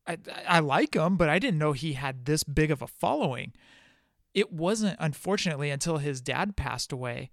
I, 0.08 0.18
I 0.48 0.60
like 0.60 0.96
him, 0.96 1.18
but 1.18 1.30
I 1.30 1.40
didn't 1.40 1.60
know 1.60 1.74
he 1.74 1.94
had 1.94 2.26
this 2.26 2.44
big 2.44 2.72
of 2.72 2.82
a 2.82 2.88
following. 2.88 3.54
It 4.34 4.52
wasn't, 4.52 4.98
unfortunately, 5.00 5.70
until 5.70 5.98
his 5.98 6.22
dad 6.22 6.56
passed 6.56 6.92
away 6.92 7.30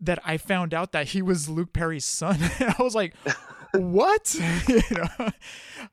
that 0.00 0.18
I 0.24 0.36
found 0.36 0.74
out 0.74 0.92
that 0.92 1.08
he 1.08 1.22
was 1.22 1.48
Luke 1.48 1.72
Perry's 1.72 2.04
son. 2.04 2.38
I 2.60 2.76
was 2.78 2.94
like, 2.94 3.14
what? 3.72 4.34
you 4.68 4.82
know, 4.90 5.30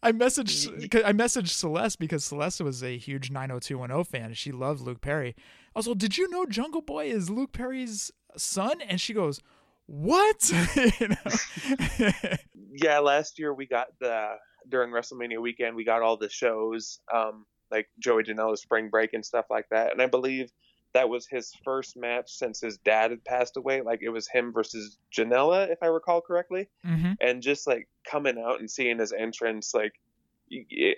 I 0.02 0.12
messaged 0.12 1.04
I 1.04 1.14
messaged 1.14 1.50
Celeste 1.50 2.00
because 2.00 2.24
Celeste 2.24 2.62
was 2.62 2.84
a 2.84 2.98
huge 2.98 3.32
90210 3.32 4.04
fan. 4.04 4.34
She 4.34 4.52
loved 4.52 4.82
Luke 4.82 5.02
Perry. 5.02 5.36
I 5.76 5.80
was 5.80 5.88
like, 5.88 5.98
did 5.98 6.18
you 6.18 6.30
know 6.30 6.46
Jungle 6.46 6.82
Boy 6.82 7.08
is 7.08 7.30
Luke 7.30 7.54
Perry's 7.54 8.12
son? 8.38 8.82
And 8.82 9.00
she 9.00 9.14
goes, 9.14 9.40
what? 9.88 10.52
yeah, 12.72 13.00
last 13.00 13.40
year 13.40 13.54
we 13.54 13.66
got 13.66 13.88
the 14.00 14.36
during 14.70 14.92
WrestleMania 14.92 15.42
weekend 15.42 15.76
we 15.76 15.84
got 15.84 16.02
all 16.02 16.18
the 16.18 16.30
shows, 16.30 17.00
um, 17.14 17.46
like 17.72 17.90
Joey 18.00 18.24
Janela's 18.24 18.62
Spring 18.62 18.90
Break 18.90 19.14
and 19.14 19.26
stuff 19.26 19.46
like 19.50 19.68
that. 19.70 19.92
And 19.92 20.02
I 20.02 20.08
believe 20.08 20.52
that 20.94 21.10
was 21.10 21.28
his 21.28 21.52
first 21.66 21.98
match 21.98 22.32
since 22.32 22.62
his 22.62 22.78
dad 22.78 23.12
had 23.12 23.24
passed 23.26 23.58
away. 23.58 23.82
Like 23.82 24.02
it 24.02 24.10
was 24.10 24.28
him 24.28 24.54
versus 24.54 24.98
Janela, 25.12 25.70
if 25.70 25.80
I 25.82 25.88
recall 25.88 26.22
correctly. 26.22 26.70
Mm-hmm. 26.86 27.14
And 27.20 27.42
just 27.42 27.68
like 27.68 27.88
coming 28.10 28.38
out 28.38 28.60
and 28.60 28.70
seeing 28.70 29.00
his 29.00 29.12
entrance, 29.12 29.74
like, 29.74 29.94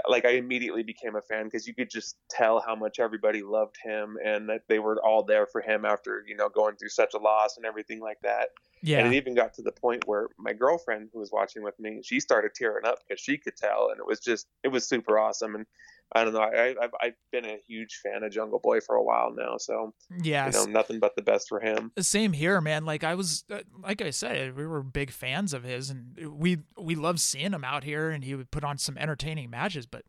like 0.10 0.26
I 0.26 0.32
immediately 0.32 0.84
became 0.84 1.16
a 1.16 1.22
fan 1.22 1.46
because 1.46 1.66
you 1.66 1.74
could 1.74 1.90
just 1.90 2.18
tell 2.30 2.60
how 2.60 2.76
much 2.76 3.00
everybody 3.00 3.42
loved 3.42 3.78
him 3.82 4.18
and 4.24 4.50
that 4.50 4.64
they 4.68 4.80
were 4.80 5.02
all 5.02 5.24
there 5.24 5.46
for 5.46 5.62
him 5.62 5.86
after 5.86 6.26
you 6.28 6.36
know 6.36 6.50
going 6.50 6.76
through 6.76 6.90
such 6.90 7.14
a 7.14 7.20
loss 7.20 7.56
and 7.56 7.66
everything 7.66 8.02
like 8.02 8.20
that. 8.22 8.50
Yeah. 8.86 9.00
And 9.00 9.14
it 9.14 9.18
even 9.18 9.34
got 9.34 9.56
to 9.56 9.64
the 9.64 9.72
point 9.72 10.08
where 10.08 10.28
my 10.38 10.54
girlfriend 10.54 11.10
who 11.12 11.20
was 11.20 11.32
watching 11.32 11.64
with 11.64 11.78
me, 11.80 12.02
she 12.04 12.20
started 12.20 12.52
tearing 12.54 12.86
up 12.86 13.00
because 13.00 13.20
she 13.20 13.38
could 13.38 13.56
tell, 13.58 13.90
and 13.90 14.00
it 14.00 14.06
was 14.06 14.20
just 14.20 14.46
it 14.64 14.68
was 14.68 14.88
super 14.88 15.18
awesome. 15.18 15.56
And 15.56 15.66
I 16.14 16.24
don't 16.24 16.34
know. 16.34 16.42
I, 16.42 16.76
have 16.80 16.94
I've 17.02 17.16
been 17.32 17.46
a 17.46 17.58
huge 17.68 18.00
fan 18.04 18.22
of 18.22 18.32
Jungle 18.32 18.60
Boy 18.60 18.80
for 18.80 18.96
a 18.96 19.04
while 19.04 19.34
now, 19.36 19.58
so 19.58 19.96
yeah, 20.22 20.46
you 20.46 20.52
know, 20.52 20.66
nothing 20.66 21.00
but 21.00 21.16
the 21.16 21.24
best 21.24 21.50
for 21.50 21.60
him. 21.60 21.92
Same 21.98 22.32
here, 22.32 22.62
man. 22.62 22.86
Like 22.86 23.04
I 23.04 23.16
was, 23.16 23.44
uh, 23.52 23.62
like 23.82 24.04
I 24.04 24.12
said, 24.12 24.56
we 24.56 24.68
were 24.68 24.84
big 24.84 25.10
fans 25.10 25.52
of 25.52 25.64
his, 25.64 25.90
and 25.90 26.38
we 26.38 26.60
we 26.80 26.94
loved 26.94 27.20
seeing 27.20 27.54
him 27.54 27.64
out 27.64 27.84
here, 27.84 28.12
and 28.12 28.24
he 28.24 28.36
would 28.36 28.52
put 28.52 28.64
on 28.64 28.78
some 28.78 29.00
entertaining 29.00 29.50
matches. 29.50 29.88
But 29.88 30.04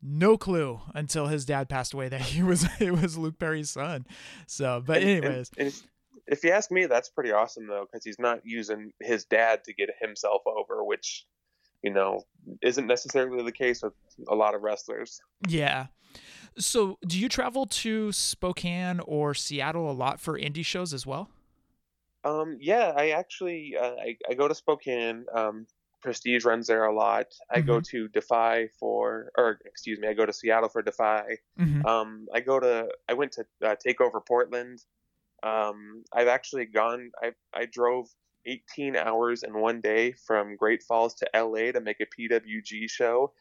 no 0.00 0.38
clue 0.38 0.80
until 0.94 1.26
his 1.26 1.44
dad 1.44 1.68
passed 1.68 1.92
away 1.92 2.08
that 2.08 2.22
he 2.22 2.42
was 2.44 2.66
it 2.80 2.92
was 2.92 3.18
Luke 3.18 3.38
Perry's 3.38 3.68
son. 3.68 4.06
So, 4.46 4.82
but 4.84 5.02
and, 5.02 5.10
anyways. 5.10 5.50
And, 5.58 5.66
and 5.66 5.82
if 6.28 6.44
you 6.44 6.50
ask 6.50 6.70
me, 6.70 6.86
that's 6.86 7.08
pretty 7.08 7.32
awesome 7.32 7.66
though, 7.66 7.86
because 7.90 8.04
he's 8.04 8.18
not 8.18 8.40
using 8.44 8.92
his 9.00 9.24
dad 9.24 9.64
to 9.64 9.72
get 9.72 9.90
himself 10.00 10.42
over, 10.46 10.84
which 10.84 11.26
you 11.82 11.92
know, 11.92 12.22
isn't 12.62 12.86
necessarily 12.86 13.42
the 13.44 13.52
case 13.52 13.82
with 13.82 13.92
a 14.28 14.34
lot 14.34 14.54
of 14.54 14.62
wrestlers. 14.62 15.20
Yeah. 15.46 15.86
So, 16.58 16.98
do 17.06 17.18
you 17.18 17.28
travel 17.28 17.66
to 17.66 18.10
Spokane 18.10 19.00
or 19.00 19.34
Seattle 19.34 19.90
a 19.90 19.92
lot 19.92 20.20
for 20.20 20.38
indie 20.38 20.64
shows 20.64 20.92
as 20.92 21.06
well? 21.06 21.30
Um, 22.24 22.56
yeah, 22.60 22.92
I 22.96 23.10
actually 23.10 23.76
uh, 23.80 23.94
I, 23.94 24.16
I 24.28 24.34
go 24.34 24.48
to 24.48 24.54
Spokane. 24.54 25.26
Um, 25.32 25.66
Prestige 26.00 26.44
runs 26.44 26.68
there 26.68 26.84
a 26.84 26.94
lot. 26.94 27.26
I 27.50 27.60
go 27.60 27.80
to 27.80 28.06
Defy 28.08 28.68
for, 28.78 29.32
or 29.36 29.58
excuse 29.64 29.98
me, 29.98 30.06
I 30.06 30.14
go 30.14 30.24
to 30.24 30.32
Seattle 30.32 30.68
for 30.68 30.80
Defy. 30.80 31.38
Mhm. 31.58 31.84
Um, 31.84 32.28
I 32.32 32.38
go 32.38 32.60
to, 32.60 32.88
I 33.08 33.14
went 33.14 33.32
to 33.32 33.44
uh, 33.64 33.74
take 33.84 34.00
over 34.00 34.20
Portland. 34.20 34.84
Um, 35.42 36.04
I've 36.12 36.28
actually 36.28 36.66
gone. 36.66 37.10
I 37.22 37.32
I 37.54 37.66
drove 37.66 38.08
18 38.46 38.96
hours 38.96 39.42
in 39.42 39.58
one 39.60 39.80
day 39.80 40.12
from 40.26 40.56
Great 40.56 40.82
Falls 40.82 41.14
to 41.16 41.28
LA 41.34 41.72
to 41.72 41.80
make 41.80 41.98
a 42.00 42.06
PWG 42.06 42.90
show. 42.90 43.32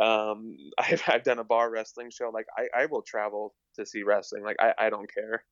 Um, 0.00 0.56
I've 0.78 1.02
I've 1.06 1.24
done 1.24 1.38
a 1.38 1.44
bar 1.44 1.70
wrestling 1.70 2.10
show. 2.10 2.30
Like 2.32 2.46
I 2.56 2.82
I 2.82 2.86
will 2.86 3.02
travel 3.02 3.54
to 3.76 3.86
see 3.86 4.02
wrestling. 4.02 4.44
Like 4.44 4.56
I 4.60 4.72
I 4.78 4.90
don't 4.90 5.12
care. 5.12 5.44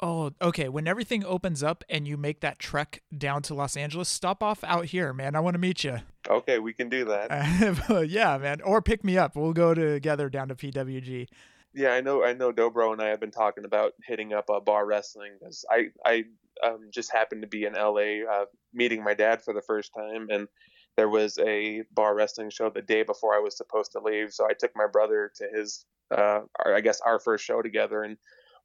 Oh, 0.00 0.30
okay. 0.40 0.68
When 0.68 0.86
everything 0.86 1.24
opens 1.24 1.62
up 1.62 1.82
and 1.88 2.06
you 2.06 2.16
make 2.16 2.40
that 2.40 2.60
trek 2.60 3.02
down 3.16 3.42
to 3.42 3.54
Los 3.54 3.76
Angeles, 3.76 4.08
stop 4.08 4.42
off 4.44 4.62
out 4.62 4.86
here, 4.86 5.12
man. 5.12 5.34
I 5.34 5.40
want 5.40 5.54
to 5.54 5.58
meet 5.58 5.82
you. 5.82 5.98
Okay, 6.28 6.60
we 6.60 6.72
can 6.72 6.88
do 6.88 7.04
that. 7.06 8.06
yeah, 8.08 8.38
man. 8.38 8.60
Or 8.60 8.80
pick 8.80 9.02
me 9.02 9.18
up. 9.18 9.34
We'll 9.34 9.52
go 9.52 9.74
together 9.74 10.28
down 10.28 10.48
to 10.48 10.54
PWG. 10.54 11.26
Yeah, 11.74 11.90
I 11.90 12.00
know. 12.00 12.24
I 12.24 12.32
know. 12.32 12.52
Dobro 12.52 12.92
and 12.92 13.02
I 13.02 13.08
have 13.08 13.20
been 13.20 13.30
talking 13.30 13.64
about 13.64 13.92
hitting 14.04 14.32
up 14.32 14.48
a 14.48 14.60
bar 14.60 14.86
wrestling 14.86 15.32
because 15.38 15.64
I 15.70 15.88
I 16.04 16.24
um, 16.64 16.88
just 16.90 17.12
happened 17.12 17.42
to 17.42 17.48
be 17.48 17.64
in 17.64 17.74
LA 17.74 18.24
uh, 18.30 18.46
meeting 18.72 19.04
my 19.04 19.14
dad 19.14 19.42
for 19.42 19.52
the 19.52 19.62
first 19.62 19.92
time, 19.94 20.28
and 20.30 20.48
there 20.96 21.08
was 21.08 21.38
a 21.38 21.82
bar 21.92 22.14
wrestling 22.14 22.50
show 22.50 22.70
the 22.70 22.82
day 22.82 23.02
before 23.02 23.34
I 23.34 23.38
was 23.38 23.56
supposed 23.56 23.92
to 23.92 24.00
leave. 24.00 24.32
So 24.32 24.46
I 24.46 24.52
took 24.58 24.72
my 24.74 24.86
brother 24.86 25.30
to 25.36 25.48
his, 25.54 25.84
uh, 26.10 26.40
our, 26.64 26.74
I 26.74 26.80
guess, 26.80 27.00
our 27.00 27.20
first 27.20 27.44
show 27.44 27.62
together, 27.62 28.02
and 28.02 28.16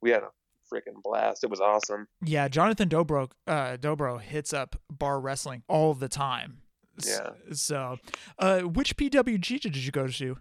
we 0.02 0.10
had 0.10 0.24
a 0.24 0.30
freaking 0.74 1.02
blast. 1.04 1.44
It 1.44 1.50
was 1.50 1.62
awesome. 1.62 2.08
Yeah, 2.24 2.48
Jonathan 2.48 2.90
Dobro, 2.90 3.30
uh, 3.46 3.78
Dobro 3.78 4.20
hits 4.20 4.54
up 4.54 4.76
bar 4.90 5.20
wrestling 5.20 5.64
all 5.68 5.94
the 5.94 6.10
time. 6.10 6.62
Yeah. 7.06 7.32
So, 7.52 7.98
uh, 8.40 8.62
which 8.62 8.98
PWG 8.98 9.62
did 9.62 9.76
you 9.76 9.92
go 9.92 10.08
to? 10.08 10.38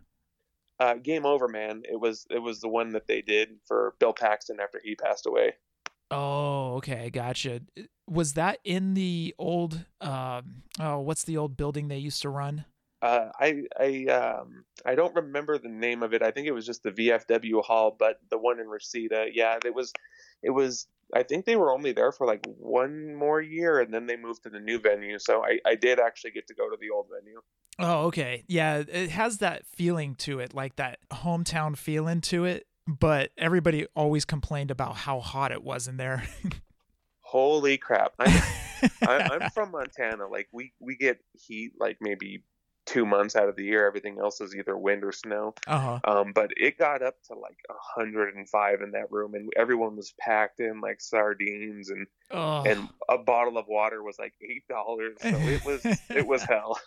Uh, 0.83 0.95
Game 0.95 1.25
over, 1.25 1.47
man. 1.47 1.83
It 1.89 2.01
was 2.01 2.27
it 2.29 2.41
was 2.41 2.61
the 2.61 2.69
one 2.69 2.91
that 2.91 3.07
they 3.07 3.23
did 3.23 3.51
for 3.69 3.95
Bill 4.01 4.13
Paxton 4.13 4.59
after 4.59 4.81
he 4.83 4.97
passed 4.97 5.27
away. 5.27 5.53
Oh, 6.11 6.75
okay, 6.79 7.09
gotcha. 7.09 7.61
Was 8.11 8.33
that 8.33 8.59
in 8.65 8.95
the 8.95 9.33
old? 9.39 9.85
Um, 10.01 10.65
oh, 10.81 10.99
what's 10.99 11.23
the 11.23 11.37
old 11.37 11.57
building 11.57 11.87
they 11.87 11.99
used 11.99 12.21
to 12.23 12.31
run? 12.31 12.65
Uh, 13.01 13.29
I 13.39 13.63
I 13.79 14.07
um 14.07 14.65
I 14.85 14.97
don't 14.97 15.15
remember 15.15 15.57
the 15.57 15.69
name 15.69 16.03
of 16.03 16.15
it. 16.15 16.23
I 16.23 16.33
think 16.33 16.49
it 16.49 16.53
was 16.53 16.67
just 16.67 16.83
the 16.83 16.91
VFW 16.91 17.63
hall, 17.63 17.95
but 17.97 18.19
the 18.29 18.39
one 18.39 18.59
in 18.59 18.67
Reseda, 18.67 19.27
yeah, 19.33 19.59
it 19.65 19.73
was 19.73 19.93
it 20.43 20.51
was. 20.51 20.89
I 21.15 21.23
think 21.23 21.45
they 21.45 21.57
were 21.57 21.73
only 21.73 21.93
there 21.93 22.13
for 22.13 22.27
like 22.27 22.45
one 22.59 23.15
more 23.15 23.41
year, 23.41 23.81
and 23.81 23.93
then 23.93 24.07
they 24.07 24.17
moved 24.17 24.43
to 24.45 24.51
the 24.51 24.61
new 24.61 24.79
venue. 24.79 25.19
So 25.19 25.45
I 25.45 25.59
I 25.67 25.75
did 25.75 25.99
actually 25.99 26.31
get 26.33 26.47
to 26.49 26.55
go 26.55 26.71
to 26.71 26.77
the 26.81 26.91
old 26.91 27.09
venue. 27.15 27.41
Oh, 27.79 28.07
okay. 28.07 28.45
Yeah, 28.49 28.83
it 28.87 29.11
has 29.11 29.39
that 29.39 29.67
feeling 29.67 30.15
to 30.17 30.41
it, 30.41 30.55
like 30.55 30.77
that 30.77 30.99
hometown 31.11 31.77
feeling 31.77 32.21
to 32.23 32.45
it. 32.45 32.67
But 32.87 33.31
everybody 33.39 33.87
always 33.95 34.25
complained 34.25 34.71
about 34.71 34.97
how 34.97 35.21
hot 35.21 35.53
it 35.53 35.63
was 35.63 35.87
in 35.87 35.99
there. 35.99 36.25
Holy 37.21 37.79
crap! 37.79 38.13
I'm, 38.19 38.43
I, 39.09 39.29
I'm 39.31 39.51
from 39.51 39.71
Montana. 39.71 40.27
Like 40.27 40.49
we 40.53 40.73
we 40.81 40.97
get 40.97 41.19
heat 41.35 41.73
like 41.79 41.99
maybe 42.01 42.45
two 42.93 43.07
months 43.07 43.37
out 43.37 43.49
of 43.49 43.57
the 43.57 43.65
year. 43.65 43.87
Everything 43.87 44.19
else 44.19 44.41
is 44.41 44.55
either 44.55 44.77
wind 44.77 45.03
or 45.05 45.13
snow. 45.13 45.55
uh 45.67 45.79
huh. 45.79 46.01
Um, 46.05 46.33
but 46.33 46.51
it 46.57 46.77
got 46.79 47.03
up 47.03 47.15
to 47.29 47.35
like 47.35 47.57
105 47.97 48.81
in 48.83 48.91
that 48.93 49.11
room, 49.11 49.35
and 49.35 49.51
everyone 49.57 49.97
was 49.97 50.13
packed 50.21 50.61
in 50.61 50.81
like 50.81 51.01
sardines, 51.01 51.91
and 51.91 52.07
Oh. 52.35 52.63
and 52.65 52.89
a 53.11 53.19
bottle 53.19 53.59
of 53.59 53.67
water 53.69 54.03
was 54.03 54.19
like 54.19 54.33
eight 54.41 54.67
dollars. 54.69 55.19
So 55.21 55.29
it 55.29 55.65
was 55.67 55.85
it 56.09 56.27
was 56.27 56.43
hell. 56.49 56.79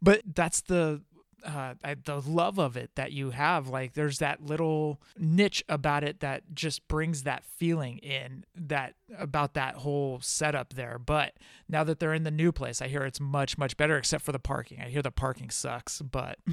but 0.00 0.22
that's 0.34 0.62
the 0.62 1.02
uh 1.44 1.74
the 2.04 2.20
love 2.20 2.58
of 2.58 2.76
it 2.76 2.90
that 2.94 3.12
you 3.12 3.30
have 3.30 3.68
like 3.68 3.94
there's 3.94 4.18
that 4.18 4.42
little 4.42 5.00
niche 5.18 5.64
about 5.68 6.04
it 6.04 6.20
that 6.20 6.42
just 6.54 6.86
brings 6.88 7.22
that 7.22 7.44
feeling 7.44 7.98
in 7.98 8.44
that 8.54 8.94
about 9.18 9.54
that 9.54 9.76
whole 9.76 10.18
setup 10.20 10.74
there 10.74 10.98
but 10.98 11.34
now 11.68 11.82
that 11.84 11.98
they're 11.98 12.14
in 12.14 12.24
the 12.24 12.30
new 12.30 12.52
place 12.52 12.80
i 12.82 12.88
hear 12.88 13.02
it's 13.02 13.20
much 13.20 13.56
much 13.58 13.76
better 13.76 13.96
except 13.96 14.24
for 14.24 14.32
the 14.32 14.38
parking 14.38 14.80
i 14.80 14.88
hear 14.88 15.02
the 15.02 15.10
parking 15.10 15.50
sucks 15.50 16.00
but 16.02 16.38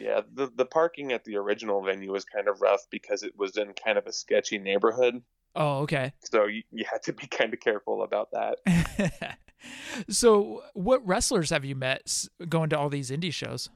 Yeah, 0.00 0.20
the 0.32 0.50
the 0.54 0.64
parking 0.64 1.12
at 1.12 1.24
the 1.24 1.36
original 1.36 1.82
venue 1.82 2.12
was 2.12 2.24
kind 2.24 2.46
of 2.46 2.60
rough 2.60 2.82
because 2.88 3.24
it 3.24 3.36
was 3.36 3.56
in 3.56 3.72
kind 3.72 3.98
of 3.98 4.06
a 4.06 4.12
sketchy 4.12 4.56
neighborhood. 4.58 5.22
oh 5.56 5.78
okay 5.80 6.12
So 6.20 6.46
you, 6.46 6.62
you 6.70 6.84
had 6.90 7.02
to 7.04 7.12
be 7.12 7.26
kind 7.26 7.52
of 7.52 7.58
careful 7.58 8.02
about 8.04 8.28
that. 8.30 9.36
so 10.08 10.62
what 10.74 11.04
wrestlers 11.06 11.50
have 11.50 11.64
you 11.64 11.74
met 11.74 12.26
going 12.48 12.70
to 12.70 12.78
all 12.78 12.88
these 12.88 13.10
indie 13.10 13.32
shows 13.32 13.70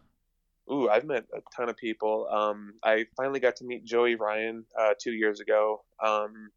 Ooh, 0.71 0.89
I've 0.89 1.05
met 1.05 1.25
a 1.35 1.41
ton 1.55 1.69
of 1.69 1.77
people. 1.77 2.29
Um, 2.31 2.75
I 2.83 3.07
finally 3.17 3.41
got 3.41 3.57
to 3.57 3.65
meet 3.65 3.85
Joey 3.85 4.15
Ryan 4.15 4.65
uh, 4.79 4.95
two 4.99 5.13
years 5.13 5.41
ago. 5.41 5.83
Um, 6.03 6.51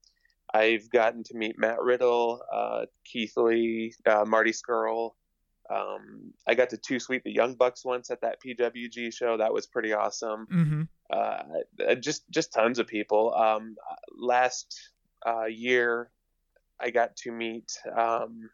I've 0.54 0.90
gotten 0.90 1.24
to 1.24 1.36
meet 1.36 1.58
Matt 1.58 1.82
Riddle, 1.82 2.42
uh, 2.54 2.86
Keith 3.04 3.36
Lee, 3.36 3.94
uh, 4.06 4.26
Marty 4.26 4.52
Scurll. 4.52 5.12
Um, 5.70 6.34
I 6.48 6.54
got 6.54 6.70
to 6.70 6.78
Too 6.78 7.00
Sweet 7.00 7.24
the 7.24 7.32
Young 7.34 7.56
Bucks 7.56 7.84
once 7.84 8.12
at 8.12 8.22
that 8.22 8.38
PWG 8.42 9.12
show. 9.14 9.38
That 9.38 9.54
was 9.54 9.66
pretty 9.66 9.94
awesome. 9.94 10.48
mm-hmm 10.52 10.82
Uh, 11.10 11.96
just 12.00 12.30
just 12.30 12.54
tons 12.54 12.80
of 12.80 12.88
people. 12.88 13.34
Um, 13.34 13.76
last 14.18 14.92
uh, 15.26 15.46
year, 15.46 16.10
I 16.80 16.92
got 16.92 17.16
to 17.18 17.32
meet 17.32 17.72
um, 17.96 18.50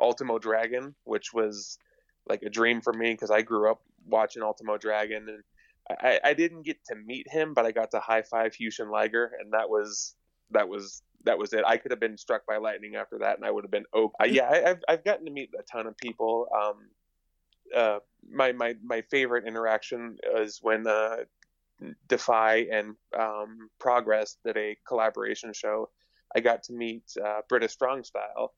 Ultimo 0.00 0.38
Dragon, 0.38 0.94
which 1.04 1.32
was 1.32 1.78
like 2.28 2.42
a 2.42 2.50
dream 2.50 2.80
for 2.80 2.92
me 2.92 3.12
because 3.12 3.30
I 3.30 3.42
grew 3.42 3.70
up 3.70 3.82
watching 4.06 4.42
Ultimo 4.42 4.78
Dragon, 4.78 5.28
and 5.28 5.42
I, 6.00 6.20
I 6.24 6.34
didn't 6.34 6.62
get 6.62 6.84
to 6.86 6.96
meet 6.96 7.26
him, 7.30 7.54
but 7.54 7.66
I 7.66 7.72
got 7.72 7.90
to 7.92 8.00
high 8.00 8.22
five 8.22 8.52
Jushin 8.52 8.90
Liger, 8.90 9.32
and 9.40 9.52
that 9.52 9.68
was 9.68 10.14
that 10.50 10.68
was 10.68 11.02
that 11.24 11.38
was 11.38 11.52
it. 11.52 11.64
I 11.66 11.76
could 11.76 11.90
have 11.90 12.00
been 12.00 12.18
struck 12.18 12.46
by 12.46 12.56
lightning 12.56 12.96
after 12.96 13.18
that, 13.18 13.36
and 13.36 13.44
I 13.44 13.50
would 13.50 13.64
have 13.64 13.70
been 13.70 13.86
oh 13.92 14.12
yeah. 14.24 14.48
I, 14.48 14.70
I've 14.70 14.82
I've 14.88 15.04
gotten 15.04 15.26
to 15.26 15.32
meet 15.32 15.50
a 15.58 15.62
ton 15.70 15.86
of 15.86 15.96
people. 15.96 16.48
Um, 16.56 16.74
uh, 17.74 17.98
my 18.30 18.52
my 18.52 18.74
my 18.82 19.02
favorite 19.02 19.46
interaction 19.46 20.16
is 20.36 20.60
when 20.62 20.86
uh, 20.86 21.16
Defy 22.08 22.66
and 22.72 22.94
um, 23.18 23.68
Progress 23.78 24.38
did 24.44 24.56
a 24.56 24.76
collaboration 24.86 25.52
show. 25.52 25.90
I 26.34 26.40
got 26.40 26.62
to 26.64 26.72
meet 26.72 27.04
uh, 27.24 27.40
British 27.48 27.72
Strong 27.72 28.04
Style, 28.04 28.54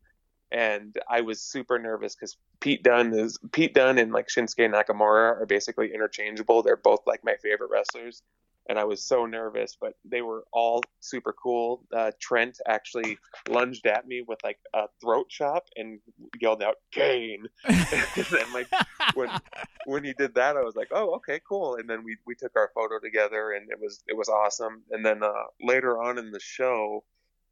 and 0.51 0.97
I 1.09 1.21
was 1.21 1.41
super 1.41 1.79
nervous 1.79 2.15
because 2.15 2.37
Pete 2.61 2.83
Dunne 2.83 3.13
is 3.13 3.39
Pete 3.53 3.75
Dunne 3.75 3.99
and 3.99 4.13
like 4.13 4.29
Shinsuke 4.29 4.73
Nakamura 4.73 5.41
are 5.41 5.47
basically 5.47 5.93
interchangeable. 5.95 6.63
They're 6.63 6.77
both 6.77 7.01
like 7.07 7.25
my 7.25 7.35
favorite 7.43 7.71
wrestlers, 7.71 8.23
and 8.69 8.79
I 8.79 8.85
was 8.85 9.03
so 9.03 9.27
nervous, 9.27 9.77
but 9.81 9.95
they 10.05 10.23
were 10.23 10.45
all 10.53 10.83
super 11.01 11.33
cool. 11.33 11.85
Uh, 11.93 12.13
Trent 12.21 12.59
actually 12.67 13.19
lunged 13.49 13.87
at 13.87 14.07
me 14.07 14.23
with 14.27 14.39
like 14.45 14.59
a 14.75 14.85
throat 15.01 15.29
chop 15.29 15.65
and 15.77 16.01
yelled 16.41 16.63
out 16.63 16.77
"Kane," 16.93 17.47
and 17.65 18.27
then 18.31 18.53
like 18.53 18.69
when 19.15 19.31
when 19.87 20.05
he 20.05 20.13
did 20.15 20.35
that, 20.35 20.57
I 20.57 20.63
was 20.63 20.77
like, 20.77 20.89
"Oh, 20.93 21.15
okay, 21.17 21.41
cool." 21.47 21.77
And 21.77 21.89
then 21.89 22.05
we 22.05 22.17
we 22.27 22.35
took 22.35 22.57
our 22.57 22.71
photo 22.75 22.99
together, 22.99 23.53
and 23.53 23.71
it 23.71 23.79
was 23.81 24.03
it 24.07 24.17
was 24.17 24.29
awesome. 24.29 24.83
And 24.91 25.05
then 25.05 25.23
uh, 25.23 25.45
later 25.61 26.01
on 26.01 26.19
in 26.19 26.31
the 26.31 26.41
show, 26.41 27.05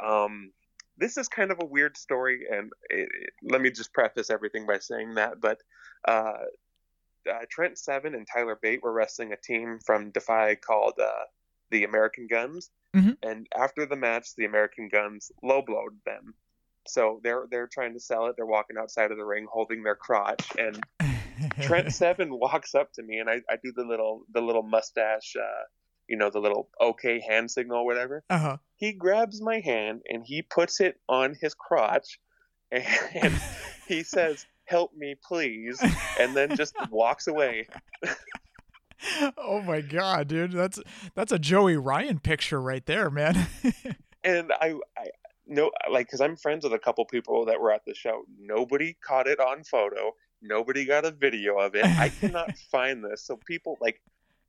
um, 0.04 0.52
this 0.98 1.16
is 1.16 1.28
kind 1.28 1.50
of 1.50 1.58
a 1.60 1.66
weird 1.66 1.96
story, 1.96 2.46
and 2.50 2.72
it, 2.90 3.08
it- 3.12 3.32
let 3.42 3.60
me 3.60 3.70
just 3.70 3.92
preface 3.92 4.30
everything 4.30 4.66
by 4.66 4.78
saying 4.78 5.14
that. 5.14 5.40
But 5.40 5.58
uh, 6.06 6.34
uh, 7.30 7.44
Trent 7.50 7.78
Seven 7.78 8.14
and 8.14 8.26
Tyler 8.32 8.58
Bate 8.60 8.82
were 8.82 8.92
wrestling 8.92 9.32
a 9.32 9.36
team 9.36 9.78
from 9.84 10.10
Defy 10.10 10.54
called 10.54 10.94
uh, 11.02 11.24
the 11.70 11.84
American 11.84 12.26
Guns, 12.28 12.70
Mhm. 12.94 13.16
and 13.22 13.46
after 13.56 13.84
the 13.86 13.96
match, 13.96 14.28
the 14.36 14.44
American 14.46 14.88
Guns 14.88 15.30
low 15.42 15.60
blowed 15.62 15.98
them. 16.06 16.34
So 16.88 17.20
they're 17.24 17.46
they're 17.50 17.66
trying 17.72 17.94
to 17.94 18.00
sell 18.00 18.26
it. 18.26 18.36
They're 18.36 18.46
walking 18.46 18.76
outside 18.78 19.10
of 19.10 19.16
the 19.18 19.24
ring 19.24 19.46
holding 19.50 19.82
their 19.82 19.96
crotch, 19.96 20.46
and 20.56 20.78
Trent 21.60 21.92
Seven 21.92 22.28
walks 22.38 22.74
up 22.74 22.92
to 22.92 23.02
me, 23.02 23.18
and 23.18 23.28
I, 23.28 23.40
I 23.50 23.56
do 23.62 23.72
the 23.74 23.84
little 23.84 24.24
the 24.32 24.40
little 24.40 24.62
mustache, 24.62 25.34
uh, 25.36 25.64
you 26.08 26.16
know, 26.16 26.30
the 26.30 26.38
little 26.38 26.68
okay 26.80 27.20
hand 27.20 27.50
signal, 27.50 27.84
whatever. 27.84 28.24
uh-huh 28.30 28.58
He 28.76 28.92
grabs 28.92 29.40
my 29.40 29.60
hand 29.60 30.02
and 30.08 30.22
he 30.24 30.42
puts 30.42 30.80
it 30.80 30.98
on 31.08 31.36
his 31.40 31.54
crotch, 31.54 32.18
and, 32.72 32.84
and 33.14 33.34
he 33.88 34.02
says, 34.02 34.46
"Help 34.64 34.94
me, 34.94 35.14
please," 35.22 35.82
and 36.18 36.36
then 36.36 36.56
just 36.56 36.74
walks 36.90 37.26
away. 37.26 37.68
oh 39.36 39.60
my 39.60 39.82
god 39.82 40.26
dude 40.26 40.52
that's 40.52 40.80
that's 41.14 41.30
a 41.30 41.38
joey 41.38 41.76
ryan 41.76 42.18
picture 42.18 42.60
right 42.60 42.86
there 42.86 43.10
man 43.10 43.46
And 44.26 44.52
I, 44.60 44.74
I 44.98 45.06
no, 45.46 45.70
like, 45.90 46.08
because 46.08 46.20
I'm 46.20 46.36
friends 46.36 46.64
with 46.64 46.72
a 46.72 46.78
couple 46.78 47.04
people 47.04 47.46
that 47.46 47.60
were 47.60 47.70
at 47.70 47.84
the 47.86 47.94
show. 47.94 48.24
Nobody 48.38 48.96
caught 49.00 49.28
it 49.28 49.38
on 49.38 49.62
photo. 49.62 50.14
Nobody 50.42 50.84
got 50.84 51.04
a 51.04 51.12
video 51.12 51.58
of 51.58 51.76
it. 51.76 51.84
I 51.84 52.08
cannot 52.08 52.56
find 52.72 53.04
this. 53.04 53.24
So 53.24 53.36
people 53.36 53.78
like. 53.80 54.00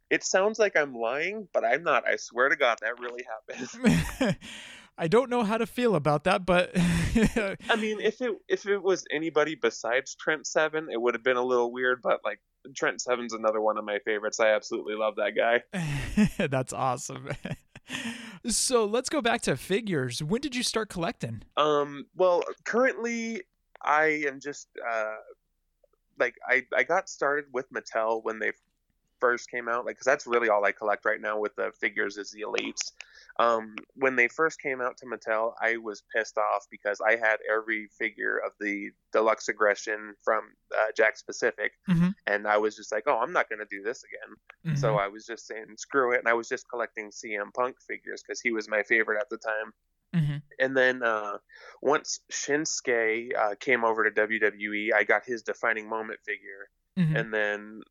It 0.09 0.23
sounds 0.23 0.57
like 0.57 0.77
I'm 0.77 0.95
lying, 0.95 1.47
but 1.53 1.65
I'm 1.65 1.84
not. 1.84 2.07
I 2.07 2.15
swear 2.15 2.49
to 2.49 2.55
God, 2.55 2.79
that 2.81 2.99
really 2.99 3.25
happened. 3.49 4.38
I 4.97 5.07
don't 5.07 5.29
know 5.29 5.43
how 5.43 5.57
to 5.57 5.67
feel 5.67 5.95
about 5.95 6.23
that, 6.23 6.45
but 6.45 6.71
I 6.75 7.75
mean, 7.77 7.99
if 7.99 8.19
it 8.21 8.31
if 8.47 8.65
it 8.65 8.81
was 8.81 9.05
anybody 9.11 9.55
besides 9.55 10.15
Trent 10.15 10.47
Seven, 10.47 10.88
it 10.91 10.99
would 10.99 11.13
have 11.13 11.23
been 11.23 11.38
a 11.38 11.43
little 11.43 11.71
weird. 11.71 12.01
But 12.01 12.21
like 12.25 12.39
Trent 12.75 13.01
Seven's 13.01 13.34
another 13.34 13.61
one 13.61 13.77
of 13.77 13.85
my 13.85 13.99
favorites. 13.99 14.39
I 14.39 14.49
absolutely 14.49 14.95
love 14.95 15.15
that 15.17 15.34
guy. 15.35 15.61
That's 16.47 16.73
awesome. 16.73 17.29
so 18.47 18.85
let's 18.85 19.09
go 19.09 19.21
back 19.21 19.41
to 19.41 19.55
figures. 19.55 20.23
When 20.23 20.41
did 20.41 20.55
you 20.55 20.63
start 20.63 20.89
collecting? 20.89 21.43
Um. 21.57 22.05
Well, 22.15 22.43
currently 22.65 23.43
I 23.84 24.23
am 24.27 24.39
just 24.39 24.67
uh, 24.89 25.15
like 26.19 26.35
I 26.47 26.65
I 26.75 26.84
got 26.84 27.07
started 27.07 27.45
with 27.53 27.71
Mattel 27.71 28.23
when 28.23 28.39
they 28.39 28.51
first 29.19 29.49
came 29.49 29.68
out, 29.68 29.85
like 29.85 29.95
because 29.95 30.06
that's 30.06 30.27
really 30.27 30.49
all 30.49 30.65
I 30.65 30.72
collect 30.72 31.06
right 31.06 31.22
now 31.22 31.39
with 31.39 31.56
the 31.56 31.72
figures 31.80 32.18
is 32.18 32.31
the 32.31 32.41
elites. 32.41 32.91
Um, 33.39 33.76
when 33.95 34.15
they 34.15 34.27
first 34.27 34.60
came 34.61 34.81
out 34.81 34.98
to 34.98 35.06
Mattel, 35.06 35.53
I 35.61 35.77
was 35.77 36.03
pissed 36.15 36.38
off 36.38 36.65
because 36.72 36.99
I 37.02 37.11
had 37.11 37.38
every 37.52 37.88
figure 37.98 38.38
of 38.44 38.53
the 38.60 38.89
deluxe 39.14 39.48
aggression 39.48 40.15
from 40.23 40.44
uh, 40.76 40.91
Jakks 40.98 41.26
Pacific, 41.26 41.73
mm-hmm. 41.89 42.10
and 42.26 42.48
I 42.48 42.57
was 42.57 42.76
just 42.76 42.91
like, 42.91 43.03
oh, 43.07 43.19
I'm 43.19 43.34
not 43.34 43.49
going 43.49 43.60
to 43.60 43.68
do 43.69 43.84
this 43.84 44.03
again. 44.03 44.35
Mm-hmm. 44.65 44.81
So 44.81 44.95
I 44.95 45.07
was 45.07 45.26
just 45.26 45.48
saying, 45.48 45.65
screw 45.77 46.14
it, 46.14 46.19
and 46.19 46.27
I 46.27 46.34
was 46.34 46.49
just 46.49 46.69
collecting 46.69 47.11
CM 47.11 47.53
Punk 47.53 47.76
figures 47.88 48.23
because 48.26 48.41
he 48.41 48.52
was 48.52 48.68
my 48.68 48.84
favorite 48.84 49.19
at 49.19 49.30
the 49.30 49.38
time. 49.38 49.73
Mm-hmm. 50.15 50.38
And 50.60 50.76
then 50.76 51.03
uh, 51.03 51.38
once 51.81 52.22
Shinsuke 52.31 53.38
uh, 53.38 53.56
came 53.60 53.84
over 53.84 54.10
to 54.10 54.27
WWE, 54.27 54.94
I 54.95 55.03
got 55.03 55.26
his 55.26 55.44
defining 55.44 55.88
moment 55.88 56.19
figure, 56.26 56.69
Mm-hmm. 56.98 57.15
and 57.15 57.34
then 57.34 57.81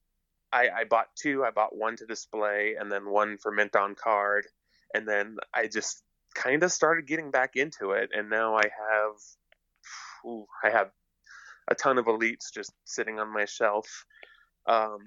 I, 0.57 0.81
I 0.81 0.85
bought 0.85 1.09
two. 1.15 1.45
I 1.45 1.51
bought 1.51 1.77
one 1.77 1.97
to 1.97 2.07
display, 2.07 2.77
and 2.81 2.91
then 2.91 3.11
one 3.11 3.37
for 3.37 3.53
mint 3.53 3.77
on 3.77 3.95
card. 3.95 4.47
And 4.95 5.07
then 5.07 5.37
I 5.53 5.67
just 5.67 6.03
kind 6.35 6.63
of 6.63 6.73
started 6.73 7.07
getting 7.07 7.31
back 7.31 7.57
into 7.57 7.91
it, 7.91 8.11
and 8.17 8.31
now 8.31 8.57
I 8.57 8.63
have, 8.63 9.17
ooh, 10.27 10.47
I 10.65 10.71
have 10.71 10.91
a 11.71 11.75
ton 11.75 11.99
of 11.99 12.07
elites 12.07 12.53
just 12.55 12.73
sitting 12.85 13.19
on 13.19 13.33
my 13.33 13.45
shelf. 13.45 14.07
Um, 14.67 15.01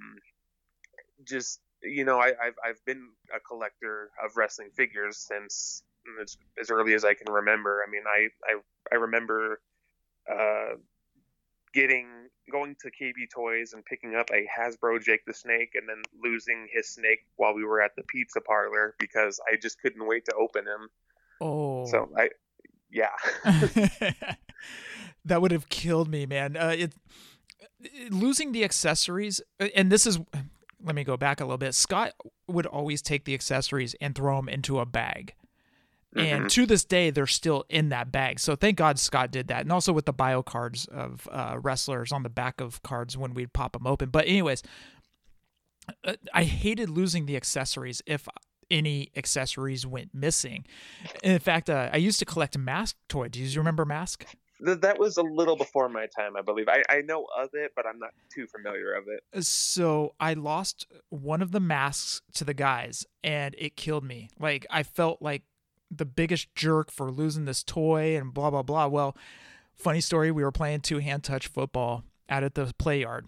just 1.27 1.59
you 1.81 2.05
know, 2.05 2.19
I, 2.19 2.27
I've 2.27 2.55
I've 2.63 2.85
been 2.85 3.09
a 3.35 3.39
collector 3.39 4.11
of 4.23 4.37
wrestling 4.37 4.69
figures 4.75 5.17
since 5.17 5.81
as, 6.21 6.37
as 6.61 6.69
early 6.69 6.93
as 6.93 7.03
I 7.03 7.15
can 7.15 7.31
remember. 7.31 7.83
I 7.85 7.89
mean, 7.89 8.03
I 8.07 8.27
I, 8.45 8.59
I 8.91 8.95
remember 8.97 9.61
uh, 10.31 10.75
getting 11.73 12.07
going 12.51 12.75
to 12.81 12.89
KB 12.89 13.29
Toys 13.33 13.73
and 13.73 13.85
picking 13.85 14.15
up 14.15 14.29
a 14.31 14.47
Hasbro 14.47 15.01
Jake 15.01 15.25
the 15.25 15.33
Snake 15.33 15.73
and 15.75 15.87
then 15.87 16.01
losing 16.21 16.67
his 16.71 16.89
snake 16.89 17.19
while 17.35 17.53
we 17.53 17.63
were 17.63 17.81
at 17.81 17.91
the 17.95 18.03
pizza 18.03 18.41
parlor 18.41 18.95
because 18.99 19.39
I 19.51 19.55
just 19.55 19.79
couldn't 19.79 20.05
wait 20.05 20.25
to 20.25 20.33
open 20.33 20.65
him. 20.65 20.89
Oh. 21.41 21.85
So 21.85 22.09
I 22.17 22.29
yeah. 22.91 23.09
that 25.25 25.41
would 25.41 25.51
have 25.51 25.69
killed 25.69 26.09
me, 26.09 26.25
man. 26.25 26.57
Uh, 26.57 26.73
it, 26.75 26.93
it 27.79 28.11
losing 28.11 28.51
the 28.51 28.63
accessories 28.63 29.41
and 29.75 29.91
this 29.91 30.07
is 30.07 30.19
let 30.83 30.95
me 30.95 31.03
go 31.03 31.17
back 31.17 31.39
a 31.39 31.43
little 31.43 31.57
bit. 31.57 31.75
Scott 31.75 32.13
would 32.47 32.65
always 32.65 33.01
take 33.01 33.25
the 33.25 33.33
accessories 33.33 33.95
and 34.01 34.15
throw 34.15 34.37
them 34.37 34.49
into 34.49 34.79
a 34.79 34.85
bag. 34.85 35.33
And 36.15 36.45
Mhm. 36.45 36.49
to 36.49 36.65
this 36.65 36.83
day, 36.83 37.11
they're 37.11 37.27
still 37.27 37.65
in 37.69 37.89
that 37.89 38.11
bag. 38.11 38.39
So 38.39 38.55
thank 38.55 38.77
God 38.77 38.97
Scott 38.97 39.31
did 39.31 39.47
that. 39.49 39.61
And 39.61 39.71
also 39.71 39.93
with 39.93 40.05
the 40.05 40.13
bio 40.13 40.41
cards 40.41 40.85
of 40.87 41.27
uh, 41.31 41.57
wrestlers 41.61 42.11
on 42.11 42.23
the 42.23 42.29
back 42.29 42.59
of 42.59 42.81
cards 42.81 43.15
when 43.15 43.33
we'd 43.33 43.53
pop 43.53 43.73
them 43.73 43.85
open. 43.85 44.09
But, 44.09 44.25
anyways, 44.25 44.63
uh, 46.03 46.15
I 46.33 46.43
hated 46.45 46.89
losing 46.89 47.25
the 47.27 47.35
accessories 47.35 48.01
if 48.05 48.27
any 48.71 49.11
accessories 49.15 49.85
went 49.85 50.13
missing. 50.13 50.65
In 51.23 51.39
fact, 51.39 51.69
uh, 51.69 51.89
I 51.91 51.97
used 51.97 52.19
to 52.19 52.25
collect 52.25 52.57
Mask 52.57 52.95
toy. 53.07 53.27
Do 53.29 53.39
you 53.39 53.59
remember 53.59 53.85
Mask? 53.85 54.25
That 54.61 54.99
was 54.99 55.15
a 55.17 55.23
little 55.23 55.55
before 55.55 55.87
my 55.87 56.07
time, 56.07 56.35
I 56.35 56.41
believe. 56.41 56.67
I, 56.67 56.83
I 56.89 57.01
know 57.01 57.25
of 57.37 57.49
it, 57.53 57.71
but 57.75 57.85
I'm 57.87 57.97
not 57.97 58.11
too 58.29 58.45
familiar 58.45 58.93
of 58.93 59.05
it. 59.07 59.43
So 59.43 60.15
I 60.19 60.33
lost 60.33 60.85
one 61.09 61.41
of 61.41 61.51
the 61.51 61.61
masks 61.61 62.21
to 62.33 62.43
the 62.43 62.53
guys, 62.53 63.05
and 63.23 63.55
it 63.57 63.77
killed 63.77 64.03
me. 64.03 64.29
Like 64.37 64.65
I 64.69 64.83
felt 64.83 65.21
like 65.21 65.43
the 65.91 66.05
biggest 66.05 66.53
jerk 66.55 66.91
for 66.91 67.11
losing 67.11 67.45
this 67.45 67.63
toy 67.63 68.17
and 68.17 68.33
blah 68.33 68.49
blah 68.49 68.63
blah. 68.63 68.87
Well, 68.87 69.15
funny 69.75 70.01
story, 70.01 70.31
we 70.31 70.43
were 70.43 70.51
playing 70.51 70.81
two 70.81 70.99
hand 70.99 71.23
touch 71.23 71.47
football 71.47 72.03
out 72.29 72.43
at 72.43 72.55
the 72.55 72.73
play 72.77 73.01
yard, 73.01 73.27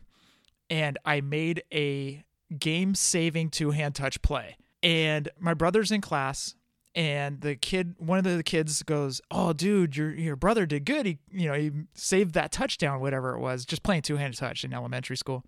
and 0.69 0.97
I 1.05 1.21
made 1.21 1.63
a 1.73 2.23
game 2.57 2.95
saving 2.95 3.49
two 3.49 3.71
hand 3.71 3.95
touch 3.95 4.21
play. 4.21 4.57
And 4.83 5.29
my 5.39 5.53
brother's 5.53 5.91
in 5.91 6.01
class, 6.01 6.55
and 6.95 7.41
the 7.41 7.55
kid, 7.55 7.95
one 7.97 8.17
of 8.17 8.23
the 8.23 8.43
kids 8.43 8.83
goes, 8.83 9.21
"Oh, 9.29 9.53
dude, 9.53 9.95
your 9.95 10.13
your 10.13 10.35
brother 10.35 10.65
did 10.65 10.85
good. 10.85 11.05
He, 11.05 11.19
you 11.31 11.47
know, 11.47 11.53
he 11.53 11.71
saved 11.93 12.33
that 12.33 12.51
touchdown, 12.51 12.99
whatever 12.99 13.35
it 13.35 13.39
was, 13.39 13.65
just 13.65 13.83
playing 13.83 14.01
two 14.01 14.17
hand 14.17 14.35
touch 14.35 14.63
in 14.63 14.73
elementary 14.73 15.17
school." 15.17 15.43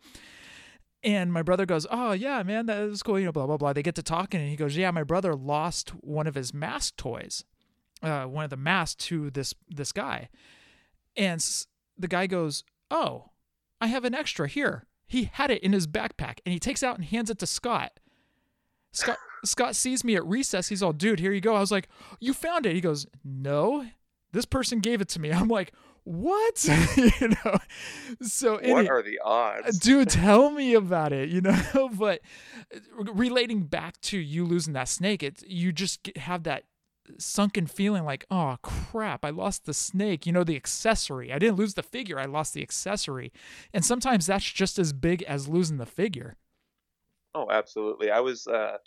And 1.03 1.33
my 1.33 1.41
brother 1.41 1.65
goes, 1.65 1.85
"Oh 1.91 2.13
yeah, 2.13 2.41
man, 2.43 2.65
that 2.67 2.87
was 2.87 3.03
cool." 3.03 3.19
You 3.19 3.25
know, 3.25 3.31
blah 3.31 3.45
blah 3.45 3.57
blah. 3.57 3.73
They 3.73 3.83
get 3.83 3.95
to 3.95 4.03
talking, 4.03 4.39
and 4.39 4.49
he 4.49 4.55
goes, 4.55 4.77
"Yeah, 4.77 4.91
my 4.91 5.03
brother 5.03 5.35
lost 5.35 5.89
one 6.01 6.27
of 6.27 6.35
his 6.35 6.53
mask 6.53 6.95
toys, 6.95 7.43
uh, 8.01 8.23
one 8.23 8.45
of 8.45 8.49
the 8.49 8.57
masks 8.57 9.05
to 9.07 9.29
this 9.29 9.53
this 9.69 9.91
guy." 9.91 10.29
And 11.17 11.45
the 11.97 12.07
guy 12.07 12.27
goes, 12.27 12.63
"Oh, 12.89 13.31
I 13.81 13.87
have 13.87 14.05
an 14.05 14.15
extra 14.15 14.47
here." 14.47 14.87
He 15.05 15.25
had 15.25 15.51
it 15.51 15.61
in 15.61 15.73
his 15.73 15.87
backpack, 15.87 16.39
and 16.45 16.53
he 16.53 16.59
takes 16.59 16.81
out 16.81 16.95
and 16.95 17.05
hands 17.05 17.29
it 17.29 17.37
to 17.39 17.47
Scott. 17.47 17.99
Scott 18.93 19.17
Scott 19.43 19.75
sees 19.75 20.05
me 20.05 20.15
at 20.15 20.25
recess. 20.25 20.69
He's 20.69 20.81
all, 20.81 20.93
"Dude, 20.93 21.19
here 21.19 21.33
you 21.33 21.41
go." 21.41 21.55
I 21.55 21.59
was 21.59 21.71
like, 21.71 21.89
"You 22.21 22.33
found 22.33 22.65
it?" 22.65 22.75
He 22.75 22.81
goes, 22.81 23.05
"No, 23.25 23.85
this 24.31 24.45
person 24.45 24.79
gave 24.79 25.01
it 25.01 25.09
to 25.09 25.19
me." 25.19 25.31
I'm 25.33 25.49
like, 25.49 25.73
"What?" 26.03 26.63
you 26.97 27.29
know. 27.29 27.57
So 28.21 28.53
What 28.53 28.63
any- 28.63 28.89
are 28.89 29.01
the 29.01 29.19
odds? 29.23 29.79
dude 29.79 30.09
tell 30.23 30.49
me 30.51 30.73
about 30.73 31.13
it 31.13 31.29
you 31.29 31.41
know 31.49 31.89
but 31.93 32.21
relating 32.97 33.63
back 33.63 33.99
to 34.01 34.17
you 34.17 34.45
losing 34.45 34.73
that 34.73 34.87
snake 34.89 35.23
it 35.23 35.43
you 35.47 35.71
just 35.71 36.09
have 36.17 36.43
that 36.43 36.65
sunken 37.17 37.67
feeling 37.67 38.05
like 38.05 38.25
oh 38.31 38.55
crap 38.61 39.25
i 39.25 39.29
lost 39.29 39.65
the 39.65 39.73
snake 39.73 40.25
you 40.25 40.31
know 40.31 40.43
the 40.43 40.55
accessory 40.55 41.33
i 41.33 41.37
didn't 41.39 41.57
lose 41.57 41.73
the 41.73 41.83
figure 41.83 42.17
i 42.17 42.25
lost 42.25 42.53
the 42.53 42.61
accessory 42.61 43.31
and 43.73 43.83
sometimes 43.83 44.25
that's 44.27 44.45
just 44.49 44.79
as 44.79 44.93
big 44.93 45.21
as 45.23 45.47
losing 45.49 45.77
the 45.77 45.85
figure 45.85 46.35
Oh, 47.35 47.49
absolutely. 47.49 48.11
I 48.11 48.19
was 48.19 48.45
uh, 48.45 48.77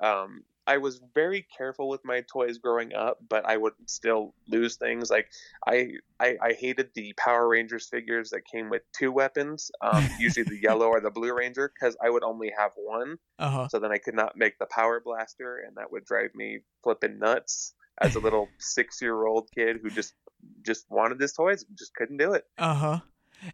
um, 0.00 0.44
I 0.66 0.78
was 0.78 1.00
very 1.14 1.46
careful 1.56 1.88
with 1.88 2.04
my 2.04 2.22
toys 2.32 2.58
growing 2.58 2.94
up, 2.94 3.18
but 3.28 3.44
I 3.44 3.56
would 3.56 3.74
still 3.86 4.34
lose 4.48 4.76
things. 4.76 5.10
Like 5.10 5.28
I 5.66 5.92
I, 6.18 6.36
I 6.42 6.52
hated 6.52 6.90
the 6.94 7.12
Power 7.16 7.48
Rangers 7.48 7.86
figures 7.88 8.30
that 8.30 8.42
came 8.44 8.68
with 8.70 8.82
two 8.92 9.12
weapons, 9.12 9.70
um, 9.80 10.06
usually 10.20 10.44
the 10.44 10.58
yellow 10.60 10.88
or 10.88 11.00
the 11.00 11.10
blue 11.10 11.32
Ranger, 11.34 11.70
because 11.72 11.96
I 12.04 12.10
would 12.10 12.24
only 12.24 12.52
have 12.58 12.72
one. 12.76 13.18
uh-huh 13.38 13.68
So 13.68 13.78
then 13.78 13.92
I 13.92 13.98
could 13.98 14.14
not 14.14 14.36
make 14.36 14.58
the 14.58 14.66
Power 14.66 15.00
Blaster, 15.04 15.58
and 15.66 15.76
that 15.76 15.92
would 15.92 16.04
drive 16.04 16.34
me 16.34 16.60
flipping 16.82 17.18
nuts 17.18 17.74
as 18.00 18.16
a 18.16 18.20
little 18.20 18.48
six 18.58 19.00
year 19.00 19.26
old 19.26 19.48
kid 19.54 19.78
who 19.82 19.90
just 19.90 20.14
just 20.62 20.86
wanted 20.90 21.20
his 21.20 21.32
toys, 21.32 21.64
just 21.78 21.94
couldn't 21.94 22.18
do 22.18 22.32
it. 22.32 22.44
uh-huh 22.58 23.00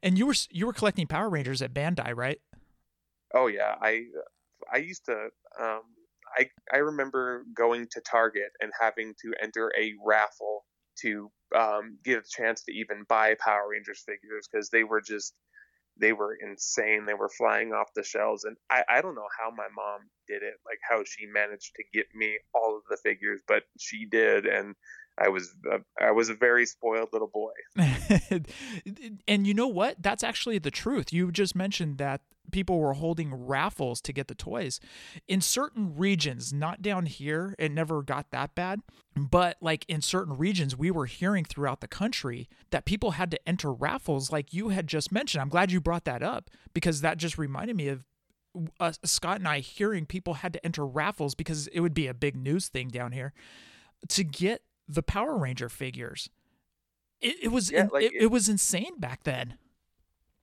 and 0.02 0.16
you 0.16 0.26
were 0.26 0.34
you 0.50 0.64
were 0.66 0.72
collecting 0.72 1.06
power 1.06 1.28
rangers 1.28 1.60
at 1.60 1.74
bandai 1.74 2.16
right 2.16 2.40
Oh 3.34 3.46
yeah, 3.46 3.74
I 3.80 4.04
I 4.72 4.76
used 4.78 5.06
to 5.06 5.28
um 5.60 5.82
I 6.38 6.50
I 6.72 6.78
remember 6.78 7.44
going 7.56 7.88
to 7.92 8.00
Target 8.02 8.50
and 8.60 8.72
having 8.80 9.14
to 9.22 9.34
enter 9.42 9.72
a 9.78 9.94
raffle 10.04 10.64
to 11.02 11.30
um 11.56 11.98
get 12.04 12.18
a 12.18 12.22
chance 12.28 12.62
to 12.64 12.72
even 12.72 13.04
buy 13.08 13.36
Power 13.44 13.68
Rangers 13.70 14.02
figures 14.06 14.48
because 14.50 14.70
they 14.70 14.84
were 14.84 15.00
just 15.00 15.34
they 15.98 16.12
were 16.12 16.36
insane. 16.42 17.06
They 17.06 17.14
were 17.14 17.30
flying 17.30 17.72
off 17.72 17.88
the 17.94 18.04
shelves 18.04 18.44
and 18.44 18.56
I 18.70 18.84
I 18.88 19.02
don't 19.02 19.14
know 19.16 19.28
how 19.40 19.50
my 19.50 19.68
mom 19.76 20.02
did 20.28 20.42
it, 20.42 20.54
like 20.66 20.78
how 20.88 21.04
she 21.04 21.26
managed 21.26 21.72
to 21.76 21.84
get 21.94 22.06
me 22.14 22.38
all 22.54 22.76
of 22.76 22.82
the 22.90 22.98
figures, 23.02 23.42
but 23.48 23.64
she 23.78 24.06
did 24.06 24.46
and 24.46 24.74
I 25.18 25.28
was 25.28 25.54
uh, 25.70 25.78
I 26.00 26.10
was 26.10 26.28
a 26.28 26.34
very 26.34 26.66
spoiled 26.66 27.10
little 27.12 27.28
boy. 27.28 27.52
and 29.28 29.46
you 29.46 29.54
know 29.54 29.68
what? 29.68 30.02
That's 30.02 30.24
actually 30.24 30.58
the 30.58 30.70
truth. 30.70 31.12
You 31.12 31.30
just 31.30 31.54
mentioned 31.54 31.98
that 31.98 32.22
people 32.50 32.78
were 32.78 32.94
holding 32.94 33.32
raffles 33.34 34.00
to 34.02 34.12
get 34.12 34.28
the 34.28 34.34
toys. 34.34 34.80
In 35.28 35.40
certain 35.40 35.96
regions, 35.96 36.52
not 36.52 36.82
down 36.82 37.06
here, 37.06 37.54
it 37.58 37.70
never 37.70 38.02
got 38.02 38.30
that 38.30 38.54
bad. 38.54 38.80
But 39.14 39.56
like 39.60 39.84
in 39.88 40.00
certain 40.00 40.36
regions, 40.36 40.76
we 40.76 40.90
were 40.90 41.06
hearing 41.06 41.44
throughout 41.44 41.80
the 41.80 41.88
country 41.88 42.48
that 42.70 42.84
people 42.84 43.12
had 43.12 43.30
to 43.30 43.48
enter 43.48 43.72
raffles, 43.72 44.32
like 44.32 44.52
you 44.52 44.70
had 44.70 44.86
just 44.86 45.12
mentioned. 45.12 45.42
I'm 45.42 45.48
glad 45.48 45.70
you 45.70 45.80
brought 45.80 46.04
that 46.04 46.22
up 46.22 46.50
because 46.74 47.00
that 47.02 47.18
just 47.18 47.38
reminded 47.38 47.76
me 47.76 47.88
of 47.88 48.04
uh, 48.80 48.92
Scott 49.04 49.38
and 49.38 49.48
I 49.48 49.60
hearing 49.60 50.06
people 50.06 50.34
had 50.34 50.52
to 50.54 50.64
enter 50.64 50.86
raffles 50.86 51.34
because 51.34 51.68
it 51.68 51.80
would 51.80 51.94
be 51.94 52.06
a 52.06 52.14
big 52.14 52.36
news 52.36 52.68
thing 52.68 52.88
down 52.88 53.12
here 53.12 53.32
to 54.08 54.24
get 54.24 54.62
the 54.94 55.02
Power 55.02 55.36
Ranger 55.36 55.68
figures. 55.68 56.28
It, 57.20 57.36
it 57.44 57.48
was 57.48 57.70
Yeah, 57.70 57.82
in- 57.84 57.88
like 57.92 58.04
it, 58.04 58.12
it- 58.14 58.22
it 58.24 58.30
was 58.30 58.48
insane 58.48 58.98
back 58.98 59.22
then. 59.24 59.58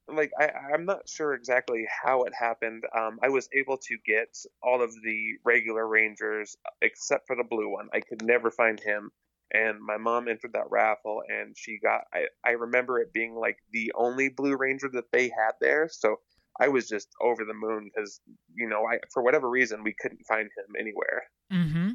like 0.07 0.31
I, 0.39 0.49
I'm 0.73 0.85
not 0.85 1.07
sure 1.07 1.33
exactly 1.33 1.85
how 2.03 2.23
it 2.23 2.33
happened. 2.33 2.83
Um, 2.97 3.19
I 3.21 3.29
was 3.29 3.47
able 3.57 3.77
to 3.77 3.97
get 4.05 4.35
all 4.63 4.81
of 4.81 4.91
the 5.03 5.33
regular 5.43 5.87
Rangers 5.87 6.55
except 6.81 7.27
for 7.27 7.35
the 7.35 7.43
blue 7.43 7.69
one. 7.69 7.89
I 7.93 7.99
could 7.99 8.23
never 8.23 8.49
find 8.49 8.79
him, 8.79 9.11
and 9.53 9.79
my 9.79 9.97
mom 9.97 10.27
entered 10.27 10.53
that 10.53 10.69
raffle 10.71 11.21
and 11.27 11.55
she 11.57 11.79
got 11.79 12.01
I, 12.13 12.25
I 12.45 12.51
remember 12.51 12.99
it 12.99 13.13
being 13.13 13.35
like 13.35 13.57
the 13.71 13.91
only 13.95 14.29
blue 14.29 14.55
ranger 14.57 14.89
that 14.93 15.11
they 15.11 15.23
had 15.23 15.53
there 15.59 15.89
so 15.91 16.17
i 16.59 16.67
was 16.67 16.87
just 16.87 17.07
over 17.19 17.43
the 17.45 17.53
moon 17.55 17.89
because 17.91 18.21
you 18.53 18.69
know 18.69 18.83
i 18.85 18.99
for 19.11 19.23
whatever 19.23 19.49
reason 19.49 19.83
we 19.83 19.95
couldn't 19.99 20.23
find 20.27 20.43
him 20.55 20.75
anywhere 20.79 21.23
mm-hmm 21.51 21.89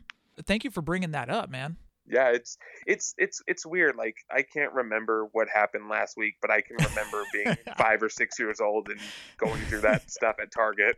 thank 0.44 0.64
you 0.64 0.70
for 0.72 0.82
bringing 0.82 1.12
that 1.12 1.30
up 1.30 1.48
man 1.48 1.76
yeah 2.06 2.30
it's 2.30 2.58
it's 2.86 3.14
it's 3.18 3.42
it's 3.46 3.64
weird 3.64 3.96
like 3.96 4.16
i 4.30 4.42
can't 4.42 4.72
remember 4.72 5.28
what 5.32 5.48
happened 5.52 5.88
last 5.88 6.16
week 6.16 6.34
but 6.40 6.50
i 6.50 6.60
can 6.60 6.76
remember 6.76 7.22
being 7.32 7.56
five 7.78 8.02
or 8.02 8.08
six 8.08 8.38
years 8.38 8.60
old 8.60 8.88
and 8.88 9.00
going 9.38 9.60
through 9.62 9.80
that 9.80 10.10
stuff 10.10 10.36
at 10.40 10.50
target. 10.50 10.96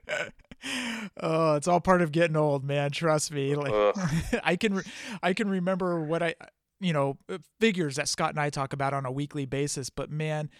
Oh 1.20 1.54
it's 1.54 1.68
all 1.68 1.80
part 1.80 2.02
of 2.02 2.12
getting 2.12 2.36
old 2.36 2.64
man 2.64 2.90
trust 2.90 3.30
me 3.30 3.54
like 3.54 3.72
i 4.42 4.56
can 4.56 4.82
i 5.22 5.32
can 5.32 5.48
remember 5.48 6.00
what 6.00 6.22
i 6.22 6.34
you 6.80 6.92
know 6.92 7.18
figures 7.60 7.96
that 7.96 8.08
scott 8.08 8.30
and 8.30 8.40
i 8.40 8.48
talk 8.48 8.72
about 8.72 8.94
on 8.94 9.04
a 9.04 9.12
weekly 9.12 9.44
basis 9.44 9.90
but 9.90 10.10
man 10.10 10.50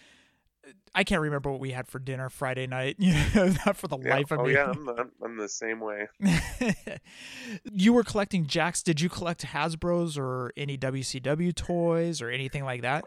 I 0.93 1.03
can't 1.03 1.21
remember 1.21 1.51
what 1.51 1.59
we 1.59 1.71
had 1.71 1.87
for 1.87 1.99
dinner 1.99 2.29
Friday 2.29 2.67
night. 2.67 2.97
You 3.07 3.13
know, 3.35 3.53
not 3.65 3.77
for 3.77 3.87
the 3.87 3.97
yeah. 3.99 4.15
life 4.15 4.31
of 4.31 4.39
oh, 4.39 4.43
me. 4.45 4.53
yeah, 4.53 4.71
I'm, 4.71 4.89
I'm, 4.89 5.11
I'm 5.23 5.37
the 5.37 5.47
same 5.47 5.79
way. 5.79 6.07
you 7.71 7.93
were 7.93 8.03
collecting 8.03 8.45
Jakks. 8.45 8.83
Did 8.83 8.99
you 8.99 9.07
collect 9.07 9.45
Hasbro's 9.45 10.17
or 10.17 10.51
any 10.57 10.77
WCW 10.77 11.55
toys 11.55 12.21
or 12.21 12.29
anything 12.29 12.65
like 12.65 12.81
that? 12.81 13.05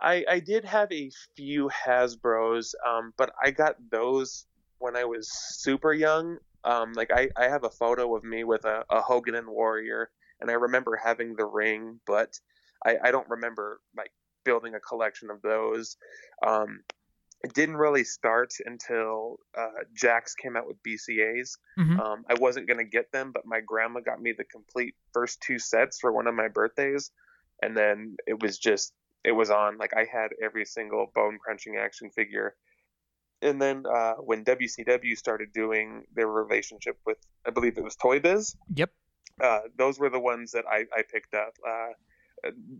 I, 0.00 0.24
I 0.28 0.40
did 0.40 0.64
have 0.64 0.90
a 0.92 1.10
few 1.36 1.70
Hasbro's, 1.86 2.74
um, 2.86 3.12
but 3.16 3.32
I 3.42 3.50
got 3.50 3.76
those 3.90 4.46
when 4.78 4.96
I 4.96 5.04
was 5.04 5.30
super 5.30 5.92
young. 5.92 6.38
Um, 6.64 6.92
like 6.94 7.10
I, 7.12 7.28
I 7.36 7.44
have 7.48 7.64
a 7.64 7.70
photo 7.70 8.16
of 8.16 8.24
me 8.24 8.44
with 8.44 8.64
a, 8.64 8.84
a 8.90 9.00
Hogan 9.00 9.36
and 9.36 9.48
Warrior, 9.48 10.10
and 10.40 10.50
I 10.50 10.54
remember 10.54 10.96
having 11.02 11.36
the 11.36 11.46
ring, 11.46 12.00
but 12.06 12.38
I, 12.84 12.96
I 13.04 13.10
don't 13.10 13.28
remember 13.28 13.80
like 13.96 14.10
building 14.46 14.74
a 14.74 14.80
collection 14.80 15.28
of 15.28 15.42
those. 15.42 15.98
Um, 16.46 16.80
it 17.44 17.52
didn't 17.52 17.76
really 17.76 18.04
start 18.04 18.52
until 18.64 19.38
uh, 19.56 19.84
Jakks 19.94 20.34
came 20.40 20.56
out 20.56 20.66
with 20.66 20.82
BCAs. 20.82 21.58
Mm-hmm. 21.78 22.00
Um, 22.00 22.24
I 22.30 22.34
wasn't 22.34 22.66
going 22.66 22.78
to 22.78 22.84
get 22.84 23.12
them, 23.12 23.30
but 23.32 23.44
my 23.44 23.60
grandma 23.60 24.00
got 24.00 24.22
me 24.22 24.32
the 24.32 24.44
complete 24.44 24.94
first 25.12 25.42
two 25.42 25.58
sets 25.58 26.00
for 26.00 26.12
one 26.12 26.26
of 26.26 26.34
my 26.34 26.48
birthdays. 26.48 27.10
And 27.62 27.76
then 27.76 28.16
it 28.26 28.42
was 28.42 28.58
just, 28.58 28.92
it 29.22 29.32
was 29.32 29.50
on. 29.50 29.76
Like 29.76 29.92
I 29.94 30.06
had 30.10 30.30
every 30.42 30.64
single 30.64 31.10
bone 31.14 31.38
crunching 31.42 31.76
action 31.76 32.10
figure. 32.10 32.54
And 33.42 33.60
then 33.60 33.84
uh, 33.86 34.14
when 34.14 34.44
WCW 34.44 35.16
started 35.16 35.52
doing 35.52 36.04
their 36.14 36.28
relationship 36.28 36.96
with, 37.04 37.18
I 37.46 37.50
believe 37.50 37.76
it 37.76 37.84
was 37.84 37.96
Toy 37.96 38.18
Biz. 38.18 38.56
Yep. 38.74 38.90
Uh, 39.42 39.60
those 39.76 39.98
were 39.98 40.08
the 40.08 40.20
ones 40.20 40.52
that 40.52 40.64
I, 40.66 40.86
I 40.96 41.02
picked 41.02 41.34
up. 41.34 41.52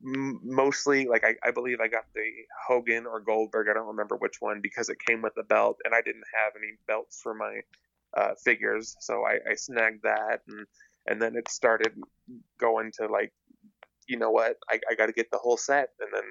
Mostly 0.03 1.07
like 1.07 1.25
I, 1.25 1.35
I 1.47 1.51
believe 1.51 1.81
I 1.81 1.89
got 1.89 2.05
the 2.15 2.23
Hogan 2.67 3.07
or 3.07 3.21
Goldberg. 3.21 3.69
I 3.69 3.75
don't 3.75 3.89
remember 3.89 4.17
which 4.17 4.37
one 4.41 4.61
because 4.61 4.89
it 4.89 4.99
came 5.07 5.23
with 5.23 5.33
a 5.39 5.43
belt, 5.43 5.79
and 5.85 5.95
I 5.95 6.03
didn't 6.03 6.25
have 6.35 6.53
any 6.57 6.75
belts 6.87 7.21
for 7.23 7.35
my 7.35 7.61
uh, 8.17 8.35
figures, 8.45 8.97
so 9.01 9.25
I, 9.27 9.51
I 9.51 9.55
snagged 9.55 10.03
that, 10.05 10.41
and 10.49 10.67
and 11.07 11.23
then 11.23 11.37
it 11.37 11.49
started 11.49 11.93
going 12.61 12.93
to 12.99 13.07
like, 13.07 13.33
you 14.09 14.19
know 14.19 14.31
what, 14.31 14.57
I, 14.71 14.81
I 14.91 14.95
got 14.95 15.07
to 15.07 15.13
get 15.13 15.31
the 15.31 15.39
whole 15.39 15.57
set, 15.57 15.91
and 16.01 16.11
then 16.13 16.25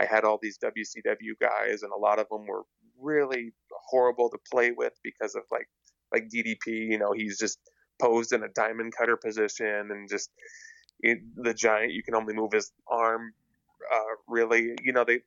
I 0.00 0.04
had 0.04 0.24
all 0.24 0.38
these 0.40 0.58
WCW 0.58 1.38
guys, 1.40 1.82
and 1.82 1.92
a 1.92 1.98
lot 1.98 2.18
of 2.18 2.28
them 2.30 2.46
were 2.46 2.62
really 2.98 3.52
horrible 3.88 4.30
to 4.30 4.38
play 4.50 4.72
with 4.72 4.92
because 5.02 5.34
of 5.34 5.42
like 5.50 5.68
like 6.12 6.28
DDP. 6.34 6.90
You 6.90 6.98
know, 6.98 7.12
he's 7.12 7.38
just 7.38 7.58
posed 8.00 8.32
in 8.32 8.42
a 8.42 8.48
diamond 8.48 8.94
cutter 8.96 9.16
position 9.16 9.90
and 9.90 10.08
just 10.08 10.30
it, 11.02 11.20
the 11.36 11.54
giant 11.54 11.92
you 11.92 12.02
can 12.02 12.14
only 12.14 12.34
move 12.34 12.52
his 12.52 12.72
arm 12.86 13.32
uh, 13.92 13.98
really 14.28 14.76
you 14.82 14.92
know 14.92 15.04
they 15.04 15.20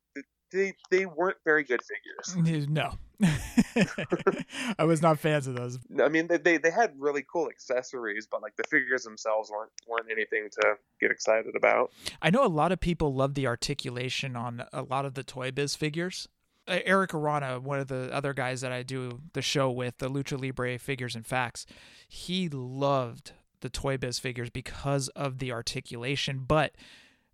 they 0.51 0.73
they 0.89 1.05
weren't 1.05 1.37
very 1.43 1.63
good 1.63 1.81
figures. 1.83 2.67
No. 2.69 2.93
I 4.77 4.83
was 4.83 5.01
not 5.01 5.17
fans 5.17 5.47
of 5.47 5.55
those. 5.55 5.79
I 6.01 6.09
mean 6.09 6.27
they, 6.27 6.37
they 6.37 6.57
they 6.57 6.71
had 6.71 6.93
really 6.97 7.25
cool 7.31 7.49
accessories 7.49 8.27
but 8.29 8.41
like 8.41 8.55
the 8.55 8.63
figures 8.69 9.03
themselves 9.03 9.49
weren't 9.51 9.71
weren't 9.87 10.11
anything 10.11 10.49
to 10.51 10.75
get 10.99 11.11
excited 11.11 11.55
about. 11.55 11.91
I 12.21 12.29
know 12.29 12.45
a 12.45 12.47
lot 12.47 12.71
of 12.71 12.79
people 12.79 13.13
love 13.13 13.33
the 13.33 13.47
articulation 13.47 14.35
on 14.35 14.63
a 14.71 14.83
lot 14.83 15.05
of 15.05 15.15
the 15.15 15.23
toy 15.23 15.51
biz 15.51 15.75
figures. 15.75 16.27
Uh, 16.65 16.79
Eric 16.85 17.13
Arana, 17.13 17.59
one 17.59 17.79
of 17.79 17.87
the 17.87 18.09
other 18.13 18.33
guys 18.33 18.61
that 18.61 18.71
I 18.71 18.83
do 18.83 19.19
the 19.33 19.41
show 19.41 19.69
with, 19.69 19.97
the 19.97 20.09
Lucha 20.09 20.39
Libre 20.39 20.79
figures 20.79 21.13
and 21.13 21.25
facts, 21.25 21.65
he 22.07 22.47
loved 22.47 23.33
the 23.63 23.69
Toy 23.69 23.97
Biz 23.97 24.19
figures 24.19 24.51
because 24.51 25.07
of 25.09 25.39
the 25.39 25.51
articulation. 25.51 26.43
But 26.47 26.73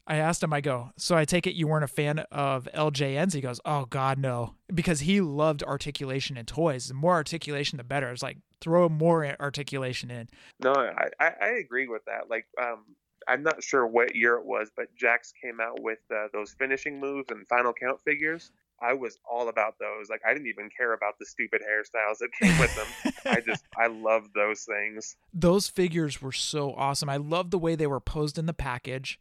I 0.07 0.15
asked 0.15 0.41
him, 0.41 0.53
I 0.53 0.61
go, 0.61 0.91
so 0.97 1.15
I 1.15 1.25
take 1.25 1.45
it 1.45 1.55
you 1.55 1.67
weren't 1.67 1.83
a 1.83 1.87
fan 1.87 2.19
of 2.31 2.67
LJNs? 2.73 3.33
He 3.33 3.41
goes, 3.41 3.59
oh, 3.65 3.85
God, 3.85 4.17
no. 4.17 4.55
Because 4.73 5.01
he 5.01 5.19
loved 5.19 5.61
articulation 5.63 6.37
in 6.37 6.45
toys. 6.45 6.87
The 6.87 6.93
more 6.93 7.13
articulation, 7.13 7.77
the 7.77 7.83
better. 7.83 8.09
It's 8.09 8.23
like, 8.23 8.37
throw 8.61 8.87
more 8.87 9.35
articulation 9.39 10.09
in. 10.09 10.29
No, 10.63 10.73
I, 10.73 11.31
I 11.41 11.49
agree 11.63 11.87
with 11.87 12.05
that. 12.05 12.29
Like, 12.29 12.47
um, 12.61 12.85
I'm 13.27 13.43
not 13.43 13.61
sure 13.61 13.85
what 13.85 14.15
year 14.15 14.35
it 14.35 14.45
was, 14.45 14.71
but 14.75 14.87
Jakks 14.95 15.33
came 15.41 15.59
out 15.61 15.81
with 15.81 15.99
uh, 16.11 16.27
those 16.33 16.53
finishing 16.53 16.99
moves 16.99 17.29
and 17.29 17.47
final 17.47 17.73
count 17.73 18.01
figures. 18.01 18.51
I 18.81 18.93
was 18.93 19.17
all 19.29 19.49
about 19.49 19.75
those. 19.79 20.09
Like 20.09 20.21
I 20.27 20.33
didn't 20.33 20.47
even 20.47 20.69
care 20.75 20.93
about 20.93 21.15
the 21.19 21.25
stupid 21.25 21.61
hairstyles 21.61 22.17
that 22.19 22.29
came 22.39 22.57
with 22.59 22.75
them. 22.75 23.13
I 23.25 23.41
just 23.45 23.63
I 23.77 23.87
love 23.87 24.25
those 24.33 24.63
things. 24.63 25.15
Those 25.33 25.67
figures 25.67 26.21
were 26.21 26.31
so 26.31 26.73
awesome. 26.73 27.09
I 27.09 27.17
love 27.17 27.51
the 27.51 27.59
way 27.59 27.75
they 27.75 27.87
were 27.87 27.99
posed 27.99 28.37
in 28.37 28.45
the 28.45 28.53
package. 28.53 29.19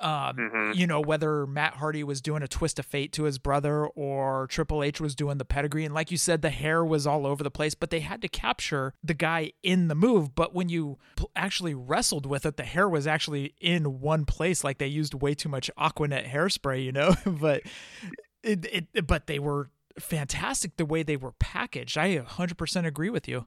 Um, 0.00 0.36
mm-hmm. 0.36 0.72
you 0.78 0.86
know, 0.86 1.00
whether 1.00 1.46
Matt 1.46 1.74
Hardy 1.74 2.04
was 2.04 2.20
doing 2.20 2.42
a 2.42 2.48
twist 2.48 2.78
of 2.78 2.86
fate 2.86 3.12
to 3.14 3.24
his 3.24 3.38
brother 3.38 3.86
or 3.86 4.46
Triple 4.48 4.82
H 4.82 5.00
was 5.00 5.14
doing 5.14 5.38
the 5.38 5.44
pedigree. 5.44 5.84
And 5.84 5.94
like 5.94 6.10
you 6.10 6.16
said, 6.16 6.42
the 6.42 6.50
hair 6.50 6.84
was 6.84 7.06
all 7.06 7.26
over 7.26 7.42
the 7.42 7.50
place, 7.50 7.74
but 7.74 7.90
they 7.90 8.00
had 8.00 8.20
to 8.22 8.28
capture 8.28 8.92
the 9.02 9.14
guy 9.14 9.52
in 9.62 9.88
the 9.88 9.94
move. 9.94 10.34
But 10.34 10.54
when 10.54 10.68
you 10.68 10.98
actually 11.34 11.74
wrestled 11.74 12.26
with 12.26 12.44
it, 12.44 12.56
the 12.56 12.64
hair 12.64 12.88
was 12.88 13.06
actually 13.06 13.54
in 13.60 14.00
one 14.00 14.24
place. 14.24 14.62
Like 14.62 14.78
they 14.78 14.86
used 14.86 15.14
way 15.14 15.34
too 15.34 15.48
much 15.48 15.70
Aquanet 15.78 16.28
hairspray, 16.28 16.84
you 16.84 16.92
know? 16.92 17.14
but 17.26 17.62
it, 18.42 18.88
it, 18.94 19.06
but 19.06 19.26
they 19.26 19.38
were 19.38 19.70
fantastic 19.98 20.76
the 20.76 20.86
way 20.86 21.02
they 21.02 21.16
were 21.16 21.32
packaged. 21.32 21.98
I 21.98 22.18
100% 22.18 22.86
agree 22.86 23.10
with 23.10 23.28
you. 23.28 23.46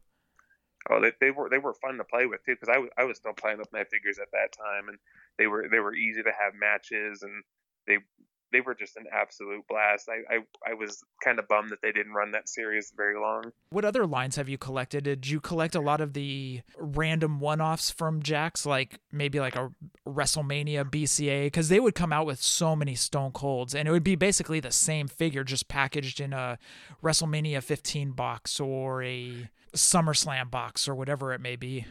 Oh, 0.89 0.99
they, 0.99 1.11
they 1.21 1.29
were 1.29 1.47
they 1.47 1.59
were 1.59 1.75
fun 1.75 1.97
to 1.97 2.03
play 2.03 2.25
with 2.25 2.43
too 2.43 2.55
because 2.59 2.73
I 2.73 2.79
was 2.79 2.89
I 2.97 3.03
was 3.03 3.17
still 3.17 3.33
playing 3.33 3.59
with 3.59 3.71
my 3.71 3.83
figures 3.83 4.17
at 4.17 4.31
that 4.31 4.51
time, 4.51 4.89
and 4.89 4.97
they 5.37 5.45
were 5.45 5.67
they 5.69 5.79
were 5.79 5.93
easy 5.93 6.23
to 6.23 6.31
have 6.31 6.55
matches, 6.55 7.21
and 7.21 7.43
they 7.85 7.99
they 8.51 8.61
were 8.61 8.75
just 8.75 8.97
an 8.97 9.05
absolute 9.11 9.67
blast. 9.67 10.09
I, 10.09 10.35
I, 10.35 10.71
I 10.71 10.73
was 10.73 11.03
kind 11.23 11.39
of 11.39 11.47
bummed 11.47 11.69
that 11.69 11.81
they 11.81 11.91
didn't 11.91 12.13
run 12.13 12.31
that 12.31 12.49
series 12.49 12.91
very 12.95 13.19
long. 13.19 13.51
What 13.69 13.85
other 13.85 14.05
lines 14.05 14.35
have 14.35 14.49
you 14.49 14.57
collected? 14.57 15.03
Did 15.03 15.27
you 15.27 15.39
collect 15.39 15.75
a 15.75 15.81
lot 15.81 16.01
of 16.01 16.13
the 16.13 16.61
random 16.77 17.39
one 17.39 17.61
offs 17.61 17.89
from 17.89 18.21
Jakks, 18.21 18.65
like 18.65 18.99
maybe 19.11 19.39
like 19.39 19.55
a 19.55 19.71
WrestleMania 20.07 20.85
BCA? 20.85 21.45
Because 21.45 21.69
they 21.69 21.79
would 21.79 21.95
come 21.95 22.13
out 22.13 22.25
with 22.25 22.41
so 22.41 22.75
many 22.75 22.95
Stone 22.95 23.31
Colds, 23.31 23.73
and 23.73 23.87
it 23.87 23.91
would 23.91 24.03
be 24.03 24.15
basically 24.15 24.59
the 24.59 24.71
same 24.71 25.07
figure 25.07 25.43
just 25.43 25.67
packaged 25.67 26.19
in 26.19 26.33
a 26.33 26.57
WrestleMania 27.03 27.63
15 27.63 28.11
box 28.11 28.59
or 28.59 29.03
a 29.03 29.49
SummerSlam 29.73 30.51
box 30.51 30.87
or 30.87 30.95
whatever 30.95 31.33
it 31.33 31.39
may 31.39 31.55
be 31.55 31.85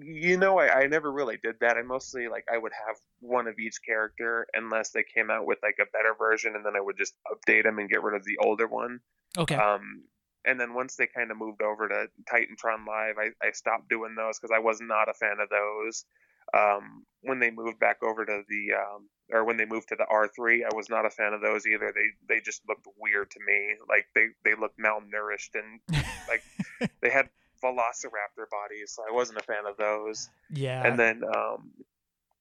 you 0.00 0.36
know, 0.36 0.58
I, 0.58 0.82
I 0.82 0.86
never 0.86 1.10
really 1.10 1.38
did 1.42 1.56
that. 1.60 1.76
I 1.76 1.82
mostly 1.82 2.28
like 2.28 2.44
I 2.52 2.58
would 2.58 2.72
have 2.86 2.96
one 3.20 3.46
of 3.46 3.58
each 3.58 3.78
character 3.86 4.46
unless 4.54 4.90
they 4.90 5.04
came 5.14 5.30
out 5.30 5.46
with 5.46 5.58
like 5.62 5.76
a 5.80 5.90
better 5.92 6.14
version, 6.18 6.54
and 6.54 6.64
then 6.64 6.76
I 6.76 6.80
would 6.80 6.96
just 6.98 7.14
update 7.30 7.64
them 7.64 7.78
and 7.78 7.88
get 7.88 8.02
rid 8.02 8.16
of 8.16 8.24
the 8.24 8.38
older 8.38 8.66
one. 8.66 9.00
Okay. 9.36 9.56
Um, 9.56 10.04
and 10.44 10.60
then 10.60 10.74
once 10.74 10.96
they 10.96 11.06
kind 11.06 11.30
of 11.30 11.38
moved 11.38 11.62
over 11.62 11.88
to 11.88 12.06
Titantron 12.30 12.86
Live, 12.86 13.16
I, 13.18 13.46
I 13.46 13.52
stopped 13.52 13.88
doing 13.88 14.14
those 14.14 14.38
because 14.38 14.54
I 14.54 14.60
was 14.60 14.80
not 14.80 15.08
a 15.08 15.14
fan 15.14 15.36
of 15.40 15.48
those. 15.48 16.04
Um, 16.52 17.04
when 17.22 17.40
they 17.40 17.50
moved 17.50 17.80
back 17.80 18.02
over 18.02 18.26
to 18.26 18.42
the 18.48 18.74
um, 18.74 19.08
or 19.32 19.44
when 19.44 19.56
they 19.56 19.64
moved 19.64 19.88
to 19.88 19.96
the 19.96 20.04
R3, 20.04 20.60
I 20.64 20.74
was 20.74 20.90
not 20.90 21.06
a 21.06 21.10
fan 21.10 21.32
of 21.32 21.40
those 21.40 21.66
either. 21.66 21.92
They 21.94 22.34
they 22.34 22.40
just 22.40 22.62
looked 22.68 22.86
weird 22.98 23.30
to 23.30 23.40
me. 23.46 23.76
Like 23.88 24.06
they 24.14 24.26
they 24.44 24.54
looked 24.54 24.78
malnourished 24.78 25.54
and 25.54 25.80
like 26.28 26.42
they 27.00 27.10
had 27.10 27.30
Velociraptor 27.62 28.48
bodies, 28.50 28.92
so 28.94 29.02
I 29.08 29.12
wasn't 29.12 29.38
a 29.38 29.42
fan 29.42 29.66
of 29.68 29.76
those. 29.76 30.28
Yeah. 30.50 30.86
And 30.86 30.98
then 30.98 31.22
um, 31.24 31.70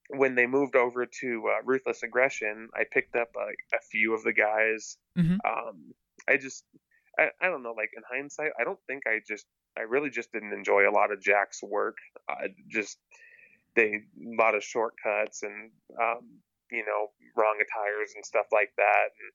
when 0.09 0.35
they 0.35 0.45
moved 0.45 0.75
over 0.75 1.05
to 1.05 1.43
uh, 1.47 1.61
Ruthless 1.63 2.03
Aggression, 2.03 2.69
I 2.73 2.83
picked 2.91 3.15
up 3.15 3.29
a, 3.35 3.75
a 3.75 3.79
few 3.91 4.13
of 4.13 4.23
the 4.23 4.33
guys. 4.33 4.97
Mm-hmm. 5.17 5.37
Um, 5.45 5.93
I 6.27 6.37
just, 6.37 6.63
I, 7.17 7.29
I 7.41 7.47
don't 7.47 7.63
know, 7.63 7.73
like 7.75 7.91
in 7.95 8.03
hindsight, 8.09 8.51
I 8.59 8.63
don't 8.63 8.79
think 8.87 9.03
I 9.07 9.19
just, 9.27 9.45
I 9.77 9.81
really 9.81 10.09
just 10.09 10.31
didn't 10.31 10.53
enjoy 10.53 10.89
a 10.89 10.93
lot 10.93 11.11
of 11.11 11.19
Jakks' 11.19 11.63
work. 11.63 11.97
Uh, 12.29 12.47
just, 12.69 12.97
they, 13.75 13.91
a 13.93 14.35
lot 14.37 14.55
of 14.55 14.63
shortcuts 14.63 15.43
and, 15.43 15.71
um, 16.01 16.39
you 16.71 16.85
know, 16.85 17.07
wrong 17.35 17.57
attires 17.61 18.13
and 18.15 18.25
stuff 18.25 18.47
like 18.51 18.71
that. 18.77 19.09
And, 19.19 19.31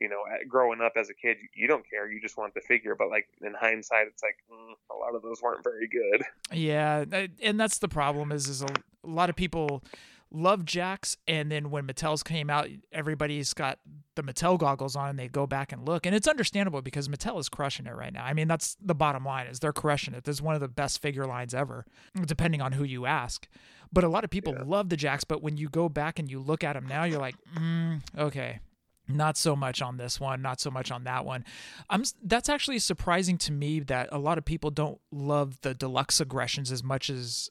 you 0.00 0.08
know, 0.08 0.22
growing 0.48 0.80
up 0.80 0.92
as 0.96 1.10
a 1.10 1.14
kid, 1.14 1.36
you 1.54 1.66
don't 1.66 1.88
care. 1.88 2.10
You 2.10 2.20
just 2.20 2.36
want 2.36 2.54
the 2.54 2.60
figure. 2.60 2.94
But 2.94 3.10
like 3.10 3.28
in 3.40 3.54
hindsight, 3.54 4.06
it's 4.08 4.22
like 4.22 4.36
mm, 4.50 4.74
a 4.90 4.96
lot 4.98 5.14
of 5.14 5.22
those 5.22 5.40
weren't 5.42 5.64
very 5.64 5.88
good. 5.88 6.24
Yeah, 6.52 7.04
and 7.42 7.60
that's 7.60 7.78
the 7.78 7.88
problem. 7.88 8.32
Is 8.32 8.48
is 8.48 8.62
a, 8.62 8.66
a 8.66 9.08
lot 9.08 9.30
of 9.30 9.36
people 9.36 9.84
love 10.30 10.64
Jakks, 10.64 11.16
and 11.26 11.50
then 11.50 11.70
when 11.70 11.86
Mattel's 11.86 12.22
came 12.22 12.50
out, 12.50 12.68
everybody's 12.92 13.54
got 13.54 13.78
the 14.14 14.22
Mattel 14.22 14.58
goggles 14.58 14.96
on, 14.96 15.10
and 15.10 15.18
they 15.18 15.28
go 15.28 15.46
back 15.46 15.72
and 15.72 15.86
look, 15.86 16.06
and 16.06 16.14
it's 16.14 16.28
understandable 16.28 16.82
because 16.82 17.08
Mattel 17.08 17.38
is 17.38 17.48
crushing 17.48 17.86
it 17.86 17.94
right 17.94 18.12
now. 18.12 18.24
I 18.24 18.34
mean, 18.34 18.48
that's 18.48 18.76
the 18.80 18.94
bottom 18.94 19.24
line 19.24 19.46
is 19.46 19.60
they're 19.60 19.72
crushing 19.72 20.14
it. 20.14 20.24
This 20.24 20.36
is 20.36 20.42
one 20.42 20.54
of 20.54 20.60
the 20.60 20.68
best 20.68 21.00
figure 21.00 21.26
lines 21.26 21.54
ever, 21.54 21.84
depending 22.26 22.60
on 22.60 22.72
who 22.72 22.84
you 22.84 23.06
ask. 23.06 23.48
But 23.92 24.04
a 24.04 24.08
lot 24.08 24.24
of 24.24 24.30
people 24.30 24.54
yeah. 24.54 24.64
love 24.66 24.90
the 24.90 24.96
Jakks, 24.96 25.24
but 25.26 25.42
when 25.42 25.56
you 25.56 25.68
go 25.68 25.88
back 25.88 26.18
and 26.18 26.30
you 26.30 26.40
look 26.40 26.62
at 26.62 26.74
them 26.74 26.86
now, 26.86 27.04
you're 27.04 27.20
like, 27.20 27.36
mm, 27.56 28.00
okay, 28.16 28.60
not 29.08 29.36
so 29.36 29.56
much 29.56 29.80
on 29.80 29.96
this 29.96 30.20
one 30.20 30.42
not 30.42 30.60
so 30.60 30.70
much 30.70 30.90
on 30.90 31.04
that 31.04 31.24
one. 31.24 31.44
I'm 31.88 32.04
that's 32.22 32.48
actually 32.48 32.78
surprising 32.78 33.38
to 33.38 33.52
me 33.52 33.80
that 33.80 34.08
a 34.12 34.18
lot 34.18 34.38
of 34.38 34.44
people 34.44 34.70
don't 34.70 35.00
love 35.10 35.60
the 35.62 35.74
deluxe 35.74 36.20
aggressions 36.20 36.70
as 36.70 36.82
much 36.82 37.10
as 37.10 37.50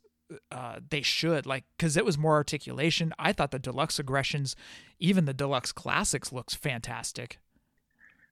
uh, 0.51 0.79
they 0.89 1.01
should 1.01 1.45
like 1.45 1.63
because 1.77 1.97
it 1.97 2.05
was 2.05 2.17
more 2.17 2.33
articulation. 2.33 3.13
I 3.17 3.33
thought 3.33 3.51
the 3.51 3.59
deluxe 3.59 3.99
aggressions 3.99 4.55
even 4.99 5.25
the 5.25 5.33
deluxe 5.33 5.71
classics 5.71 6.31
looks 6.31 6.53
fantastic. 6.53 7.39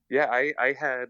Yeah 0.09 0.27
i 0.31 0.53
i 0.59 0.73
had 0.73 1.07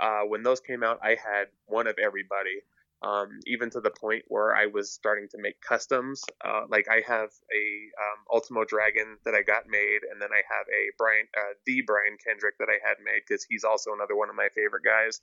uh, 0.00 0.22
when 0.22 0.42
those 0.42 0.60
came 0.60 0.82
out 0.82 0.98
i 1.02 1.10
had 1.10 1.48
one 1.66 1.86
of 1.86 1.96
everybody 2.02 2.62
um, 3.02 3.40
even 3.46 3.70
to 3.70 3.80
the 3.80 3.90
point 3.90 4.24
where 4.28 4.54
I 4.54 4.66
was 4.66 4.90
starting 4.90 5.28
to 5.32 5.38
make 5.38 5.60
customs. 5.60 6.22
Uh, 6.44 6.62
like 6.68 6.86
I 6.88 7.02
have 7.06 7.28
a 7.28 7.64
um, 8.00 8.18
Ultimo 8.32 8.64
Dragon 8.64 9.18
that 9.24 9.34
I 9.34 9.42
got 9.42 9.64
made, 9.68 10.00
and 10.10 10.20
then 10.20 10.30
I 10.32 10.42
have 10.48 10.66
a 10.68 10.90
Brian, 10.96 11.26
uh, 11.36 11.54
the 11.66 11.82
Brian 11.86 12.16
Kendrick 12.24 12.58
that 12.58 12.68
I 12.68 12.78
had 12.86 12.96
made 13.04 13.20
because 13.26 13.44
he's 13.48 13.64
also 13.64 13.92
another 13.92 14.16
one 14.16 14.30
of 14.30 14.34
my 14.34 14.48
favorite 14.54 14.84
guys. 14.84 15.20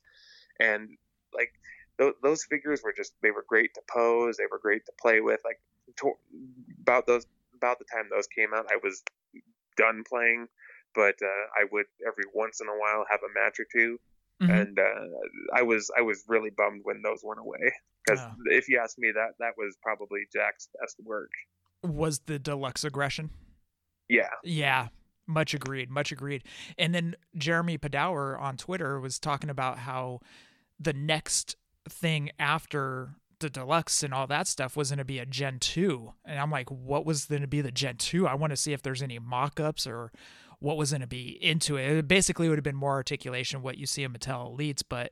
And 0.60 0.98
like 1.34 1.52
th- 2.00 2.16
those 2.22 2.44
figures 2.46 2.82
were 2.84 2.94
just 2.96 3.14
they 3.22 3.32
were 3.32 3.46
great 3.48 3.74
to 3.74 3.82
pose, 3.90 4.38
they 4.38 4.48
were 4.50 4.60
great 4.60 4.86
to 4.86 4.92
play 5.02 5.22
with. 5.22 5.42
Like 5.44 5.60
to- 5.98 6.20
about 6.82 7.08
those 7.08 7.26
about 7.56 7.80
the 7.80 7.86
time 7.92 8.06
those 8.10 8.28
came 8.28 8.54
out, 8.54 8.68
I 8.70 8.78
was 8.84 9.04
done 9.78 10.04
playing, 10.08 10.48
but 10.94 11.16
uh, 11.24 11.46
I 11.58 11.66
would 11.72 11.88
every 12.06 12.26
once 12.36 12.62
in 12.62 12.68
a 12.68 12.78
while 12.78 13.06
have 13.10 13.22
a 13.24 13.34
match 13.34 13.60
or 13.60 13.66
2 13.74 14.00
mm-hmm. 14.44 14.52
and 14.52 14.80
uh, 14.80 15.08
I 15.54 15.64
was 15.64 15.90
I 15.98 16.02
was 16.02 16.24
really 16.28 16.52
bummed 16.56 16.82
when 16.84 17.02
those 17.04 17.20
went 17.24 17.40
away 17.40 17.72
because 18.06 18.22
oh. 18.22 18.32
if 18.46 18.68
you 18.70 18.80
ask 18.82 18.98
me, 18.98 19.12
that 19.14 19.34
that 19.40 19.54
was 19.58 19.76
probably 19.82 20.22
Jakks' 20.36 20.68
best 20.80 20.98
work. 21.04 21.32
Was 21.84 22.20
the 22.26 22.40
deluxe 22.40 22.84
aggression? 22.84 23.30
Yeah. 24.10 24.30
Yeah. 24.44 24.88
Much 25.28 25.54
agreed. 25.54 25.90
Much 25.90 26.12
agreed. 26.12 26.44
And 26.78 26.94
then 26.94 27.16
Jeremy 27.38 27.78
Padawer 27.78 28.40
on 28.40 28.58
Twitter 28.58 29.00
was 29.00 29.20
talking 29.20 29.50
about 29.50 29.80
how 29.80 30.20
the 30.80 30.94
next 30.94 31.56
thing 31.90 32.30
after 32.40 33.16
the 33.40 33.50
deluxe 33.50 34.04
and 34.04 34.14
all 34.14 34.28
that 34.28 34.48
stuff 34.48 34.76
was 34.76 34.90
going 34.90 35.00
to 35.00 35.06
be 35.06 35.20
a 35.20 35.26
Gen 35.26 35.60
2. 35.60 36.14
And 36.26 36.40
I'm 36.40 36.52
like, 36.52 36.70
what 36.70 37.06
was 37.06 37.26
going 37.26 37.42
to 37.42 37.48
be 37.48 37.62
the 37.62 37.72
Gen 37.72 37.98
2? 37.98 38.28
I 38.28 38.36
want 38.36 38.52
to 38.52 38.58
see 38.58 38.74
if 38.74 38.82
there's 38.82 39.02
any 39.02 39.20
mock 39.20 39.60
ups 39.60 39.86
or 39.86 40.12
what 40.64 40.78
was 40.78 40.92
going 40.92 41.02
to 41.02 41.08
be 41.08 41.38
into 41.42 41.76
it. 41.76 41.92
It 41.92 42.08
basically 42.08 42.48
would 42.48 42.58
have 42.58 42.64
been 42.64 42.76
more 42.76 42.94
articulation, 42.94 43.62
what 43.62 43.78
you 43.78 43.86
see 43.86 44.04
in 44.04 44.14
Mattel 44.14 44.58
Elites, 44.58 44.82
but 44.88 45.12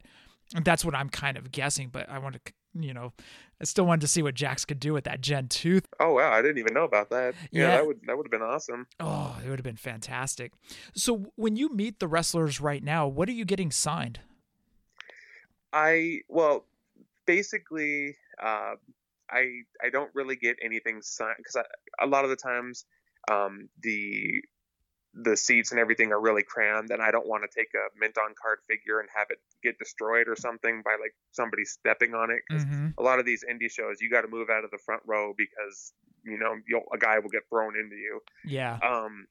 that's 0.64 0.86
what 0.86 0.96
I'm 0.96 1.10
kind 1.10 1.38
of 1.38 1.52
guessing. 1.52 1.90
But 1.90 2.10
I 2.10 2.20
want 2.20 2.36
to, 2.36 2.54
you 2.74 2.94
know, 2.94 3.12
I 3.60 3.66
still 3.66 3.86
wanted 3.86 4.00
to 4.02 4.08
see 4.08 4.24
what 4.24 4.34
Jakks 4.34 4.66
could 4.66 4.80
do 4.80 4.94
with 4.94 5.04
that 5.04 5.20
Gen 5.20 5.50
2. 5.50 5.82
Oh, 6.00 6.14
wow. 6.14 6.32
I 6.32 6.42
didn't 6.42 6.60
even 6.60 6.74
know 6.74 6.86
about 6.86 7.10
that. 7.10 7.36
Yeah, 7.52 7.64
yeah. 7.64 7.68
that 7.72 7.86
would 7.86 8.00
that 8.08 8.16
would 8.16 8.28
have 8.28 8.32
been 8.32 8.42
awesome. 8.42 8.88
Oh, 9.02 9.38
it 9.46 9.50
would 9.50 9.60
have 9.60 9.66
been 9.66 9.76
fantastic. 9.76 10.54
So 10.96 11.34
when 11.36 11.58
you 11.58 11.68
meet 11.68 12.00
the 12.00 12.08
wrestlers 12.08 12.62
right 12.62 12.82
now, 12.82 13.10
what 13.10 13.28
are 13.28 13.34
you 13.34 13.44
getting 13.44 13.72
signed? 13.72 14.22
I, 15.74 16.22
well, 16.30 16.66
basically, 17.26 18.16
uh, 18.42 18.76
I 19.30 19.64
I 19.84 19.90
don't 19.92 20.12
really 20.14 20.38
get 20.38 20.56
anything 20.64 21.02
signed 21.02 21.36
because 21.38 21.58
a 22.02 22.08
lot 22.08 22.24
of 22.24 22.30
the 22.30 22.38
times 22.38 22.86
um, 23.30 23.70
the 23.82 24.42
the 25.14 25.36
seats 25.36 25.72
and 25.72 25.80
everything 25.80 26.12
are 26.12 26.22
really 26.22 26.44
crammed 26.44 26.90
and 26.90 27.02
I 27.02 27.12
don't 27.12 27.28
want 27.28 27.44
to 27.44 27.50
take 27.60 27.70
a 27.76 28.00
mint 28.00 28.18
on 28.18 28.34
card 28.42 28.60
figure 28.70 29.02
and 29.02 29.10
have 29.16 29.28
it 29.30 29.40
get 29.62 29.78
destroyed 29.78 30.28
or 30.30 30.36
something 30.38 30.82
by 30.86 30.96
like 31.02 31.14
somebody 31.32 31.66
stepping 31.66 32.14
on 32.14 32.32
it 32.32 32.40
because 32.48 32.64
mm-hmm. 32.64 32.90
a 32.98 33.04
lot 33.04 33.20
of 33.20 33.26
these 33.26 33.44
indie 33.44 33.70
shows 33.70 34.00
you 34.00 34.10
got 34.10 34.22
to 34.22 34.30
move 34.30 34.50
out 34.50 34.64
of 34.64 34.72
the 34.72 34.78
front 34.78 35.02
row 35.06 35.34
because 35.38 35.92
you 36.24 36.40
know 36.40 36.56
a 36.94 36.98
guy 36.98 37.20
will 37.20 37.30
get 37.30 37.44
thrown 37.50 37.76
into 37.76 37.96
you 37.96 38.22
yeah 38.46 38.80
um 38.84 39.26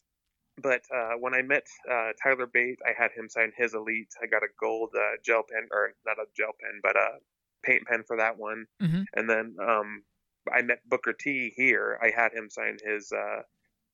but 0.63 0.83
uh, 0.95 1.13
when 1.19 1.35
I 1.35 1.43
met 1.43 1.67
uh, 1.91 2.11
Tyler 2.23 2.47
Bate, 2.47 2.81
I 2.85 2.93
had 3.01 3.13
him 3.13 3.29
sign 3.29 3.53
his 3.57 3.75
Elite. 3.75 4.13
I 4.23 4.27
got 4.27 4.43
a 4.43 4.49
gold 4.61 4.91
uh, 4.95 5.17
gel 5.25 5.43
pen, 5.43 5.69
or 5.73 5.95
not 6.05 6.19
a 6.19 6.27
gel 6.37 6.53
pen, 6.61 6.81
but 6.83 6.97
a 6.97 7.19
paint 7.65 7.87
pen 7.87 8.03
for 8.07 8.17
that 8.19 8.39
one. 8.39 8.67
Mm-hmm. 8.83 9.03
And 9.15 9.31
then 9.31 9.57
um, 9.67 10.03
I 10.53 10.63
met 10.63 10.87
Booker 10.89 11.13
T 11.13 11.53
here. 11.57 11.99
I 12.03 12.11
had 12.15 12.33
him 12.33 12.51
sign 12.51 12.79
his 12.85 13.13
uh, 13.13 13.43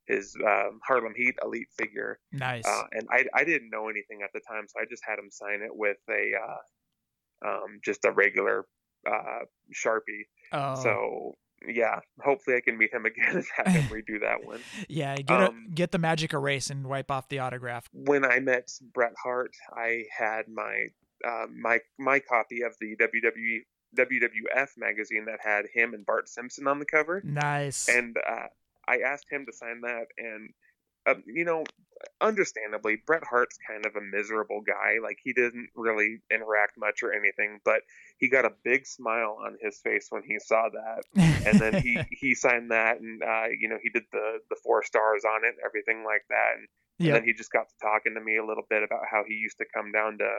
his 0.06 0.36
um, 0.46 0.80
Harlem 0.86 1.14
Heat 1.16 1.34
Elite 1.42 1.68
figure. 1.78 2.18
Nice. 2.32 2.66
Uh, 2.66 2.84
and 2.92 3.08
I, 3.10 3.24
I 3.34 3.44
didn't 3.44 3.70
know 3.70 3.88
anything 3.88 4.20
at 4.22 4.30
the 4.32 4.40
time, 4.40 4.64
so 4.68 4.80
I 4.80 4.84
just 4.88 5.02
had 5.06 5.18
him 5.18 5.30
sign 5.30 5.62
it 5.62 5.74
with 5.74 5.98
a 6.10 6.32
uh, 6.36 7.48
um, 7.48 7.80
just 7.84 8.04
a 8.04 8.12
regular 8.12 8.66
uh, 9.06 9.44
Sharpie. 9.74 10.26
Oh. 10.52 10.74
So 10.82 11.34
yeah, 11.66 12.00
hopefully 12.22 12.56
I 12.56 12.60
can 12.60 12.78
meet 12.78 12.92
him 12.92 13.06
again 13.06 13.36
and 13.36 13.44
have 13.56 13.66
him 13.66 13.84
redo 13.84 14.20
that 14.20 14.44
one. 14.44 14.60
yeah, 14.88 15.16
get 15.16 15.40
um, 15.40 15.66
a, 15.68 15.74
get 15.74 15.90
the 15.90 15.98
magic 15.98 16.32
erase 16.32 16.70
and 16.70 16.86
wipe 16.86 17.10
off 17.10 17.28
the 17.28 17.38
autograph. 17.38 17.88
When 17.92 18.24
I 18.24 18.40
met 18.40 18.70
Bret 18.94 19.14
Hart, 19.22 19.52
I 19.74 20.04
had 20.16 20.48
my 20.48 20.86
uh, 21.26 21.46
my 21.58 21.80
my 21.98 22.20
copy 22.20 22.62
of 22.62 22.74
the 22.80 22.96
WWE 22.96 23.60
WWF 23.96 24.68
magazine 24.76 25.24
that 25.26 25.38
had 25.42 25.64
him 25.72 25.94
and 25.94 26.04
Bart 26.04 26.28
Simpson 26.28 26.66
on 26.66 26.78
the 26.78 26.84
cover. 26.84 27.22
Nice. 27.24 27.88
And 27.88 28.16
uh, 28.16 28.46
I 28.88 28.98
asked 28.98 29.26
him 29.30 29.46
to 29.46 29.52
sign 29.52 29.80
that, 29.82 30.06
and 30.18 30.50
uh, 31.06 31.14
you 31.26 31.44
know, 31.44 31.64
understandably, 32.20 32.98
Bret 33.06 33.22
Hart's 33.24 33.58
kind 33.66 33.86
of 33.86 33.94
a 33.94 34.00
miserable 34.00 34.60
guy. 34.66 34.98
Like 35.02 35.18
he 35.22 35.32
didn't 35.32 35.68
really 35.74 36.18
interact 36.32 36.74
much 36.76 37.02
or 37.02 37.12
anything, 37.12 37.60
but 37.64 37.80
he 38.18 38.28
got 38.28 38.44
a 38.44 38.52
big 38.64 38.86
smile 38.86 39.38
on 39.44 39.56
his 39.62 39.78
face 39.78 40.08
when 40.10 40.22
he 40.26 40.38
saw 40.38 40.68
that, 40.68 41.04
and 41.46 41.60
then 41.60 41.82
he 41.82 41.98
he 42.10 42.34
signed 42.34 42.70
that, 42.70 43.00
and 43.00 43.22
uh, 43.22 43.46
you 43.58 43.68
know, 43.68 43.78
he 43.82 43.90
did 43.90 44.04
the 44.12 44.38
the 44.50 44.56
four 44.62 44.82
stars 44.82 45.24
on 45.24 45.44
it, 45.44 45.54
and 45.54 45.64
everything 45.64 46.04
like 46.04 46.24
that, 46.28 46.58
and, 46.58 46.68
yep. 46.98 47.06
and 47.06 47.14
then 47.16 47.24
he 47.24 47.32
just 47.32 47.52
got 47.52 47.68
to 47.68 47.74
talking 47.80 48.14
to 48.14 48.20
me 48.20 48.36
a 48.36 48.44
little 48.44 48.66
bit 48.68 48.82
about 48.82 49.02
how 49.10 49.22
he 49.26 49.34
used 49.34 49.58
to 49.58 49.66
come 49.72 49.92
down 49.92 50.18
to 50.18 50.30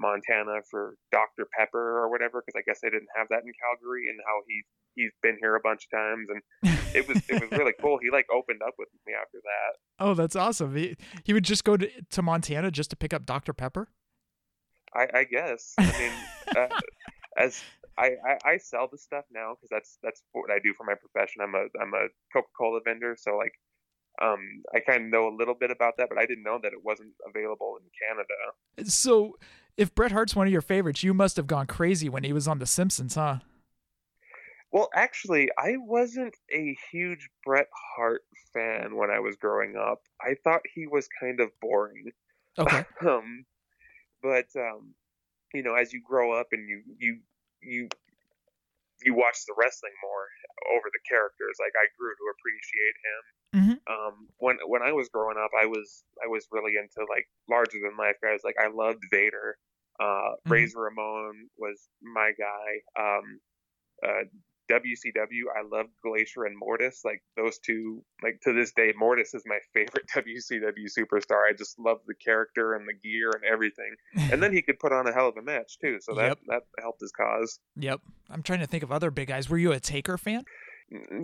Montana 0.00 0.64
for 0.70 0.96
Dr. 1.12 1.46
Pepper 1.56 2.00
or 2.00 2.10
whatever, 2.10 2.42
because 2.44 2.58
I 2.58 2.64
guess 2.66 2.80
they 2.82 2.88
didn't 2.88 3.12
have 3.16 3.28
that 3.28 3.44
in 3.44 3.52
Calgary, 3.60 4.08
and 4.08 4.18
how 4.26 4.40
he 4.48 4.62
he's 4.96 5.12
been 5.22 5.36
here 5.40 5.54
a 5.54 5.60
bunch 5.60 5.86
of 5.86 5.98
times, 5.98 6.28
and 6.32 6.42
it 6.94 7.06
was 7.06 7.18
it 7.28 7.40
was 7.40 7.58
really 7.58 7.74
cool. 7.80 7.98
He 8.02 8.10
like 8.10 8.26
opened 8.32 8.60
up 8.66 8.74
with 8.78 8.88
me 9.06 9.12
after 9.14 9.38
that. 9.44 10.04
Oh, 10.04 10.14
that's 10.14 10.36
awesome. 10.36 10.74
He 10.74 10.96
he 11.24 11.32
would 11.32 11.44
just 11.44 11.64
go 11.64 11.76
to 11.76 11.88
to 11.88 12.22
Montana 12.22 12.70
just 12.70 12.90
to 12.90 12.96
pick 12.96 13.12
up 13.12 13.26
Dr. 13.26 13.52
Pepper. 13.52 13.88
I, 14.94 15.06
I 15.14 15.24
guess. 15.24 15.74
I 15.78 15.84
mean, 15.98 16.12
uh, 16.56 16.80
as 17.36 17.62
I, 17.96 18.16
I, 18.26 18.52
I 18.52 18.56
sell 18.56 18.88
the 18.90 18.98
stuff 18.98 19.24
now 19.30 19.54
because 19.54 19.70
that's 19.70 19.98
that's 20.02 20.22
what 20.32 20.50
I 20.50 20.58
do 20.58 20.74
for 20.76 20.84
my 20.84 20.94
profession. 20.94 21.42
I'm 21.42 21.54
a 21.54 21.66
I'm 21.80 21.94
a 21.94 22.08
Coca 22.32 22.48
Cola 22.58 22.80
vendor, 22.84 23.16
so 23.18 23.36
like 23.36 23.52
um, 24.20 24.62
I 24.74 24.80
kind 24.80 25.04
of 25.04 25.10
know 25.10 25.28
a 25.28 25.34
little 25.36 25.54
bit 25.54 25.70
about 25.70 25.94
that, 25.98 26.08
but 26.08 26.18
I 26.18 26.26
didn't 26.26 26.44
know 26.44 26.58
that 26.62 26.72
it 26.72 26.84
wasn't 26.84 27.12
available 27.26 27.78
in 27.80 27.88
Canada. 27.96 28.90
So, 28.90 29.38
if 29.80 29.94
Bret 29.94 30.12
Hart's 30.12 30.36
one 30.36 30.46
of 30.46 30.52
your 30.52 30.60
favorites, 30.60 31.02
you 31.02 31.14
must 31.14 31.36
have 31.36 31.46
gone 31.46 31.66
crazy 31.66 32.10
when 32.10 32.22
he 32.22 32.34
was 32.34 32.46
on 32.46 32.58
The 32.58 32.66
Simpsons, 32.66 33.14
huh? 33.14 33.38
Well, 34.70 34.90
actually, 34.94 35.48
I 35.58 35.76
wasn't 35.78 36.36
a 36.54 36.76
huge 36.92 37.30
Bret 37.46 37.66
Hart 37.96 38.20
fan 38.52 38.94
when 38.94 39.10
I 39.10 39.20
was 39.20 39.36
growing 39.36 39.76
up. 39.76 40.02
I 40.20 40.36
thought 40.44 40.60
he 40.74 40.86
was 40.86 41.08
kind 41.18 41.40
of 41.40 41.48
boring. 41.62 42.12
Okay. 42.58 42.84
um, 43.08 43.46
but 44.22 44.46
um, 44.54 44.92
you 45.54 45.62
know, 45.62 45.74
as 45.74 45.94
you 45.94 46.02
grow 46.06 46.38
up 46.38 46.48
and 46.52 46.68
you 46.68 46.82
you 46.98 47.18
you 47.62 47.88
you 49.02 49.14
watch 49.14 49.38
the 49.48 49.54
wrestling 49.56 49.96
more 50.04 50.76
over 50.76 50.90
the 50.92 51.00
characters, 51.08 51.56
like 51.58 51.72
I 51.74 51.88
grew 51.96 52.12
to 52.12 52.26
appreciate 52.36 52.96
him. 53.00 53.22
Mm-hmm. 53.50 53.92
Um, 53.92 54.28
when 54.36 54.56
when 54.66 54.82
I 54.82 54.92
was 54.92 55.08
growing 55.08 55.38
up, 55.42 55.50
I 55.58 55.64
was 55.64 56.04
I 56.22 56.28
was 56.28 56.46
really 56.52 56.74
into 56.76 57.08
like 57.08 57.26
larger 57.48 57.78
than 57.82 57.96
life 57.96 58.16
guys. 58.22 58.40
Like 58.44 58.56
I 58.60 58.68
loved 58.68 59.02
Vader. 59.10 59.56
Uh, 60.00 60.04
mm-hmm. 60.04 60.52
Razor 60.52 60.80
Ramon 60.80 61.48
was 61.58 61.88
my 62.02 62.32
guy. 62.38 63.00
Um, 63.00 63.40
uh, 64.02 64.24
WCW, 64.70 65.50
I 65.56 65.62
love 65.62 65.86
Glacier 66.02 66.44
and 66.44 66.56
Mortis. 66.56 67.02
Like 67.04 67.22
those 67.36 67.58
two, 67.58 68.02
like 68.22 68.40
to 68.42 68.52
this 68.52 68.72
day, 68.72 68.92
Mortis 68.96 69.34
is 69.34 69.42
my 69.44 69.58
favorite 69.74 70.06
WCW 70.14 70.86
superstar. 70.96 71.42
I 71.48 71.52
just 71.56 71.78
love 71.78 71.98
the 72.06 72.14
character 72.14 72.74
and 72.74 72.86
the 72.88 72.94
gear 72.94 73.30
and 73.34 73.44
everything. 73.44 73.94
and 74.32 74.42
then 74.42 74.52
he 74.52 74.62
could 74.62 74.78
put 74.78 74.92
on 74.92 75.06
a 75.06 75.12
hell 75.12 75.28
of 75.28 75.36
a 75.36 75.42
match 75.42 75.78
too, 75.80 75.98
so 76.00 76.14
that 76.14 76.28
yep. 76.28 76.38
that 76.46 76.62
helped 76.80 77.00
his 77.00 77.12
cause. 77.12 77.58
Yep. 77.76 78.00
I'm 78.30 78.42
trying 78.42 78.60
to 78.60 78.66
think 78.66 78.82
of 78.82 78.92
other 78.92 79.10
big 79.10 79.28
guys. 79.28 79.50
Were 79.50 79.58
you 79.58 79.72
a 79.72 79.80
Taker 79.80 80.16
fan? 80.16 80.44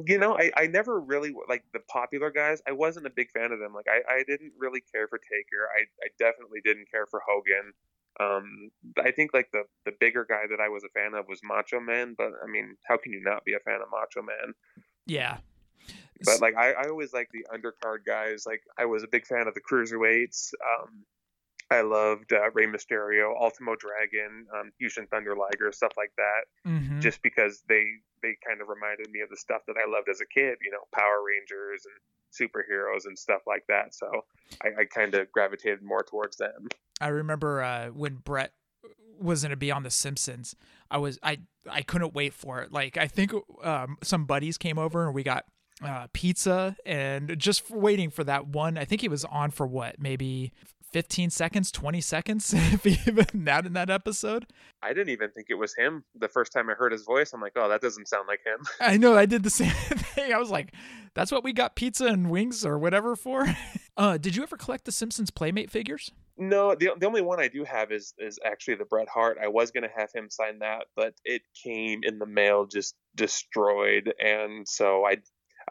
You 0.07 0.19
know, 0.19 0.39
I, 0.39 0.53
I 0.57 0.67
never 0.69 1.01
really 1.01 1.35
like 1.49 1.65
the 1.73 1.81
popular 1.91 2.31
guys. 2.31 2.63
I 2.69 2.73
wasn't 2.73 3.07
a 3.07 3.11
big 3.11 3.31
fan 3.33 3.51
of 3.51 3.59
them. 3.59 3.75
Like 3.75 3.87
I, 3.89 4.19
I 4.19 4.23
didn't 4.23 4.53
really 4.59 4.81
care 4.93 5.09
for 5.09 5.19
Taker. 5.19 5.67
I, 5.77 5.83
I 6.05 6.09
definitely 6.19 6.61
didn't 6.65 6.91
care 6.91 7.07
for 7.07 7.21
Hogan. 7.27 7.73
Um, 8.19 8.71
I 8.99 9.11
think 9.11 9.35
like 9.35 9.51
the 9.53 9.65
the 9.85 9.93
bigger 10.01 10.25
guy 10.29 10.45
that 10.49 10.61
I 10.61 10.69
was 10.69 10.85
a 10.85 10.89
fan 10.89 11.15
of 11.15 11.27
was 11.29 11.41
Macho 11.45 11.81
Man, 11.81 12.15
but 12.17 12.33
I 12.43 12.51
mean, 12.51 12.77
how 12.89 12.97
can 12.97 13.13
you 13.13 13.21
not 13.23 13.45
be 13.45 13.55
a 13.55 13.61
fan 13.61 13.81
of 13.83 13.89
Macho 13.91 14.23
Man? 14.23 14.55
Yeah. 15.07 15.39
But 16.25 16.41
like 16.41 16.57
I, 16.57 16.73
I 16.73 16.89
always 16.89 17.13
like 17.13 17.29
the 17.33 17.47
undercard 17.55 18.07
guys. 18.07 18.45
Like 18.47 18.63
I 18.79 18.87
was 18.87 19.03
a 19.03 19.09
big 19.09 19.27
fan 19.27 19.47
of 19.49 19.55
the 19.55 19.61
cruiserweights. 19.61 20.53
Um, 20.55 21.05
I 21.71 21.81
loved 21.81 22.33
uh, 22.33 22.51
Rey 22.55 22.67
Mysterio, 22.67 23.35
Ultimo 23.41 23.75
Dragon, 23.77 24.47
um, 24.55 24.71
Jushin 24.81 25.09
Thunder 25.09 25.35
Liger, 25.35 25.73
stuff 25.73 25.93
like 25.97 26.13
that. 26.17 26.71
Mhm. 26.71 27.01
Just 27.01 27.23
because 27.23 27.63
they 27.69 27.85
they 28.23 28.37
kind 28.47 28.61
of 28.61 28.69
reminded 28.69 29.11
me 29.11 29.21
of 29.21 29.31
the 29.31 29.37
stuff 29.37 29.63
that 29.67 29.77
I 29.77 29.91
loved 29.91 30.09
as 30.09 30.21
a 30.21 30.27
kid. 30.27 30.59
You 30.63 30.71
know, 30.71 30.87
Power 30.93 31.23
Rangers 31.27 31.85
and 31.87 32.01
superheroes 32.33 33.07
and 33.07 33.19
stuff 33.19 33.43
like 33.47 33.65
that. 33.69 33.95
So 33.95 34.25
I, 34.63 34.83
I 34.83 34.85
kind 34.85 35.15
of 35.15 35.31
gravitated 35.33 35.83
more 35.83 36.03
towards 36.03 36.37
them. 36.37 36.69
I 37.01 37.09
remember 37.09 37.63
uh, 37.63 37.89
when 37.89 38.17
Bret 38.17 38.53
was 39.19 39.43
going 39.43 39.51
to 39.51 39.57
be 39.57 39.71
on 39.71 39.83
The 39.83 39.91
Simpsons. 39.91 40.55
I 40.91 40.99
was 40.99 41.19
I 41.23 41.39
I 41.69 41.83
couldn't 41.83 42.15
wait 42.15 42.33
for 42.35 42.61
it. 42.63 42.73
Like 42.73 42.97
I 42.97 43.07
think 43.09 43.33
um, 43.63 43.97
some 44.03 44.25
buddies 44.25 44.57
came 44.59 44.79
over 44.79 45.05
and 45.07 45.15
we 45.15 45.23
got 45.23 45.47
uh, 45.85 46.07
pizza 46.13 46.77
and 46.87 47.39
just 47.39 47.71
waiting 47.71 48.11
for 48.11 48.25
that 48.25 48.47
one. 48.47 48.79
I 48.79 48.85
think 48.85 49.01
he 49.01 49.09
was 49.09 49.25
on 49.25 49.51
for 49.51 49.67
what 49.67 50.01
maybe. 50.01 50.53
15 50.97 51.29
seconds, 51.29 51.71
20 51.73 52.01
seconds, 52.01 52.55
if 52.57 52.87
even 52.87 53.27
that 53.45 53.67
in 53.67 53.75
that 53.75 53.91
episode. 53.91 54.47
I 54.83 54.95
didn't 54.95 55.11
even 55.11 55.31
think 55.31 55.49
it 55.51 55.57
was 55.57 55.75
him 55.75 56.05
the 56.19 56.27
first 56.27 56.55
time 56.55 56.71
I 56.71 56.73
heard 56.73 56.91
his 56.91 57.05
voice. 57.05 57.35
I'm 57.35 57.41
like, 57.43 57.53
oh, 57.55 57.69
that 57.69 57.83
doesn't 57.83 58.09
sound 58.09 58.27
like 58.27 58.41
him. 58.47 58.67
I 58.81 58.97
know 58.97 59.15
I 59.15 59.27
did 59.27 59.43
the 59.43 59.51
same 59.63 59.73
thing. 59.73 60.33
I 60.33 60.39
was 60.39 60.49
like, 60.49 60.73
that's 61.13 61.31
what 61.31 61.45
we 61.45 61.53
got 61.53 61.77
pizza 61.77 62.07
and 62.07 62.31
wings 62.31 62.65
or 62.65 62.79
whatever 62.79 63.15
for. 63.15 63.47
Uh, 63.99 64.19
did 64.19 64.37
you 64.37 64.43
ever 64.43 64.59
collect 64.59 64.85
the 64.85 64.93
Simpsons 64.93 65.31
Playmate 65.31 65.71
figures? 65.71 66.13
No, 66.37 66.75
the 66.75 66.91
the 66.99 67.07
only 67.07 67.23
one 67.23 67.41
I 67.41 67.49
do 67.49 67.65
have 67.65 67.91
is 67.91 68.13
is 68.19 68.39
actually 68.45 68.75
the 68.75 68.85
Bret 68.85 69.09
Hart. 69.09 69.39
I 69.43 69.49
was 69.49 69.71
gonna 69.71 69.89
have 69.97 70.11
him 70.15 70.29
sign 70.29 70.59
that, 70.59 70.89
but 70.95 71.15
it 71.25 71.41
came 71.65 72.01
in 72.03 72.19
the 72.19 72.27
mail 72.27 72.67
just 72.67 72.95
destroyed, 73.15 74.13
and 74.21 74.69
so 74.69 75.07
I 75.07 75.17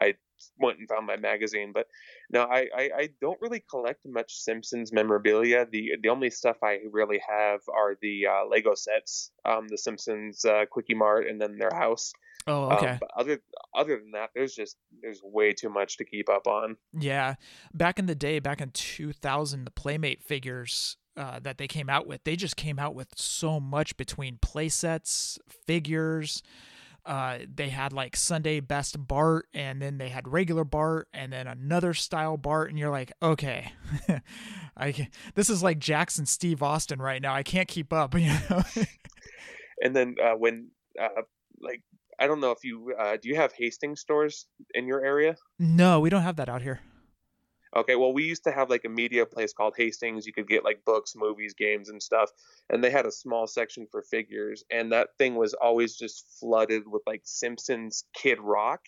I 0.00 0.14
went 0.58 0.78
and 0.78 0.88
found 0.88 1.06
my 1.06 1.16
magazine. 1.16 1.72
But 1.74 1.86
no, 2.30 2.42
I, 2.42 2.66
I, 2.76 2.90
I 2.96 3.08
don't 3.20 3.40
really 3.40 3.62
collect 3.70 4.00
much 4.06 4.34
Simpsons 4.34 4.92
memorabilia. 4.92 5.66
The 5.70 5.92
the 6.02 6.08
only 6.08 6.30
stuff 6.30 6.56
I 6.62 6.78
really 6.90 7.20
have 7.28 7.60
are 7.74 7.96
the 8.00 8.26
uh, 8.26 8.46
Lego 8.48 8.74
sets, 8.74 9.30
um, 9.44 9.68
the 9.68 9.78
Simpsons 9.78 10.44
uh, 10.44 10.64
Kwik-E-Mart, 10.70 11.26
and 11.26 11.40
then 11.40 11.58
their 11.58 11.74
house. 11.74 12.12
Oh, 12.46 12.70
Um, 12.70 12.76
okay. 12.76 12.96
but 13.00 13.10
other 13.16 13.42
other 13.74 13.98
than 13.98 14.12
that, 14.12 14.30
there's 14.34 14.54
just 14.54 14.76
there's 15.02 15.20
way 15.22 15.52
too 15.52 15.68
much 15.68 15.96
to 15.98 16.04
keep 16.04 16.28
up 16.28 16.46
on. 16.46 16.76
Yeah, 16.92 17.34
back 17.74 17.98
in 17.98 18.06
the 18.06 18.14
day, 18.14 18.38
back 18.38 18.60
in 18.60 18.70
2000, 18.70 19.64
the 19.64 19.70
Playmate 19.70 20.22
figures 20.22 20.96
uh, 21.16 21.40
that 21.40 21.58
they 21.58 21.66
came 21.66 21.88
out 21.90 22.06
with, 22.06 22.22
they 22.24 22.36
just 22.36 22.56
came 22.56 22.78
out 22.78 22.94
with 22.94 23.08
so 23.16 23.58
much 23.58 23.96
between 23.96 24.38
play 24.40 24.68
sets, 24.68 25.38
figures. 25.66 26.42
Uh, 27.06 27.38
they 27.54 27.68
had 27.68 27.92
like 27.92 28.16
Sunday 28.16 28.60
Best 28.60 29.06
Bart, 29.06 29.46
and 29.54 29.80
then 29.80 29.98
they 29.98 30.08
had 30.08 30.26
regular 30.26 30.64
Bart, 30.64 31.08
and 31.14 31.32
then 31.32 31.46
another 31.46 31.94
style 31.94 32.36
Bart, 32.36 32.68
and 32.68 32.78
you're 32.78 32.90
like, 32.90 33.12
okay, 33.22 33.72
I 34.76 34.92
can, 34.92 35.08
this 35.34 35.48
is 35.48 35.62
like 35.62 35.78
Jackson 35.78 36.26
Steve 36.26 36.62
Austin 36.62 37.00
right 37.00 37.22
now. 37.22 37.32
I 37.32 37.42
can't 37.42 37.68
keep 37.68 37.92
up, 37.92 38.14
you 38.18 38.32
know. 38.50 38.62
And 39.82 39.94
then 39.94 40.16
uh, 40.22 40.34
when 40.34 40.70
uh, 41.00 41.22
like 41.60 41.82
I 42.18 42.26
don't 42.26 42.40
know 42.40 42.50
if 42.50 42.64
you 42.64 42.94
uh, 42.98 43.16
do 43.20 43.28
you 43.28 43.36
have 43.36 43.52
Hastings 43.56 44.00
stores 44.00 44.46
in 44.74 44.86
your 44.86 45.04
area? 45.04 45.36
no, 45.58 46.00
we 46.00 46.10
don't 46.10 46.22
have 46.22 46.36
that 46.36 46.48
out 46.48 46.62
here. 46.62 46.80
Okay, 47.76 47.94
well, 47.94 48.12
we 48.12 48.24
used 48.24 48.44
to 48.44 48.52
have 48.52 48.70
like 48.70 48.86
a 48.86 48.88
media 48.88 49.26
place 49.26 49.52
called 49.52 49.74
Hastings. 49.76 50.26
You 50.26 50.32
could 50.32 50.48
get 50.48 50.64
like 50.64 50.82
books, 50.86 51.14
movies, 51.14 51.52
games, 51.52 51.90
and 51.90 52.02
stuff. 52.02 52.30
And 52.70 52.82
they 52.82 52.90
had 52.90 53.04
a 53.04 53.12
small 53.12 53.46
section 53.46 53.86
for 53.90 54.02
figures, 54.02 54.64
and 54.70 54.92
that 54.92 55.10
thing 55.18 55.34
was 55.34 55.52
always 55.52 55.94
just 55.94 56.24
flooded 56.40 56.88
with 56.88 57.02
like 57.06 57.20
Simpsons 57.24 58.04
Kid 58.14 58.40
Rock. 58.40 58.80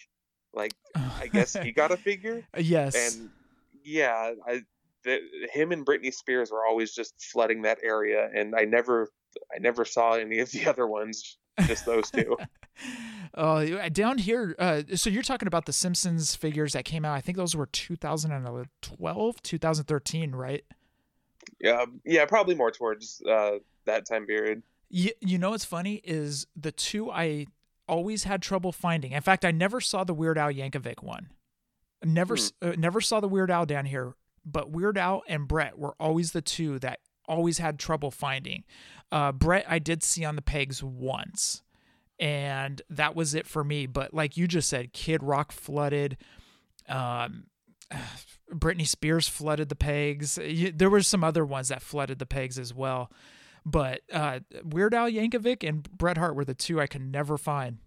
Like, 0.55 0.73
I 0.97 1.29
guess 1.31 1.53
he 1.53 1.71
got 1.71 1.93
a 1.93 1.97
figure. 2.09 2.43
Yes. 2.57 2.95
And 2.97 3.29
yeah, 3.85 4.33
I, 4.47 4.63
the, 5.05 5.19
him 5.53 5.73
and 5.73 5.85
Britney 5.85 6.13
Spears 6.13 6.51
were 6.51 6.65
always 6.67 6.95
just 6.95 7.15
flooding 7.31 7.63
that 7.63 7.79
area, 7.83 8.31
and 8.35 8.55
I 8.57 8.65
never, 8.65 9.11
I 9.55 9.59
never 9.59 9.85
saw 9.85 10.15
any 10.15 10.39
of 10.39 10.51
the 10.51 10.67
other 10.67 10.87
ones. 10.87 11.37
Just 11.67 11.87
those 11.87 12.11
two. 12.11 12.37
Oh, 13.35 13.59
uh, 13.59 13.89
down 13.91 14.19
here. 14.19 14.57
Uh, 14.59 14.83
so 14.95 15.11
you're 15.11 15.23
talking 15.23 15.47
about 15.47 15.67
the 15.67 15.73
Simpsons 15.73 16.35
figures 16.35 16.73
that 16.73 16.85
came 16.85 17.05
out. 17.05 17.15
I 17.15 17.21
think 17.21 17.37
those 17.37 17.55
were 17.55 17.67
2012, 17.67 19.43
2013, 19.43 20.33
right? 20.33 20.65
yeah, 21.61 21.85
yeah, 22.05 22.25
probably 22.27 22.55
more 22.55 22.71
towards 22.71 23.23
uh, 23.23 23.59
that 23.85 24.07
time 24.07 24.27
period. 24.27 24.63
You, 24.91 25.11
you 25.21 25.39
know 25.39 25.51
what's 25.51 25.65
funny 25.65 26.01
is 26.05 26.47
the 26.57 26.73
two 26.73 27.11
I 27.11 27.47
always 27.89 28.25
had 28.25 28.43
trouble 28.43 28.73
finding. 28.73 29.13
In 29.13 29.23
fact, 29.23 29.45
I 29.45 29.51
never 29.51 29.81
saw 29.81 30.05
the 30.05 30.15
Weird 30.15 30.39
Al 30.39 30.51
Yankovic 30.53 31.03
one. 31.03 31.31
Never, 32.05 32.35
s 32.35 32.53
uh, 32.63 32.73
never 32.79 33.01
saw 33.01 33.21
the 33.21 33.29
Weird 33.29 33.51
Al 33.51 33.67
down 33.67 33.87
here. 33.87 34.15
But 34.45 34.71
Weird 34.71 34.97
Al 34.97 35.23
and 35.29 35.47
Bret 35.47 35.79
were 35.79 35.95
always 36.01 36.33
the 36.33 36.41
two 36.41 36.79
that 36.79 37.01
always 37.29 37.59
had 37.59 37.79
trouble 37.79 38.11
finding. 38.11 38.65
Uh, 39.13 39.33
Bret, 39.33 39.65
I 39.69 39.79
did 39.79 40.03
see 40.03 40.25
on 40.25 40.37
the 40.37 40.43
pegs 40.43 40.83
once, 40.83 41.63
and 42.19 42.83
that 42.91 43.15
was 43.15 43.35
it 43.35 43.47
for 43.47 43.63
me. 43.63 43.87
But 43.87 44.13
like 44.13 44.37
you 44.37 44.49
just 44.49 44.69
said, 44.69 44.93
Kid 44.93 45.23
Rock 45.23 45.53
flooded. 45.53 46.17
Um, 46.89 47.45
Britney 48.53 48.87
Spears 48.87 49.29
flooded 49.29 49.69
the 49.69 49.77
pegs. 49.77 50.39
There 50.75 50.91
were 50.91 51.03
some 51.03 51.23
other 51.23 51.45
ones 51.45 51.69
that 51.69 51.83
flooded 51.83 52.19
the 52.19 52.27
pegs 52.27 52.59
as 52.59 52.75
well. 52.75 53.11
But 53.65 54.01
uh, 54.13 54.41
Weird 54.65 54.95
Al 54.95 55.11
Yankovic 55.11 55.69
and 55.69 55.83
Bret 55.91 56.17
Hart 56.17 56.35
were 56.35 56.45
the 56.45 56.55
two 56.55 56.81
I 56.81 56.87
could 56.87 57.03
never 57.03 57.37
find. 57.37 57.79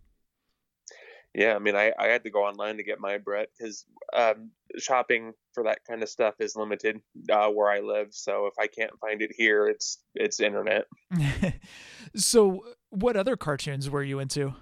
Yeah, 1.34 1.56
I 1.56 1.60
mean, 1.60 1.76
I, 1.76 1.94
I 1.98 2.08
had 2.08 2.24
to 2.26 2.30
go 2.30 2.44
online 2.44 2.78
to 2.78 2.84
get 2.84 3.00
my 3.00 3.18
Bret 3.18 3.50
because 3.58 3.86
um, 4.14 4.52
shopping 4.78 5.34
for 5.54 5.64
that 5.64 5.80
kind 5.90 6.04
of 6.04 6.10
stuff 6.10 6.36
is 6.40 6.58
limited 6.58 7.02
uh, 7.32 7.48
where 7.48 7.70
I 7.70 7.80
live. 7.80 8.08
So 8.12 8.48
if 8.48 8.54
I 8.60 8.68
can't 8.68 8.92
find 9.00 9.22
it 9.22 9.32
here, 9.36 9.68
it's 9.68 10.00
it's 10.14 10.42
internet. 10.42 10.88
so, 12.16 12.66
what 12.90 13.16
other 13.16 13.38
cartoons 13.38 13.90
were 13.90 14.04
you 14.04 14.20
into? 14.20 14.54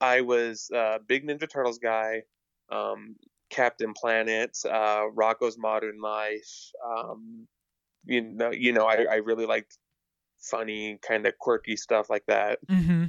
I 0.00 0.22
was 0.22 0.70
a 0.72 0.98
big 1.06 1.26
Ninja 1.26 1.50
Turtles 1.50 1.78
guy, 1.78 2.22
um, 2.72 3.16
Captain 3.50 3.92
Planet, 3.92 4.56
uh, 4.64 5.08
Rocko's 5.14 5.58
Modern 5.58 6.00
Life. 6.00 6.70
Um, 6.86 7.46
you 8.06 8.22
know, 8.22 8.50
you 8.50 8.72
know, 8.72 8.86
I, 8.86 9.04
I 9.10 9.14
really 9.16 9.46
liked 9.46 9.76
funny, 10.40 10.98
kind 11.06 11.26
of 11.26 11.38
quirky 11.38 11.76
stuff 11.76 12.10
like 12.10 12.24
that. 12.28 12.58
Mm-hmm. 12.68 13.04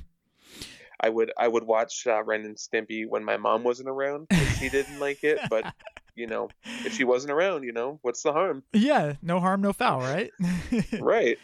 I 0.99 1.09
would 1.09 1.31
I 1.37 1.47
would 1.47 1.63
watch 1.63 2.07
uh, 2.07 2.23
Ren 2.23 2.45
and 2.45 2.55
Stimpy 2.55 3.07
when 3.07 3.23
my 3.23 3.37
mom 3.37 3.63
wasn't 3.63 3.89
around. 3.89 4.27
She 4.59 4.69
didn't 4.69 4.99
like 4.99 5.23
it, 5.23 5.39
but 5.49 5.73
you 6.15 6.27
know, 6.27 6.49
if 6.85 6.93
she 6.93 7.03
wasn't 7.03 7.33
around, 7.33 7.63
you 7.63 7.73
know, 7.73 7.99
what's 8.01 8.23
the 8.23 8.31
harm? 8.31 8.63
Yeah, 8.73 9.13
no 9.21 9.39
harm, 9.39 9.61
no 9.61 9.73
foul, 9.73 9.99
right? 9.99 10.31
Right. 10.99 11.37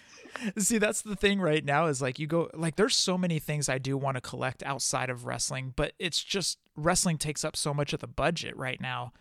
See, 0.57 0.77
that's 0.77 1.01
the 1.01 1.15
thing 1.17 1.41
right 1.41 1.63
now 1.63 1.87
is 1.87 2.01
like 2.01 2.17
you 2.17 2.25
go 2.25 2.49
like 2.53 2.77
there's 2.77 2.95
so 2.95 3.17
many 3.17 3.37
things 3.37 3.67
I 3.67 3.77
do 3.77 3.97
want 3.97 4.15
to 4.15 4.21
collect 4.21 4.63
outside 4.63 5.09
of 5.09 5.25
wrestling, 5.25 5.73
but 5.75 5.91
it's 5.99 6.23
just 6.23 6.57
wrestling 6.77 7.17
takes 7.17 7.43
up 7.43 7.57
so 7.57 7.73
much 7.73 7.91
of 7.91 7.99
the 7.99 8.07
budget 8.07 8.55
right 8.55 8.79
now. 8.79 9.11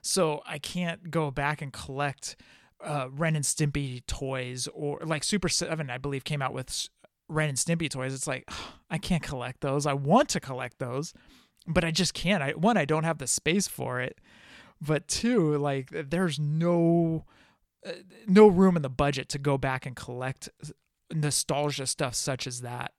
So 0.00 0.42
I 0.46 0.58
can't 0.58 1.10
go 1.10 1.32
back 1.32 1.60
and 1.60 1.72
collect 1.72 2.36
uh, 2.82 3.08
Ren 3.10 3.36
and 3.36 3.44
Stimpy 3.44 4.06
toys 4.06 4.68
or 4.72 5.00
like 5.04 5.24
Super 5.24 5.48
7 5.48 5.90
I 5.90 5.98
believe 5.98 6.24
came 6.24 6.40
out 6.40 6.54
with 6.54 6.88
Ren 7.30 7.48
and 7.48 7.58
Stimpy 7.58 7.88
toys. 7.88 8.12
It's 8.12 8.26
like 8.26 8.50
I 8.90 8.98
can't 8.98 9.22
collect 9.22 9.60
those. 9.60 9.86
I 9.86 9.94
want 9.94 10.28
to 10.30 10.40
collect 10.40 10.78
those, 10.78 11.14
but 11.66 11.84
I 11.84 11.90
just 11.90 12.12
can't. 12.12 12.42
I 12.42 12.50
one 12.52 12.76
I 12.76 12.84
don't 12.84 13.04
have 13.04 13.18
the 13.18 13.26
space 13.26 13.68
for 13.68 14.00
it. 14.00 14.20
But 14.80 15.08
two, 15.08 15.56
like 15.58 15.90
there's 15.90 16.38
no 16.38 17.24
uh, 17.86 17.92
no 18.26 18.48
room 18.48 18.76
in 18.76 18.82
the 18.82 18.90
budget 18.90 19.28
to 19.30 19.38
go 19.38 19.56
back 19.58 19.86
and 19.86 19.94
collect 19.94 20.48
nostalgia 21.12 21.86
stuff 21.86 22.14
such 22.14 22.46
as 22.46 22.62
that. 22.62 22.92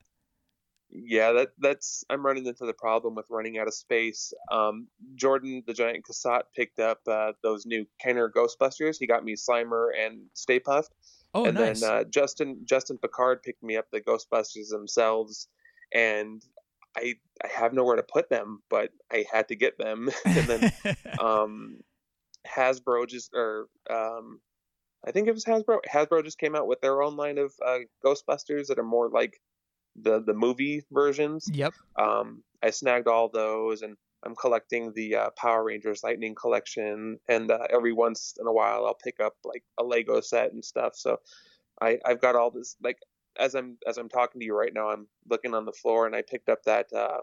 Yeah, 0.94 1.32
that 1.32 1.50
that's 1.60 2.04
I'm 2.10 2.26
running 2.26 2.46
into 2.46 2.66
the 2.66 2.74
problem 2.74 3.16
with 3.16 3.26
running 3.30 3.58
out 3.58 3.68
of 3.68 3.74
space. 3.74 4.34
Um, 4.52 4.88
Jordan, 5.16 5.64
the 5.66 5.74
giant 5.74 6.06
Cassatt, 6.06 6.44
picked 6.56 6.80
up 6.80 7.00
uh, 7.08 7.32
those 7.44 7.66
new 7.66 7.86
Kenner 8.00 8.30
Ghostbusters. 8.30 8.98
He 9.00 9.08
got 9.08 9.24
me 9.24 9.36
Slimer 9.36 9.90
and 9.98 10.24
Stay 10.34 10.60
Puft. 10.60 10.90
Oh, 11.34 11.46
and 11.46 11.56
nice. 11.58 11.82
then 11.82 11.90
uh, 11.90 12.04
Justin 12.04 12.62
Justin 12.66 12.98
Picard 12.98 13.44
picked 13.44 13.64
me 13.64 13.78
up 13.78 13.86
the 13.92 14.02
Ghostbusters 14.02 14.70
themselves, 14.70 15.48
and 15.94 16.44
I 16.98 17.16
I 17.44 17.48
have 17.48 17.74
nowhere 17.74 17.96
to 17.96 18.04
put 18.04 18.30
them, 18.30 18.62
but 18.70 18.90
I 19.12 19.26
had 19.32 19.48
to 19.48 19.56
get 19.56 19.78
them. 19.78 20.10
and 20.26 20.48
then 20.48 20.72
um, 21.20 21.80
Hasbro 22.48 23.08
just 23.08 23.32
or 23.34 23.68
um, 23.90 24.40
I 25.06 25.12
think 25.12 25.28
it 25.28 25.34
was 25.34 25.46
Hasbro. 25.46 25.80
Hasbro 25.90 26.24
just 26.24 26.38
came 26.40 26.56
out 26.56 26.68
with 26.68 26.82
their 26.82 27.02
own 27.02 27.16
line 27.16 27.38
of 27.38 27.54
uh, 27.66 27.80
Ghostbusters 28.06 28.68
that 28.68 28.80
are 28.80 28.84
more 28.84 29.10
like 29.10 29.40
the 29.96 30.22
the 30.22 30.34
movie 30.34 30.84
versions. 30.92 31.48
Yep. 31.52 31.74
Um, 31.98 32.44
I 32.62 32.70
snagged 32.72 33.08
all 33.08 33.30
those, 33.30 33.82
and 33.82 33.96
I'm 34.24 34.36
collecting 34.36 34.94
the 34.94 35.16
uh, 35.16 35.30
Power 35.38 35.64
Rangers 35.64 36.04
Lightning 36.04 36.36
collection. 36.36 37.20
And 37.28 37.50
uh, 37.50 37.68
every 37.74 37.94
once 37.94 38.36
in 38.40 38.48
a 38.48 38.54
while, 38.54 38.86
I'll 38.86 38.98
pick 39.04 39.20
up 39.20 39.34
like 39.44 39.64
a 39.80 39.84
Lego 39.84 40.22
set 40.22 40.54
and 40.54 40.64
stuff. 40.64 40.94
So 40.96 41.20
I 41.82 42.00
I've 42.06 42.22
got 42.22 42.36
all 42.36 42.52
this 42.52 42.76
like 42.84 42.98
as 43.40 43.56
I'm 43.56 43.78
as 43.88 43.98
I'm 43.98 44.10
talking 44.10 44.40
to 44.40 44.46
you 44.46 44.58
right 44.58 44.74
now, 44.74 44.90
I'm 44.90 45.08
looking 45.30 45.54
on 45.54 45.66
the 45.66 45.72
floor, 45.72 46.06
and 46.06 46.16
I 46.16 46.22
picked 46.22 46.50
up 46.50 46.64
that 46.64 46.88
uh, 46.94 47.20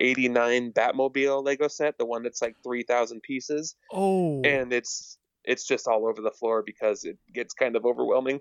'89 0.00 0.72
Batmobile 0.72 1.44
Lego 1.44 1.68
set, 1.68 1.98
the 1.98 2.06
one 2.06 2.22
that's 2.22 2.40
like 2.40 2.56
3,000 2.62 3.20
pieces. 3.22 3.74
Oh, 3.92 4.40
and 4.44 4.72
it's 4.72 5.18
it's 5.44 5.66
just 5.66 5.86
all 5.86 6.06
over 6.06 6.20
the 6.20 6.30
floor 6.30 6.62
because 6.62 7.04
it 7.04 7.16
gets 7.32 7.54
kind 7.54 7.76
of 7.76 7.86
overwhelming. 7.86 8.40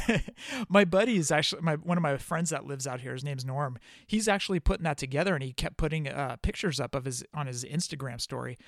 my 0.68 0.84
buddy 0.84 1.16
is 1.16 1.30
actually 1.30 1.62
my 1.62 1.76
one 1.76 1.96
of 1.96 2.02
my 2.02 2.16
friends 2.18 2.50
that 2.50 2.66
lives 2.66 2.86
out 2.86 3.00
here. 3.00 3.12
His 3.12 3.24
name's 3.24 3.44
Norm. 3.44 3.78
He's 4.06 4.28
actually 4.28 4.60
putting 4.60 4.84
that 4.84 4.98
together, 4.98 5.34
and 5.34 5.42
he 5.42 5.52
kept 5.52 5.76
putting 5.76 6.08
uh, 6.08 6.36
pictures 6.42 6.78
up 6.78 6.94
of 6.94 7.04
his 7.04 7.24
on 7.34 7.46
his 7.46 7.64
Instagram 7.64 8.20
story. 8.20 8.58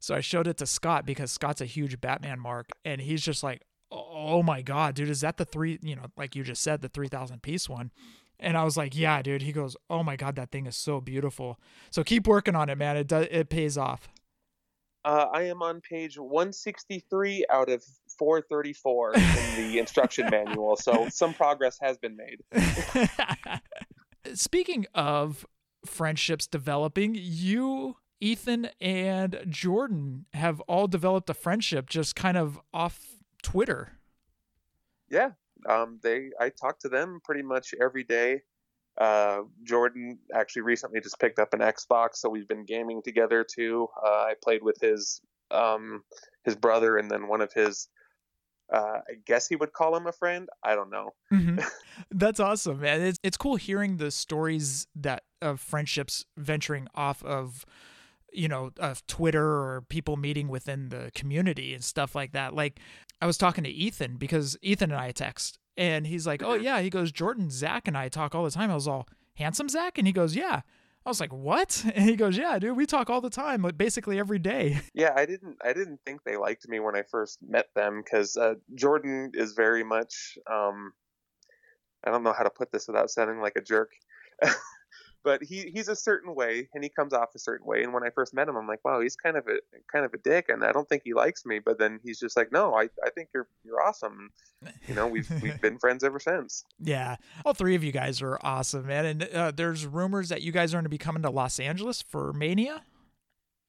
So 0.00 0.14
I 0.14 0.20
showed 0.20 0.46
it 0.46 0.56
to 0.58 0.66
Scott 0.66 1.04
because 1.04 1.32
Scott's 1.32 1.60
a 1.60 1.66
huge 1.66 2.00
Batman 2.00 2.40
mark, 2.40 2.68
and 2.84 3.00
he's 3.00 3.22
just 3.22 3.42
like, 3.42 3.62
"Oh 3.90 4.42
my 4.42 4.62
god, 4.62 4.94
dude, 4.94 5.10
is 5.10 5.20
that 5.20 5.36
the 5.36 5.44
three? 5.44 5.78
You 5.82 5.96
know, 5.96 6.06
like 6.16 6.34
you 6.34 6.44
just 6.44 6.62
said, 6.62 6.80
the 6.80 6.88
three 6.88 7.08
thousand 7.08 7.42
piece 7.42 7.68
one." 7.68 7.90
And 8.40 8.56
I 8.56 8.64
was 8.64 8.76
like, 8.76 8.96
"Yeah, 8.96 9.20
dude." 9.20 9.42
He 9.42 9.52
goes, 9.52 9.76
"Oh 9.90 10.02
my 10.02 10.16
god, 10.16 10.36
that 10.36 10.50
thing 10.50 10.66
is 10.66 10.76
so 10.76 11.00
beautiful." 11.00 11.58
So 11.90 12.04
keep 12.04 12.26
working 12.26 12.54
on 12.54 12.68
it, 12.68 12.78
man. 12.78 12.96
It 12.96 13.08
does. 13.08 13.26
It 13.30 13.50
pays 13.50 13.76
off. 13.76 14.08
Uh, 15.04 15.26
I 15.32 15.42
am 15.44 15.62
on 15.62 15.80
page 15.80 16.18
163 16.18 17.46
out 17.50 17.70
of 17.70 17.84
434 18.18 19.14
in 19.14 19.20
the 19.56 19.78
instruction 19.78 20.28
manual, 20.30 20.76
so 20.76 21.08
some 21.08 21.34
progress 21.34 21.78
has 21.80 21.98
been 21.98 22.16
made. 22.16 22.42
Speaking 24.34 24.86
of 24.94 25.46
friendships 25.86 26.46
developing, 26.46 27.14
you, 27.14 27.96
Ethan, 28.20 28.70
and 28.80 29.38
Jordan 29.48 30.26
have 30.34 30.60
all 30.62 30.88
developed 30.88 31.30
a 31.30 31.34
friendship 31.34 31.88
just 31.88 32.16
kind 32.16 32.36
of 32.36 32.58
off 32.74 33.00
Twitter. 33.42 33.92
Yeah, 35.10 35.30
um, 35.68 36.00
they. 36.02 36.30
I 36.40 36.50
talk 36.50 36.80
to 36.80 36.88
them 36.88 37.20
pretty 37.24 37.42
much 37.42 37.74
every 37.80 38.04
day. 38.04 38.42
Uh, 38.98 39.42
Jordan 39.62 40.18
actually 40.34 40.62
recently 40.62 41.00
just 41.00 41.20
picked 41.20 41.38
up 41.38 41.54
an 41.54 41.60
Xbox, 41.60 42.16
so 42.16 42.28
we've 42.28 42.48
been 42.48 42.64
gaming 42.64 43.00
together 43.02 43.44
too. 43.44 43.88
Uh, 44.04 44.08
I 44.08 44.34
played 44.42 44.62
with 44.62 44.80
his 44.80 45.20
um, 45.50 46.02
his 46.44 46.56
brother 46.56 46.96
and 46.96 47.10
then 47.10 47.28
one 47.28 47.40
of 47.40 47.52
his. 47.52 47.88
Uh, 48.70 48.98
I 49.08 49.14
guess 49.26 49.48
he 49.48 49.56
would 49.56 49.72
call 49.72 49.96
him 49.96 50.06
a 50.06 50.12
friend. 50.12 50.46
I 50.62 50.74
don't 50.74 50.90
know. 50.90 51.14
Mm-hmm. 51.32 51.60
That's 52.10 52.38
awesome, 52.38 52.80
man. 52.80 53.00
It's 53.00 53.18
it's 53.22 53.36
cool 53.36 53.56
hearing 53.56 53.96
the 53.96 54.10
stories 54.10 54.86
that 54.94 55.22
of 55.40 55.60
friendships 55.60 56.26
venturing 56.36 56.88
off 56.94 57.24
of 57.24 57.64
you 58.32 58.48
know 58.48 58.72
of 58.78 59.06
Twitter 59.06 59.46
or 59.46 59.84
people 59.88 60.16
meeting 60.16 60.48
within 60.48 60.90
the 60.90 61.10
community 61.14 61.72
and 61.72 61.82
stuff 61.82 62.14
like 62.14 62.32
that. 62.32 62.52
Like 62.52 62.80
I 63.22 63.26
was 63.26 63.38
talking 63.38 63.64
to 63.64 63.70
Ethan 63.70 64.16
because 64.16 64.58
Ethan 64.60 64.90
and 64.90 65.00
I 65.00 65.12
text 65.12 65.58
and 65.78 66.06
he's 66.06 66.26
like, 66.26 66.42
"Oh 66.42 66.54
yeah." 66.54 66.80
He 66.80 66.90
goes, 66.90 67.10
"Jordan, 67.12 67.48
Zac, 67.50 67.88
and 67.88 67.96
I 67.96 68.08
talk 68.08 68.34
all 68.34 68.44
the 68.44 68.50
time." 68.50 68.70
I 68.70 68.74
was 68.74 68.88
all, 68.88 69.08
"Handsome 69.36 69.68
Zac?" 69.70 69.96
And 69.96 70.06
he 70.06 70.12
goes, 70.12 70.36
"Yeah." 70.36 70.60
I 71.06 71.08
was 71.08 71.20
like, 71.20 71.32
"What?" 71.32 71.82
And 71.94 72.04
he 72.04 72.16
goes, 72.16 72.36
"Yeah, 72.36 72.58
dude, 72.58 72.76
we 72.76 72.84
talk 72.84 73.08
all 73.08 73.22
the 73.22 73.30
time, 73.30 73.62
like 73.62 73.78
basically 73.78 74.18
every 74.18 74.38
day." 74.38 74.80
Yeah, 74.94 75.12
I 75.16 75.24
didn't, 75.24 75.56
I 75.64 75.72
didn't 75.72 76.00
think 76.04 76.24
they 76.24 76.36
liked 76.36 76.68
me 76.68 76.80
when 76.80 76.96
I 76.96 77.02
first 77.08 77.38
met 77.40 77.66
them 77.76 78.02
because 78.04 78.36
uh, 78.36 78.54
Jordan 78.74 79.30
is 79.34 79.52
very 79.52 79.84
much, 79.84 80.36
um, 80.50 80.92
I 82.04 82.10
don't 82.10 82.24
know 82.24 82.34
how 82.36 82.42
to 82.42 82.50
put 82.50 82.72
this 82.72 82.88
without 82.88 83.10
sounding 83.10 83.40
like 83.40 83.54
a 83.56 83.62
jerk. 83.62 83.92
but 85.28 85.42
he 85.42 85.70
he's 85.74 85.88
a 85.88 85.94
certain 85.94 86.34
way 86.34 86.66
and 86.72 86.82
he 86.82 86.88
comes 86.88 87.12
off 87.12 87.28
a 87.34 87.38
certain 87.38 87.66
way 87.66 87.82
and 87.82 87.92
when 87.92 88.02
i 88.02 88.08
first 88.08 88.32
met 88.32 88.48
him 88.48 88.56
i'm 88.56 88.66
like 88.66 88.82
wow 88.82 88.98
he's 88.98 89.14
kind 89.14 89.36
of 89.36 89.46
a 89.46 89.58
kind 89.92 90.06
of 90.06 90.14
a 90.14 90.16
dick 90.16 90.46
and 90.48 90.64
i 90.64 90.72
don't 90.72 90.88
think 90.88 91.02
he 91.04 91.12
likes 91.12 91.44
me 91.44 91.58
but 91.58 91.78
then 91.78 92.00
he's 92.02 92.18
just 92.18 92.34
like 92.34 92.50
no 92.50 92.74
i, 92.74 92.84
I 93.04 93.10
think 93.14 93.28
you're 93.34 93.46
you're 93.62 93.82
awesome 93.82 94.30
you 94.86 94.94
know 94.94 95.06
we've 95.06 95.30
we've 95.42 95.60
been 95.66 95.78
friends 95.78 96.02
ever 96.02 96.18
since 96.18 96.64
yeah 96.80 97.16
all 97.44 97.52
three 97.52 97.74
of 97.74 97.84
you 97.84 97.92
guys 97.92 98.22
are 98.22 98.38
awesome 98.40 98.86
man 98.86 99.04
and 99.04 99.22
uh, 99.24 99.52
there's 99.54 99.84
rumors 99.84 100.30
that 100.30 100.40
you 100.40 100.50
guys 100.50 100.72
are 100.72 100.78
going 100.78 100.86
to 100.86 100.88
be 100.88 100.96
coming 100.96 101.20
to 101.20 101.28
los 101.30 101.60
angeles 101.60 102.00
for 102.00 102.32
mania 102.32 102.80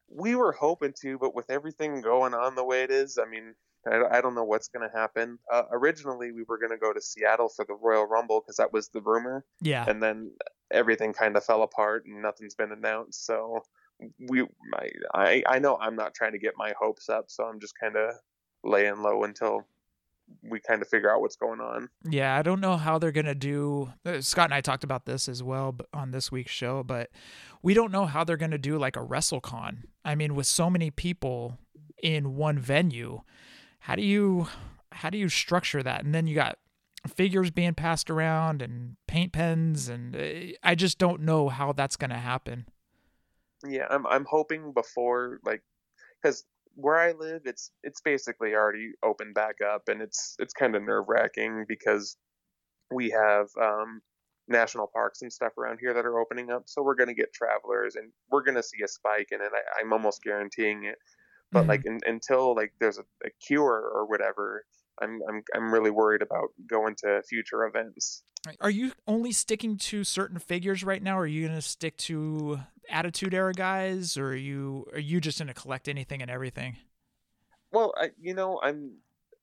we 0.10 0.36
were 0.36 0.53
hoping 0.53 0.94
to 1.02 1.18
but 1.19 1.36
with 1.36 1.52
everything 1.52 1.99
going 1.99 2.34
on 2.34 2.56
the 2.56 2.64
way 2.64 2.84
it 2.84 2.90
is 2.90 3.18
i 3.18 3.30
mean 3.30 3.53
I, 3.88 4.18
I 4.18 4.22
don't 4.22 4.36
know 4.36 4.44
what's 4.44 4.68
going 4.68 4.88
to 4.90 4.94
happen. 4.94 5.40
Uh, 5.49 5.64
originally, 5.72 6.34
we 6.34 6.44
were 6.44 6.57
going 6.57 6.72
to 6.72 6.77
go 6.77 6.91
to 6.91 6.99
Seattle 6.99 7.48
for 7.48 7.64
the 7.65 7.76
Royal 7.76 8.06
Rumble 8.06 8.41
because 8.41 8.57
that 8.57 8.73
was 8.73 8.90
the 8.90 8.99
rumor. 8.99 9.45
Yeah. 9.61 9.86
And 9.88 10.03
then 10.03 10.31
everything 10.72 11.14
kind 11.14 11.36
of 11.36 11.44
fell 11.44 11.64
apart 11.64 12.06
and 12.06 12.22
nothing's 12.22 12.56
been 12.56 12.72
announced. 12.72 13.26
So 13.26 13.64
we, 14.30 14.44
I, 14.74 14.90
I, 15.14 15.44
I 15.48 15.60
know 15.60 15.78
I'm 15.80 15.96
not 15.96 16.14
trying 16.14 16.34
to 16.34 16.40
get 16.40 16.54
my 16.58 16.74
hopes 16.80 17.10
up, 17.10 17.26
so 17.28 17.44
I'm 17.46 17.60
just 17.60 17.74
kind 17.80 17.96
of 17.96 18.16
laying 18.64 19.02
low 19.02 19.24
until 19.24 19.66
we 20.44 20.60
kind 20.60 20.82
of 20.82 20.88
figure 20.88 21.12
out 21.12 21.22
what's 21.22 21.36
going 21.36 21.60
on. 21.60 21.90
Yeah, 22.04 22.36
I 22.36 22.41
don't 22.41 22.60
know 22.60 22.78
how 22.78 23.00
they're 23.00 23.12
gonna 23.12 23.36
do. 23.36 23.91
Uh, 24.06 24.22
Scott 24.22 24.46
and 24.46 24.54
I 24.54 24.62
talked 24.62 24.84
about 24.84 25.06
this 25.06 25.28
as 25.28 25.41
well 25.41 25.76
on 25.94 26.12
this 26.12 26.32
week's 26.32 26.52
show, 26.52 26.84
but 26.84 27.10
we 27.62 27.74
don't 27.74 27.91
know 27.91 28.06
how 28.06 28.24
they're 28.24 28.38
gonna 28.38 28.58
do 28.58 28.78
like 28.78 28.96
a 28.96 29.06
WrestleCon. 29.06 29.84
I 30.06 30.16
mean, 30.16 30.36
with 30.36 30.46
so 30.46 30.70
many 30.70 30.91
people 30.91 31.58
in 32.02 32.36
one 32.36 32.60
venue, 32.60 33.22
how 33.80 33.96
do 33.96 34.04
you 34.04 34.48
how 34.91 35.10
do 35.10 35.18
you 35.18 35.30
structure 35.30 35.84
that? 35.84 36.04
And 36.04 36.14
then 36.14 36.28
you 36.28 36.36
got 36.36 36.58
figures 37.08 37.52
being 37.52 37.74
passed 37.74 38.10
around 38.10 38.62
and 38.62 38.96
paint 39.08 39.32
pens 39.32 39.90
and 39.90 40.16
uh, 40.16 40.58
I 40.64 40.76
just 40.76 40.98
don't 40.98 41.22
know 41.22 41.50
how 41.50 41.72
that's 41.74 41.96
going 41.96 42.10
to 42.10 42.18
happen. 42.18 42.66
Yeah, 43.66 43.88
I'm 43.90 44.08
I'm 44.08 44.26
hoping 44.26 44.72
before 44.74 45.40
like 45.46 45.62
cuz 46.24 46.46
where 46.76 46.98
I 46.98 47.12
live 47.12 47.42
it's 47.46 47.72
it's 47.84 48.02
basically 48.02 48.54
already 48.54 48.94
opened 49.04 49.34
back 49.34 49.56
up 49.62 49.90
and 49.90 50.02
it's 50.02 50.36
it's 50.40 50.54
kind 50.54 50.76
of 50.76 50.84
nerve-wracking 50.84 51.66
because 51.68 52.18
we 52.92 53.10
have 53.10 53.50
um 53.62 54.02
national 54.48 54.88
parks 54.88 55.22
and 55.22 55.32
stuff 55.32 55.58
around 55.58 55.78
here 55.80 55.94
that 55.94 56.06
are 56.06 56.20
opening 56.20 56.52
up 56.52 56.64
so 56.66 56.82
we're 56.82 56.96
going 56.96 57.08
to 57.08 57.14
get 57.14 57.32
travelers 57.34 57.96
and 57.96 58.12
we're 58.32 58.44
going 58.44 58.56
to 58.56 58.64
see 58.64 58.82
a 58.84 58.88
spike 58.88 59.28
in 59.32 59.42
it 59.42 59.52
I, 59.54 59.82
I'm 59.82 59.94
almost 59.94 60.24
guaranteeing 60.24 60.86
it 60.86 60.98
but 61.52 61.62
mm-hmm. 61.62 61.70
like 61.70 61.86
in, 61.86 62.00
until 62.06 62.56
like 62.56 62.74
there's 62.80 62.98
a, 62.98 63.04
a, 63.26 63.30
cure 63.46 63.92
or 63.94 64.08
whatever 64.08 64.66
I'm, 65.02 65.20
I'm 65.28 65.44
i'm 65.56 65.74
really 65.74 65.92
worried 65.92 66.22
about 66.22 66.50
going 66.68 66.96
to 67.04 67.22
future 67.28 67.66
events 67.66 68.24
are 68.62 68.70
you 68.70 68.94
only 69.08 69.32
sticking 69.32 69.78
to 69.78 70.04
certain 70.04 70.40
figures 70.40 70.84
right 70.84 71.04
now 71.04 71.18
or 71.18 71.24
are 71.24 71.28
you 71.28 71.46
going 71.48 71.56
to 71.58 71.62
stick 71.62 71.98
to 71.98 72.60
attitude 72.90 73.34
era 73.34 73.54
guys 73.54 74.18
or 74.18 74.30
are 74.30 74.36
you 74.36 74.86
are 74.94 75.00
you 75.00 75.22
just 75.22 75.40
going 75.40 75.48
to 75.48 75.54
collect 75.54 75.88
anything 75.88 76.22
and 76.22 76.32
everything 76.32 76.78
well 77.72 77.94
I, 77.98 78.12
you 78.20 78.34
know 78.34 78.60
i'm 78.64 78.94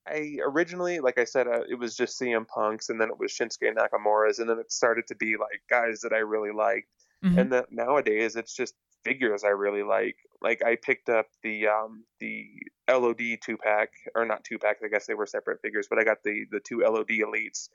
I 0.09 0.39
originally, 0.45 1.01
like 1.01 1.19
I 1.19 1.25
said, 1.25 1.49
uh, 1.49 1.63
it 1.69 1.79
was 1.79 1.97
just 1.97 2.21
CM 2.21 2.47
Punk's, 2.47 2.91
and 2.91 3.01
then 3.01 3.09
it 3.09 3.19
was 3.19 3.33
Shinsuke 3.33 3.75
Nakamura's, 3.75 4.39
and 4.39 4.49
then 4.49 4.59
it 4.59 4.71
started 4.71 5.07
to 5.09 5.17
be 5.17 5.37
like 5.37 5.63
guys 5.69 6.01
that 6.03 6.13
I 6.13 6.19
really 6.19 6.53
liked. 6.53 6.89
Mm-hmm. 7.25 7.39
And 7.39 7.53
that 7.53 7.73
nowadays, 7.73 8.37
it's 8.37 8.55
just 8.55 8.75
figures 9.05 9.43
I 9.43 9.49
really 9.49 9.83
like. 9.83 10.17
Like 10.41 10.65
I 10.65 10.77
picked 10.77 11.09
up 11.09 11.27
the 11.43 11.69
um, 11.69 12.05
the 12.21 12.47
LOD 12.89 13.39
two 13.43 13.57
pack, 13.57 13.91
or 14.15 14.25
not 14.25 14.45
two 14.45 14.59
pack. 14.59 14.79
I 14.85 14.89
guess 14.89 15.07
they 15.07 15.15
were 15.15 15.27
separate 15.27 15.61
figures, 15.63 15.87
but 15.89 15.99
I 15.99 16.05
got 16.05 16.23
the 16.25 16.47
the 16.51 16.61
two 16.61 16.81
LOD 16.81 17.09
elites. 17.09 17.69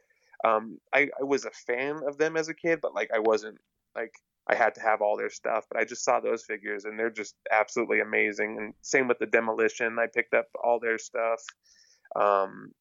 Um, 0.43 0.79
I, 0.93 1.09
I 1.19 1.23
was 1.23 1.45
a 1.45 1.51
fan 1.51 2.01
of 2.07 2.17
them 2.17 2.35
as 2.35 2.49
a 2.49 2.53
kid, 2.53 2.79
but 2.81 2.95
like 2.95 3.11
I 3.13 3.19
wasn't 3.19 3.57
like 3.95 4.13
I 4.47 4.55
had 4.55 4.75
to 4.75 4.81
have 4.81 5.01
all 5.01 5.17
their 5.17 5.29
stuff. 5.29 5.65
But 5.69 5.79
I 5.79 5.85
just 5.85 6.03
saw 6.03 6.19
those 6.19 6.43
figures, 6.43 6.85
and 6.85 6.97
they're 6.97 7.09
just 7.09 7.35
absolutely 7.51 7.99
amazing. 7.99 8.57
And 8.59 8.73
same 8.81 9.07
with 9.07 9.19
the 9.19 9.27
demolition. 9.27 9.99
I 9.99 10.07
picked 10.13 10.33
up 10.33 10.47
all 10.63 10.79
their 10.79 10.97
stuff. 10.97 11.41
Um, 12.15 12.71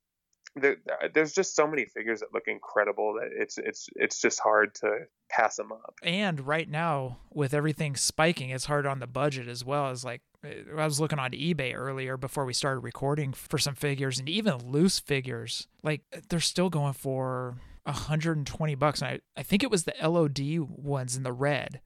there, 0.57 0.77
uh, 0.91 1.09
there's 1.13 1.33
just 1.33 1.55
so 1.55 1.67
many 1.67 1.85
figures 1.85 2.21
that 2.21 2.33
look 2.33 2.45
incredible 2.47 3.15
that 3.15 3.31
it's 3.33 3.59
it's 3.59 3.89
it's 3.95 4.21
just 4.21 4.41
hard 4.41 4.75
to 4.77 5.07
pass 5.29 5.57
them 5.57 5.73
up. 5.73 5.95
And 6.03 6.47
right 6.47 6.69
now, 6.69 7.19
with 7.33 7.55
everything 7.55 7.97
spiking, 7.97 8.51
it's 8.51 8.67
hard 8.67 8.87
on 8.87 8.99
the 8.99 9.07
budget 9.07 9.49
as 9.49 9.65
well. 9.65 9.91
As 9.91 10.05
like 10.05 10.23
uh, 10.45 10.77
I 10.77 10.85
was 10.85 11.01
looking 11.01 11.19
on 11.19 11.31
eBay 11.33 11.75
earlier 11.75 12.17
before 12.17 12.45
we 12.45 12.53
started 12.53 12.81
recording 12.81 13.33
for 13.33 13.59
some 13.59 13.75
figures, 13.75 14.19
and 14.19 14.29
even 14.29 14.71
loose 14.71 14.99
figures, 14.99 15.69
like 15.83 16.03
uh, 16.15 16.21
they're 16.29 16.41
still 16.41 16.71
going 16.71 16.95
for 16.95 17.59
120 17.85 18.75
bucks. 18.75 19.03
And 19.03 19.11
I 19.11 19.41
I 19.41 19.43
think 19.43 19.63
it 19.63 19.71
was 19.71 19.85
the 19.85 19.95
LOD 20.03 20.59
ones 20.59 21.17
in 21.17 21.23
the 21.23 21.33
red 21.33 21.81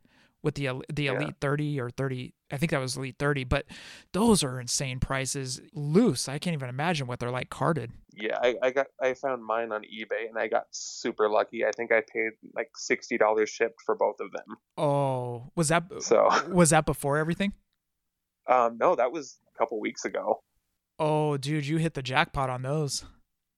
with 0.44 0.54
the 0.54 0.68
the 0.92 1.06
elite 1.08 1.28
yeah. 1.28 1.34
30 1.40 1.80
or 1.80 1.90
30 1.90 2.34
i 2.52 2.56
think 2.56 2.70
that 2.70 2.80
was 2.80 2.96
elite 2.96 3.16
30 3.18 3.44
but 3.44 3.64
those 4.12 4.44
are 4.44 4.60
insane 4.60 5.00
prices 5.00 5.60
loose. 5.72 6.28
I 6.28 6.38
can't 6.38 6.54
even 6.54 6.68
imagine 6.68 7.06
what 7.06 7.18
they're 7.18 7.30
like 7.30 7.50
carded. 7.50 7.90
Yeah 8.12 8.38
i, 8.40 8.54
I 8.62 8.70
got 8.70 8.86
i 9.02 9.14
found 9.14 9.44
mine 9.44 9.72
on 9.72 9.82
ebay 9.82 10.28
and 10.28 10.38
i 10.38 10.46
got 10.46 10.66
super 10.70 11.28
lucky. 11.28 11.64
I 11.64 11.72
think 11.72 11.90
i 11.90 12.00
paid 12.00 12.32
like 12.54 12.70
$60 12.78 13.48
shipped 13.48 13.80
for 13.84 13.96
both 13.96 14.20
of 14.20 14.30
them. 14.30 14.56
Oh 14.76 15.50
was 15.56 15.68
that 15.68 15.84
so 16.00 16.28
was 16.48 16.70
that 16.70 16.86
before 16.86 17.16
everything? 17.16 17.54
Um 18.46 18.76
no 18.78 18.94
that 18.94 19.10
was 19.10 19.38
a 19.54 19.58
couple 19.58 19.80
weeks 19.80 20.04
ago. 20.04 20.42
Oh 20.98 21.38
dude 21.38 21.66
you 21.66 21.78
hit 21.78 21.94
the 21.94 22.02
jackpot 22.02 22.50
on 22.50 22.62
those. 22.62 23.04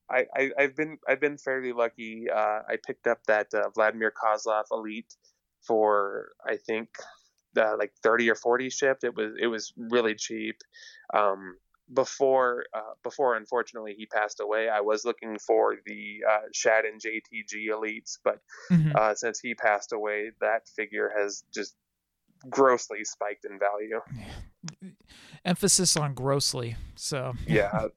I, 0.09 0.27
I 0.37 0.63
have 0.63 0.77
been 0.77 0.99
I've 1.09 1.21
been 1.21 1.37
fairly 1.37 1.73
lucky. 1.73 2.27
Uh, 2.33 2.61
I 2.69 2.77
picked 2.87 3.09
up 3.09 3.19
that 3.27 3.53
uh, 3.53 3.71
Vladimir 3.71 4.13
Kozlov 4.13 4.65
Elite 4.71 5.13
for 5.67 6.33
I 6.45 6.57
think 6.57 6.89
uh, 7.57 7.77
like 7.79 7.93
30 8.03 8.31
or 8.31 8.35
40 8.35 8.71
shipped. 8.71 9.05
It 9.05 9.15
was 9.17 9.33
it 9.41 9.47
was 9.47 9.73
really 9.77 10.15
cheap. 10.15 10.57
Um, 11.15 11.57
before 11.93 12.65
uh, 12.75 12.95
before 13.03 13.37
unfortunately 13.37 13.95
he 13.97 14.07
passed 14.07 14.41
away, 14.41 14.69
I 14.69 14.81
was 14.81 15.05
looking 15.05 15.39
for 15.39 15.77
the 15.87 16.25
uh, 16.29 16.49
Shad 16.53 16.85
and 16.85 17.01
JTG 17.01 17.69
elites, 17.73 18.19
but 18.25 18.41
mm-hmm. 18.71 18.93
uh, 18.97 19.15
since 19.15 19.39
he 19.39 19.55
passed 19.55 19.93
away, 19.93 20.33
that 20.41 20.69
figure 20.75 21.13
has 21.17 21.45
just 21.55 21.77
grossly 22.51 23.05
spiked 23.05 23.45
in 23.45 23.59
value. 23.59 24.01
Emphasis 25.45 25.97
on 25.97 26.15
grossly. 26.15 26.77
So 26.97 27.35
yeah, 27.47 27.89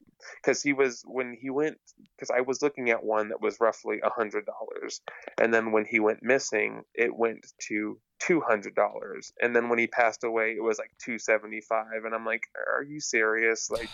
because 0.41 0.61
he 0.61 0.73
was 0.73 1.03
when 1.05 1.37
he 1.39 1.49
went 1.49 1.77
because 2.15 2.29
I 2.29 2.41
was 2.41 2.61
looking 2.61 2.89
at 2.89 3.03
one 3.03 3.29
that 3.29 3.41
was 3.41 3.59
roughly 3.59 3.99
a 4.03 4.09
hundred 4.09 4.45
dollars, 4.45 5.01
and 5.39 5.53
then 5.53 5.71
when 5.71 5.85
he 5.85 5.99
went 5.99 6.23
missing, 6.23 6.83
it 6.93 7.15
went 7.15 7.45
to 7.67 7.99
two 8.19 8.41
hundred 8.41 8.75
dollars, 8.75 9.31
and 9.41 9.55
then 9.55 9.69
when 9.69 9.79
he 9.79 9.87
passed 9.87 10.23
away, 10.23 10.51
it 10.51 10.63
was 10.63 10.77
like 10.77 10.91
two 11.03 11.19
seventy 11.19 11.61
five, 11.61 12.05
and 12.05 12.13
I'm 12.13 12.25
like, 12.25 12.43
are 12.55 12.83
you 12.83 12.99
serious? 12.99 13.69
Like, 13.69 13.89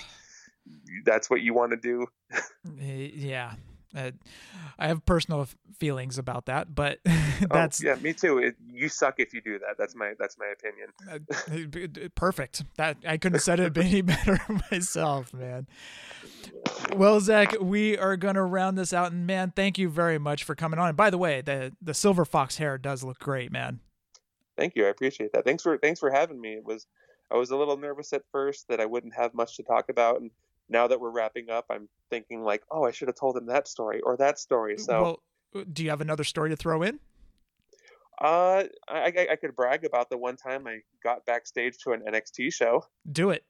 that's 1.05 1.29
what 1.29 1.41
you 1.41 1.53
want 1.53 1.71
to 1.71 1.77
do? 1.77 2.07
Eh, 2.81 3.11
yeah. 3.13 3.53
Uh, 3.95 4.11
I 4.77 4.87
have 4.87 5.05
personal 5.05 5.47
feelings 5.77 6.17
about 6.17 6.45
that, 6.47 6.75
but 6.75 6.99
Oh, 7.41 7.47
that's 7.51 7.83
yeah, 7.83 7.95
me 7.95 8.13
too. 8.13 8.37
It, 8.37 8.55
you 8.71 8.87
suck 8.89 9.15
if 9.19 9.33
you 9.33 9.41
do 9.41 9.59
that. 9.59 9.77
That's 9.77 9.95
my 9.95 10.13
that's 10.17 10.37
my 10.37 10.47
opinion. 10.47 12.05
uh, 12.05 12.07
perfect. 12.15 12.63
That 12.77 12.97
I 13.07 13.17
couldn't 13.17 13.35
have 13.35 13.43
said 13.43 13.59
it 13.59 13.77
any 13.77 14.01
better 14.01 14.39
myself, 14.71 15.33
man. 15.33 15.67
Well, 16.95 17.19
Zac, 17.19 17.59
we 17.59 17.97
are 17.97 18.15
gonna 18.15 18.43
round 18.45 18.77
this 18.77 18.93
out, 18.93 19.11
and 19.11 19.27
man, 19.27 19.51
thank 19.55 19.77
you 19.77 19.89
very 19.89 20.17
much 20.17 20.43
for 20.43 20.55
coming 20.55 20.79
on. 20.79 20.89
And 20.89 20.97
by 20.97 21.09
the 21.09 21.17
way, 21.17 21.41
the 21.41 21.73
the 21.81 21.93
silver 21.93 22.25
fox 22.25 22.57
hair 22.57 22.77
does 22.77 23.03
look 23.03 23.19
great, 23.19 23.51
man. 23.51 23.79
Thank 24.57 24.75
you. 24.75 24.85
I 24.85 24.89
appreciate 24.89 25.33
that. 25.33 25.43
Thanks 25.43 25.63
for 25.63 25.77
thanks 25.77 25.99
for 25.99 26.11
having 26.11 26.39
me. 26.39 26.53
It 26.53 26.63
was 26.63 26.87
I 27.31 27.35
was 27.35 27.51
a 27.51 27.57
little 27.57 27.77
nervous 27.77 28.13
at 28.13 28.23
first 28.31 28.67
that 28.69 28.79
I 28.79 28.85
wouldn't 28.85 29.15
have 29.15 29.33
much 29.33 29.57
to 29.57 29.63
talk 29.63 29.89
about, 29.89 30.21
and 30.21 30.31
now 30.69 30.87
that 30.87 30.99
we're 30.99 31.11
wrapping 31.11 31.49
up, 31.49 31.65
I'm 31.69 31.87
thinking 32.09 32.43
like, 32.43 32.63
oh, 32.71 32.83
I 32.83 32.91
should 32.91 33.07
have 33.07 33.17
told 33.17 33.37
him 33.37 33.45
that 33.47 33.67
story 33.67 34.01
or 34.01 34.17
that 34.17 34.39
story. 34.39 34.77
So, 34.77 35.19
well, 35.53 35.65
do 35.71 35.83
you 35.83 35.89
have 35.89 36.01
another 36.01 36.23
story 36.23 36.49
to 36.49 36.55
throw 36.55 36.81
in? 36.81 36.99
uh, 38.21 38.63
I, 38.87 39.11
I 39.17 39.27
I 39.31 39.35
could 39.35 39.55
brag 39.55 39.85
about 39.85 40.09
the 40.09 40.17
one 40.17 40.37
time 40.37 40.67
I 40.67 40.79
got 41.03 41.25
backstage 41.25 41.77
to 41.79 41.91
an 41.91 42.01
NXT 42.01 42.53
show. 42.53 42.85
Do 43.11 43.31
it. 43.31 43.43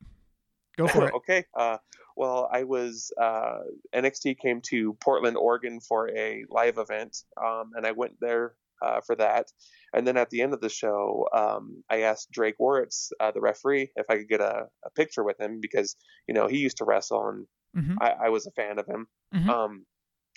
Go 0.77 0.87
for 0.87 1.07
it. 1.07 1.13
okay. 1.15 1.45
Uh, 1.53 1.77
well, 2.15 2.49
I 2.51 2.63
was 2.63 3.11
uh, 3.21 3.59
NXT 3.93 4.39
came 4.39 4.61
to 4.69 4.93
Portland, 4.93 5.37
Oregon 5.37 5.79
for 5.79 6.09
a 6.09 6.45
live 6.49 6.77
event, 6.77 7.23
um, 7.41 7.71
and 7.75 7.85
I 7.85 7.91
went 7.91 8.19
there 8.19 8.55
uh, 8.81 9.01
for 9.05 9.15
that. 9.15 9.47
And 9.93 10.05
then 10.05 10.17
at 10.17 10.29
the 10.29 10.41
end 10.41 10.53
of 10.53 10.61
the 10.61 10.69
show, 10.69 11.27
um, 11.33 11.83
I 11.89 12.01
asked 12.01 12.31
Drake 12.31 12.57
Wuertz, 12.59 13.11
uh, 13.19 13.31
the 13.31 13.41
referee, 13.41 13.91
if 13.95 14.05
I 14.09 14.17
could 14.17 14.29
get 14.29 14.41
a, 14.41 14.67
a, 14.85 14.89
picture 14.91 15.23
with 15.23 15.39
him 15.39 15.59
because 15.61 15.95
you 16.27 16.33
know 16.33 16.47
he 16.47 16.57
used 16.57 16.77
to 16.77 16.85
wrestle 16.85 17.27
and 17.29 17.47
mm-hmm. 17.77 17.97
I, 18.01 18.25
I, 18.25 18.29
was 18.29 18.45
a 18.45 18.51
fan 18.51 18.79
of 18.79 18.87
him. 18.87 19.07
Mm-hmm. 19.33 19.49
Um, 19.49 19.85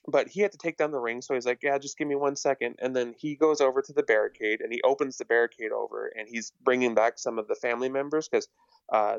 but 0.07 0.29
he 0.29 0.41
had 0.41 0.53
to 0.53 0.59
take 0.59 0.77
down 0.77 0.93
the 0.93 0.99
ring, 0.99 1.21
so 1.21 1.35
he's 1.35 1.45
like, 1.45 1.59
"Yeah, 1.63 1.77
just 1.79 1.99
give 1.99 2.09
me 2.09 2.15
one 2.15 2.37
second. 2.37 2.77
And 2.81 2.95
then 2.95 3.15
he 3.19 3.35
goes 3.35 3.61
over 3.61 3.83
to 3.83 3.93
the 3.93 4.03
barricade 4.03 4.61
and 4.61 4.73
he 4.73 4.81
opens 4.83 5.17
the 5.17 5.25
barricade 5.25 5.73
over, 5.73 6.11
and 6.17 6.29
he's 6.29 6.53
bringing 6.63 6.95
back 6.95 7.19
some 7.19 7.39
of 7.39 7.49
the 7.49 7.57
family 7.57 7.89
members 7.89 8.29
because 8.29 8.49
uh, 8.93 9.19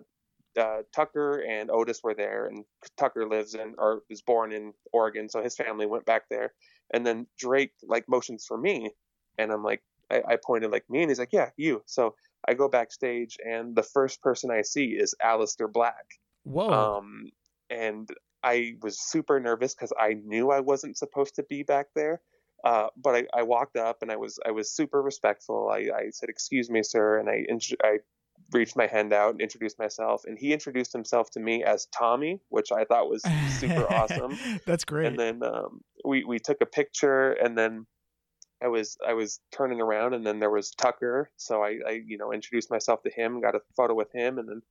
uh, 0.58 0.82
Tucker 0.96 1.44
and 1.48 1.70
Otis 1.70 2.02
were 2.04 2.16
there, 2.16 2.48
and 2.48 2.64
Tucker 2.98 3.28
lives 3.28 3.54
in 3.54 3.76
or 3.78 4.02
was 4.10 4.22
born 4.22 4.52
in 4.52 4.74
Oregon, 4.94 5.30
so 5.30 5.44
his 5.44 5.56
family 5.56 5.86
went 5.86 6.06
back 6.06 6.24
there. 6.30 6.54
And 6.94 7.06
then 7.06 7.28
Drake 7.38 7.74
like 7.84 8.06
motions 8.08 8.46
for 8.48 8.58
me, 8.58 8.92
and 9.40 9.52
I'm 9.52 9.64
like, 9.64 9.82
I, 10.12 10.22
I 10.28 10.38
pointed 10.44 10.72
like 10.72 10.90
me, 10.90 11.02
and 11.02 11.10
he's 11.10 11.20
like, 11.20 11.34
yeah, 11.34 11.50
you. 11.58 11.82
So 11.86 12.16
I 12.48 12.54
go 12.54 12.68
backstage, 12.68 13.38
and 13.46 13.76
the 13.76 13.84
first 13.84 14.22
person 14.22 14.52
I 14.52 14.62
see 14.62 14.88
is 14.88 15.16
Aleister 15.24 15.72
Black. 15.72 16.06
Whoa. 16.44 16.70
Um, 16.70 17.26
and 17.70 18.10
I 18.44 18.76
was 18.82 19.00
super 19.00 19.40
nervous 19.40 19.76
because 19.76 19.94
I 20.00 20.14
knew 20.14 20.52
I 20.52 20.62
wasn't 20.62 20.98
supposed 20.98 21.36
to 21.36 21.44
be 21.44 21.64
back 21.64 21.88
there. 21.96 22.22
Uh, 22.64 22.88
but 22.98 23.16
I, 23.16 23.24
I, 23.34 23.44
walked 23.44 23.78
up 23.78 24.02
and 24.02 24.12
I 24.12 24.18
was 24.18 24.38
I 24.46 24.52
was 24.52 24.70
super 24.70 25.02
respectful. 25.02 25.70
I, 25.72 25.78
I 25.96 26.10
said, 26.12 26.28
"Excuse 26.28 26.70
me, 26.70 26.84
sir," 26.84 27.18
and 27.18 27.30
I 27.30 27.46
I 27.88 28.00
reached 28.52 28.76
my 28.76 28.88
hand 28.88 29.14
out 29.14 29.32
and 29.32 29.42
introduced 29.42 29.80
myself. 29.80 30.24
And 30.26 30.38
he 30.38 30.52
introduced 30.52 30.92
himself 30.92 31.30
to 31.32 31.40
me 31.40 31.64
as 31.64 31.88
Tommy, 31.98 32.42
which 32.50 32.72
I 32.74 32.84
thought 32.84 33.10
was 33.10 33.24
super 33.60 33.88
awesome. 33.94 34.38
That's 34.66 34.84
great. 34.84 35.08
And 35.08 35.18
then 35.18 35.44
um, 35.44 35.82
we 36.04 36.26
we 36.26 36.40
took 36.40 36.58
a 36.62 36.66
picture, 36.66 37.32
and 37.32 37.58
then 37.58 37.86
I 38.62 38.68
was 38.68 38.98
I 39.06 39.14
was 39.14 39.40
turning 39.52 39.82
around, 39.82 40.14
and 40.14 40.26
then 40.26 40.40
there 40.40 40.50
was 40.50 40.72
Tucker. 40.72 41.30
So 41.38 41.64
I, 41.64 41.80
I 41.88 42.02
you 42.06 42.18
know 42.18 42.34
introduced 42.34 42.70
myself 42.70 43.04
to 43.04 43.12
him, 43.12 43.42
got 43.42 43.56
a 43.56 43.62
photo 43.76 43.94
with 43.94 44.12
him, 44.14 44.38
and 44.38 44.48
then 44.48 44.62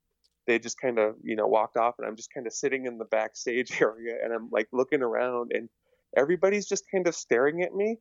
they 0.47 0.59
just 0.59 0.79
kind 0.79 0.99
of 0.99 1.15
you 1.23 1.35
know 1.35 1.47
walked 1.47 1.77
off, 1.77 1.95
and 1.97 2.07
I'm 2.07 2.15
just 2.15 2.33
kind 2.33 2.47
of 2.47 2.53
sitting 2.53 2.85
in 2.85 2.97
the 2.97 3.05
backstage 3.05 3.81
area, 3.81 4.17
and 4.23 4.33
I'm 4.33 4.49
like 4.51 4.67
looking 4.71 5.01
around, 5.01 5.51
and 5.53 5.69
everybody's 6.15 6.67
just 6.67 6.85
kind 6.91 7.07
of 7.07 7.15
staring 7.15 7.61
at 7.61 7.73
me. 7.73 7.97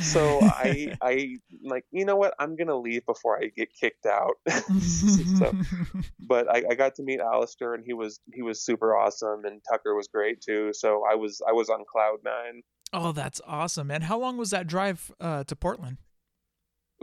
So 0.00 0.40
I 0.42 0.94
I 1.02 1.36
like 1.62 1.84
you 1.90 2.04
know 2.04 2.16
what 2.16 2.34
I'm 2.38 2.56
gonna 2.56 2.78
leave 2.78 3.04
before 3.06 3.38
I 3.38 3.46
get 3.46 3.68
kicked 3.78 4.06
out. 4.06 4.34
so, 4.80 5.52
but 6.20 6.48
I, 6.50 6.62
I 6.70 6.74
got 6.74 6.94
to 6.96 7.02
meet 7.02 7.20
Aleister, 7.20 7.74
and 7.74 7.84
he 7.84 7.92
was 7.92 8.20
he 8.32 8.42
was 8.42 8.64
super 8.64 8.96
awesome, 8.96 9.44
and 9.44 9.60
Tucker 9.70 9.94
was 9.94 10.08
great 10.08 10.40
too. 10.40 10.72
So 10.72 11.04
I 11.10 11.16
was 11.16 11.42
I 11.46 11.52
was 11.52 11.68
on 11.68 11.84
cloud 11.90 12.18
nine. 12.24 12.62
Oh, 12.92 13.12
that's 13.12 13.40
awesome, 13.46 13.86
man! 13.86 14.02
How 14.02 14.18
long 14.18 14.36
was 14.36 14.50
that 14.50 14.66
drive 14.66 15.10
uh, 15.20 15.44
to 15.44 15.56
Portland? 15.56 15.98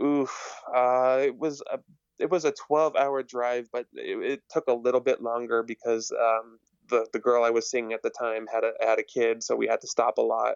Oof, 0.02 0.30
uh, 0.74 1.18
it 1.22 1.36
was 1.36 1.62
a 1.72 1.78
it 2.18 2.30
was 2.30 2.44
a 2.44 2.52
12 2.52 2.96
hour 2.96 3.22
drive, 3.22 3.68
but 3.72 3.86
it, 3.94 4.18
it 4.32 4.42
took 4.50 4.64
a 4.68 4.72
little 4.74 5.00
bit 5.00 5.22
longer 5.22 5.62
because 5.62 6.12
um, 6.12 6.58
the 6.88 7.06
the 7.12 7.18
girl 7.18 7.44
I 7.44 7.50
was 7.50 7.70
seeing 7.70 7.92
at 7.92 8.02
the 8.02 8.10
time 8.10 8.46
had 8.52 8.64
a 8.64 8.72
had 8.80 8.98
a 8.98 9.02
kid, 9.02 9.42
so 9.42 9.56
we 9.56 9.66
had 9.66 9.80
to 9.82 9.86
stop 9.88 10.18
a 10.18 10.22
lot. 10.22 10.54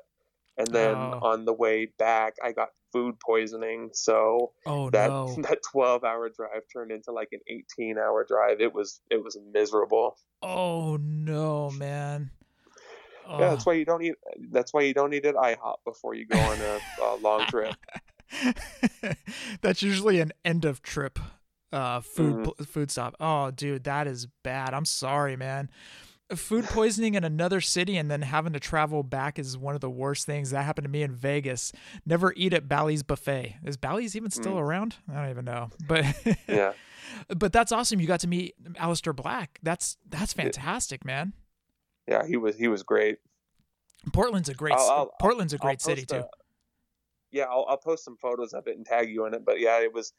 And 0.56 0.68
then 0.68 0.94
Oh. 0.96 1.18
on 1.22 1.44
the 1.46 1.52
way 1.52 1.86
back, 1.98 2.34
I 2.42 2.52
got 2.52 2.68
food 2.92 3.16
poisoning, 3.18 3.90
so 3.92 4.52
Oh 4.66 4.88
that 4.90 5.08
no! 5.08 5.34
that 5.42 5.58
12 5.72 6.04
hour 6.04 6.28
drive 6.30 6.62
turned 6.72 6.92
into 6.92 7.10
like 7.10 7.30
an 7.32 7.40
18 7.48 7.98
hour 7.98 8.24
drive. 8.26 8.60
It 8.60 8.72
was 8.72 9.00
it 9.10 9.22
was 9.22 9.36
miserable. 9.52 10.16
Oh 10.42 10.96
no, 11.02 11.70
man! 11.72 12.30
Yeah, 13.28 13.38
that's 13.50 13.64
why 13.66 13.72
you 13.74 13.84
don't 13.84 14.02
eat. 14.02 14.14
That's 14.50 14.72
why 14.74 14.82
you 14.82 14.94
don't 14.94 15.12
eat 15.14 15.24
at 15.24 15.34
IHOP 15.34 15.76
before 15.84 16.14
you 16.14 16.26
go 16.26 16.38
on 16.38 16.58
a, 16.60 16.80
a 17.02 17.16
long 17.16 17.46
trip. 17.46 17.74
That's 19.60 19.82
usually 19.82 20.20
an 20.20 20.32
end 20.44 20.64
of 20.64 20.82
trip 20.82 21.18
uh 21.72 22.00
food 22.00 22.36
Mhm. 22.36 22.44
pl- 22.44 22.66
food 22.66 22.90
stop. 22.90 23.16
Oh 23.20 23.50
dude, 23.50 23.84
that 23.84 24.06
is 24.06 24.26
bad. 24.42 24.74
I'm 24.74 24.84
sorry, 24.84 25.36
man. 25.36 25.70
Food 26.34 26.64
poisoning 26.64 27.14
in 27.14 27.22
another 27.24 27.60
city 27.60 27.96
and 27.96 28.10
then 28.10 28.22
having 28.22 28.52
to 28.54 28.60
travel 28.60 29.02
back 29.02 29.38
is 29.38 29.58
one 29.58 29.74
of 29.74 29.80
the 29.80 29.90
worst 29.90 30.24
things. 30.24 30.50
That 30.50 30.64
happened 30.64 30.84
to 30.86 30.90
me 30.90 31.02
in 31.02 31.12
Vegas. 31.14 31.72
Never 32.06 32.32
eat 32.36 32.54
at 32.54 32.66
Bally's 32.68 33.02
buffet. 33.02 33.56
Is 33.64 33.76
Bally's 33.76 34.16
even 34.16 34.30
still 34.30 34.54
Mm. 34.54 34.60
around? 34.62 34.96
I 35.12 35.14
don't 35.20 35.30
even 35.30 35.44
know. 35.44 35.70
But 35.86 36.04
Yeah. 36.48 36.72
but 37.36 37.52
that's 37.52 37.72
awesome. 37.72 38.00
You 38.00 38.06
got 38.06 38.20
to 38.20 38.28
meet 38.28 38.54
Aleister 38.74 39.14
Black. 39.14 39.58
That's 39.62 39.96
that's 40.08 40.32
fantastic, 40.32 41.04
man. 41.04 41.32
Yeah, 42.08 42.26
he 42.26 42.36
was 42.36 42.56
he 42.56 42.68
was 42.68 42.82
great. 42.82 43.18
Portland's 44.12 44.48
a 44.48 44.54
great 44.54 44.74
I'll- 44.74 44.90
I'll- 44.90 45.14
Portland's 45.20 45.52
a 45.54 45.58
great 45.58 45.80
city 45.80 46.04
too. 46.04 46.16
a- 46.18 46.28
yeah, 47.30 47.44
I'll, 47.44 47.64
I'll 47.68 47.78
post 47.78 48.04
some 48.04 48.16
photos 48.16 48.52
of 48.52 48.66
it 48.68 48.76
and 48.76 48.86
tag 48.86 49.10
you 49.10 49.24
in 49.26 49.34
it. 49.34 49.44
But 49.44 49.58
yeah, 49.60 49.80
it 49.80 49.92
was 49.92 50.12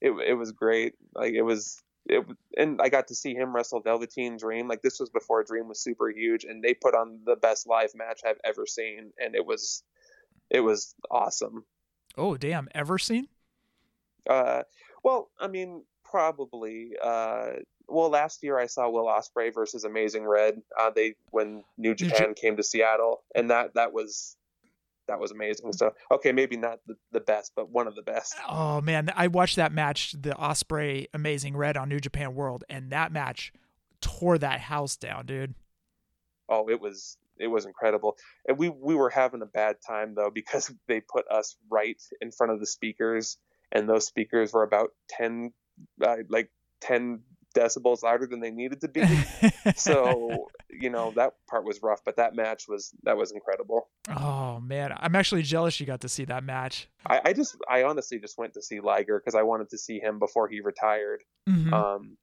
it 0.00 0.10
it 0.26 0.34
was 0.34 0.52
great. 0.52 0.94
Like 1.14 1.32
it 1.34 1.42
was 1.42 1.82
it 2.06 2.24
and 2.56 2.80
I 2.80 2.88
got 2.88 3.08
to 3.08 3.14
see 3.14 3.34
him 3.34 3.54
wrestle 3.54 3.80
Velveteen 3.80 4.36
Dream. 4.36 4.68
Like 4.68 4.82
this 4.82 5.00
was 5.00 5.10
before 5.10 5.42
Dream 5.44 5.66
was 5.68 5.80
super 5.82 6.10
huge, 6.10 6.44
and 6.44 6.62
they 6.62 6.74
put 6.74 6.94
on 6.94 7.20
the 7.24 7.36
best 7.36 7.66
live 7.66 7.94
match 7.94 8.20
I've 8.26 8.40
ever 8.44 8.66
seen, 8.66 9.12
and 9.18 9.34
it 9.34 9.44
was 9.46 9.82
it 10.50 10.60
was 10.60 10.94
awesome. 11.10 11.64
Oh 12.18 12.36
damn, 12.36 12.68
ever 12.74 12.98
seen? 12.98 13.28
Uh, 14.28 14.62
well, 15.02 15.30
I 15.40 15.48
mean, 15.48 15.84
probably. 16.04 16.92
Uh, 17.02 17.52
well, 17.90 18.10
last 18.10 18.42
year 18.42 18.58
I 18.58 18.66
saw 18.66 18.88
Will 18.88 19.06
Ospreay 19.06 19.52
versus 19.52 19.84
Amazing 19.84 20.26
Red. 20.26 20.62
Uh, 20.78 20.90
they 20.90 21.14
when 21.30 21.64
New 21.76 21.90
New 21.90 21.90
Ja- 21.90 22.08
Japan 22.08 22.34
came 22.34 22.56
to 22.56 22.62
Seattle, 22.62 23.22
and 23.34 23.50
that 23.50 23.74
that 23.74 23.92
was 23.92 24.36
that 25.08 25.20
was 25.20 25.32
amazing. 25.32 25.72
So 25.72 25.92
okay, 26.10 26.32
maybe 26.32 26.56
not 26.56 26.78
the, 26.86 26.94
the 27.12 27.20
best, 27.20 27.52
but 27.54 27.70
one 27.70 27.86
of 27.86 27.94
the 27.94 28.02
best. 28.02 28.34
Oh 28.48 28.80
man, 28.80 29.10
I 29.14 29.26
watched 29.26 29.56
that 29.56 29.72
match, 29.72 30.12
the 30.12 30.30
Ospreay 30.30 31.06
Amazing 31.12 31.56
Red 31.56 31.76
on 31.76 31.88
New 31.88 32.00
Japan 32.00 32.34
World, 32.34 32.64
and 32.70 32.90
that 32.90 33.12
match 33.12 33.52
tore 34.00 34.38
that 34.38 34.60
house 34.60 34.96
down, 34.96 35.26
dude. 35.26 35.54
Oh, 36.48 36.68
it 36.70 36.80
was 36.80 37.18
it 37.38 37.48
was 37.48 37.66
incredible, 37.66 38.16
and 38.46 38.56
we 38.56 38.68
we 38.68 38.94
were 38.94 39.10
having 39.10 39.42
a 39.42 39.46
bad 39.46 39.76
time 39.86 40.14
though 40.14 40.30
because 40.30 40.72
they 40.88 41.00
put 41.00 41.26
us 41.28 41.56
right 41.70 42.00
in 42.20 42.30
front 42.30 42.52
of 42.52 42.60
the 42.60 42.66
speakers, 42.66 43.36
and 43.72 43.88
those 43.88 44.06
speakers 44.06 44.52
were 44.52 44.62
about 44.62 44.90
ten 45.08 45.52
uh, 46.04 46.16
like 46.28 46.50
ten 46.80 47.20
decibels 47.56 48.02
louder 48.02 48.26
than 48.26 48.40
they 48.40 48.50
needed 48.50 48.80
to 48.82 48.88
be. 48.88 49.04
so 49.76 50.48
you 50.68 50.90
know 50.90 51.12
that 51.16 51.34
part 51.48 51.64
was 51.64 51.82
rough, 51.82 52.00
but 52.04 52.16
that 52.16 52.34
match 52.34 52.64
was 52.68 52.92
that 53.02 53.16
was 53.16 53.32
incredible. 53.32 53.88
oh 54.08 54.60
man, 54.60 54.94
I'm 54.96 55.16
actually 55.16 55.42
jealous 55.42 55.78
you 55.80 55.86
got 55.86 56.00
to 56.02 56.08
see 56.08 56.24
that 56.26 56.44
match. 56.44 56.88
I, 57.06 57.20
I 57.26 57.32
just 57.32 57.56
I 57.68 57.84
honestly 57.84 58.18
just 58.18 58.38
went 58.38 58.54
to 58.54 58.62
see 58.62 58.80
Liger 58.80 59.18
because 59.18 59.34
I 59.34 59.42
wanted 59.42 59.70
to 59.70 59.78
see 59.78 59.98
him 59.98 60.18
before 60.18 60.48
he 60.48 60.60
retired. 60.60 61.22
Mm-hmm. 61.48 61.72
Um, 61.74 62.16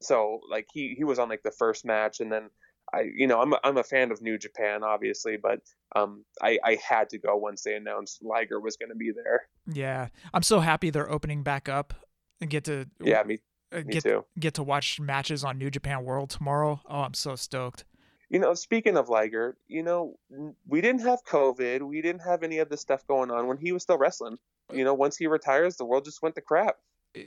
so 0.00 0.40
like 0.50 0.66
he 0.72 0.94
he 0.96 1.04
was 1.04 1.18
on 1.18 1.28
like 1.28 1.42
the 1.42 1.50
first 1.52 1.84
match, 1.84 2.20
and 2.20 2.30
then 2.32 2.50
I 2.92 3.02
you 3.14 3.26
know 3.26 3.40
I'm 3.40 3.52
a, 3.52 3.60
I'm 3.62 3.76
a 3.76 3.84
fan 3.84 4.10
of 4.10 4.20
New 4.22 4.38
Japan 4.38 4.82
obviously, 4.82 5.36
but 5.36 5.60
um 5.94 6.24
I 6.40 6.58
I 6.64 6.78
had 6.86 7.10
to 7.10 7.18
go 7.18 7.36
once 7.36 7.62
they 7.62 7.74
announced 7.74 8.22
Liger 8.22 8.58
was 8.60 8.76
going 8.76 8.88
to 8.90 8.96
be 8.96 9.12
there. 9.12 9.42
Yeah, 9.66 10.08
I'm 10.34 10.42
so 10.42 10.60
happy 10.60 10.90
they're 10.90 11.10
opening 11.10 11.42
back 11.42 11.68
up 11.68 11.94
and 12.40 12.50
get 12.50 12.64
to 12.64 12.86
Yeah, 13.00 13.22
me, 13.22 13.38
Uh, 13.72 13.78
me 13.78 13.84
get 13.84 14.02
too. 14.02 14.24
get 14.38 14.54
to 14.54 14.62
watch 14.62 15.00
matches 15.00 15.44
on 15.44 15.58
New 15.58 15.70
Japan 15.70 16.04
World 16.04 16.30
tomorrow. 16.30 16.80
Oh, 16.88 17.00
I'm 17.00 17.14
so 17.14 17.36
stoked. 17.36 17.84
You 18.28 18.38
know, 18.38 18.54
speaking 18.54 18.96
of 18.96 19.08
Liger, 19.08 19.56
you 19.68 19.82
know, 19.82 20.18
we 20.66 20.80
didn't 20.80 21.02
have 21.02 21.24
COVID. 21.24 21.82
We 21.82 22.00
didn't 22.00 22.22
have 22.22 22.42
any 22.42 22.58
of 22.58 22.70
this 22.70 22.80
stuff 22.80 23.06
going 23.06 23.30
on 23.30 23.46
when 23.46 23.58
he 23.58 23.72
was 23.72 23.82
still 23.82 23.98
wrestling. 23.98 24.38
Uh, 24.70 24.76
you 24.76 24.84
know, 24.84 24.94
once 24.94 25.16
he 25.16 25.26
retires, 25.26 25.76
the 25.76 25.84
world 25.84 26.04
just 26.04 26.22
went 26.22 26.34
to 26.36 26.40
crap. 26.40 26.76
Uh, 27.16 27.20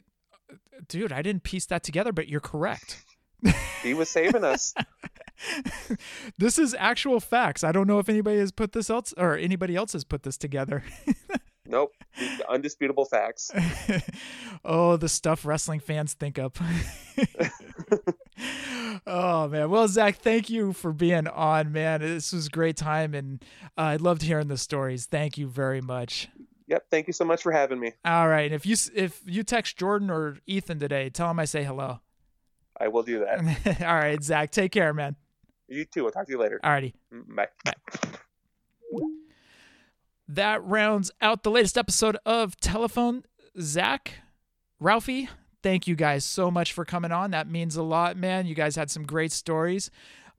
dude, 0.87 1.11
I 1.11 1.21
didn't 1.21 1.43
piece 1.43 1.67
that 1.67 1.83
together, 1.83 2.11
but 2.11 2.27
you're 2.27 2.39
correct. 2.39 3.03
He 3.83 3.93
was 3.93 4.09
saving 4.09 4.43
us. 4.43 4.73
this 6.39 6.57
is 6.57 6.75
actual 6.79 7.19
facts. 7.19 7.63
I 7.63 7.71
don't 7.71 7.85
know 7.85 7.99
if 7.99 8.09
anybody 8.09 8.39
has 8.39 8.51
put 8.51 8.71
this 8.71 8.89
else 8.89 9.13
or 9.15 9.37
anybody 9.37 9.75
else 9.75 9.93
has 9.93 10.03
put 10.03 10.23
this 10.23 10.37
together. 10.37 10.83
nope. 11.67 11.93
Undisputable 12.49 13.05
facts. 13.05 13.51
oh, 14.65 14.97
the 14.97 15.09
stuff 15.09 15.45
wrestling 15.45 15.79
fans 15.79 16.13
think 16.13 16.39
up. 16.39 16.57
oh 19.07 19.47
man. 19.47 19.69
Well, 19.69 19.87
Zac, 19.87 20.17
thank 20.17 20.49
you 20.49 20.73
for 20.73 20.93
being 20.93 21.27
on, 21.27 21.71
man. 21.71 22.01
This 22.01 22.33
was 22.33 22.47
a 22.47 22.49
great 22.49 22.77
time, 22.77 23.13
and 23.13 23.43
uh, 23.77 23.81
I 23.81 23.95
loved 23.97 24.21
hearing 24.21 24.47
the 24.47 24.57
stories. 24.57 25.05
Thank 25.05 25.37
you 25.37 25.47
very 25.47 25.81
much. 25.81 26.29
Yep. 26.67 26.85
Thank 26.89 27.07
you 27.07 27.13
so 27.13 27.25
much 27.25 27.43
for 27.43 27.51
having 27.51 27.79
me. 27.79 27.93
All 28.03 28.27
right. 28.27 28.45
And 28.45 28.53
if 28.53 28.65
you 28.65 28.75
if 28.95 29.21
you 29.25 29.43
text 29.43 29.77
Jordan 29.77 30.09
or 30.09 30.37
Ethan 30.47 30.79
today, 30.79 31.09
tell 31.09 31.27
them 31.27 31.39
I 31.39 31.45
say 31.45 31.63
hello. 31.63 31.99
I 32.79 32.87
will 32.87 33.03
do 33.03 33.19
that. 33.19 33.81
All 33.81 33.95
right, 33.95 34.21
Zac. 34.21 34.51
Take 34.51 34.71
care, 34.71 34.93
man. 34.93 35.15
You 35.67 35.85
too. 35.85 36.05
I'll 36.05 36.11
talk 36.11 36.25
to 36.25 36.31
you 36.31 36.39
later. 36.39 36.59
All 36.63 36.71
righty. 36.71 36.93
Bye. 37.11 37.47
Bye. 37.63 37.73
That 40.27 40.63
rounds 40.63 41.11
out 41.21 41.43
the 41.43 41.51
latest 41.51 41.77
episode 41.77 42.17
of 42.25 42.57
Telephone. 42.57 43.23
Zac, 43.59 44.15
Ralphy, 44.79 45.29
thank 45.61 45.87
you 45.87 45.95
guys 45.95 46.25
so 46.25 46.49
much 46.49 46.73
for 46.73 46.83
coming 46.83 47.11
on. 47.11 47.31
That 47.31 47.49
means 47.49 47.75
a 47.75 47.83
lot, 47.83 48.17
man. 48.17 48.47
You 48.47 48.55
guys 48.55 48.75
had 48.75 48.89
some 48.89 49.05
great 49.05 49.31
stories. 49.31 49.91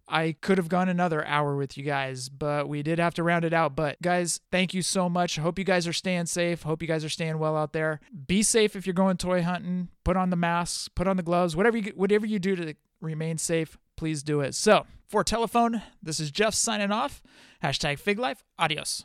I 0.09 0.37
could 0.41 0.59
have 0.59 0.69
gone 0.69 0.89
another 0.89 1.27
hour 1.27 1.57
with 1.57 1.77
you 1.77 1.83
guys, 1.83 2.29
but 2.29 2.69
we 2.69 2.83
did 2.83 2.99
have 3.01 3.15
to 3.15 3.25
round 3.25 3.45
it 3.45 3.53
out. 3.53 3.75
But 3.75 4.01
guys, 4.01 4.41
thank 4.53 4.73
you 4.73 4.83
so 4.83 5.09
much. 5.09 5.37
Hope 5.37 5.59
you 5.59 5.65
guys 5.65 5.89
are 5.89 5.93
staying 5.93 6.27
safe. 6.27 6.63
Hope 6.63 6.81
you 6.81 6.87
guys 6.87 7.05
are 7.05 7.09
staying 7.09 7.39
well 7.39 7.57
out 7.57 7.73
there. 7.73 8.01
Be 8.27 8.43
safe 8.43 8.77
if 8.77 8.87
you're 8.87 8.95
going 8.95 9.17
toy 9.17 9.43
hunting. 9.43 9.89
Put 10.05 10.17
on 10.17 10.31
the 10.31 10.37
masks, 10.37 10.89
put 10.89 11.09
on 11.09 11.17
the 11.17 11.25
gloves, 11.25 11.57
whatever 11.57 11.77
you 11.77 11.93
whatever 11.97 12.25
you 12.25 12.39
do 12.39 12.55
to 12.55 12.75
remain 13.01 13.37
safe, 13.39 13.77
please 13.97 14.23
do 14.23 14.41
it. 14.41 14.55
So 14.55 14.87
for 15.09 15.25
telephone, 15.25 15.83
this 16.01 16.21
is 16.21 16.31
Jef 16.31 16.55
signing 16.55 16.93
off. 16.93 17.21
Hashtag 17.63 17.99
Fig 17.99 18.19
Life. 18.19 18.45
Adios. 18.59 19.05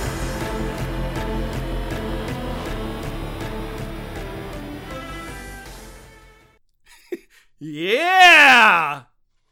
Yeah! 7.63 9.03